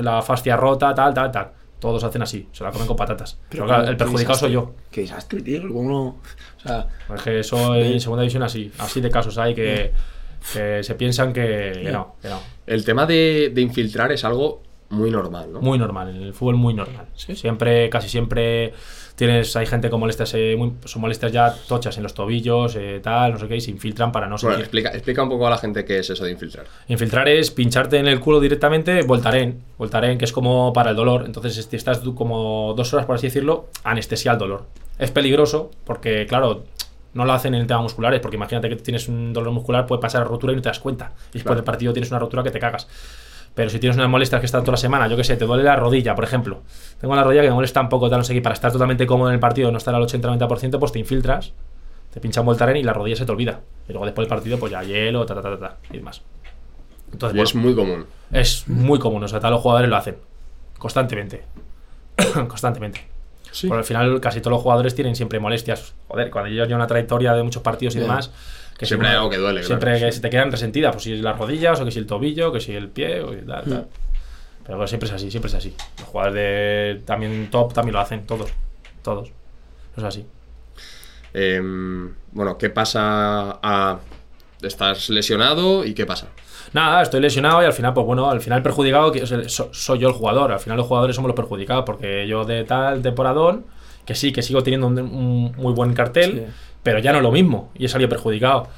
la 0.00 0.20
fascia 0.22 0.56
rota, 0.56 0.94
tal, 0.94 1.14
tal, 1.14 1.30
tal. 1.32 1.50
Todos 1.78 2.02
hacen 2.04 2.22
así, 2.22 2.48
se 2.52 2.64
la 2.64 2.70
comen 2.70 2.86
con 2.86 2.96
patatas. 2.96 3.38
Pero, 3.50 3.84
el 3.84 3.96
perjudicado 3.96 4.38
soy 4.38 4.52
yo. 4.52 4.72
Qué 4.90 5.02
desastre, 5.02 5.42
tío. 5.42 5.62
¿Cómo 5.68 5.88
no? 5.88 6.02
O 6.06 6.60
sea, 6.62 6.88
Es 7.14 7.22
que 7.22 7.40
eso 7.40 7.74
en 7.74 8.00
segunda 8.00 8.22
división 8.22 8.42
así, 8.42 8.72
así 8.78 9.00
de 9.00 9.10
casos 9.10 9.36
hay 9.36 9.54
que, 9.54 9.92
que 10.52 10.82
se 10.82 10.94
piensan 10.94 11.32
que, 11.32 11.80
que 11.82 11.92
no, 11.92 12.16
que 12.22 12.28
no. 12.28 12.40
El 12.66 12.84
tema 12.84 13.04
de, 13.04 13.50
de 13.54 13.60
infiltrar 13.60 14.12
es 14.12 14.24
algo 14.24 14.62
muy 14.94 15.10
normal, 15.10 15.52
¿no? 15.52 15.60
Muy 15.60 15.78
normal, 15.78 16.08
en 16.10 16.22
el 16.22 16.32
fútbol 16.34 16.56
muy 16.56 16.74
normal. 16.74 17.06
Siempre, 17.14 17.88
casi 17.90 18.08
siempre 18.08 18.72
tienes, 19.16 19.54
hay 19.56 19.66
gente 19.66 19.90
con 19.90 20.00
molestias, 20.00 20.34
eh, 20.34 20.54
muy- 20.58 20.72
son 20.84 21.02
molestias 21.02 21.30
ya 21.30 21.54
tochas 21.68 21.96
en 21.98 22.02
los 22.02 22.14
tobillos, 22.14 22.74
eh, 22.76 23.00
tal, 23.02 23.32
no 23.32 23.38
sé 23.38 23.46
qué, 23.46 23.56
y 23.56 23.60
se 23.60 23.70
infiltran 23.70 24.10
para 24.10 24.26
no 24.26 24.36
Bueno, 24.42 24.58
explica, 24.58 24.88
explica 24.90 25.22
un 25.22 25.28
poco 25.28 25.46
a 25.46 25.50
la 25.50 25.58
gente 25.58 25.84
qué 25.84 25.98
es 26.00 26.10
eso 26.10 26.24
de 26.24 26.32
infiltrar. 26.32 26.66
Infiltrar 26.88 27.28
es 27.28 27.50
pincharte 27.50 27.98
en 27.98 28.08
el 28.08 28.18
culo 28.20 28.40
directamente 28.40 29.02
Voltaren. 29.02 29.60
Voltaren, 29.78 30.18
que 30.18 30.24
es 30.24 30.32
como 30.32 30.72
para 30.72 30.90
el 30.90 30.96
dolor. 30.96 31.24
Entonces 31.26 31.56
est- 31.58 31.74
estás 31.74 32.02
tú 32.02 32.14
como 32.14 32.74
dos 32.76 32.92
horas, 32.92 33.06
por 33.06 33.14
así 33.16 33.28
decirlo, 33.28 33.68
anestesia 33.84 34.32
al 34.32 34.38
dolor. 34.38 34.66
Es 34.98 35.10
peligroso 35.10 35.70
porque, 35.84 36.26
claro, 36.26 36.64
no 37.12 37.24
lo 37.24 37.32
hacen 37.32 37.54
en 37.54 37.66
temas 37.68 37.84
musculares. 37.84 38.18
Porque 38.20 38.36
imagínate 38.36 38.68
que 38.68 38.74
tienes 38.76 39.08
un 39.08 39.32
dolor 39.32 39.52
muscular, 39.52 39.86
puede 39.86 40.00
pasar 40.02 40.22
a 40.22 40.24
rotura 40.24 40.52
y 40.52 40.56
no 40.56 40.62
te 40.62 40.68
das 40.68 40.80
cuenta. 40.80 41.12
Y 41.30 41.34
después 41.34 41.42
Claro. 41.44 41.54
del 41.56 41.64
partido 41.64 41.92
tienes 41.92 42.10
una 42.10 42.18
rotura 42.18 42.42
que 42.42 42.50
te 42.50 42.58
cagas. 42.58 42.88
Pero 43.54 43.70
si 43.70 43.78
tienes 43.78 43.96
unas 43.96 44.08
molestias 44.08 44.40
que 44.40 44.46
están 44.46 44.62
toda 44.62 44.72
la 44.72 44.78
semana, 44.78 45.06
yo 45.06 45.16
qué 45.16 45.22
sé, 45.22 45.36
te 45.36 45.44
duele 45.44 45.62
la 45.62 45.76
rodilla, 45.76 46.14
por 46.14 46.24
ejemplo. 46.24 46.62
Tengo 47.00 47.14
la 47.14 47.22
rodilla 47.22 47.42
que 47.42 47.48
me 47.48 47.54
molesta 47.54 47.80
un 47.80 47.88
poco, 47.88 48.10
tal, 48.10 48.18
no 48.18 48.24
sé 48.24 48.34
qué. 48.34 48.42
Para 48.42 48.54
estar 48.54 48.72
totalmente 48.72 49.06
cómodo 49.06 49.28
en 49.28 49.34
el 49.34 49.40
partido, 49.40 49.70
no 49.70 49.78
estar 49.78 49.94
al 49.94 50.02
80-90%, 50.02 50.78
pues 50.78 50.92
te 50.92 50.98
infiltras, 50.98 51.52
te 52.12 52.20
pinchan 52.20 52.44
Voltaren 52.44 52.76
y 52.76 52.82
la 52.82 52.92
rodilla 52.92 53.16
se 53.16 53.24
te 53.24 53.30
olvida. 53.30 53.60
Y 53.88 53.92
luego 53.92 54.06
después 54.06 54.26
del 54.26 54.36
partido, 54.36 54.58
pues 54.58 54.72
ya 54.72 54.82
hielo, 54.82 55.24
ta, 55.24 55.34
ta, 55.36 55.42
ta, 55.42 55.58
ta, 55.58 55.76
y 55.90 55.98
demás. 55.98 56.22
Entonces, 57.12 57.38
Y 57.38 57.42
es 57.42 57.54
muy 57.54 57.74
común. 57.76 58.06
es 58.32 58.68
muy 58.68 58.98
común, 58.98 59.22
o 59.22 59.28
sea, 59.28 59.38
todos 59.38 59.52
los 59.52 59.60
jugadores 59.60 59.88
lo 59.88 59.96
hacen. 59.96 60.16
Constantemente. 60.78 61.44
Constantemente. 62.48 63.06
Porque 63.62 63.78
al 63.78 63.84
final 63.84 64.20
casi 64.20 64.40
todos 64.40 64.56
los 64.56 64.62
jugadores 64.62 64.96
tienen 64.96 65.14
siempre 65.14 65.38
molestias. 65.38 65.94
Joder, 66.08 66.30
cuando 66.30 66.50
llevas 66.50 66.68
ya 66.68 66.74
una 66.74 66.88
trayectoria 66.88 67.34
de 67.34 67.42
muchos 67.44 67.62
partidos 67.62 67.94
y 67.94 68.00
demás. 68.00 68.32
Que 68.78 68.86
Siempre 68.86 69.08
si 69.08 69.12
hay 69.12 69.16
algo 69.18 69.30
que 69.30 69.36
duele, 69.38 69.62
Siempre 69.62 69.92
claro. 69.92 70.06
que 70.06 70.12
se 70.12 70.20
te 70.20 70.30
quedan 70.30 70.50
resentidas, 70.50 70.92
pues 70.92 71.04
si 71.04 71.12
es 71.12 71.20
las 71.20 71.38
rodillas, 71.38 71.80
o 71.80 71.84
que 71.84 71.90
si 71.92 71.98
el 72.00 72.06
tobillo, 72.06 72.52
que 72.52 72.60
si 72.60 72.72
el 72.74 72.88
pie, 72.88 73.20
o 73.22 73.30
tal, 73.30 73.64
tal. 73.64 73.86
Pero 74.64 74.76
bueno, 74.78 74.86
siempre 74.88 75.08
es 75.08 75.14
así, 75.14 75.30
siempre 75.30 75.48
es 75.48 75.54
así. 75.54 75.74
Los 75.98 76.08
jugadores 76.08 76.34
de 76.34 77.02
también 77.04 77.48
top 77.50 77.72
también 77.72 77.92
lo 77.94 78.00
hacen, 78.00 78.26
todos. 78.26 78.50
Todos. 79.02 79.30
Es 79.96 80.02
así. 80.02 80.26
Em, 81.32 82.14
bueno, 82.32 82.56
¿qué 82.58 82.70
pasa? 82.70 83.58
a- 83.62 83.98
¿Estás 84.62 85.10
lesionado 85.10 85.84
y 85.84 85.92
qué 85.92 86.06
pasa? 86.06 86.28
Nada, 86.72 87.02
estoy 87.02 87.20
lesionado 87.20 87.62
y 87.62 87.66
al 87.66 87.74
final, 87.74 87.92
pues 87.92 88.06
bueno, 88.06 88.30
al 88.30 88.40
final 88.40 88.62
perjudicado 88.62 89.12
que- 89.12 89.22
o 89.22 89.26
sea, 89.26 89.46
so- 89.48 89.68
soy 89.74 89.98
yo 89.98 90.08
el 90.08 90.14
jugador. 90.14 90.52
Al 90.52 90.58
final 90.60 90.78
los 90.78 90.86
jugadores 90.86 91.14
somos 91.14 91.28
los 91.28 91.36
perjudicados 91.36 91.84
porque 91.84 92.26
yo 92.26 92.44
de 92.44 92.64
tal 92.64 93.02
temporadón, 93.02 93.66
que 94.06 94.14
sí, 94.14 94.32
que 94.32 94.40
sigo 94.42 94.62
teniendo 94.62 94.86
un, 94.86 94.98
un 94.98 95.52
muy 95.56 95.72
buen 95.74 95.92
cartel, 95.92 96.46
Sí. 96.46 96.52
Pero 96.84 97.00
ya 97.00 97.12
no 97.12 97.20
lo 97.20 97.32
mismo 97.32 97.72
y 97.74 97.86
he 97.86 97.88
salido 97.88 98.08
perjudicado. 98.08 98.68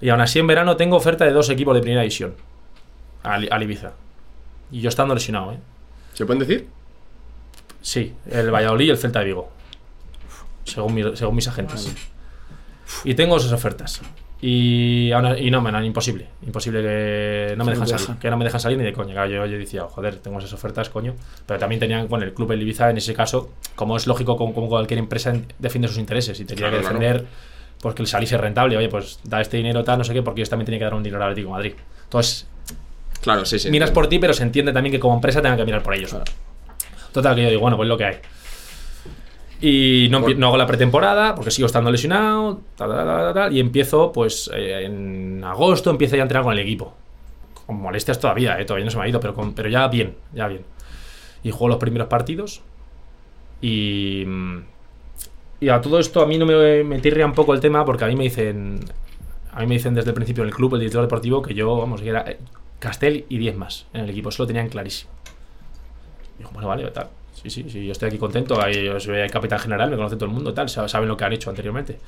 Y 0.00 0.08
aún 0.08 0.20
así 0.20 0.40
en 0.40 0.48
verano 0.48 0.76
tengo 0.76 0.96
oferta 0.96 1.24
de 1.24 1.30
dos 1.30 1.48
equipos 1.50 1.74
de 1.76 1.80
primera 1.82 2.00
división 2.02 2.34
al, 3.22 3.46
al 3.52 3.62
Ibiza. 3.62 3.92
Y 4.72 4.80
yo 4.80 4.88
estando 4.88 5.14
lesionado, 5.14 5.52
¿eh? 5.52 5.58
¿Se 6.14 6.26
pueden 6.26 6.40
decir? 6.40 6.66
Sí, 7.82 8.12
el 8.30 8.50
Valladolid 8.50 8.86
y 8.86 8.90
el 8.90 8.98
Celta 8.98 9.20
de 9.20 9.26
Vigo. 9.26 9.50
Según, 10.64 10.94
mi- 10.94 11.16
según 11.16 11.34
mis 11.36 11.48
agentes. 11.48 11.94
Y 13.04 13.14
tengo 13.14 13.36
esas 13.36 13.52
ofertas. 13.52 14.00
Y, 14.42 15.10
y 15.38 15.50
no, 15.50 15.60
man, 15.60 15.84
imposible. 15.84 16.28
Imposible 16.46 16.80
que 16.82 17.54
no 17.58 17.64
me 17.64 17.72
dejan 17.72 17.86
salir. 17.88 18.18
Que 18.18 18.30
no 18.30 18.36
me 18.38 18.44
dejan 18.44 18.60
salir 18.60 18.78
ni 18.78 18.84
de 18.84 18.92
coña. 18.92 19.26
Yo, 19.26 19.44
yo 19.46 19.58
decía, 19.58 19.82
joder, 19.84 20.16
tengo 20.16 20.38
esas 20.38 20.52
ofertas, 20.52 20.88
coño. 20.88 21.14
Pero 21.46 21.58
también 21.60 21.78
tenían, 21.80 22.08
bueno, 22.08 22.24
el 22.24 22.32
club 22.32 22.50
el 22.52 22.62
Ibiza 22.62 22.88
en 22.90 22.96
ese 22.98 23.12
caso, 23.14 23.50
como 23.74 23.96
es 23.96 24.06
lógico, 24.06 24.36
como, 24.36 24.54
como 24.54 24.68
cualquier 24.68 24.98
empresa 24.98 25.30
en- 25.30 25.46
defiende 25.58 25.88
sus 25.88 25.98
intereses 25.98 26.38
y 26.40 26.44
tenía 26.44 26.68
Claro, 26.68 26.76
que 26.76 26.80
claro. 26.82 26.96
Pues 27.80 27.94
que 27.94 28.02
el 28.02 28.08
saliese 28.08 28.36
rentable. 28.38 28.76
Oye, 28.76 28.88
pues 28.88 29.20
da 29.24 29.40
este 29.40 29.56
dinero, 29.56 29.82
tal, 29.84 29.98
no 29.98 30.04
sé 30.04 30.12
qué, 30.12 30.22
porque 30.22 30.40
ellos 30.40 30.50
también 30.50 30.66
tienen 30.66 30.80
que 30.80 30.84
dar 30.84 30.94
un 30.94 31.02
dinero 31.02 31.22
al 31.22 31.30
Atlético 31.30 31.48
de 31.48 31.52
Madrid. 31.52 31.72
Entonces, 32.04 32.46
Claro, 33.22 33.44
sí, 33.44 33.58
sí. 33.58 33.70
miras 33.70 33.88
entiendo. 33.90 33.94
por 34.00 34.08
ti, 34.08 34.18
pero 34.18 34.32
se 34.32 34.42
entiende 34.42 34.72
también 34.72 34.92
que 34.92 35.00
como 35.00 35.14
empresa 35.14 35.42
tengan 35.42 35.58
que 35.58 35.64
mirar 35.64 35.82
por 35.82 35.94
ellos. 35.94 36.14
Total, 37.12 37.34
que 37.34 37.42
yo 37.42 37.48
digo, 37.50 37.60
bueno, 37.60 37.76
pues 37.76 37.88
lo 37.88 37.96
que 37.98 38.04
hay. 38.04 38.16
Y 39.62 40.08
no, 40.10 40.18
hago 40.46 40.56
la 40.56 40.66
pretemporada 40.66 41.34
porque 41.34 41.50
sigo 41.50 41.66
estando 41.66 41.90
lesionado, 41.90 42.60
tal, 42.76 42.88
tal, 42.90 43.04
tal, 43.06 43.06
tal, 43.06 43.34
tal, 43.34 43.52
y 43.56 43.60
empiezo, 43.60 44.10
pues 44.10 44.50
eh, 44.54 44.84
en 44.86 45.44
agosto 45.44 45.90
empiezo 45.90 46.16
ya 46.16 46.22
a 46.22 46.24
entrenar 46.24 46.44
con 46.44 46.54
el 46.54 46.60
equipo. 46.60 46.94
Con 47.66 47.76
molestias 47.80 48.18
todavía, 48.18 48.58
eh, 48.58 48.64
todavía 48.64 48.86
no 48.86 48.90
se 48.90 48.96
me 48.96 49.04
ha 49.04 49.08
ido, 49.08 49.20
pero, 49.20 49.34
con- 49.34 49.52
pero 49.54 49.68
ya 49.68 49.86
bien, 49.88 50.16
ya 50.32 50.48
bien. 50.48 50.62
Y 51.42 51.50
juego 51.50 51.68
los 51.68 51.76
primeros 51.78 52.08
partidos. 52.08 52.62
Y, 53.60 54.24
mm, 54.26 54.58
y 55.60 55.68
a 55.68 55.80
todo 55.80 55.98
esto 55.98 56.22
a 56.22 56.26
mí 56.26 56.38
no 56.38 56.46
me, 56.46 56.82
me 56.84 57.24
un 57.24 57.32
poco 57.32 57.54
el 57.54 57.60
tema 57.60 57.84
porque 57.84 58.04
a 58.04 58.08
mí 58.08 58.16
me 58.16 58.24
dicen, 58.24 58.80
a 59.52 59.60
mí 59.60 59.66
me 59.66 59.74
dicen 59.74 59.94
desde 59.94 60.10
el 60.10 60.14
principio 60.14 60.42
en 60.42 60.48
el 60.48 60.54
club, 60.54 60.74
el 60.74 60.80
director 60.80 61.02
deportivo, 61.02 61.42
que 61.42 61.54
yo, 61.54 61.76
vamos, 61.76 62.00
que 62.00 62.08
era 62.08 62.22
eh, 62.26 62.38
Castel 62.78 63.26
y 63.28 63.38
10 63.38 63.56
más 63.56 63.86
en 63.92 64.02
el 64.02 64.10
equipo. 64.10 64.30
Eso 64.30 64.42
lo 64.42 64.46
tenían 64.46 64.68
clarísimo. 64.68 65.10
Dijo, 66.38 66.50
bueno, 66.52 66.68
vale, 66.68 66.90
tal. 66.90 67.08
Sí, 67.34 67.50
sí, 67.50 67.64
sí, 67.68 67.84
yo 67.86 67.92
estoy 67.92 68.08
aquí 68.08 68.18
contento. 68.18 68.60
Ahí, 68.62 68.84
yo 68.84 68.98
soy 69.00 69.18
el 69.18 69.30
capitán 69.30 69.58
general, 69.58 69.90
me 69.90 69.96
conoce 69.96 70.16
todo 70.16 70.26
el 70.26 70.32
mundo, 70.32 70.52
tal. 70.54 70.68
sa- 70.68 70.88
Saben 70.88 71.08
lo 71.08 71.16
que 71.16 71.24
han 71.24 71.32
hecho 71.32 71.50
anteriormente. 71.50 71.98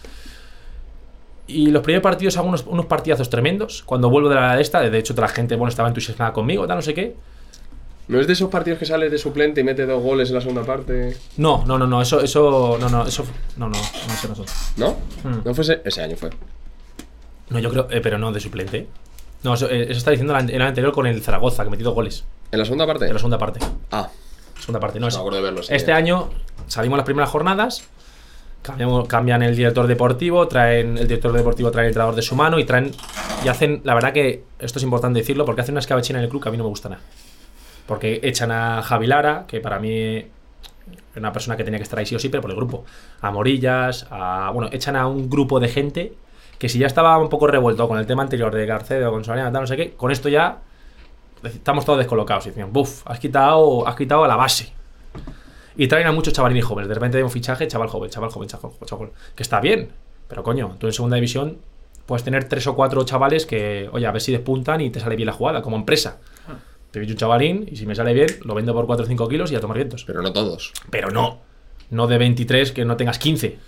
Y 1.47 1.67
los 1.71 1.83
primeros 1.83 2.03
partidos 2.03 2.37
hago 2.37 2.49
unos, 2.49 2.65
unos 2.67 2.87
partidazos 2.87 3.29
tremendos. 3.29 3.83
Cuando 3.83 4.09
vuelvo 4.09 4.29
de 4.29 4.37
la 4.37 4.57
de 4.57 4.63
esta, 4.63 4.81
de 4.81 4.99
hecho, 4.99 5.15
toda 5.15 5.27
la 5.29 5.33
gente, 5.35 5.57
bueno, 5.57 5.69
estaba 5.71 5.89
entusiasmada 5.89 6.33
conmigo, 6.33 6.67
tal, 6.67 6.77
no 6.77 6.83
sé 6.83 6.95
qué. 6.95 7.17
¿No 8.09 8.21
es 8.21 8.27
de 8.27 8.33
esos 8.33 8.51
partidos 8.51 8.79
que 8.79 8.85
sales 8.87 9.11
de 9.11 9.19
suplente 9.19 9.61
y 9.61 9.65
mete 9.65 9.87
dos 9.87 10.03
goles 10.03 10.29
en 10.29 10.35
la 10.35 10.41
segunda 10.41 10.65
parte? 10.65 11.17
No, 11.37 11.65
no, 11.67 11.79
no, 11.79 11.87
no, 11.87 12.03
eso, 12.03 12.21
eso, 12.21 12.77
no, 12.81 12.89
no, 12.89 13.07
eso, 13.07 13.25
no, 13.57 13.69
no, 13.69 13.79
no, 13.79 14.15
eso 14.15 14.29
no 14.29 14.35
son. 14.35 14.47
¿No? 14.77 14.91
Hmm. 15.23 15.41
No 15.45 15.55
fue 15.55 15.63
ese, 15.65 15.81
ese 15.85 16.03
año 16.03 16.17
fue. 16.17 16.31
No, 17.51 17.59
yo 17.59 17.71
creo, 17.71 17.87
eh, 17.91 18.01
pero 18.03 18.19
no 18.19 18.33
de 18.33 18.41
suplente. 18.41 18.89
No, 19.45 19.55
eso, 19.55 19.69
eh, 19.71 19.85
eso 19.85 19.99
está 19.99 20.11
diciendo 20.11 20.33
el 20.35 20.41
an- 20.41 20.51
el 20.51 20.63
anterior 20.63 20.93
con 20.93 21.07
el 21.07 21.23
Zaragoza, 21.23 21.65
que 21.65 21.71
metió 21.71 21.85
dos 21.85 21.95
goles. 21.95 22.25
¿En 22.51 22.59
la 22.59 22.65
segunda 22.65 22.87
parte? 22.87 23.07
En 23.07 23.13
la 23.13 23.19
segunda 23.19 23.39
parte. 23.39 23.61
Ah, 23.91 24.09
Segunda 24.59 24.79
parte, 24.79 25.01
no 25.01 25.09
es. 25.09 25.17
acuerdo 25.17 25.39
de 25.39 25.43
verlo, 25.45 25.63
sí. 25.63 25.75
Este 25.75 25.93
año 25.93 26.31
salimos 26.69 26.97
las 26.97 27.05
primeras 27.05 27.31
jornadas. 27.31 27.85
cambiamos- 28.63 29.09
cambian 29.09 29.43
el 29.43 29.57
director 29.57 29.89
deportivo, 29.89 30.47
traen 30.47 30.97
el 30.97 31.09
director 31.09 31.33
deportivo 31.33 31.73
trae 31.73 31.87
el 31.87 31.89
entrenador 31.89 32.15
de 32.15 32.23
su 32.23 32.37
mano 32.37 32.61
y 32.61 32.65
traen 32.65 32.93
y 33.45 33.49
hacen, 33.49 33.81
la 33.83 33.93
verdad 33.95 34.13
que 34.13 34.45
esto 34.61 34.79
es 34.79 34.85
importante 34.85 35.19
decirlo 35.19 35.45
porque 35.45 35.63
hacen 35.63 35.73
una 35.73 35.81
escabechina 35.81 36.21
en 36.21 36.27
el 36.27 36.31
club 36.31 36.41
que 36.41 36.49
a 36.49 36.53
mí 36.53 36.59
no 36.59 36.63
me 36.63 36.69
gusta 36.71 36.89
nada. 36.89 37.03
Porque 37.87 38.21
echan 38.23 38.51
a 38.51 38.83
Javi 38.83 39.07
Lara, 39.07 39.45
que 39.47 39.61
para 39.61 39.79
mí 39.79 40.25
una 41.17 41.33
persona 41.33 41.57
que 41.57 41.65
tenía 41.65 41.79
que 41.79 41.85
estar 41.85 41.99
ahí 41.99 42.07
sí 42.07 42.15
o 42.15 42.19
sí, 42.19 42.29
pero 42.29 42.43
por 42.43 42.51
el 42.51 42.57
grupo. 42.57 42.85
A 43.21 43.31
Morillas, 43.31 44.07
a. 44.11 44.51
Bueno, 44.53 44.71
echan 44.73 44.97
a 44.97 45.07
un 45.07 45.29
grupo 45.29 45.61
de 45.61 45.69
gente 45.69 46.15
que 46.59 46.69
si 46.69 46.79
ya 46.79 46.87
estaba 46.87 47.19
un 47.19 47.29
poco 47.29 47.49
revuelto 47.49 47.89
con 47.89 47.99
el 47.99 48.07
tema 48.07 48.23
anterior 48.23 48.55
de 48.55 48.65
Garcedo, 48.67 49.11
con 49.11 49.25
Soriano, 49.25 49.51
tal, 49.51 49.63
no 49.63 49.67
sé 49.67 49.77
qué, 49.77 49.95
con 49.95 50.13
esto 50.13 50.29
ya 50.29 50.61
estamos 51.43 51.85
todos 51.85 51.99
descolocados. 51.99 52.47
Y 52.47 52.51
decían, 52.51 52.73
buf, 52.73 53.03
has 53.05 53.19
quitado, 53.19 53.87
has 53.87 53.97
quitado 53.97 54.25
a 54.25 54.29
la 54.29 54.37
base. 54.37 54.73
Y 55.77 55.89
traen 55.89 56.07
a 56.07 56.13
muchos 56.13 56.33
chavalines 56.35 56.65
jóvenes. 56.65 56.89
De 56.89 56.95
repente 56.95 57.17
hay 57.17 57.25
un 57.25 57.31
fichaje, 57.31 57.67
chaval 57.67 57.89
joven, 57.89 58.11
chaval 58.11 58.31
joven, 58.31 58.49
chaval 58.49 58.73
joven. 58.89 59.11
Que 59.35 59.43
está 59.43 59.61
bien. 59.61 59.91
Pero 60.29 60.43
coño, 60.43 60.77
tú 60.79 60.87
en 60.87 60.93
segunda 60.93 61.17
división 61.17 61.59
puedes 62.07 62.25
tener 62.25 62.45
tres 62.45 62.67
o 62.67 62.75
cuatro 62.75 63.05
chavales 63.05 63.47
que, 63.47 63.89
oye, 63.93 64.07
a 64.07 64.13
ver 64.13 64.21
si 64.21 64.33
despuntan 64.33 64.81
y 64.81 64.91
te 64.91 65.01
sale 65.01 65.17
bien 65.17 65.27
la 65.27 65.33
jugada, 65.33 65.63
como 65.63 65.77
empresa. 65.77 66.21
Te 66.93 67.01
pillo 67.01 67.13
un 67.13 67.19
chavalín 67.19 67.69
y 67.71 67.77
si 67.77 67.87
me 67.87 67.95
sale 67.97 68.13
bien, 68.15 68.29
lo 68.45 68.55
vendo 68.55 68.73
por 68.75 68.87
4 68.87 69.05
o 69.05 69.09
5 69.09 69.29
kilos 69.29 69.51
y 69.51 69.57
a 69.57 69.61
tomar 69.61 69.77
vientos. 69.79 70.05
Pero 70.07 70.23
no 70.23 70.33
todos. 70.33 70.73
Pero 70.91 71.11
no. 71.11 71.41
No 71.91 72.07
de 72.07 72.19
23 72.19 72.71
que 72.73 72.85
no 72.85 72.97
tengas 72.97 73.19
15 73.19 73.59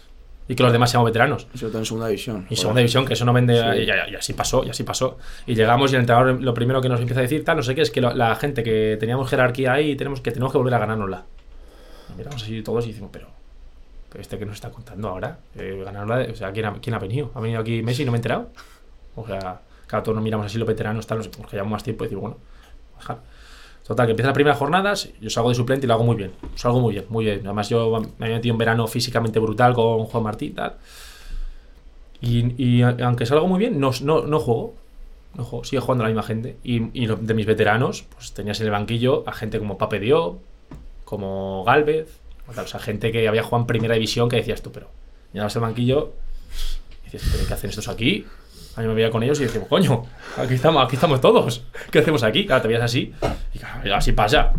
y 0.47 0.55
que 0.55 0.63
los 0.63 0.73
demás 0.73 0.91
seamos 0.91 1.07
veteranos. 1.07 1.47
Y 1.55 1.59
sobre 1.59 1.71
todo 1.73 1.79
en 1.81 1.87
segunda 1.87 2.07
división. 2.09 2.47
Y 2.51 2.57
segunda 2.57 2.79
división, 2.81 3.05
que 3.07 3.15
eso 3.15 3.25
no 3.25 3.33
vende. 3.33 3.55
Y, 3.79 3.81
y- 3.83 4.13
y 4.13 4.15
así 4.17 4.35
pasó, 4.35 4.63
y 4.65 4.71
así 4.71 4.83
pasó. 4.85 5.17
Y 5.47 5.55
llegamos 5.55 5.91
y 5.93 5.95
el 5.97 6.03
entrenador 6.03 6.41
lo 6.43 6.53
primero 6.55 6.81
que 6.83 6.89
nos 6.91 7.01
empieza 7.01 7.21
a 7.21 7.23
decir, 7.23 7.45
tal, 7.45 7.57
no 7.57 7.63
sé 7.63 7.75
qué, 7.75 7.81
es 7.83 7.91
que 7.91 8.01
lo- 8.03 8.13
la 8.15 8.37
gente 8.37 8.63
que 8.63 8.97
teníamos 9.01 9.29
jerarquía 9.31 9.73
ahí, 9.73 9.97
tenemos 9.97 10.21
que 10.21 10.31
tenemos 10.31 10.53
que 10.53 10.59
volver 10.59 10.75
a 10.75 10.79
ganárnosla. 10.79 11.25
Y 12.15 12.19
miramos 12.19 12.43
así 12.43 12.63
todos 12.63 12.85
y 12.85 12.89
decimos, 12.89 13.09
pero. 13.13 13.29
pero 14.11 14.21
este 14.21 14.39
que 14.39 14.45
nos 14.45 14.55
está 14.57 14.71
contando 14.71 15.09
ahora, 15.09 15.39
eh, 15.57 15.83
ganárnosla, 15.85 16.31
o 16.31 16.37
sea, 16.37 16.53
¿quién 16.53 16.67
ha, 16.67 16.75
¿quién 16.75 16.95
ha 16.95 16.99
venido? 16.99 17.31
¿Ha 17.35 17.41
venido 17.41 17.61
aquí 17.61 17.83
Messi 17.83 18.03
y 18.03 18.05
no 18.05 18.13
me 18.13 18.17
he 18.17 18.21
enterado? 18.21 18.51
O 19.17 19.27
sea, 19.27 19.61
claro, 19.87 20.03
todos 20.05 20.15
nos 20.15 20.23
miramos 20.25 20.45
así 20.47 20.59
los 20.59 20.69
veteranos, 20.69 21.07
tal, 21.07 21.19
no 21.19 21.25
sé, 21.25 21.31
porque 21.31 21.53
llevamos 21.53 21.73
más 21.73 21.85
tiempo 21.85 22.05
y 22.05 22.09
decimos, 22.09 22.23
bueno, 22.23 22.37
Total, 23.87 24.07
que 24.07 24.13
empiezan 24.13 24.29
las 24.29 24.35
primeras 24.35 24.59
jornadas, 24.59 25.11
yo 25.21 25.29
salgo 25.29 25.51
de 25.51 25.55
suplente 25.55 25.85
y 25.85 25.89
lo 25.89 25.95
hago 25.95 26.05
muy 26.05 26.17
bien. 26.17 26.33
Salgo 26.55 26.81
muy 26.81 26.95
bien, 26.95 27.05
muy 27.11 27.25
bien. 27.27 27.41
Además, 27.45 27.69
yo 27.69 28.01
me 28.19 28.25
había 28.27 28.37
metido 28.37 28.55
un 28.55 28.59
verano 28.59 28.87
físicamente 28.87 29.39
brutal 29.39 29.75
con 29.75 30.05
Juan 30.05 30.23
Martí 30.23 30.47
y 30.47 30.51
tal. 30.51 30.77
Y, 32.23 32.81
aunque 32.81 33.27
salgo 33.27 33.47
muy 33.47 33.59
bien, 33.59 33.79
no, 33.79 33.91
no, 34.03 34.23
no 34.23 34.41
juego. 34.41 34.75
No 35.35 35.45
juego, 35.45 35.65
sigue 35.65 35.81
jugando 35.81 36.05
la 36.05 36.09
misma 36.09 36.23
gente. 36.23 36.57
Y, 36.65 37.07
de 37.07 37.35
mis 37.35 37.45
veteranos, 37.45 38.05
pues 38.15 38.33
tenías 38.33 38.59
en 38.61 38.67
el 38.67 38.73
banquillo 38.73 39.25
a 39.27 39.33
gente 39.33 39.59
como 39.59 39.77
Pape 39.77 40.01
Dio, 40.01 40.39
como 41.05 41.65
Galvez, 41.65 42.09
o 42.47 42.67
sea, 42.67 42.81
gente 42.81 43.13
que 43.13 43.29
había 43.29 43.43
jugado 43.43 43.63
en 43.63 43.67
primera 43.67 43.95
división 43.95 44.29
que 44.29 44.37
decías 44.37 44.63
tú, 44.63 44.71
pero 44.73 44.89
llegabas 45.33 45.57
al 45.57 45.63
banquillo 45.63 46.13
y 47.07 47.11
¿pero 47.11 47.47
qué 47.47 47.55
hacen 47.55 47.71
estos 47.71 47.89
aquí? 47.89 48.27
A 48.77 48.81
mí 48.81 48.87
me 48.87 48.95
veía 48.95 49.11
con 49.11 49.23
ellos 49.23 49.41
y 49.41 49.45
decimos, 49.45 49.69
coño, 49.69 50.05
aquí 50.37 50.55
estamos, 50.55 50.85
aquí 50.85 50.97
estamos 50.97 51.21
todos. 51.21 51.63
¿Qué 51.91 52.01
hacemos 52.01 52.23
aquí? 52.23 52.47
Claro, 52.47 52.63
te 52.63 52.69
veías 52.69 52.83
así. 52.83 53.13
Y 53.53 53.59
claro, 53.59 53.95
así 53.95 54.13
pasa. 54.13 54.53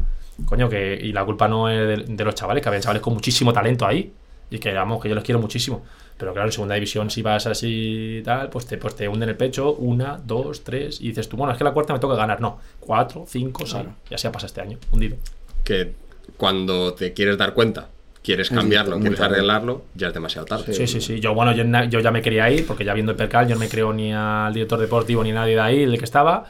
Coño, 0.46 0.70
que. 0.70 1.00
Y 1.02 1.12
la 1.12 1.24
culpa 1.26 1.48
no 1.48 1.70
es 1.70 1.88
de, 1.88 2.14
de 2.16 2.24
los 2.24 2.36
chavales, 2.36 2.62
que 2.62 2.70
había 2.70 2.82
chavales 2.82 3.02
con 3.02 3.14
muchísimo 3.14 3.54
talento 3.54 3.86
ahí. 3.86 4.14
Y 4.50 4.60
que, 4.60 4.74
vamos, 4.74 5.02
que 5.02 5.10
yo 5.10 5.16
los 5.16 5.24
quiero 5.24 5.40
muchísimo. 5.40 5.84
Pero 6.18 6.32
claro, 6.32 6.48
en 6.48 6.52
segunda 6.52 6.76
división, 6.76 7.10
si 7.10 7.22
vas 7.22 7.46
así 7.48 8.20
y 8.20 8.24
tal, 8.24 8.50
pues 8.50 8.66
te, 8.66 8.78
pues 8.78 8.96
te 8.96 9.08
hunden 9.08 9.30
el 9.30 9.36
pecho. 9.36 9.74
Una, 9.74 10.20
dos, 10.24 10.64
tres. 10.64 11.02
Y 11.02 11.10
dices 11.10 11.28
tú, 11.28 11.36
bueno, 11.36 11.52
es 11.52 11.58
que 11.58 11.64
la 11.64 11.72
cuarta 11.72 11.94
me 11.94 12.00
toca 12.00 12.16
ganar. 12.16 12.40
No, 12.40 12.60
cuatro, 12.80 13.26
cinco, 13.28 13.66
seis. 13.66 13.86
Y 14.10 14.14
así 14.14 14.28
ha 14.28 14.32
pasado 14.32 14.48
este 14.48 14.62
año, 14.62 14.78
hundido. 14.92 15.18
Que 15.64 15.94
cuando 16.38 16.94
te 16.94 17.14
quieres 17.14 17.38
dar 17.38 17.54
cuenta, 17.54 17.90
quieres 18.26 18.50
cambiarlo, 18.50 19.00
quieres 19.00 19.20
tarde. 19.20 19.36
arreglarlo, 19.36 19.84
ya 19.94 20.08
es 20.08 20.14
demasiado 20.14 20.46
tarde. 20.46 20.74
Sí, 20.74 20.88
sí, 20.88 21.00
sí. 21.00 21.20
Yo, 21.20 21.34
bueno, 21.34 21.52
yo, 21.54 21.64
yo 21.90 22.00
ya 22.00 22.12
me 22.12 22.22
quería 22.22 22.50
ir, 22.50 22.66
porque 22.66 22.84
ya 22.84 22.94
viendo 22.94 23.12
el 23.12 23.18
percal, 23.18 23.48
yo 23.48 23.56
no 23.56 23.60
me 23.60 23.70
creo 23.70 23.94
ni 23.94 24.12
al 24.14 24.54
director 24.54 24.80
deportivo 24.80 25.24
ni 25.24 25.32
nadie 25.32 25.54
de 25.56 25.62
ahí, 25.62 25.84
el 25.84 25.98
que 25.98 26.04
estaba. 26.06 26.46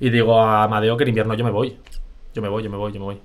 Y 0.00 0.10
digo 0.10 0.40
a 0.40 0.64
Amadeo 0.64 0.96
que 0.96 1.04
en 1.04 1.08
invierno 1.10 1.34
yo 1.34 1.44
me 1.44 1.50
voy. 1.50 1.76
Yo 2.34 2.42
me 2.42 2.48
voy, 2.48 2.62
yo 2.62 2.70
me 2.70 2.76
voy, 2.76 2.92
yo 2.92 2.98
me 2.98 3.04
voy. 3.06 3.18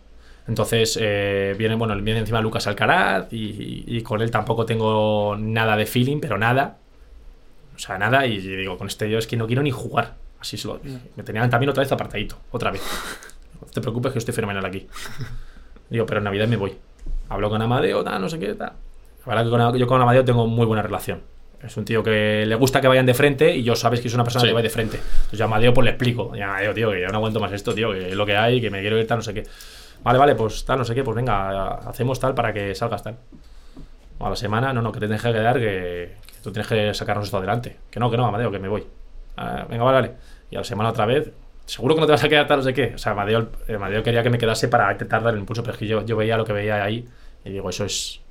Entonces, 0.48 0.98
eh, 1.02 1.54
viene, 1.58 1.76
bueno, 1.76 1.96
viene 2.02 2.20
encima 2.22 2.42
Lucas 2.42 2.66
Alcaraz 2.68 3.32
y, 3.32 3.84
y- 3.88 3.98
y 3.98 4.02
con 4.02 4.22
él 4.22 4.32
tampoco 4.32 4.66
tengo 4.66 5.36
nada 5.38 5.76
de 5.76 5.86
feeling, 5.86 6.20
pero 6.20 6.38
nada. 6.38 6.78
O 7.76 7.80
sea, 7.80 7.98
nada. 7.98 8.26
Y 8.26 8.40
digo, 8.40 8.78
con 8.78 8.88
este 8.88 9.10
yo 9.10 9.18
es 9.20 9.28
que 9.28 9.38
no 9.38 9.46
quiero 9.48 9.62
ni 9.62 9.72
jugar. 9.72 10.16
Así 10.40 10.58
se 10.58 10.68
lo 10.68 10.80
Me 11.16 11.24
tenían 11.24 11.50
también 11.50 11.70
otra 11.70 11.82
vez 11.84 11.92
apartadito, 11.92 12.38
otra 12.52 12.72
vez. 12.72 12.82
No 13.62 13.68
te 13.68 13.82
preocupes 13.82 14.12
que 14.12 14.16
yo 14.16 14.20
estoy 14.20 14.34
fenomenal 14.34 14.66
aquí. 14.66 14.88
Digo, 15.90 16.06
pero 16.06 16.20
en 16.20 16.24
Navidad 16.24 16.48
me 16.48 16.56
voy. 16.56 16.74
Hablo 17.30 17.50
con 17.50 17.62
Amadeo, 17.62 18.04
tal, 18.04 18.22
no 18.22 18.30
sé 18.30 18.40
qué, 18.40 18.54
tal. 18.56 18.74
La 19.26 19.36
verdad 19.36 19.44
que 19.46 19.50
con- 19.50 19.78
yo 19.78 19.88
con 19.88 20.02
Amadeo 20.02 20.26
tengo 20.26 20.48
muy 20.48 20.66
buena 20.66 20.82
relación. 20.82 21.22
Es 21.64 21.76
un 21.78 21.84
tío 21.86 22.02
que 22.02 22.46
le 22.48 22.56
gusta 22.56 22.80
que 22.80 22.88
vayan 22.88 23.06
de 23.06 23.14
frente 23.14 23.56
y 23.56 23.64
yo 23.64 23.76
sabes 23.76 24.00
que 24.02 24.08
es 24.08 24.14
una 24.14 24.24
persona 24.24 24.42
Sí. 24.42 24.48
que 24.48 24.54
va 24.54 24.62
de 24.62 24.70
frente. 24.70 24.98
Entonces 24.98 25.38
yo 25.40 25.44
a 25.46 25.48
Amadeo 25.48 25.74
pues 25.74 25.84
le 25.86 25.92
explico. 25.92 26.34
Ya, 26.36 26.46
Amadeo, 26.52 26.74
tío, 26.74 26.92
que 26.92 27.02
yo 27.02 27.08
no 27.10 27.18
aguanto 27.18 27.40
más 27.40 27.52
esto, 27.52 27.74
tío, 27.74 27.92
que 27.92 28.10
es 28.10 28.16
lo 28.16 28.26
que 28.26 28.38
hay, 28.38 28.62
que 28.62 28.70
me 28.70 28.80
quiero 28.82 28.98
ir 28.98 29.06
tal, 29.06 29.18
no 29.20 29.24
sé 29.24 29.34
qué. 29.34 29.44
Vale, 30.04 30.18
vale, 30.18 30.36
pues 30.36 30.64
tal, 30.64 30.80
no 30.80 30.86
sé 30.86 30.96
qué, 30.96 31.04
pues 31.04 31.16
venga, 31.16 31.76
hacemos 31.90 32.18
tal 32.20 32.34
para 32.34 32.54
que 32.54 32.74
salgas 32.74 33.04
tal. 33.04 33.18
A 34.22 34.30
la 34.30 34.36
semana, 34.36 34.72
no, 34.74 34.82
no, 34.82 34.92
que 34.92 35.00
te 35.02 35.08
tienes 35.08 35.22
que 35.22 35.32
quedar, 35.34 35.56
que, 35.60 36.16
que 36.26 36.34
tú 36.42 36.52
tienes 36.52 36.68
que 36.68 36.94
sacarnos 36.94 37.26
esto 37.26 37.38
adelante. 37.38 37.76
Que 37.92 38.00
no, 38.00 38.10
que 38.10 38.16
no, 38.18 38.26
Amadeo, 38.26 38.50
que 38.52 38.60
me 38.60 38.68
voy. 38.70 38.86
Ah, 39.36 39.66
venga, 39.70 39.84
vale, 39.84 39.96
vale. 40.02 40.12
Y 40.52 40.56
a 40.56 40.60
la 40.60 40.64
semana 40.66 40.90
otra 40.90 41.06
vez, 41.06 41.30
seguro 41.70 41.96
que 41.96 42.02
no 42.02 42.08
te 42.08 42.12
vas 42.14 42.24
a 42.24 42.30
quedar 42.30 42.48
tal, 42.48 42.58
no 42.60 42.64
sé 42.64 42.74
qué. 42.74 42.94
O 42.96 42.98
sea, 42.98 43.12
Amadeo, 43.14 43.50
eh, 43.68 43.76
Amadeo 43.76 44.04
quería 44.04 44.24
que 44.24 44.30
me 44.30 44.38
quedase 44.38 44.68
para 44.68 44.92
intentar 44.92 45.24
dar 45.24 45.34
el 45.34 45.40
impulso, 45.40 45.62
pero 45.62 45.74
es 45.74 45.80
que 45.80 45.88
yo, 45.88 46.06
yo 46.06 46.16
veía 46.18 46.38
lo 46.38 46.46
que 46.46 46.54
veía 46.54 46.84
ahí 46.84 47.08
y 47.46 47.50
digo, 47.52 47.70
eso 47.70 47.86
es, 47.86 48.22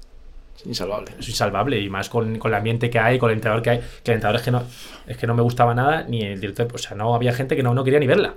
Es 0.57 0.67
insalvable. 0.67 1.13
es 1.19 1.29
insalvable 1.29 1.81
y 1.81 1.89
más 1.89 2.09
con, 2.09 2.39
con 2.39 2.51
el 2.51 2.57
ambiente 2.57 2.91
que 2.91 2.99
hay, 2.99 3.19
con 3.19 3.31
el 3.31 3.37
entrenador 3.37 3.63
que 3.63 3.71
hay, 3.71 3.79
que 4.03 4.11
el 4.11 4.17
entrenador 4.17 4.37
es 4.41 4.43
que 4.45 4.51
no, 4.51 4.63
es 5.07 5.17
que 5.17 5.27
no 5.27 5.35
me 5.35 5.43
gustaba 5.43 5.75
nada, 5.75 6.03
ni 6.09 6.23
el 6.23 6.41
director, 6.41 6.67
o 6.75 6.79
sea, 6.79 6.97
no 6.97 7.15
había 7.15 7.33
gente 7.33 7.55
que 7.57 7.63
no, 7.63 7.75
no 7.75 7.85
quería 7.85 8.01
ni 8.01 8.07
verla, 8.07 8.35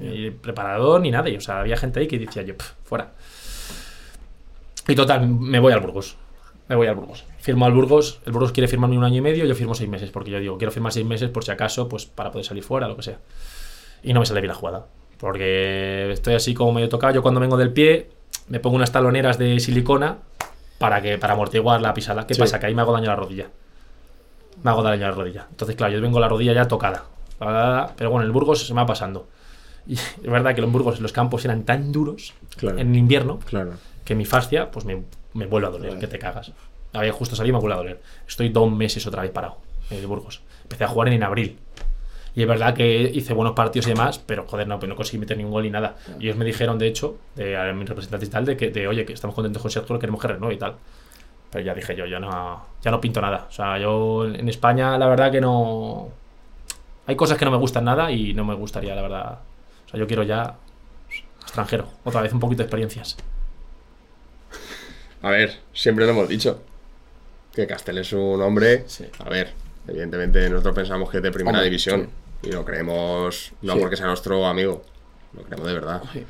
ni 0.00 0.30
preparador, 0.30 1.00
ni 1.02 1.10
nadie, 1.10 1.36
o 1.36 1.40
sea, 1.40 1.60
había 1.60 1.76
gente 1.76 2.00
ahí 2.00 2.08
que 2.08 2.18
decía 2.18 2.42
yo, 2.42 2.56
"Pf, 2.56 2.72
fuera. 2.84 3.12
Y 4.88 4.94
total, 4.94 5.28
me 5.28 5.58
voy 5.60 5.72
al 5.72 5.80
Burgos, 5.80 6.16
me 6.68 6.76
voy 6.76 6.86
al 6.86 6.94
Burgos. 6.94 7.24
Firmo 7.38 7.66
al 7.66 7.72
Burgos, 7.72 8.20
el 8.26 8.32
Burgos 8.32 8.52
quiere 8.52 8.68
firmarme 8.68 8.96
un 8.98 9.04
año 9.04 9.18
y 9.18 9.20
medio, 9.20 9.44
yo 9.44 9.54
firmo 9.54 9.74
seis 9.74 9.88
meses, 9.88 10.10
porque 10.10 10.30
yo 10.30 10.38
digo, 10.40 10.56
quiero 10.58 10.72
firmar 10.72 10.92
seis 10.92 11.06
meses 11.06 11.28
por 11.30 11.44
si 11.44 11.50
acaso, 11.50 11.88
pues 11.88 12.06
para 12.06 12.30
poder 12.30 12.44
salir 12.46 12.62
fuera, 12.62 12.88
lo 12.88 12.96
que 12.96 13.02
sea. 13.02 13.18
Y 14.04 14.12
no 14.12 14.20
me 14.20 14.26
sale 14.26 14.40
bien 14.40 14.50
la 14.50 14.54
jugada. 14.54 14.86
Porque 15.18 16.10
estoy 16.12 16.34
así 16.34 16.54
como 16.54 16.72
medio 16.72 16.88
tocado. 16.88 17.12
Yo 17.14 17.22
cuando 17.22 17.40
vengo 17.40 17.56
del 17.56 17.72
pie, 17.72 18.10
me 18.48 18.60
pongo 18.60 18.76
unas 18.76 18.92
taloneras 18.92 19.38
de 19.38 19.58
silicona 19.58 20.18
para 20.78 21.00
que 21.02 21.18
para 21.18 21.32
amortiguar 21.32 21.80
la 21.80 21.94
pisada. 21.94 22.26
¿Qué 22.26 22.34
Sí. 22.34 22.40
pasa? 22.40 22.60
Que 22.60 22.66
ahí 22.66 22.74
me 22.74 22.82
hago 22.82 22.92
daño 22.92 23.06
a 23.10 23.14
la 23.14 23.16
rodilla. 23.16 23.46
Me 24.62 24.70
hago 24.70 24.82
daño 24.82 25.06
a 25.06 25.10
la 25.10 25.14
rodilla. 25.14 25.46
Entonces, 25.50 25.76
claro, 25.76 25.92
yo 25.94 26.00
vengo 26.00 26.20
la 26.20 26.28
rodilla 26.28 26.52
ya 26.52 26.68
tocada. 26.68 27.04
Pero 27.96 28.10
bueno, 28.10 28.22
en 28.22 28.26
el 28.26 28.32
Burgos 28.32 28.66
se 28.66 28.74
me 28.74 28.80
va 28.80 28.86
pasando. 28.86 29.26
Y 29.86 29.94
es 29.94 30.16
verdad 30.22 30.54
que 30.54 30.62
en 30.62 30.72
Burgos 30.72 30.98
los 31.00 31.12
campos 31.12 31.44
eran 31.44 31.64
tan 31.64 31.92
duros 31.92 32.32
Claro. 32.56 32.78
en 32.78 32.94
invierno 32.94 33.38
Claro. 33.40 33.72
que 34.06 34.14
mi 34.14 34.24
fascia 34.24 34.70
pues 34.70 34.86
me, 34.86 35.02
me 35.34 35.44
vuelve 35.46 35.66
a 35.68 35.70
doler, 35.70 35.98
que 35.98 36.06
te 36.06 36.18
cagas. 36.18 36.52
Había 36.94 37.12
justo 37.12 37.36
salido 37.36 37.52
y 37.52 37.56
me 37.56 37.60
vuelve 37.60 37.74
a 37.74 37.78
doler. 37.78 38.00
Estoy 38.26 38.48
dos 38.48 38.70
meses 38.72 39.06
otra 39.06 39.20
vez 39.20 39.30
parado 39.30 39.58
en 39.90 39.98
el 39.98 40.06
Burgos. 40.06 40.40
Empecé 40.62 40.84
a 40.84 40.88
jugar 40.88 41.08
en 41.08 41.22
abril. 41.22 41.58
Y 42.36 42.42
es 42.42 42.48
verdad 42.48 42.74
que 42.74 43.12
hice 43.14 43.32
buenos 43.32 43.54
partidos 43.54 43.86
y 43.86 43.90
demás, 43.90 44.18
pero 44.18 44.44
joder, 44.46 44.66
no, 44.66 44.78
no 44.78 44.96
conseguí 44.96 45.18
meter 45.18 45.36
ningún 45.36 45.52
gol 45.52 45.62
ni 45.62 45.70
nada. 45.70 45.96
Y 46.18 46.24
ellos 46.24 46.36
me 46.36 46.44
dijeron, 46.44 46.78
de 46.78 46.88
hecho, 46.88 47.16
de, 47.36 47.56
a 47.56 47.72
mis 47.72 47.88
representantes 47.88 48.28
y 48.28 48.32
tal, 48.32 48.44
de 48.44 48.56
que, 48.56 48.70
de, 48.70 48.88
oye, 48.88 49.04
que 49.04 49.12
estamos 49.12 49.34
contentos 49.34 49.62
con 49.62 49.70
Sergio, 49.70 49.94
lo 49.94 50.00
queremos 50.00 50.20
que 50.20 50.28
renueve 50.28 50.54
y 50.54 50.58
tal. 50.58 50.74
Pero 51.50 51.64
ya 51.64 51.74
dije 51.74 51.94
yo, 51.94 52.06
ya 52.06 52.18
no, 52.18 52.66
ya 52.82 52.90
no 52.90 53.00
pinto 53.00 53.20
nada. 53.20 53.46
O 53.48 53.52
sea, 53.52 53.78
yo 53.78 54.26
en 54.26 54.48
España, 54.48 54.98
la 54.98 55.06
verdad 55.06 55.30
que 55.30 55.40
no. 55.40 56.08
Hay 57.06 57.14
cosas 57.14 57.38
que 57.38 57.44
no 57.44 57.52
me 57.52 57.58
gustan 57.58 57.84
nada 57.84 58.10
y 58.10 58.34
no 58.34 58.44
me 58.44 58.54
gustaría, 58.54 58.94
la 58.96 59.02
verdad. 59.02 59.38
O 59.86 59.90
sea, 59.90 60.00
yo 60.00 60.06
quiero 60.08 60.24
ya 60.24 60.56
extranjero, 61.42 61.86
otra 62.02 62.22
vez 62.22 62.32
un 62.32 62.40
poquito 62.40 62.58
de 62.58 62.64
experiencias. 62.64 63.16
A 65.22 65.30
ver, 65.30 65.60
siempre 65.72 66.04
lo 66.04 66.10
hemos 66.10 66.28
dicho. 66.28 66.60
Que 67.54 67.68
Castel 67.68 67.98
es 67.98 68.12
un 68.12 68.42
hombre. 68.42 68.82
Sí. 68.88 69.06
A 69.20 69.28
ver, 69.28 69.52
evidentemente 69.86 70.50
nosotros 70.50 70.74
pensamos 70.74 71.08
que 71.08 71.18
es 71.18 71.22
de 71.22 71.30
primera 71.30 71.58
Hombre, 71.58 71.66
división. 71.66 72.10
Y 72.46 72.52
lo 72.52 72.64
creemos 72.64 73.52
no 73.62 73.74
Sí. 73.74 73.78
porque 73.80 73.96
sea 73.96 74.06
nuestro 74.06 74.46
amigo. 74.46 74.82
Lo 75.34 75.42
creemos 75.42 75.66
de 75.66 75.74
verdad. 75.74 76.02
Sí. 76.12 76.24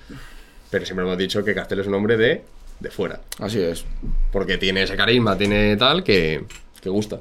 Pero 0.70 0.84
siempre 0.86 1.04
hemos 1.06 1.18
dicho 1.18 1.44
que 1.44 1.54
Castel 1.54 1.80
es 1.80 1.86
un 1.86 1.94
hombre 1.94 2.16
de, 2.16 2.44
de 2.80 2.90
fuera. 2.90 3.20
Así 3.38 3.60
es. 3.60 3.84
Porque 4.32 4.58
tiene 4.58 4.82
ese 4.82 4.96
carisma, 4.96 5.36
tiene 5.36 5.76
tal 5.76 6.02
que, 6.02 6.44
que 6.80 6.88
gusta. 6.88 7.20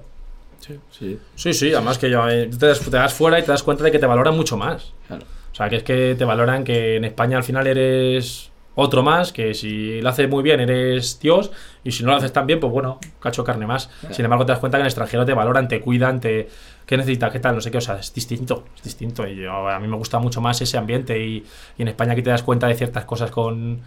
Sí. 0.59 1.19
Sí, 1.35 1.53
sí, 1.53 1.73
además 1.73 1.97
que 1.97 2.09
yo, 2.09 2.27
eh, 2.29 2.49
te, 2.57 2.67
das, 2.67 2.79
te 2.79 2.89
das 2.91 3.13
fuera 3.13 3.37
y 3.37 3.41
te 3.43 3.49
das 3.51 3.63
cuenta 3.63 3.83
de 3.83 3.91
que 3.91 3.99
te 3.99 4.05
valoran 4.05 4.35
mucho 4.35 4.55
más. 4.55 4.93
Claro. 5.07 5.25
O 5.51 5.55
sea, 5.55 5.69
que 5.69 5.75
es 5.75 5.83
que 5.83 6.15
te 6.17 6.23
valoran 6.25 6.63
que 6.63 6.95
en 6.95 7.03
España 7.05 7.37
al 7.37 7.43
final 7.43 7.67
eres 7.67 8.49
otro 8.75 9.03
más, 9.03 9.31
que 9.33 9.53
si 9.53 10.01
lo 10.01 10.09
haces 10.09 10.27
muy 10.29 10.41
bien 10.41 10.59
eres 10.61 11.19
Dios, 11.19 11.51
y 11.83 11.91
si 11.91 12.03
no 12.03 12.11
lo 12.11 12.17
haces 12.17 12.33
tan 12.33 12.47
bien, 12.47 12.59
pues 12.59 12.71
bueno, 12.73 12.99
cacho 13.19 13.43
carne 13.43 13.67
más. 13.67 13.89
Sin 14.11 14.23
embargo, 14.25 14.45
te 14.47 14.53
das 14.53 14.59
cuenta 14.59 14.77
que 14.77 14.81
en 14.81 14.85
el 14.85 14.89
extranjero 14.89 15.25
te 15.25 15.33
valoran, 15.33 15.67
te 15.67 15.79
cuidan, 15.81 16.19
te... 16.21 16.49
¿Qué 16.85 16.97
necesitas? 16.97 17.31
¿Qué 17.31 17.39
tal? 17.39 17.55
No 17.55 17.61
sé 17.61 17.71
qué, 17.71 17.77
o 17.77 17.81
sea, 17.81 17.95
es 17.97 18.13
distinto, 18.13 18.65
es 18.75 18.83
distinto. 18.83 19.27
Y 19.27 19.35
yo- 19.35 19.69
a 19.69 19.79
mí 19.79 19.87
me 19.87 19.95
gusta 19.97 20.19
mucho 20.19 20.41
más 20.41 20.61
ese 20.61 20.77
ambiente 20.77 21.17
y, 21.23 21.43
y 21.77 21.81
en 21.81 21.87
España 21.87 22.13
aquí 22.13 22.21
te 22.21 22.29
das 22.29 22.43
cuenta 22.43 22.67
de 22.67 22.75
ciertas 22.75 23.05
cosas 23.05 23.31
con 23.31 23.81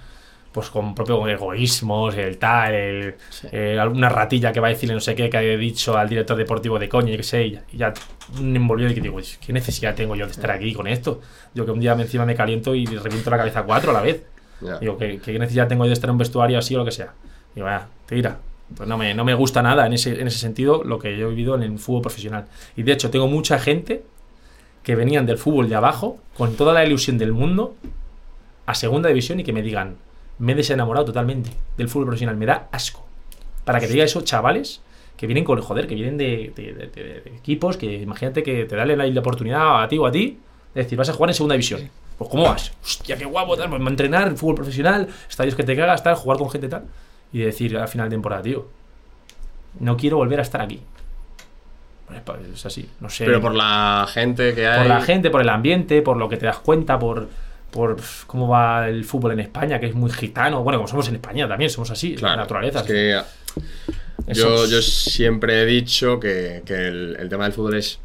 pues 0.53 0.71
con 0.71 0.95
propio 0.95 1.29
egoísmos, 1.29 2.15
el 2.15 2.39
tal, 2.39 2.73
el, 2.75 3.15
eh, 3.53 3.79
alguna 3.79 4.09
ratilla 4.09 4.53
que 4.53 4.61
va 4.61 4.69
a 4.69 4.71
decirle 4.71 4.95
no 4.95 5.01
sé 5.01 5.15
qué, 5.15 5.29
que 5.29 5.37
haya 5.37 5.55
dicho 5.59 5.99
al 5.99 6.09
director 6.09 6.35
deportivo 6.35 6.79
de 6.79 6.89
coño, 6.89 7.13
y 7.13 7.19
que 7.19 7.23
sé, 7.25 7.45
y 7.47 7.51
ya, 7.51 7.63
y 7.73 7.77
ya 7.77 7.93
me 8.41 8.57
envolvió 8.57 8.89
y 8.89 8.95
que 8.95 9.03
digo, 9.03 9.19
¿qué 9.45 9.53
necesidad 9.53 9.95
tengo 9.95 10.17
yo 10.17 10.25
de 10.25 10.33
estar 10.33 10.51
aquí 10.51 10.73
con 10.73 10.87
esto? 10.87 11.21
Yo 11.53 11.67
que 11.67 11.73
un 11.73 11.81
día 11.81 11.95
me- 11.95 12.05
encima 12.05 12.25
me 12.25 12.35
caliento 12.35 12.75
y 12.75 12.87
reviento 12.87 13.29
la 13.29 13.37
cabeza 13.37 13.65
cuatro 13.65 13.91
a 13.91 13.95
la 13.95 14.01
vez. 14.01 14.23
Ya. 14.63 14.79
Digo, 14.79 14.97
¿qué, 14.97 15.21
qué 15.23 15.39
necesidad 15.39 15.69
tengo 15.69 15.85
yo 15.85 15.89
de 15.89 15.93
estar 15.93 16.09
en 16.09 16.13
un 16.13 16.19
vestuario 16.19 16.59
así 16.59 16.75
o 16.75 16.79
lo 16.79 16.87
que 16.87 16.93
sea? 16.93 17.13
Digo, 17.55 17.67
vaya, 17.67 17.89
tira. 18.07 18.39
Pues 18.75 18.89
no 18.89 18.99
me, 18.99 19.15
no 19.15 19.25
me 19.25 19.35
gusta 19.35 19.63
nada 19.63 19.87
en 19.87 19.93
ese, 19.93 20.21
en 20.21 20.27
ese 20.27 20.39
sentido 20.39 20.83
lo 20.85 20.99
que 20.99 21.17
yo 21.17 21.27
he 21.27 21.31
vivido 21.31 21.55
en 21.55 21.63
el 21.63 21.79
fútbol 21.79 22.03
profesional. 22.03 22.47
Y 22.77 22.83
de 22.83 22.93
hecho, 22.93 23.11
tengo 23.11 23.29
mucha 23.29 23.59
gente 23.59 24.03
que 24.83 24.97
venían 24.97 25.27
del 25.27 25.39
fútbol 25.39 25.69
de 25.69 25.77
abajo 25.77 26.19
con 26.37 26.55
toda 26.57 26.73
la 26.73 26.85
ilusión 26.85 27.17
del 27.19 27.33
mundo 27.33 27.77
a 28.67 28.75
segunda 28.75 29.09
división 29.09 29.39
y 29.41 29.45
que 29.45 29.53
me 29.53 29.63
digan, 29.63 29.97
me 30.39 30.53
he 30.53 30.55
desenamorado 30.55 31.07
totalmente 31.07 31.51
del 31.77 31.89
fútbol 31.89 32.07
profesional, 32.07 32.37
me 32.37 32.47
da 32.47 32.69
asco. 32.73 33.07
Para 33.65 33.81
que 33.81 33.87
te 33.87 33.93
diga 33.93 34.05
eso, 34.05 34.21
chavales 34.23 34.81
que 35.17 35.27
vienen 35.27 35.45
con, 35.45 35.61
joder, 35.61 35.87
que 35.87 35.95
vienen 35.95 36.19
de, 36.19 36.53
de- 36.55 36.73
de- 36.75 36.87
de- 36.89 37.21
de 37.21 37.37
equipos 37.37 37.77
que 37.77 37.95
imagínate 38.03 38.43
que 38.43 38.65
te 38.65 38.77
dan 38.77 38.89
la, 38.97 39.07
la 39.07 39.21
oportunidad 39.21 39.83
a 39.83 39.89
ti 39.89 39.97
o 39.99 40.07
a 40.07 40.13
ti 40.13 40.39
de 40.75 40.83
decir, 40.83 40.99
vas 40.99 41.09
a 41.09 41.13
jugar 41.15 41.31
en 41.31 41.35
segunda 41.35 41.55
división. 41.55 41.89
Pues 42.19 42.31
¿cómo 42.31 42.45
vas? 42.45 42.73
Hostia, 42.83 43.17
qué 43.17 43.25
guapo, 43.25 43.57
tal, 43.57 43.71
pues, 43.71 43.81
entrenar, 43.87 44.37
fútbol 44.37 44.57
profesional, 44.57 45.09
estadios 45.29 45.55
que 45.55 45.63
te 45.65 45.75
cagas, 45.77 46.03
tal, 46.03 46.17
jugar 46.17 46.39
con 46.39 46.51
gente 46.51 46.69
tal. 46.69 46.85
Y 47.37 47.41
decir 47.41 47.77
al 47.77 47.89
final 47.89 48.09
de 48.09 48.15
temporada, 48.15 48.43
tío, 48.43 48.67
no 49.81 49.97
quiero 49.97 50.17
volver 50.17 50.39
a 50.39 50.43
estar 50.43 50.63
aquí. 50.63 50.81
Pues, 52.07 52.21
pa- 52.23 52.39
Es 52.55 52.65
así, 52.65 52.89
no 53.01 53.11
sé 53.11 53.25
Pero 53.27 53.41
por 53.43 53.55
la 53.55 54.07
gente 54.09 54.55
que 54.55 54.67
hay. 54.67 54.79
por 54.79 54.87
la 54.87 55.01
gente, 55.03 55.29
por 55.31 55.41
el 55.43 55.49
ambiente, 55.51 56.01
por 56.01 56.17
lo 56.17 56.29
que 56.29 56.37
te 56.39 56.47
das 56.47 56.59
cuenta, 56.61 56.99
por, 56.99 57.29
por 57.71 57.99
cómo 58.27 58.49
va 58.49 58.89
el 58.89 59.05
fútbol 59.05 59.33
en 59.33 59.41
España, 59.41 59.79
que 59.79 59.87
es 59.87 59.95
muy 59.95 60.11
gitano. 60.11 60.63
Bueno, 60.63 60.79
como 60.79 60.89
somos 60.89 61.09
en 61.09 61.17
España 61.17 61.47
también, 61.47 61.69
somos 61.71 61.91
así, 61.91 62.17
la 62.17 62.37
naturaleza. 62.37 62.81
es 62.81 62.87
que 62.87 63.21
yo, 64.33 64.67
yo 64.67 64.81
siempre 64.81 65.63
he 65.63 65.67
dicho 65.67 66.19
que, 66.19 66.63
que 66.65 66.87
el, 66.89 67.17
el 67.19 67.29
tema 67.29 67.45
del 67.45 67.53
fútbol 67.53 67.75
es, 67.77 67.99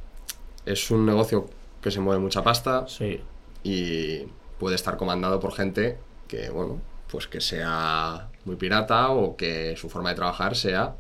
es 0.65 0.91
un 0.91 1.05
negocio 1.05 1.47
que 1.81 1.89
se 1.89 1.99
mueve 2.01 2.19
mucha 2.21 2.43
pasta 2.43 2.85
Sí, 2.87 3.19
y 3.63 4.23
puede 4.59 4.75
estar 4.75 4.97
comandado 4.97 5.39
por 5.39 5.53
gente 5.53 5.97
que, 6.27 6.49
bueno, 6.49 6.81
pues 7.11 7.27
que 7.27 7.41
sea 7.41 8.27
muy 8.45 8.55
pirata 8.55 9.09
o 9.09 9.35
que 9.35 9.75
su 9.77 9.89
forma 9.89 10.09
de 10.09 10.15
trabajar 10.15 10.55
sea 10.55 10.93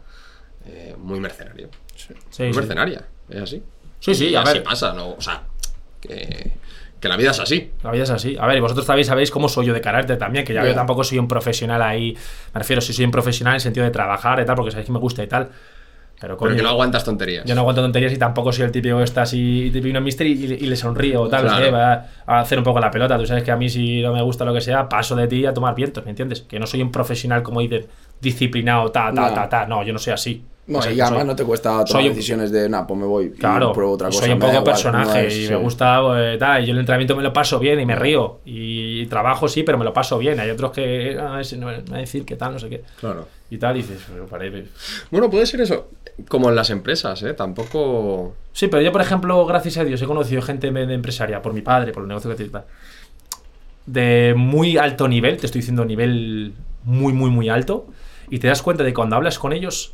eh, 0.65 0.95
muy 0.97 1.19
mercenario. 1.19 1.69
sí, 1.95 2.13
muy 2.43 2.53
sí. 2.53 2.59
mercenaria, 2.59 3.07
es 3.29 3.41
así. 3.41 3.63
Sí, 3.99 4.13
sí, 4.15 4.27
Y 4.29 4.35
a 4.35 4.41
así 4.41 4.53
ver. 4.55 4.63
pasa, 4.63 4.93
¿no? 4.93 5.11
O 5.11 5.21
sea, 5.21 5.43
que, 6.01 6.51
que 6.99 7.07
la 7.07 7.15
vida 7.17 7.31
es 7.31 7.39
así. 7.39 7.71
La 7.83 7.91
vida 7.91 8.03
es 8.03 8.09
así. 8.09 8.35
A 8.39 8.45
ver, 8.47 8.57
y 8.57 8.59
vosotros 8.59 8.85
también 8.85 9.05
sabéis 9.05 9.31
cómo 9.31 9.47
soy 9.47 9.67
yo 9.67 9.73
de 9.73 9.81
carácter 9.81 10.17
también, 10.17 10.43
que 10.45 10.53
ya 10.53 10.63
Ya. 10.63 10.69
yo 10.69 10.75
tampoco 10.75 11.03
soy 11.03 11.17
un 11.19 11.27
profesional 11.27 11.81
ahí. 11.81 12.17
Me 12.53 12.59
refiero, 12.59 12.81
si 12.81 12.93
soy 12.93 13.05
un 13.05 13.11
profesional 13.11 13.53
en 13.53 13.55
el 13.55 13.61
sentido 13.61 13.85
de 13.85 13.91
trabajar 13.91 14.39
y 14.39 14.45
tal, 14.45 14.55
porque 14.55 14.71
sabéis 14.71 14.87
que 14.87 14.91
me 14.93 14.99
gusta 14.99 15.23
y 15.23 15.27
tal. 15.27 15.49
Pero, 16.21 16.37
coño, 16.37 16.49
Pero 16.49 16.57
que 16.57 16.63
no 16.63 16.69
aguantas 16.69 17.03
tonterías. 17.03 17.43
Yo 17.45 17.55
no 17.55 17.61
aguanto 17.61 17.81
tonterías 17.81 18.13
y 18.13 18.17
tampoco 18.17 18.53
soy 18.53 18.65
el 18.65 18.71
típico 18.71 18.97
que 18.99 19.03
está 19.03 19.23
así, 19.23 19.71
un 19.73 20.03
mister 20.03 20.27
y, 20.27 20.33
y 20.33 20.67
le 20.67 20.75
sonrío 20.75 21.23
o 21.23 21.27
tal, 21.27 21.41
Claro. 21.45 21.71
va 21.71 22.05
a 22.27 22.39
hacer 22.41 22.59
un 22.59 22.63
poco 22.63 22.79
la 22.79 22.91
pelota. 22.91 23.17
Tú 23.17 23.25
sabes 23.25 23.43
que 23.43 23.49
a 23.51 23.55
mí 23.57 23.67
si 23.69 24.01
no 24.03 24.13
me 24.13 24.21
gusta 24.21 24.45
lo 24.45 24.53
que 24.53 24.61
sea, 24.61 24.87
paso 24.87 25.15
de 25.15 25.27
ti 25.27 25.47
a 25.47 25.53
tomar 25.53 25.73
vientos, 25.73 26.03
¿me 26.05 26.11
entiendes? 26.11 26.41
Que 26.41 26.59
no 26.59 26.67
soy 26.67 26.83
un 26.83 26.91
profesional 26.91 27.41
como 27.41 27.59
dices, 27.61 27.87
disciplinado, 28.21 28.91
ta, 28.91 29.11
ta, 29.13 29.29
No. 29.29 29.33
ta, 29.33 29.49
ta. 29.49 29.65
No, 29.65 29.83
yo 29.83 29.93
no 29.93 29.99
soy 29.99 30.13
así. 30.13 30.43
No, 30.71 30.79
y 30.79 30.99
además 31.01 31.09
soy- 31.19 31.27
no 31.27 31.35
te 31.35 31.43
cuesta 31.43 31.83
tomar 31.85 32.03
un- 32.03 32.09
decisiones 32.09 32.51
de, 32.51 32.69
nah, 32.69 32.83
pues 32.85 32.99
me 32.99 33.05
voy 33.05 33.31
Claro, 33.31 33.71
y 33.71 33.73
pruebo 33.73 33.91
otra 33.93 34.07
cosa. 34.07 34.21
soy 34.21 34.31
un 34.31 34.39
poco 34.39 34.51
igual, 34.51 34.63
personaje 34.65 35.21
no 35.21 35.27
es- 35.27 35.37
y 35.37 35.45
sí. 35.45 35.49
me 35.51 35.57
gusta 35.57 36.01
eh, 36.33 36.37
tal, 36.37 36.63
y 36.63 36.67
yo 36.67 36.73
el 36.73 36.79
entrenamiento 36.79 37.15
me 37.15 37.23
lo 37.23 37.33
paso 37.33 37.59
bien 37.59 37.79
y 37.79 37.85
me 37.85 37.95
río 37.95 38.39
y 38.45 39.05
trabajo 39.07 39.47
sí, 39.47 39.63
pero 39.63 39.77
me 39.77 39.85
lo 39.85 39.93
paso 39.93 40.17
bien. 40.17 40.39
Hay 40.39 40.49
otros 40.49 40.71
que 40.71 41.17
ah, 41.19 41.39
ese 41.41 41.57
no 41.57 41.67
me 41.67 41.81
va 41.81 41.97
a 41.97 41.99
decir 41.99 42.25
que 42.25 42.35
tal, 42.35 42.53
no 42.53 42.59
sé 42.59 42.69
qué. 42.69 42.83
Claro. 42.99 43.27
Y 43.49 43.57
tal, 43.57 43.75
y 43.77 43.81
dices, 43.81 44.01
pero 44.11 44.25
parece. 44.27 44.65
Bueno, 45.11 45.29
puede 45.29 45.45
ser 45.45 45.61
eso. 45.61 45.89
Como 46.29 46.49
en 46.49 46.55
las 46.55 46.69
empresas, 46.69 47.21
¿eh? 47.23 47.33
Tampoco. 47.33 48.35
Sí, 48.53 48.67
pero 48.67 48.81
yo, 48.81 48.91
por 48.91 49.01
ejemplo, 49.01 49.45
gracias 49.45 49.77
a 49.77 49.83
Dios, 49.83 50.01
he 50.01 50.05
conocido 50.05 50.41
gente 50.41 50.71
de 50.71 50.93
empresaria, 50.93 51.41
por 51.41 51.53
mi 51.53 51.61
padre, 51.61 51.91
por 51.91 52.03
el 52.03 52.07
negocio 52.09 52.29
que 52.29 52.35
tiene 52.37 52.51
tal, 52.51 52.65
de 53.85 54.33
muy 54.37 54.77
alto 54.77 55.07
nivel, 55.07 55.37
te 55.37 55.45
estoy 55.47 55.61
diciendo 55.61 55.83
nivel 55.85 56.53
muy, 56.83 57.13
muy, 57.13 57.29
muy 57.29 57.49
alto, 57.49 57.87
y 58.29 58.39
te 58.39 58.47
das 58.47 58.61
cuenta 58.61 58.83
de 58.83 58.89
que 58.91 58.93
cuando 58.93 59.15
hablas 59.15 59.39
con 59.39 59.53
ellos, 59.53 59.93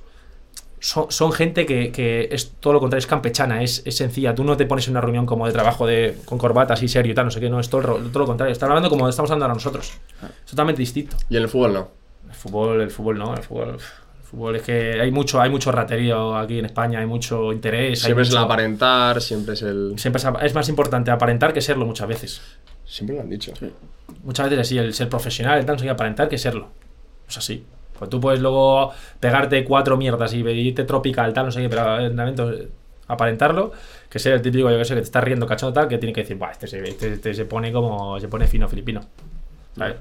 son, 0.79 1.11
son 1.11 1.31
gente 1.31 1.65
que, 1.65 1.91
que 1.91 2.29
es 2.31 2.51
todo 2.59 2.73
lo 2.73 2.79
contrario, 2.79 2.99
es 2.99 3.07
campechana, 3.07 3.63
es, 3.63 3.81
es 3.85 3.97
sencilla. 3.97 4.35
Tú 4.35 4.43
no 4.43 4.55
te 4.57 4.65
pones 4.65 4.85
en 4.87 4.91
una 4.91 5.01
reunión 5.01 5.25
como 5.25 5.47
de 5.47 5.53
trabajo 5.53 5.85
de, 5.87 6.17
con 6.25 6.37
corbata 6.37 6.73
así 6.75 6.87
serio 6.87 7.11
y 7.11 7.15
tal, 7.15 7.25
no 7.25 7.31
sé 7.31 7.39
qué, 7.39 7.49
no, 7.49 7.59
es 7.59 7.69
todo, 7.69 7.81
lo- 7.81 7.97
todo 7.97 8.19
lo 8.19 8.25
contrario. 8.25 8.51
Están 8.53 8.69
hablando 8.69 8.89
como 8.89 9.07
estamos 9.09 9.31
hablando 9.31 9.45
ahora 9.45 9.55
nosotros. 9.55 9.93
Es 10.45 10.49
totalmente 10.51 10.81
distinto. 10.81 11.17
Y 11.29 11.37
en 11.37 11.43
el 11.43 11.49
fútbol 11.49 11.73
no. 11.73 11.89
El 12.29 12.35
fútbol, 12.35 12.81
el 12.81 12.91
fútbol 12.91 13.17
no, 13.17 13.35
el 13.35 13.41
fútbol, 13.43 13.69
el 13.69 14.23
fútbol 14.23 14.55
es 14.57 14.61
que 14.61 14.99
hay 15.01 15.11
mucho, 15.11 15.39
hay 15.41 15.49
mucho 15.49 15.71
raterío 15.71 16.35
aquí 16.35 16.59
en 16.59 16.65
España, 16.65 16.99
hay 16.99 17.05
mucho 17.05 17.51
interés. 17.53 17.99
hay 18.03 18.05
Siempre 18.07 18.23
es 18.23 18.29
el 18.31 18.37
aparentar, 18.37 19.21
siempre 19.21 19.53
es 19.53 19.61
el. 19.61 19.93
Siempre 19.97 20.21
es, 20.21 20.27
es 20.43 20.53
más 20.53 20.67
importante 20.69 21.09
aparentar 21.11 21.53
que 21.53 21.61
serlo 21.61 21.85
muchas 21.85 22.07
veces. 22.07 22.41
Siempre 22.85 23.15
lo 23.15 23.21
han 23.21 23.29
dicho. 23.29 23.53
Muchas 24.23 24.49
veces 24.49 24.67
así, 24.67 24.77
el 24.77 24.93
ser 24.93 25.09
profesional, 25.09 25.59
el 25.59 25.79
sé 25.79 25.85
qué, 25.85 25.89
aparentar 25.89 26.27
que 26.29 26.37
serlo. 26.37 26.67
Es 27.27 27.37
así. 27.37 27.65
Pues 27.97 28.09
tú 28.09 28.19
puedes 28.21 28.39
luego 28.39 28.91
pegarte 29.19 29.63
cuatro 29.63 29.97
mierdas 29.97 30.33
y 30.33 30.37
irte 30.39 30.83
tropical, 30.83 31.33
tal, 31.33 31.45
no 31.47 31.51
sé 31.51 31.61
qué, 31.61 31.69
pero 31.69 31.97
aparentarlo, 33.07 33.71
que 34.09 34.19
ser 34.19 34.33
el 34.33 34.41
típico, 34.41 34.69
yo 34.69 34.77
que 34.77 34.85
sé, 34.85 34.93
que 34.93 35.01
te 35.01 35.05
está 35.05 35.21
riendo 35.21 35.47
cachondo 35.47 35.73
tal, 35.73 35.87
que 35.87 35.97
tiene 35.97 36.11
que 36.13 36.21
decir, 36.21 36.35
Buah, 36.37 36.51
este, 36.51 36.67
se, 36.67 36.87
este- 36.87 37.13
este 37.13 37.33
se 37.33 37.45
pone 37.45 37.71
como, 37.71 38.19
se 38.19 38.27
pone 38.27 38.47
fino 38.47 38.67
filipino. 38.67 39.01
¿Sabes? 39.77 39.95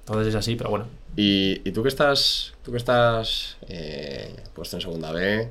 Entonces 0.00 0.28
es 0.28 0.34
así, 0.36 0.56
pero 0.56 0.70
bueno. 0.70 0.86
Y, 1.16 1.60
y 1.68 1.72
tú 1.72 1.82
que 1.82 1.88
estás. 1.88 2.52
Tú 2.64 2.70
que 2.70 2.76
estás. 2.76 3.56
eh, 3.68 4.34
puesto 4.54 4.76
en 4.76 4.80
segunda 4.82 5.10
B. 5.10 5.50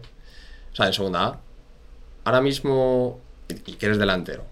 O 0.72 0.76
sea, 0.76 0.88
en 0.88 0.94
segunda 0.94 1.26
A. 1.26 1.40
Ahora 2.24 2.40
mismo. 2.42 3.20
Y, 3.50 3.72
y 3.72 3.76
que 3.76 3.86
eres 3.88 3.98
delantero. 3.98 4.46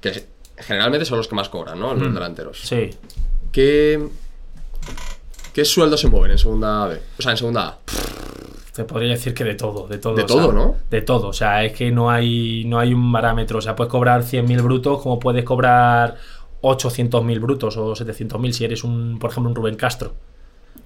Que 0.00 0.24
generalmente 0.58 1.06
son 1.06 1.16
los 1.18 1.26
que 1.28 1.34
más 1.34 1.48
cobran, 1.48 1.80
¿no? 1.80 1.94
Los 1.94 2.08
Mm. 2.10 2.14
delanteros. 2.14 2.60
Sí. 2.60 2.90
¿Qué. 3.50 4.06
¿Qué 5.56 5.64
sueldos 5.64 6.02
se 6.02 6.10
mueven 6.10 6.32
en 6.32 6.36
segunda 6.36 6.86
B? 6.86 7.00
O 7.18 7.22
sea, 7.22 7.30
en 7.30 7.38
segunda 7.38 7.66
A. 7.66 7.78
Te 8.74 8.84
podría 8.84 9.12
decir 9.12 9.32
que 9.32 9.42
de 9.42 9.54
todo, 9.54 9.88
de 9.88 9.96
todo. 9.96 10.14
De 10.14 10.24
todo, 10.24 10.42
sea, 10.42 10.52
¿no? 10.52 10.76
De 10.90 11.00
todo, 11.00 11.28
o 11.28 11.32
sea, 11.32 11.64
es 11.64 11.72
que 11.72 11.90
no 11.90 12.10
hay, 12.10 12.66
no 12.66 12.78
hay 12.78 12.92
un 12.92 13.10
parámetro. 13.10 13.56
O 13.56 13.62
sea, 13.62 13.74
puedes 13.74 13.90
cobrar 13.90 14.22
100.000 14.22 14.62
brutos 14.62 15.00
como 15.00 15.18
puedes 15.18 15.44
cobrar 15.44 16.16
800.000 16.60 17.40
brutos 17.40 17.74
o 17.78 17.94
700.000 17.94 18.52
si 18.52 18.66
eres, 18.66 18.84
un, 18.84 19.18
por 19.18 19.30
ejemplo, 19.30 19.48
un 19.48 19.56
Rubén 19.56 19.76
Castro. 19.76 20.12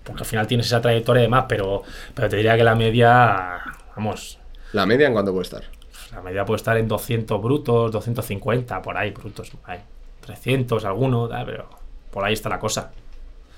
Porque 0.05 0.23
al 0.23 0.27
final 0.27 0.47
tienes 0.47 0.67
esa 0.67 0.81
trayectoria 0.81 1.23
y 1.23 1.25
demás, 1.25 1.47
pero, 1.49 1.83
pero 2.15 2.29
te 2.29 2.37
diría 2.37 2.57
que 2.57 2.63
la 2.63 2.77
media, 2.77 3.63
vamos, 3.97 4.39
La 4.73 4.87
media 4.87 5.09
en 5.09 5.15
cuánto 5.15 5.33
puede 5.33 5.43
estar. 5.43 5.65
la 6.13 6.23
media 6.23 6.45
puede 6.45 6.59
estar 6.59 6.77
en 6.77 6.87
200 6.87 7.43
brutos, 7.43 7.91
250, 7.91 8.83
por 8.83 8.97
ahí, 8.97 9.11
brutos. 9.11 9.51
Hay 9.65 9.81
300, 10.21 10.85
algunos, 10.85 11.29
tal, 11.29 11.45
pero 11.45 11.69
por 12.13 12.23
ahí 12.25 12.35
está 12.35 12.49
la 12.49 12.61
cosa. 12.61 12.93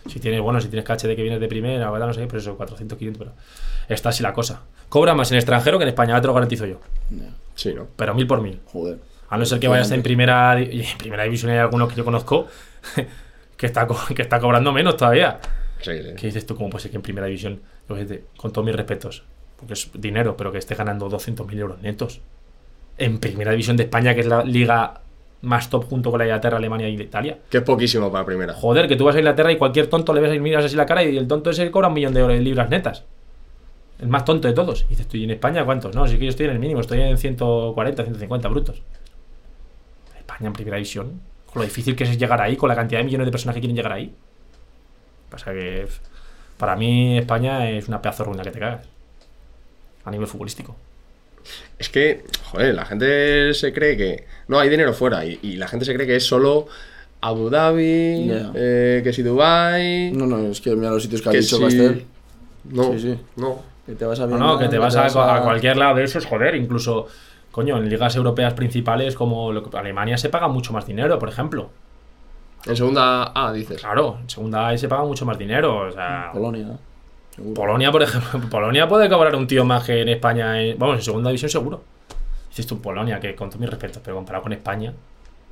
Si 0.07 0.19
tienes, 0.21 0.41
bueno, 0.41 0.61
si 0.61 0.69
tienes 0.69 0.85
caché 0.85 1.07
de 1.09 1.15
que 1.17 1.23
vienes 1.23 1.41
de 1.41 1.49
primera, 1.49 1.91
¿verdad? 1.91 2.09
No 2.09 2.13
sé, 2.15 2.27
pero 2.27 2.39
eso, 2.39 2.57
400, 2.57 2.99
500, 2.99 3.19
pero 3.19 3.33
está 3.89 4.09
así 4.09 4.23
la 4.23 4.33
cosa. 4.33 4.63
Cobra 4.89 5.15
más 5.15 5.31
en 5.31 5.37
extranjero 5.39 5.79
que 5.79 5.85
en 5.85 5.89
España, 5.89 6.21
te 6.21 6.27
lo 6.27 6.35
garantizo 6.35 6.67
yo. 6.67 6.81
Sí, 7.55 7.73
¿no? 7.75 7.87
Pero 7.97 8.15
mil 8.15 8.27
por 8.27 8.41
mil. 8.41 8.61
Joder. 8.67 8.99
A 9.29 9.39
no 9.39 9.45
ser 9.47 9.61
que 9.61 9.69
vayas 9.69 9.91
en 9.93 10.03
primera, 10.03 10.59
en 10.61 10.99
primera 10.99 11.23
división 11.25 11.53
hay 11.53 11.59
algunos 11.59 11.89
que 11.89 11.97
yo 11.97 12.05
conozco 12.05 12.47
que 13.57 13.67
está, 13.67 13.87
co- 13.87 13.99
que 14.15 14.23
está 14.23 14.41
cobrando 14.41 14.73
menos 14.73 14.97
todavía. 14.97 15.39
Sí, 15.81 15.93
sí. 16.03 16.09
¿Qué 16.17 16.27
dices 16.27 16.47
tú? 16.47 16.55
¿Cómo 16.57 16.71
puede 16.71 16.83
ser 16.83 16.91
que 16.91 16.97
en 16.97 17.03
primera 17.03 17.27
división, 17.27 17.61
con 18.37 18.53
todos 18.53 18.65
mis 18.65 18.75
respetos, 18.77 19.25
porque 19.57 19.73
es 19.75 19.91
dinero, 19.95 20.37
pero 20.37 20.53
que 20.53 20.59
esté 20.59 20.75
ganando 20.75 21.09
200.000 21.09 21.59
euros 21.59 21.81
netos? 21.81 22.21
En 22.99 23.19
primera 23.19 23.51
división 23.53 23.77
de 23.77 23.85
España, 23.85 24.15
que 24.15 24.21
es 24.21 24.27
la 24.27 24.45
liga 24.45 25.01
más 25.43 25.68
top 25.68 25.84
junto 25.88 26.11
con 26.11 26.18
la 26.18 26.24
Inglaterra, 26.24 26.57
Alemania 26.57 26.88
y 26.88 27.01
Italia. 27.01 27.38
Que 27.51 27.59
es 27.59 27.62
poquísimo 27.64 28.11
para 28.11 28.24
primera. 28.24 28.55
Joder, 28.55 28.88
que 28.88 28.97
tú 28.97 29.05
vas 29.05 29.16
a 29.16 29.18
Inglaterra 29.18 29.53
y 29.53 29.59
cualquier 29.59 29.88
tonto 29.88 30.14
le 30.14 30.20
ves 30.20 30.40
miras 30.40 30.64
así 30.64 30.76
la 30.76 30.86
cara 30.86 31.03
y 31.03 31.16
el 31.16 31.28
tonto 31.28 31.51
ese 31.51 31.70
cobra 31.70 31.88
un 31.88 31.95
millón 31.95 32.14
de 32.14 32.20
euros 32.20 32.36
de 32.36 32.43
libras 32.43 32.70
netas. 32.70 33.05
El 34.01 34.09
más 34.09 34.24
tonto 34.24 34.49
de 34.49 34.55
todos. 34.55 34.84
Y 34.86 34.90
dices, 34.90 35.07
¿tú 35.07 35.16
y 35.16 35.24
en 35.24 35.30
España 35.30 35.64
cuántos? 35.64 35.95
No, 35.95 36.07
sí 36.07 36.18
que 36.18 36.24
yo 36.24 36.30
estoy 36.30 36.47
en 36.47 36.53
el 36.53 36.59
mínimo, 36.59 36.80
estoy 36.80 37.01
en 37.01 37.18
140, 37.18 38.03
150 38.03 38.49
brutos. 38.49 38.82
España 40.16 40.47
en 40.47 40.53
primera 40.53 40.76
división. 40.76 41.20
Con 41.47 41.61
lo 41.61 41.64
difícil 41.64 41.95
que 41.95 42.05
es 42.05 42.18
llegar 42.18 42.40
ahí, 42.40 42.57
con 42.57 42.68
la 42.68 42.74
cantidad 42.74 43.01
de 43.01 43.05
millones 43.05 43.26
de 43.26 43.30
personas 43.32 43.55
que 43.55 43.61
quieren 43.61 43.76
llegar 43.76 43.93
ahí. 43.93 44.14
Pasa 45.28 45.53
que 45.53 45.86
para 46.57 46.76
mí 46.76 47.18
España 47.18 47.68
es 47.68 47.88
una 47.88 48.01
pedazo 48.01 48.22
de 48.22 48.28
ruina 48.28 48.43
que 48.45 48.51
te 48.51 48.59
cagas. 48.59 48.88
A 50.05 50.11
nivel 50.11 50.26
futbolístico. 50.26 50.76
Es 51.78 51.88
que, 51.88 52.24
joder, 52.45 52.74
la 52.74 52.84
gente 52.84 53.53
se 53.55 53.72
cree 53.72 53.97
que. 53.97 54.24
No, 54.49 54.59
hay 54.59 54.68
dinero 54.68 54.93
fuera. 54.93 55.24
Y, 55.24 55.38
y 55.43 55.57
la 55.57 55.68
gente 55.68 55.84
se 55.84 55.95
cree 55.95 56.07
que 56.07 56.16
es 56.16 56.26
solo 56.26 56.66
Abu 57.20 57.49
Dhabi, 57.51 58.26
Ya. 58.26 58.51
eh, 58.55 59.01
que 59.05 59.12
si 59.12 59.22
Dubai. 59.22 60.11
No, 60.12 60.26
no, 60.26 60.38
es 60.51 60.61
que 60.61 60.74
mira 60.74 60.90
los 60.90 61.03
sitios 61.03 61.22
que 61.22 61.28
ha 61.28 61.32
dicho 61.32 61.57
si- 61.57 61.62
Castel. 61.62 62.05
No, 62.64 62.93
Sí, 62.93 62.99
sí. 63.01 63.18
no. 63.36 63.61
Que 63.86 63.95
te 63.95 64.05
vas 64.05 64.18
a 64.20 64.22
No, 64.22 64.28
Vietnam, 64.28 64.49
no, 64.49 64.59
que 64.59 64.68
te 64.68 64.78
vas 64.78 64.95
a, 64.97 65.03
vas 65.03 65.16
a 65.16 65.43
cualquier 65.43 65.76
lado 65.76 65.97
de 65.97 66.05
esos, 66.05 66.24
joder, 66.26 66.55
incluso, 66.55 67.09
coño, 67.51 67.76
en 67.78 67.88
ligas 67.88 68.14
europeas 68.14 68.55
principales 68.55 69.14
como 69.16 69.53
lo 69.53 69.68
que- 69.68 69.76
Alemania 69.76 70.16
se 70.16 70.28
paga 70.28 70.47
mucho 70.49 70.72
más 70.72 70.86
dinero, 70.86 71.18
por 71.18 71.28
ejemplo. 71.28 71.70
En 72.64 72.76
segunda 72.76 73.32
A, 73.34 73.53
dices. 73.53 73.80
Claro, 73.80 74.18
en 74.22 74.30
segunda 74.30 74.68
A 74.68 74.78
se 74.78 74.86
paga 74.88 75.03
mucho 75.05 75.24
más 75.26 75.36
dinero, 75.36 75.88
o 75.88 75.90
sea... 75.93 76.30
Polonia. 76.32 76.64
¿no? 76.66 76.78
Seguro. 77.34 77.55
Polonia, 77.55 77.90
por 77.90 78.03
ejemplo, 78.03 78.40
Polonia 78.51 78.86
puede 78.86 79.09
cobrar 79.09 79.34
un 79.34 79.47
tío 79.49 79.64
más 79.64 79.82
que 79.84 80.01
en 80.03 80.09
España, 80.11 80.62
en- 80.62 80.78
vamos, 80.78 80.97
en 80.99 81.03
segunda 81.03 81.30
división 81.30 81.51
seguro. 81.51 81.82
Dices 82.53 82.67
tú 82.67 82.81
Polonia, 82.81 83.19
que 83.19 83.35
con 83.35 83.49
todos 83.49 83.61
mis 83.61 83.69
respetos, 83.71 84.01
pero 84.05 84.17
comparado 84.17 84.43
con 84.45 84.53
España, 84.53 84.93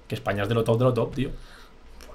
que 0.07 0.15
España 0.15 0.43
es 0.43 0.49
de 0.49 0.55
lo 0.55 0.63
top 0.65 0.79
de 0.79 0.85
lo 0.85 0.93
top, 0.95 1.15
tío. 1.15 1.31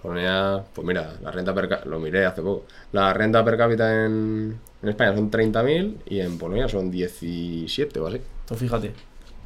Polonia, 0.02 0.64
pues 0.74 0.86
mira, 0.88 1.14
la 1.24 1.32
renta 1.32 1.54
per 1.54 1.68
cápita, 1.68 1.90
lo 1.90 2.00
miré 2.00 2.26
hace 2.26 2.42
poco. 2.44 2.66
La 2.92 3.12
renta 3.14 3.44
per 3.44 3.58
cápita 3.58 4.06
en, 4.06 4.56
en 4.84 4.90
España 4.90 5.16
son 5.16 5.32
30.000 5.32 5.96
y 6.08 6.20
en 6.20 6.38
Polonia 6.38 6.68
son 6.70 6.92
17 6.92 8.00
o 8.00 8.08
así. 8.08 8.22
Tú 8.48 8.54
fíjate. 8.56 8.94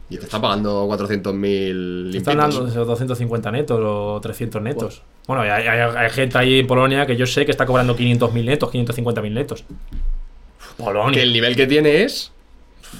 Y 0.10 0.18
te 0.18 0.26
está 0.26 0.42
pagando 0.42 0.86
400.000 0.88 2.12
Te 2.12 2.18
Están 2.18 2.38
dando 2.38 2.56
limpitos. 2.58 2.72
esos 2.72 2.88
250 2.88 3.52
netos 3.52 3.80
o 3.82 4.20
300 4.22 4.62
netos. 4.62 5.02
Bueno, 5.28 5.44
hay, 5.44 5.50
hay- 5.68 5.80
hay 5.96 6.10
gente 6.10 6.38
ahí 6.38 6.60
en 6.60 6.68
Polonia 6.68 7.06
que 7.06 7.16
yo 7.16 7.26
sé 7.28 7.46
que 7.46 7.52
está 7.52 7.66
cobrando 7.66 7.96
500.000 7.96 8.44
netos, 8.44 8.72
550.000 8.74 9.32
netos. 9.32 9.64
Polonia. 10.78 11.12
Que 11.14 11.22
el 11.22 11.32
nivel 11.32 11.56
que 11.56 11.68
tiene 11.68 12.04
es 12.04 12.32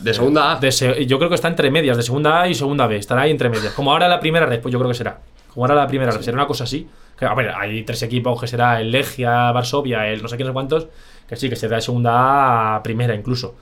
de 0.02 0.14
segunda 0.14 0.52
A. 0.54 0.60
De 0.60 0.72
se- 0.72 1.06
yo 1.06 1.18
creo 1.18 1.30
que 1.30 1.36
está 1.36 1.48
entre 1.48 1.72
medias, 1.72 1.98
de 1.98 2.04
segunda 2.04 2.42
A 2.42 2.48
y 2.48 2.54
segunda 2.56 2.88
B. 2.88 2.98
Estará 2.98 3.22
ahí 3.24 3.32
entre 3.32 3.50
medias. 3.50 3.74
Como 3.74 3.92
ahora 3.92 4.08
la 4.08 4.20
primera 4.20 4.46
red, 4.46 4.62
pues 4.62 4.72
yo 4.72 4.80
creo 4.80 4.90
que 4.90 4.96
será. 4.98 5.20
Como 5.54 5.66
ahora 5.66 5.76
la 5.76 5.88
primera 5.88 6.12
red, 6.12 6.22
será 6.22 6.36
una 6.36 6.48
cosa 6.48 6.64
así. 6.66 6.88
Que, 7.18 7.26
a 7.26 7.34
ver, 7.34 7.50
hay 7.50 7.84
tres 7.84 8.02
equipos 8.04 8.40
que 8.40 8.48
será 8.48 8.80
el 8.80 8.92
Legia, 8.92 9.52
Varsovia, 9.52 10.08
el 10.08 10.22
no 10.22 10.28
sé 10.28 10.38
no 10.38 10.46
sé 10.46 10.54
cuántos. 10.54 10.88
Que 11.28 11.36
sí, 11.36 11.50
que 11.50 11.56
será 11.56 11.76
de 11.76 11.82
segunda 11.82 12.12
A 12.14 12.76
a 12.78 12.84
primera 12.84 13.14
incluso. 13.14 13.56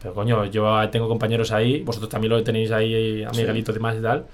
Pero 0.00 0.14
coño, 0.14 0.44
yo 0.46 0.88
tengo 0.90 1.08
compañeros 1.08 1.52
ahí, 1.52 1.82
vosotros 1.82 2.08
también 2.10 2.32
lo 2.32 2.42
tenéis 2.42 2.70
ahí, 2.72 3.22
a 3.22 3.30
Miguelito 3.30 3.70
y 3.70 3.74
demás 3.74 3.96
y 3.98 4.02
tal. 4.02 4.26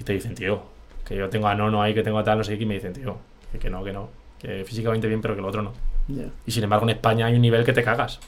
Y 0.00 0.04
te 0.04 0.12
dicen, 0.14 0.34
tío, 0.34 0.62
que 1.06 1.14
yo 1.16 1.28
tengo 1.28 1.46
a 1.48 1.54
Nono 1.54 1.82
ahí, 1.82 1.92
que 1.94 2.02
tengo 2.02 2.18
a 2.18 2.24
tal, 2.24 2.38
no 2.38 2.44
sé 2.44 2.56
qué, 2.56 2.62
y 2.64 2.66
me 2.66 2.74
dicen, 2.74 2.92
tío, 2.94 3.16
que, 3.52 3.58
que 3.58 3.68
no, 3.70 3.84
que 3.84 3.92
no. 3.92 4.08
Que 4.40 4.64
físicamente 4.64 5.06
bien, 5.06 5.20
pero 5.20 5.34
que 5.34 5.40
el 5.40 5.46
otro 5.46 5.62
no. 5.62 5.72
Y 6.46 6.50
sin 6.50 6.64
embargo, 6.64 6.84
en 6.86 6.90
España 6.90 7.26
hay 7.26 7.34
un 7.34 7.42
nivel 7.42 7.64
que 7.64 7.72
te 7.72 7.82
cagas. 7.84 8.18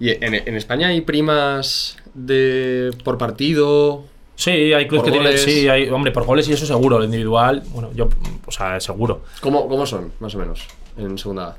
Y 0.00 0.10
en, 0.10 0.34
en 0.34 0.56
España 0.56 0.88
hay 0.88 1.00
primas 1.00 1.96
de 2.14 2.90
por 3.04 3.18
partido. 3.18 4.04
Sí, 4.36 4.72
hay 4.72 4.88
clubes 4.88 5.04
Por 5.04 5.12
que 5.12 5.18
tienen. 5.18 5.38
Sí, 5.38 5.68
hay, 5.68 5.88
hombre, 5.90 6.10
por 6.10 6.24
goles 6.24 6.48
y 6.48 6.52
eso 6.52 6.66
seguro. 6.66 6.98
El 6.98 7.04
individual, 7.04 7.62
bueno, 7.72 7.90
yo, 7.94 8.08
o 8.46 8.50
sea, 8.50 8.80
seguro. 8.80 9.22
¿Cómo, 9.40 9.68
cómo 9.68 9.86
son, 9.86 10.12
más 10.20 10.34
o 10.34 10.38
menos, 10.38 10.66
en 10.96 11.16
segunda? 11.18 11.56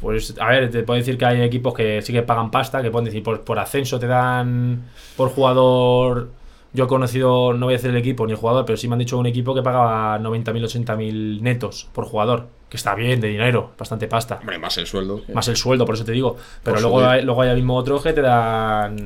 Pues, 0.00 0.34
a 0.40 0.48
ver, 0.48 0.70
te 0.70 0.82
puedo 0.82 0.98
decir 0.98 1.18
que 1.18 1.24
hay 1.24 1.42
equipos 1.42 1.74
que 1.74 2.02
sí 2.02 2.12
que 2.12 2.22
pagan 2.22 2.50
pasta, 2.50 2.82
que 2.82 2.90
pueden 2.90 3.06
decir 3.06 3.22
por, 3.22 3.42
por 3.42 3.58
ascenso 3.58 3.98
te 3.98 4.06
dan 4.06 4.84
por 5.16 5.30
jugador. 5.30 6.30
Yo 6.72 6.84
he 6.84 6.88
conocido, 6.88 7.52
no 7.52 7.66
voy 7.66 7.74
a 7.74 7.76
decir 7.76 7.90
el 7.90 7.96
equipo 7.96 8.26
ni 8.26 8.32
el 8.32 8.38
jugador, 8.38 8.64
pero 8.64 8.76
sí 8.76 8.88
me 8.88 8.94
han 8.94 8.98
dicho 8.98 9.16
un 9.16 9.26
equipo 9.26 9.54
que 9.54 9.62
pagaba 9.62 10.18
90.000, 10.18 10.84
80.000 10.84 11.40
netos 11.40 11.88
por 11.92 12.04
jugador, 12.04 12.48
que 12.74 12.78
está 12.78 12.92
bien 12.96 13.20
de 13.20 13.28
dinero, 13.28 13.70
bastante 13.78 14.08
pasta. 14.08 14.38
Hombre, 14.40 14.58
más 14.58 14.76
el 14.78 14.86
sueldo. 14.88 15.22
Más 15.32 15.46
el 15.46 15.54
sueldo, 15.56 15.86
por 15.86 15.94
eso 15.94 16.04
te 16.04 16.10
digo. 16.10 16.36
Pero 16.64 16.74
Por 16.74 16.82
luego 16.82 16.96
subir. 16.98 17.08
hay, 17.08 17.22
luego 17.22 17.42
hay 17.42 17.54
mismo 17.54 17.76
otros 17.76 18.02
que 18.02 18.12
te 18.12 18.20
dan 18.20 18.96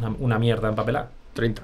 una, 0.00 0.08
una 0.18 0.38
mierda 0.40 0.68
en 0.68 0.74
papelada. 0.74 1.10
30. 1.32 1.62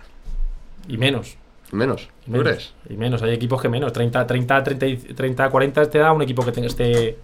Y 0.86 0.96
menos. 0.96 1.36
Menos. 1.72 2.08
Y 2.26 2.30
¿No 2.30 2.38
menos, 2.38 2.52
crees? 2.52 2.74
Y 2.88 2.96
menos, 2.96 3.20
hay 3.22 3.32
equipos 3.32 3.60
que 3.60 3.68
menos. 3.68 3.92
30, 3.92 4.24
30, 4.28 4.62
30, 4.62 4.86
y- 4.86 4.96
30 4.96 5.50
40 5.50 5.90
te 5.90 5.98
da 5.98 6.12
un 6.12 6.22
equipo 6.22 6.44
que 6.44 6.52
este 6.68 7.18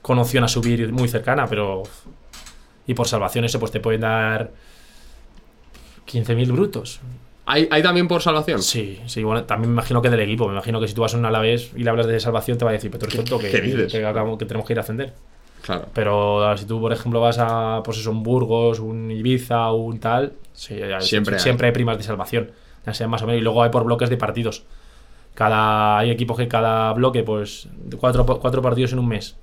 con 0.00 0.18
opción 0.20 0.44
a 0.44 0.48
subir 0.48 0.92
muy 0.92 1.08
cercana, 1.08 1.46
pero. 1.48 1.82
Y 2.86 2.94
por 2.94 3.08
salvación, 3.08 3.44
eso 3.44 3.58
pues 3.58 3.72
te 3.72 3.80
pueden 3.80 4.02
dar 4.02 4.50
15.000 6.06 6.52
brutos. 6.52 7.00
¿Hay, 7.52 7.68
¿Hay 7.70 7.82
también 7.82 8.06
por 8.06 8.22
salvación? 8.22 8.62
Sí, 8.62 9.00
sí, 9.06 9.24
bueno, 9.24 9.44
también 9.44 9.70
me 9.70 9.74
imagino 9.74 10.00
que 10.00 10.08
del 10.08 10.20
equipo. 10.20 10.46
Me 10.46 10.52
imagino 10.52 10.80
que 10.80 10.86
si 10.88 10.94
tú 10.94 11.00
vas 11.02 11.14
a 11.14 11.18
un 11.18 11.24
Alavés 11.24 11.72
y 11.74 11.82
le 11.82 11.90
hablas 11.90 12.06
de 12.06 12.20
salvación, 12.20 12.58
te 12.58 12.64
va 12.64 12.70
a 12.70 12.74
decir, 12.74 12.90
pero 12.90 13.00
tú 13.00 13.06
eres 13.06 13.16
tonto, 13.16 13.38
que, 13.38 13.50
qué 13.50 13.60
dices? 13.60 13.92
que 13.92 14.04
acabamos- 14.04 14.38
que 14.38 14.44
tenemos 14.46 14.66
que 14.66 14.72
ir 14.74 14.78
a 14.78 14.82
ascender. 14.82 15.12
Claro. 15.62 15.86
Pero 15.92 16.56
si 16.56 16.64
tú, 16.64 16.80
por 16.80 16.92
ejemplo, 16.92 17.20
vas 17.20 17.38
a 17.38 17.82
pues 17.84 17.98
eso, 17.98 18.10
un 18.10 18.22
Burgos, 18.22 18.78
un 18.80 19.10
Ibiza, 19.10 19.70
un 19.72 19.98
tal, 20.00 20.32
sí, 20.52 20.80
Siempre 21.00 21.34
hay. 21.34 21.40
siempre 21.40 21.66
hay 21.66 21.72
primas 21.72 21.98
de 21.98 22.04
salvación. 22.04 22.52
Ya 22.86 22.94
sean 22.94 23.10
más 23.10 23.22
o 23.22 23.26
menos. 23.26 23.40
Y 23.40 23.44
luego 23.44 23.62
hay 23.62 23.70
por 23.70 23.84
bloques 23.84 24.08
de 24.10 24.16
partidos. 24.16 24.64
Cada, 25.34 25.98
hay 25.98 26.10
equipos 26.10 26.36
que 26.36 26.48
cada 26.48 26.92
bloque, 26.92 27.22
pues, 27.22 27.68
cuatro, 27.98 28.24
cuatro 28.26 28.62
partidos 28.62 28.92
en 28.92 28.98
un 29.00 29.08
mes. 29.08 29.36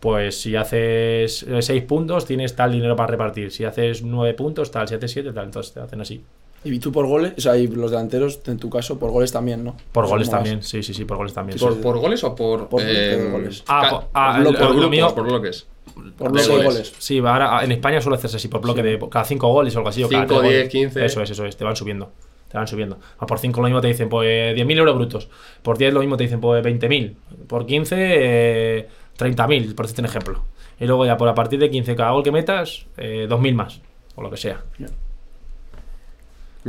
Pues 0.00 0.40
si 0.40 0.54
haces 0.54 1.42
eh, 1.42 1.60
seis 1.60 1.82
puntos, 1.82 2.24
tienes 2.24 2.54
tal 2.54 2.72
dinero 2.72 2.94
para 2.94 3.08
repartir. 3.08 3.50
Si 3.50 3.64
haces 3.64 4.02
nueve 4.02 4.34
puntos, 4.34 4.70
tal. 4.70 4.86
Si 4.86 4.94
haces 4.94 5.10
siete, 5.10 5.32
tal. 5.32 5.46
Entonces 5.46 5.74
te 5.74 5.80
hacen 5.80 6.00
así. 6.00 6.22
Y 6.64 6.78
tú 6.80 6.90
por 6.92 7.06
goles, 7.06 7.34
o 7.38 7.40
sea, 7.40 7.56
y 7.56 7.68
los 7.68 7.90
delanteros, 7.92 8.40
en 8.46 8.58
tu 8.58 8.68
caso, 8.68 8.98
por 8.98 9.10
goles 9.10 9.30
también, 9.32 9.62
¿no? 9.64 9.76
Por 9.92 10.04
Son 10.04 10.10
goles 10.14 10.28
más- 10.28 10.36
también. 10.36 10.62
Sí, 10.62 10.82
sí, 10.82 10.92
sí, 10.92 11.04
por 11.04 11.16
goles 11.16 11.32
también. 11.32 11.58
¿Por, 11.58 11.74
sí. 11.74 11.80
por 11.82 11.98
goles 11.98 12.24
o 12.24 12.34
por, 12.34 12.68
Por 12.68 12.82
eh, 12.82 12.84
de 13.16 13.30
goles. 13.30 13.62
Ah, 13.68 13.86
por- 13.90 14.04
ah, 14.12 14.32
por, 14.36 14.44
lo- 14.52 14.58
por 14.58 14.60
lo 14.68 14.72
grupos, 14.74 14.90
mío- 14.90 15.14
por 15.14 15.24
bloques? 15.24 15.66
Por 15.94 16.32
De 16.32 16.42
bloque 16.42 16.58
de 16.58 16.64
goles. 16.64 16.92
Sí, 16.98 17.20
va 17.20 17.32
ahora, 17.32 17.64
en 17.64 17.72
España 17.72 18.00
suele 18.00 18.16
hacerse 18.18 18.36
así, 18.36 18.48
por 18.48 18.60
bloque 18.60 18.82
de 18.82 18.98
cada 19.10 19.24
5 19.24 19.48
goles 19.52 19.74
o 19.74 19.78
algo 19.78 19.88
así. 19.90 20.02
o 20.02 20.08
cada 20.08 20.22
5, 20.26 20.40
tres 20.40 20.50
10, 20.50 20.54
goles. 20.62 20.72
15. 20.72 21.04
Eso 21.06 21.22
es, 21.22 21.30
eso 21.30 21.44
es, 21.46 21.56
te 21.56 21.64
van 21.64 21.76
subiendo. 21.76 22.10
Te 22.50 22.56
van 22.58 22.66
subiendo. 22.66 22.98
Ah, 23.18 23.26
por 23.26 23.38
5 23.38 23.60
lo 23.60 23.66
mismo 23.68 23.80
te 23.80 23.88
dicen, 23.88 24.08
pues 24.08 24.54
10.000 24.56 24.78
euros 24.78 24.94
brutos. 24.96 25.28
Por 25.62 25.78
10 25.78 25.92
lo 25.94 26.00
mismo 26.00 26.16
te 26.16 26.24
dicen, 26.24 26.40
pues 26.40 26.62
20.000. 26.64 27.14
Por 27.46 27.66
15, 27.66 27.94
eh, 27.98 28.88
30.000, 29.16 29.74
por 29.74 29.86
decirte 29.86 30.02
un 30.02 30.06
ejemplo. 30.06 30.44
Y 30.80 30.86
luego 30.86 31.04
ya 31.06 31.16
por 31.16 31.28
a 31.28 31.34
partir 31.34 31.58
de 31.60 31.70
15, 31.70 31.94
cada 31.96 32.10
gol 32.12 32.22
que 32.22 32.32
metas, 32.32 32.86
eh, 32.96 33.26
2.000 33.28 33.54
más. 33.54 33.80
O 34.16 34.22
lo 34.22 34.30
que 34.30 34.36
sea. 34.36 34.62
Mira, 34.78 34.90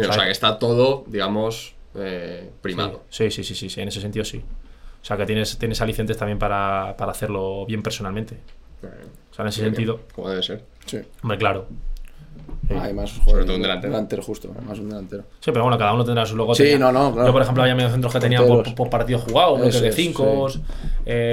O 0.07 0.09
o 0.09 0.13
sea, 0.13 0.25
que 0.25 0.31
está 0.31 0.59
todo, 0.59 1.03
digamos, 1.07 1.73
eh, 1.95 2.49
primado. 2.61 3.03
Sí, 3.09 3.29
sí, 3.31 3.43
sí, 3.43 3.55
sí, 3.55 3.69
sí, 3.69 3.81
en 3.81 3.87
ese 3.87 4.01
sentido 4.01 4.23
sí. 4.25 4.43
O 5.01 5.05
sea 5.05 5.15
que 5.17 5.25
tienes, 5.25 5.57
tienes 5.57 5.81
alicientes 5.81 6.17
también 6.17 6.37
para, 6.39 6.95
para 6.97 7.11
hacerlo 7.11 7.65
bien 7.65 7.81
personalmente. 7.81 8.35
Eh, 8.83 8.87
O 9.31 9.33
sea, 9.33 9.43
en 9.43 9.49
ese 9.49 9.61
sentido, 9.61 10.01
Como 10.13 10.29
debe 10.29 10.43
ser. 10.43 10.63
Sí. 10.85 10.99
hombre, 11.23 11.37
claro. 11.37 11.67
Además, 12.69 13.09
Sobre 13.09 13.23
joder, 13.31 13.45
todo 13.45 13.55
un 13.55 13.61
delantero. 13.63 13.93
delantero 13.93 14.21
justo, 14.21 14.53
más 14.65 14.77
un 14.77 14.89
delantero. 14.89 15.23
Sí, 15.39 15.51
pero 15.51 15.63
bueno, 15.63 15.77
cada 15.77 15.93
uno 15.93 16.05
tendrá 16.05 16.25
su 16.25 16.35
logo. 16.35 16.53
Sí, 16.53 16.63
Tenía- 16.63 16.77
no, 16.79 16.91
no, 16.91 17.11
claro. 17.13 17.27
Yo, 17.27 17.33
por 17.33 17.41
ejemplo, 17.41 17.63
había 17.63 17.73
mediocentros 17.75 18.13
que 18.13 18.19
tenían 18.19 18.45
por, 18.45 18.75
por 18.75 18.89
partido 18.91 19.17
jugado, 19.19 19.55
bloques 19.55 19.75
Eso 19.75 19.83
de 19.85 19.91
5, 19.91 20.49
sí. 20.49 20.61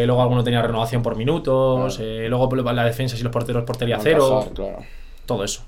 luego 0.07 0.23
alguno 0.23 0.43
tenía 0.45 0.63
renovación 0.63 1.03
por 1.03 1.15
minutos, 1.17 1.97
Claro. 1.97 2.11
eh, 2.11 2.29
luego 2.29 2.49
la 2.73 2.85
defensa 2.85 3.17
y 3.17 3.23
los 3.23 3.33
porteros 3.33 3.65
portería 3.65 3.99
cero, 4.01 4.51
claro. 4.55 4.79
todo 5.27 5.45
eso. 5.45 5.63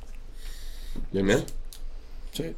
Bien, 1.13 1.27
bien. 1.27 1.45
Sí. 2.33 2.55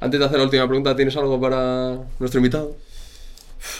Antes 0.00 0.18
de 0.20 0.26
hacer 0.26 0.38
la 0.38 0.44
última 0.44 0.66
pregunta, 0.66 0.96
¿tienes 0.96 1.16
algo 1.16 1.40
para 1.40 1.98
nuestro 2.18 2.38
invitado? 2.38 2.76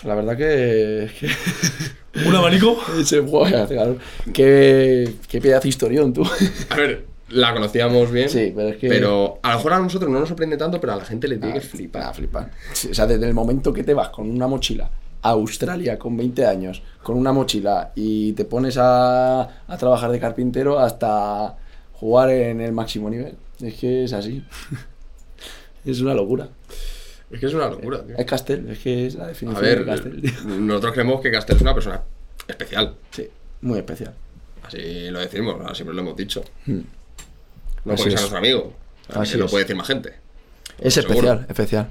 La 0.05 0.15
verdad 0.15 0.37
que. 0.37 1.11
que 1.19 1.29
¿Un 2.29 2.35
abanico? 2.35 2.77
se 3.05 3.21
juega, 3.21 3.67
claro. 3.67 3.97
Qué, 4.33 5.15
qué 5.29 5.41
pedazo 5.41 5.69
historión, 5.69 6.13
tú. 6.13 6.23
A 6.69 6.77
ver, 6.77 7.07
la 7.31 7.53
conocíamos 7.55 8.11
bien. 8.11 8.29
Sí, 8.29 8.53
pero 8.55 8.69
es 8.69 8.77
que- 8.77 8.89
Pero 8.89 9.39
a 9.43 9.51
lo 9.53 9.57
mejor 9.57 9.73
a 9.75 9.79
nosotros 9.79 10.11
no 10.11 10.19
nos 10.21 10.29
sorprende 10.29 10.57
tanto, 10.59 10.81
pero 10.81 10.93
a 10.93 10.97
la 10.97 11.05
gente 11.05 11.27
le 11.29 11.39
tiene 11.39 11.55
que 11.55 11.61
Ah, 11.61 11.69
flipar. 11.71 12.03
ah, 12.03 12.13
flipar. 12.13 12.51
Sí, 12.73 12.89
o 12.91 12.95
sea, 12.95 13.07
desde 13.07 13.27
el 13.27 13.33
momento 13.35 13.73
que 13.73 13.85
te 13.85 13.95
vas 13.95 14.11
con 14.11 14.29
una 14.29 14.47
mochila 14.47 14.91
a 15.23 15.31
Australia 15.31 15.99
con 15.99 16.17
20 16.17 16.45
años, 16.47 16.83
con 17.03 17.17
una 17.17 17.33
mochila 17.33 17.93
y 17.95 18.33
te 18.33 18.45
pones 18.45 18.77
a, 18.79 19.43
a 19.67 19.77
trabajar 19.79 20.11
de 20.11 20.19
carpintero 20.19 20.79
hasta 20.79 21.57
jugar 21.95 22.31
en 22.31 22.61
el 22.61 22.73
máximo 22.73 23.09
nivel. 23.09 23.37
Es 23.63 23.75
que 23.75 24.05
es 24.05 24.13
así. 24.15 24.43
Es 25.85 26.01
una 26.01 26.15
locura. 26.15 26.49
Es 27.31 27.39
que 27.41 27.47
es 27.47 27.55
una 27.55 27.69
locura, 27.69 28.05
tío. 28.05 28.17
Es 28.17 28.27
Castel, 28.27 28.69
es 28.71 28.79
que 28.81 29.07
es 29.07 29.15
la 29.15 29.25
A 29.25 29.29
definición 29.29 29.63
ver, 29.63 29.79
de 29.81 29.87
Castel. 29.87 30.33
nosotros 30.67 30.93
creemos 30.93 31.21
que 31.21 31.31
Castel 31.31 31.57
es 31.57 31.63
una 31.63 31.75
persona 31.75 32.03
especial. 32.49 32.97
Sí, 33.11 33.29
muy 33.63 33.79
especial. 33.79 34.15
Así 34.63 35.11
lo 35.11 35.21
decimos, 35.21 35.57
siempre 35.77 35.95
lo 35.95 36.03
hemos 36.03 36.17
dicho. 36.17 36.43
Hmm. 36.67 36.81
No 37.85 37.95
Así 37.95 38.03
porque 38.03 38.11
sea 38.11 38.15
es. 38.15 38.21
nuestro 38.21 38.39
amigo. 38.39 38.73
Así 39.09 39.39
lo 39.39 39.47
puede 39.47 39.65
decir 39.65 39.77
más 39.77 39.87
gente. 39.87 40.15
Es 40.79 40.95
Seguro. 40.95 41.15
especial, 41.15 41.47
especial. 41.49 41.89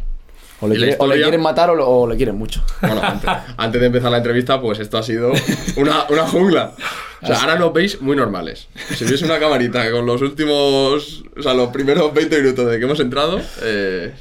O 0.61 0.67
le, 0.67 0.75
quiere- 0.75 0.95
o 0.99 1.07
quieren 1.09 1.41
matar 1.41 1.69
o, 1.69 1.75
lo- 1.75 1.87
o 1.87 2.07
le 2.07 2.15
quieren 2.17 2.35
mucho. 2.37 2.61
Bueno, 2.81 3.01
antes, 3.03 3.29
antes 3.57 3.81
de 3.81 3.87
empezar 3.87 4.11
la 4.11 4.17
entrevista, 4.17 4.59
pues 4.59 4.79
esto 4.79 4.97
ha 4.97 5.03
sido 5.03 5.31
una, 5.77 6.05
una 6.09 6.27
jungla. 6.27 6.73
O 7.21 7.25
sea, 7.27 7.39
ahora 7.41 7.55
nos 7.57 7.73
veis 7.73 8.01
muy 8.01 8.15
normales. 8.15 8.67
Si 8.95 9.03
hubiese 9.05 9.25
una 9.25 9.39
camarita 9.39 9.89
con 9.91 10.05
los 10.05 10.21
últimos. 10.21 11.23
O 11.37 11.41
sea, 11.41 11.53
los 11.53 11.69
primeros 11.69 12.13
20 12.13 12.41
minutos 12.41 12.69
de 12.71 12.77
que 12.79 12.85
hemos 12.85 12.99
entrado. 12.99 13.39
Eh, 13.61 14.13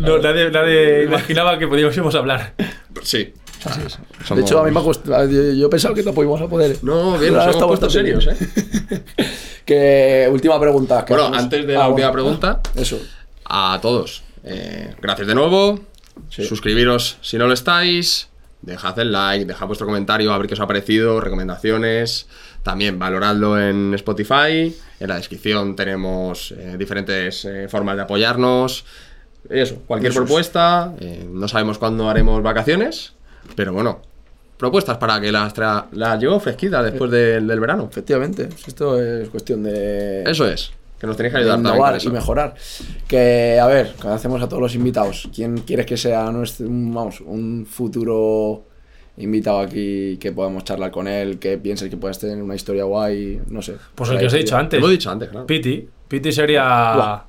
No, 0.00 0.18
nadie, 0.18 0.50
nadie 0.50 1.04
imaginaba 1.04 1.58
que 1.58 1.66
podíamos 1.68 2.14
hablar. 2.14 2.54
sí. 3.02 3.32
De 4.34 4.40
hecho, 4.40 4.58
a 4.58 4.64
mí 4.64 4.72
me 4.72 4.80
ha 4.80 4.82
costado. 4.82 5.24
Yo, 5.30 5.52
yo 5.52 5.70
pensaba 5.70 5.94
que 5.94 6.02
tampoco 6.02 6.24
íbamos 6.24 6.42
a 6.42 6.48
poder. 6.48 6.76
No, 6.82 7.16
bien, 7.16 7.32
nos 7.32 7.42
ahora 7.42 7.52
hemos 7.52 7.54
estamos 7.56 7.78
puesto 7.78 7.90
serios. 7.90 8.26
¿eh? 8.26 9.02
Que 9.64 10.28
última 10.30 10.58
pregunta. 10.60 11.04
que 11.04 11.12
Bueno, 11.12 11.28
hacemos- 11.28 11.42
antes 11.44 11.66
de 11.66 11.72
la 11.74 11.84
Ah, 11.84 11.88
última 11.88 12.08
bueno, 12.10 12.12
pregunta, 12.24 12.60
Eso. 12.74 12.98
a 13.44 13.78
todos. 13.80 14.24
Eh, 14.44 14.94
gracias 15.00 15.26
de 15.28 15.34
nuevo. 15.34 15.80
Sí. 16.30 16.44
Suscribiros 16.44 17.18
si 17.22 17.38
no 17.38 17.46
lo 17.46 17.54
estáis. 17.54 18.28
dejad 18.60 18.96
el 19.00 19.10
like, 19.10 19.44
dejad 19.44 19.66
vuestro 19.66 19.86
comentario, 19.86 20.32
a 20.32 20.38
ver 20.38 20.46
qué 20.46 20.54
os 20.54 20.60
ha 20.60 20.66
parecido, 20.66 21.20
recomendaciones. 21.20 22.26
También 22.62 22.98
valoradlo 22.98 23.60
en 23.60 23.92
Spotify. 23.94 24.74
En 25.00 25.08
la 25.08 25.16
descripción 25.16 25.74
tenemos 25.74 26.52
eh, 26.52 26.76
diferentes 26.78 27.44
eh, 27.44 27.66
formas 27.68 27.96
de 27.96 28.02
apoyarnos. 28.02 28.84
Eso, 29.50 29.76
cualquier 29.86 30.12
Eso 30.12 30.20
propuesta. 30.20 30.92
no 31.28 31.48
sabemos 31.48 31.78
cuándo 31.78 32.08
haremos 32.08 32.40
vacaciones, 32.44 33.12
pero 33.56 33.72
bueno, 33.72 34.00
propuestas 34.56 34.98
para 34.98 35.20
que 35.20 35.32
las, 35.32 35.52
las 35.90 36.20
llevo 36.20 36.38
fresquitas 36.38 36.84
después 36.84 37.10
del- 37.10 37.48
del 37.48 37.58
verano. 37.58 37.88
Efectivamente, 37.90 38.48
esto 38.64 39.02
es 39.02 39.28
cuestión 39.30 39.64
de. 39.64 40.22
Eso 40.22 40.46
es, 40.46 40.70
que 41.02 41.06
nos 41.08 41.16
tenéis 41.16 41.34
que 41.34 41.40
ayudar 41.40 41.58
innovar 41.58 41.98
y 42.00 42.08
mejorar. 42.10 42.54
Que, 43.08 43.58
a 43.60 43.66
ver, 43.66 43.92
cuando 43.96 44.14
hacemos 44.14 44.40
a 44.40 44.48
todos 44.48 44.62
los 44.62 44.74
invitados, 44.76 45.28
¿quién 45.34 45.58
quieres 45.58 45.84
que 45.84 45.96
sea 45.96 46.30
nuestro, 46.30 46.68
un- 46.68 46.94
vamos, 46.94 47.20
un 47.20 47.66
futuro 47.68 48.66
invitado 49.16 49.58
aquí 49.58 50.16
que 50.18 50.30
podamos 50.30 50.62
charlar 50.62 50.92
con 50.92 51.08
él, 51.08 51.40
que 51.40 51.58
pienses 51.58 51.90
que 51.90 51.96
puedas 51.96 52.20
tener 52.20 52.40
una 52.40 52.54
historia 52.54 52.84
guay, 52.84 53.40
no 53.48 53.60
sé. 53.62 53.74
Pues 53.96 54.10
el 54.10 54.18
que 54.18 54.26
os 54.26 54.32
he 54.34 54.38
dicho 54.38 54.54
Lo 54.54 54.60
antes. 54.60 54.78
hemos 54.78 54.90
dicho 54.90 55.10
antes, 55.10 55.28
claro. 55.28 55.44
Piti. 55.46 55.88
Piti 56.06 56.30
sería. 56.30 57.24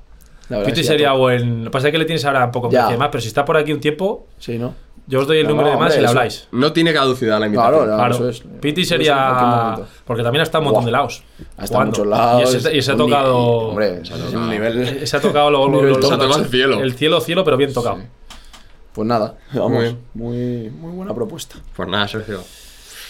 Piti 0.64 0.84
sería 0.84 1.12
buen. 1.12 1.58
Lo 1.58 1.64
que 1.64 1.70
pasa 1.70 1.88
es 1.88 1.92
que 1.92 1.98
le 1.98 2.04
tienes 2.04 2.24
ahora 2.24 2.44
un 2.44 2.52
poco 2.52 2.70
más, 2.70 3.08
pero 3.10 3.20
si 3.20 3.26
está 3.28 3.44
por 3.44 3.56
aquí 3.56 3.72
un 3.72 3.80
tiempo, 3.80 4.28
Sí, 4.38 4.56
¿no? 4.56 4.74
Yo 5.06 5.20
os 5.20 5.26
doy 5.26 5.38
el 5.38 5.44
No, 5.44 5.50
número 5.50 5.70
de 5.70 5.76
más 5.76 5.82
hombre, 5.86 5.98
y 5.98 6.00
le 6.02 6.08
habláis. 6.08 6.48
No 6.52 6.72
tiene 6.72 6.92
caducidad 6.92 7.38
la 7.38 7.46
invitación. 7.46 7.84
Claro, 7.84 7.96
Claro, 7.96 8.14
eso 8.14 8.28
es. 8.28 8.42
Piti 8.60 8.84
sería. 8.84 9.76
Porque 10.06 10.22
también 10.22 10.40
ha 10.40 10.44
estado 10.44 10.62
un 10.62 10.66
montón 10.70 10.84
de 10.86 10.92
lados. 10.92 11.22
Ha 11.58 11.64
estado 11.64 11.84
muchos 11.86 12.06
lados. 12.06 12.54
Y 12.54 12.56
ese, 12.56 12.74
y 12.74 12.78
ese 12.78 12.92
ha 12.92 12.96
tocado. 12.96 13.36
Hombre, 13.38 14.00
es 14.02 14.10
un 14.10 14.48
nivel. 14.48 14.78
Ese 15.02 15.16
ha 15.16 15.20
tocado 15.20 15.50
lo, 15.50 15.68
lo- 15.68 15.76
nivel 15.76 15.92
lo- 15.94 16.00
top. 16.00 16.08
Se 16.08 16.14
ha 16.14 16.18
tocado 16.18 16.40
el 16.42 16.48
cielo. 16.48 16.80
El 16.80 16.94
cielo, 16.94 17.20
cielo, 17.20 17.44
pero 17.44 17.56
bien 17.56 17.72
tocado. 17.72 17.98
Pues 18.92 19.08
nada, 19.08 19.34
vamos, 19.52 19.96
muy, 20.14 20.70
muy 20.70 20.92
buena 20.92 21.12
propuesta. 21.14 21.56
Pues 21.74 21.88
nada, 21.88 22.06
Sergio. 22.06 22.42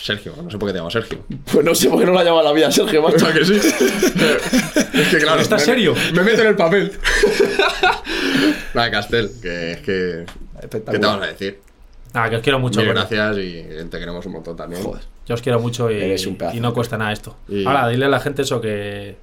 Sergio, 0.03 0.35
no 0.43 0.51
sé 0.51 0.59
por 0.59 0.69
qué 0.69 0.73
te 0.75 0.79
llamo 0.79 0.91
Sergio. 0.91 1.19
Pues 1.51 1.65
no 1.65 1.75
sé 1.75 1.89
por 1.89 1.99
qué 2.01 2.05
no 2.07 2.13
la 2.13 2.25
llama 2.25 2.43
la 2.43 2.53
vida 2.53 2.71
Sergio, 2.71 3.03
macho. 3.03 3.27
que 3.33 3.45
sí? 3.45 3.55
es 4.95 5.09
que 5.09 5.19
claro. 5.19 5.41
¿Estás 5.41 5.61
me- 5.63 5.67
serio? 5.67 5.95
Me 6.15 6.23
meto 6.23 6.43
en 6.43 6.49
el 6.49 6.57
papel. 6.57 6.93
Nada, 8.75 8.91
Castel, 8.91 9.31
que 9.41 9.73
es 9.73 9.79
que. 9.81 10.27
¿Qué 10.71 10.81
te 10.81 10.99
vamos 10.99 11.23
a 11.23 11.27
decir? 11.27 11.61
Nada, 12.15 12.31
que 12.31 12.37
os 12.37 12.43
quiero 12.43 12.59
mucho. 12.61 12.81
Mil 12.81 12.91
gracias 12.91 13.37
y 13.39 13.63
te 13.91 13.99
queremos 13.99 14.25
un 14.27 14.33
montón 14.33 14.57
también. 14.57 14.83
Joder. 14.83 15.03
Yo 15.27 15.35
os 15.35 15.43
quiero 15.43 15.59
mucho 15.61 15.91
y, 15.91 15.97
Eres 16.01 16.27
un 16.27 16.37
pedazo. 16.37 16.57
y 16.57 16.61
no 16.61 16.73
cuesta 16.73 16.97
nada 16.97 17.13
esto. 17.13 17.37
Y- 17.49 17.65
Ahora, 17.67 17.89
dile 17.89 18.05
a 18.07 18.09
la 18.09 18.21
gente 18.21 18.43
eso 18.43 18.61
que. 18.61 19.17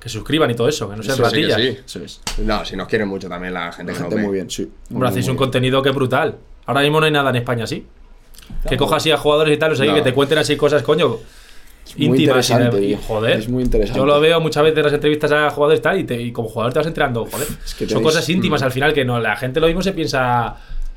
Que 0.00 0.08
suscriban 0.08 0.50
y 0.50 0.54
todo 0.54 0.68
eso, 0.68 0.90
que 0.90 0.96
no 0.96 1.02
sean 1.04 1.14
Eso 1.14 1.30
sí 1.30 1.36
que 1.42 1.48
ratillas. 1.54 1.60
sí. 1.86 1.98
Eso 2.00 2.04
es. 2.04 2.20
No, 2.38 2.64
si 2.64 2.74
nos 2.74 2.88
quieren 2.88 3.06
mucho 3.06 3.28
también 3.28 3.54
la 3.54 3.70
gente 3.70 3.92
La 3.92 3.98
que 3.98 4.02
gente 4.02 4.16
nos 4.16 4.20
ve. 4.22 4.26
muy 4.26 4.34
bien, 4.34 4.50
sí. 4.50 4.68
Hombre, 4.92 5.08
hacéis 5.08 5.28
un 5.28 5.36
contenido 5.36 5.80
que 5.80 5.90
es 5.90 5.94
brutal. 5.94 6.36
Ahora 6.66 6.80
mismo 6.80 6.98
no 6.98 7.06
hay 7.06 7.12
nada 7.12 7.30
en 7.30 7.36
España 7.36 7.62
así. 7.64 7.86
Que 8.68 8.76
cojas 8.76 8.96
así 8.96 9.12
a 9.12 9.16
jugadores 9.16 9.54
y 9.54 9.58
tal, 9.60 9.70
o 9.72 9.76
sea, 9.76 9.86
No. 9.86 9.94
que 9.94 10.02
te 10.02 10.12
cuenten 10.12 10.38
así 10.38 10.56
cosas, 10.56 10.82
coño. 10.82 11.18
muy 11.96 12.06
íntimas 12.06 12.48
interesante, 12.50 12.84
y, 12.84 12.96
joder. 13.06 13.38
Es 13.38 13.48
muy 13.48 13.62
interesante. 13.62 13.98
Yo 13.98 14.04
lo 14.06 14.18
veo 14.20 14.40
muchas 14.40 14.62
veces 14.64 14.78
en 14.78 14.84
las 14.84 14.92
entrevistas 14.92 15.30
a 15.32 15.50
jugadores 15.50 15.78
y 15.78 15.82
tal, 15.82 15.98
y, 16.00 16.04
te- 16.04 16.20
y 16.20 16.32
como 16.32 16.48
jugador 16.48 16.72
te 16.72 16.78
vas 16.80 16.86
enterando, 16.88 17.24
joder. 17.26 17.46
Es 17.64 17.74
que 17.74 17.88
Son 17.88 18.02
cosas 18.02 18.28
íntimas 18.28 18.62
al 18.62 18.72
final 18.72 18.92
que 18.92 19.04
no, 19.04 19.20
la 19.20 19.36
gente 19.36 19.60
lo 19.60 19.66
mismo 19.68 19.82
se 19.82 19.92
piensa, 19.92 20.56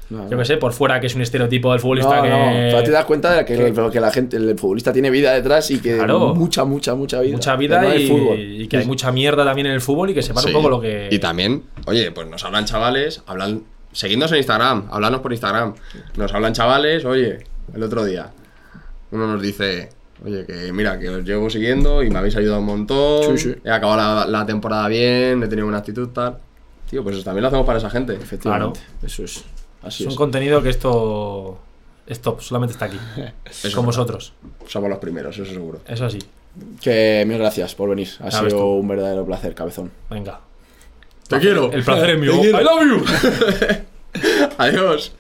No, 0.10 0.30
yo 0.30 0.38
qué 0.38 0.45
sé, 0.45 0.57
por 0.57 0.72
fuera 0.72 0.99
que 0.99 1.07
es 1.07 1.15
un 1.15 1.22
estereotipo 1.22 1.72
del 1.72 1.80
futbolista 1.80 2.18
No, 2.18 2.22
que. 2.23 2.72
no, 2.73 2.84
te 2.84 2.91
das 2.91 3.06
cuenta 3.06 3.34
de 3.34 3.44
que, 3.45 3.56
que- 3.73 3.90
que 3.91 3.99
la 3.99 4.11
gente, 4.11 4.38
el 4.38 4.57
futbolista 4.57 4.94
tiene 4.94 5.10
vida 5.10 5.34
detrás 5.34 5.72
y 5.72 5.80
que 5.80 5.98
Claro. 5.98 6.36
mucha, 6.36 6.64
mucha, 6.64 6.94
mucha 6.94 7.22
vida. 7.22 7.34
Mucha 7.34 7.56
vida 7.56 7.82
no 7.82 7.95
y, 7.95 8.07
fútbol. 8.07 8.40
y 8.40 8.68
que 8.68 8.77
hay 8.77 8.86
mucha 8.86 9.11
mierda 9.11 9.44
también 9.44 9.65
en 9.68 9.73
el 9.73 9.82
fútbol 9.82 10.11
y 10.11 10.14
que 10.14 10.22
sepan 10.22 10.44
Sí. 10.44 10.49
un 10.49 10.53
poco 10.53 10.69
lo 10.69 10.80
que. 10.80 11.07
Y 11.11 11.18
también, 11.18 11.64
oye, 11.88 12.11
pues 12.11 12.27
nos 12.27 12.44
hablan 12.45 12.65
chavales, 12.65 13.23
hablan. 13.26 13.64
Seguidnos 13.94 14.32
en 14.34 14.38
Instagram, 14.40 14.88
hablanos 14.91 15.22
por 15.22 15.32
Instagram. 15.32 15.73
Nos 16.18 16.34
hablan 16.34 16.53
chavales, 16.53 17.03
oye, 17.06 17.40
el 17.73 17.82
otro 17.82 18.03
día. 18.06 18.30
Uno 19.11 19.26
nos 19.26 19.41
dice, 19.41 19.90
oye, 20.23 20.45
que 20.45 20.72
mira, 20.73 20.99
que 20.99 21.10
os 21.10 21.23
llevo 21.23 21.49
siguiendo 21.49 22.03
y 22.03 22.10
me 22.11 22.19
habéis 22.19 22.36
ayudado 22.36 22.60
un 22.60 22.65
montón. 22.65 23.38
Sí, 23.40 23.49
sí. 23.53 23.56
He 23.64 23.72
acabado 23.72 24.26
la, 24.26 24.40
la 24.40 24.45
temporada 24.45 24.88
bien, 24.88 25.41
he 25.41 25.48
tenido 25.48 25.65
buena 25.65 25.80
actitud, 25.80 26.10
tal. 26.10 26.38
Tío, 26.90 27.03
pues 27.03 27.23
también 27.23 27.41
lo 27.41 27.48
hacemos 27.48 27.65
para 27.65 27.80
esa 27.80 27.90
gente. 27.90 28.14
Efectivamente. 28.14 28.80
Eso 29.03 29.23
es. 29.23 29.44
Así 29.85 30.03
es 30.03 30.07
un 30.07 30.11
es. 30.13 30.17
contenido 30.17 30.61
que 30.61 30.69
esto. 30.69 31.59
Es 32.07 32.21
top, 32.21 32.41
solamente 32.41 32.73
está 32.73 32.85
aquí. 32.85 32.99
Eso 33.45 33.75
con 33.75 33.85
vosotros. 33.85 34.33
Somos 34.67 34.89
los 34.89 34.99
primeros, 34.99 35.35
eso 35.37 35.51
seguro. 35.51 35.79
Eso 35.87 36.07
sí. 36.09 36.19
Que 36.79 37.23
mil 37.27 37.37
gracias 37.39 37.73
por 37.73 37.89
venir. 37.89 38.07
Ha 38.19 38.29
sido 38.29 38.47
tú. 38.49 38.63
un 38.63 38.87
verdadero 38.87 39.25
placer, 39.25 39.55
cabezón. 39.55 39.91
Venga. 40.09 40.39
Te 41.27 41.39
quiero. 41.39 41.71
El 41.71 41.83
placer 41.83 42.11
es 42.11 42.19
mío. 42.19 42.33
Te 42.33 42.41
quiero. 42.41 42.61
I 42.61 42.63
love 42.63 42.83
you. 42.85 43.05
Adiós. 44.59 45.13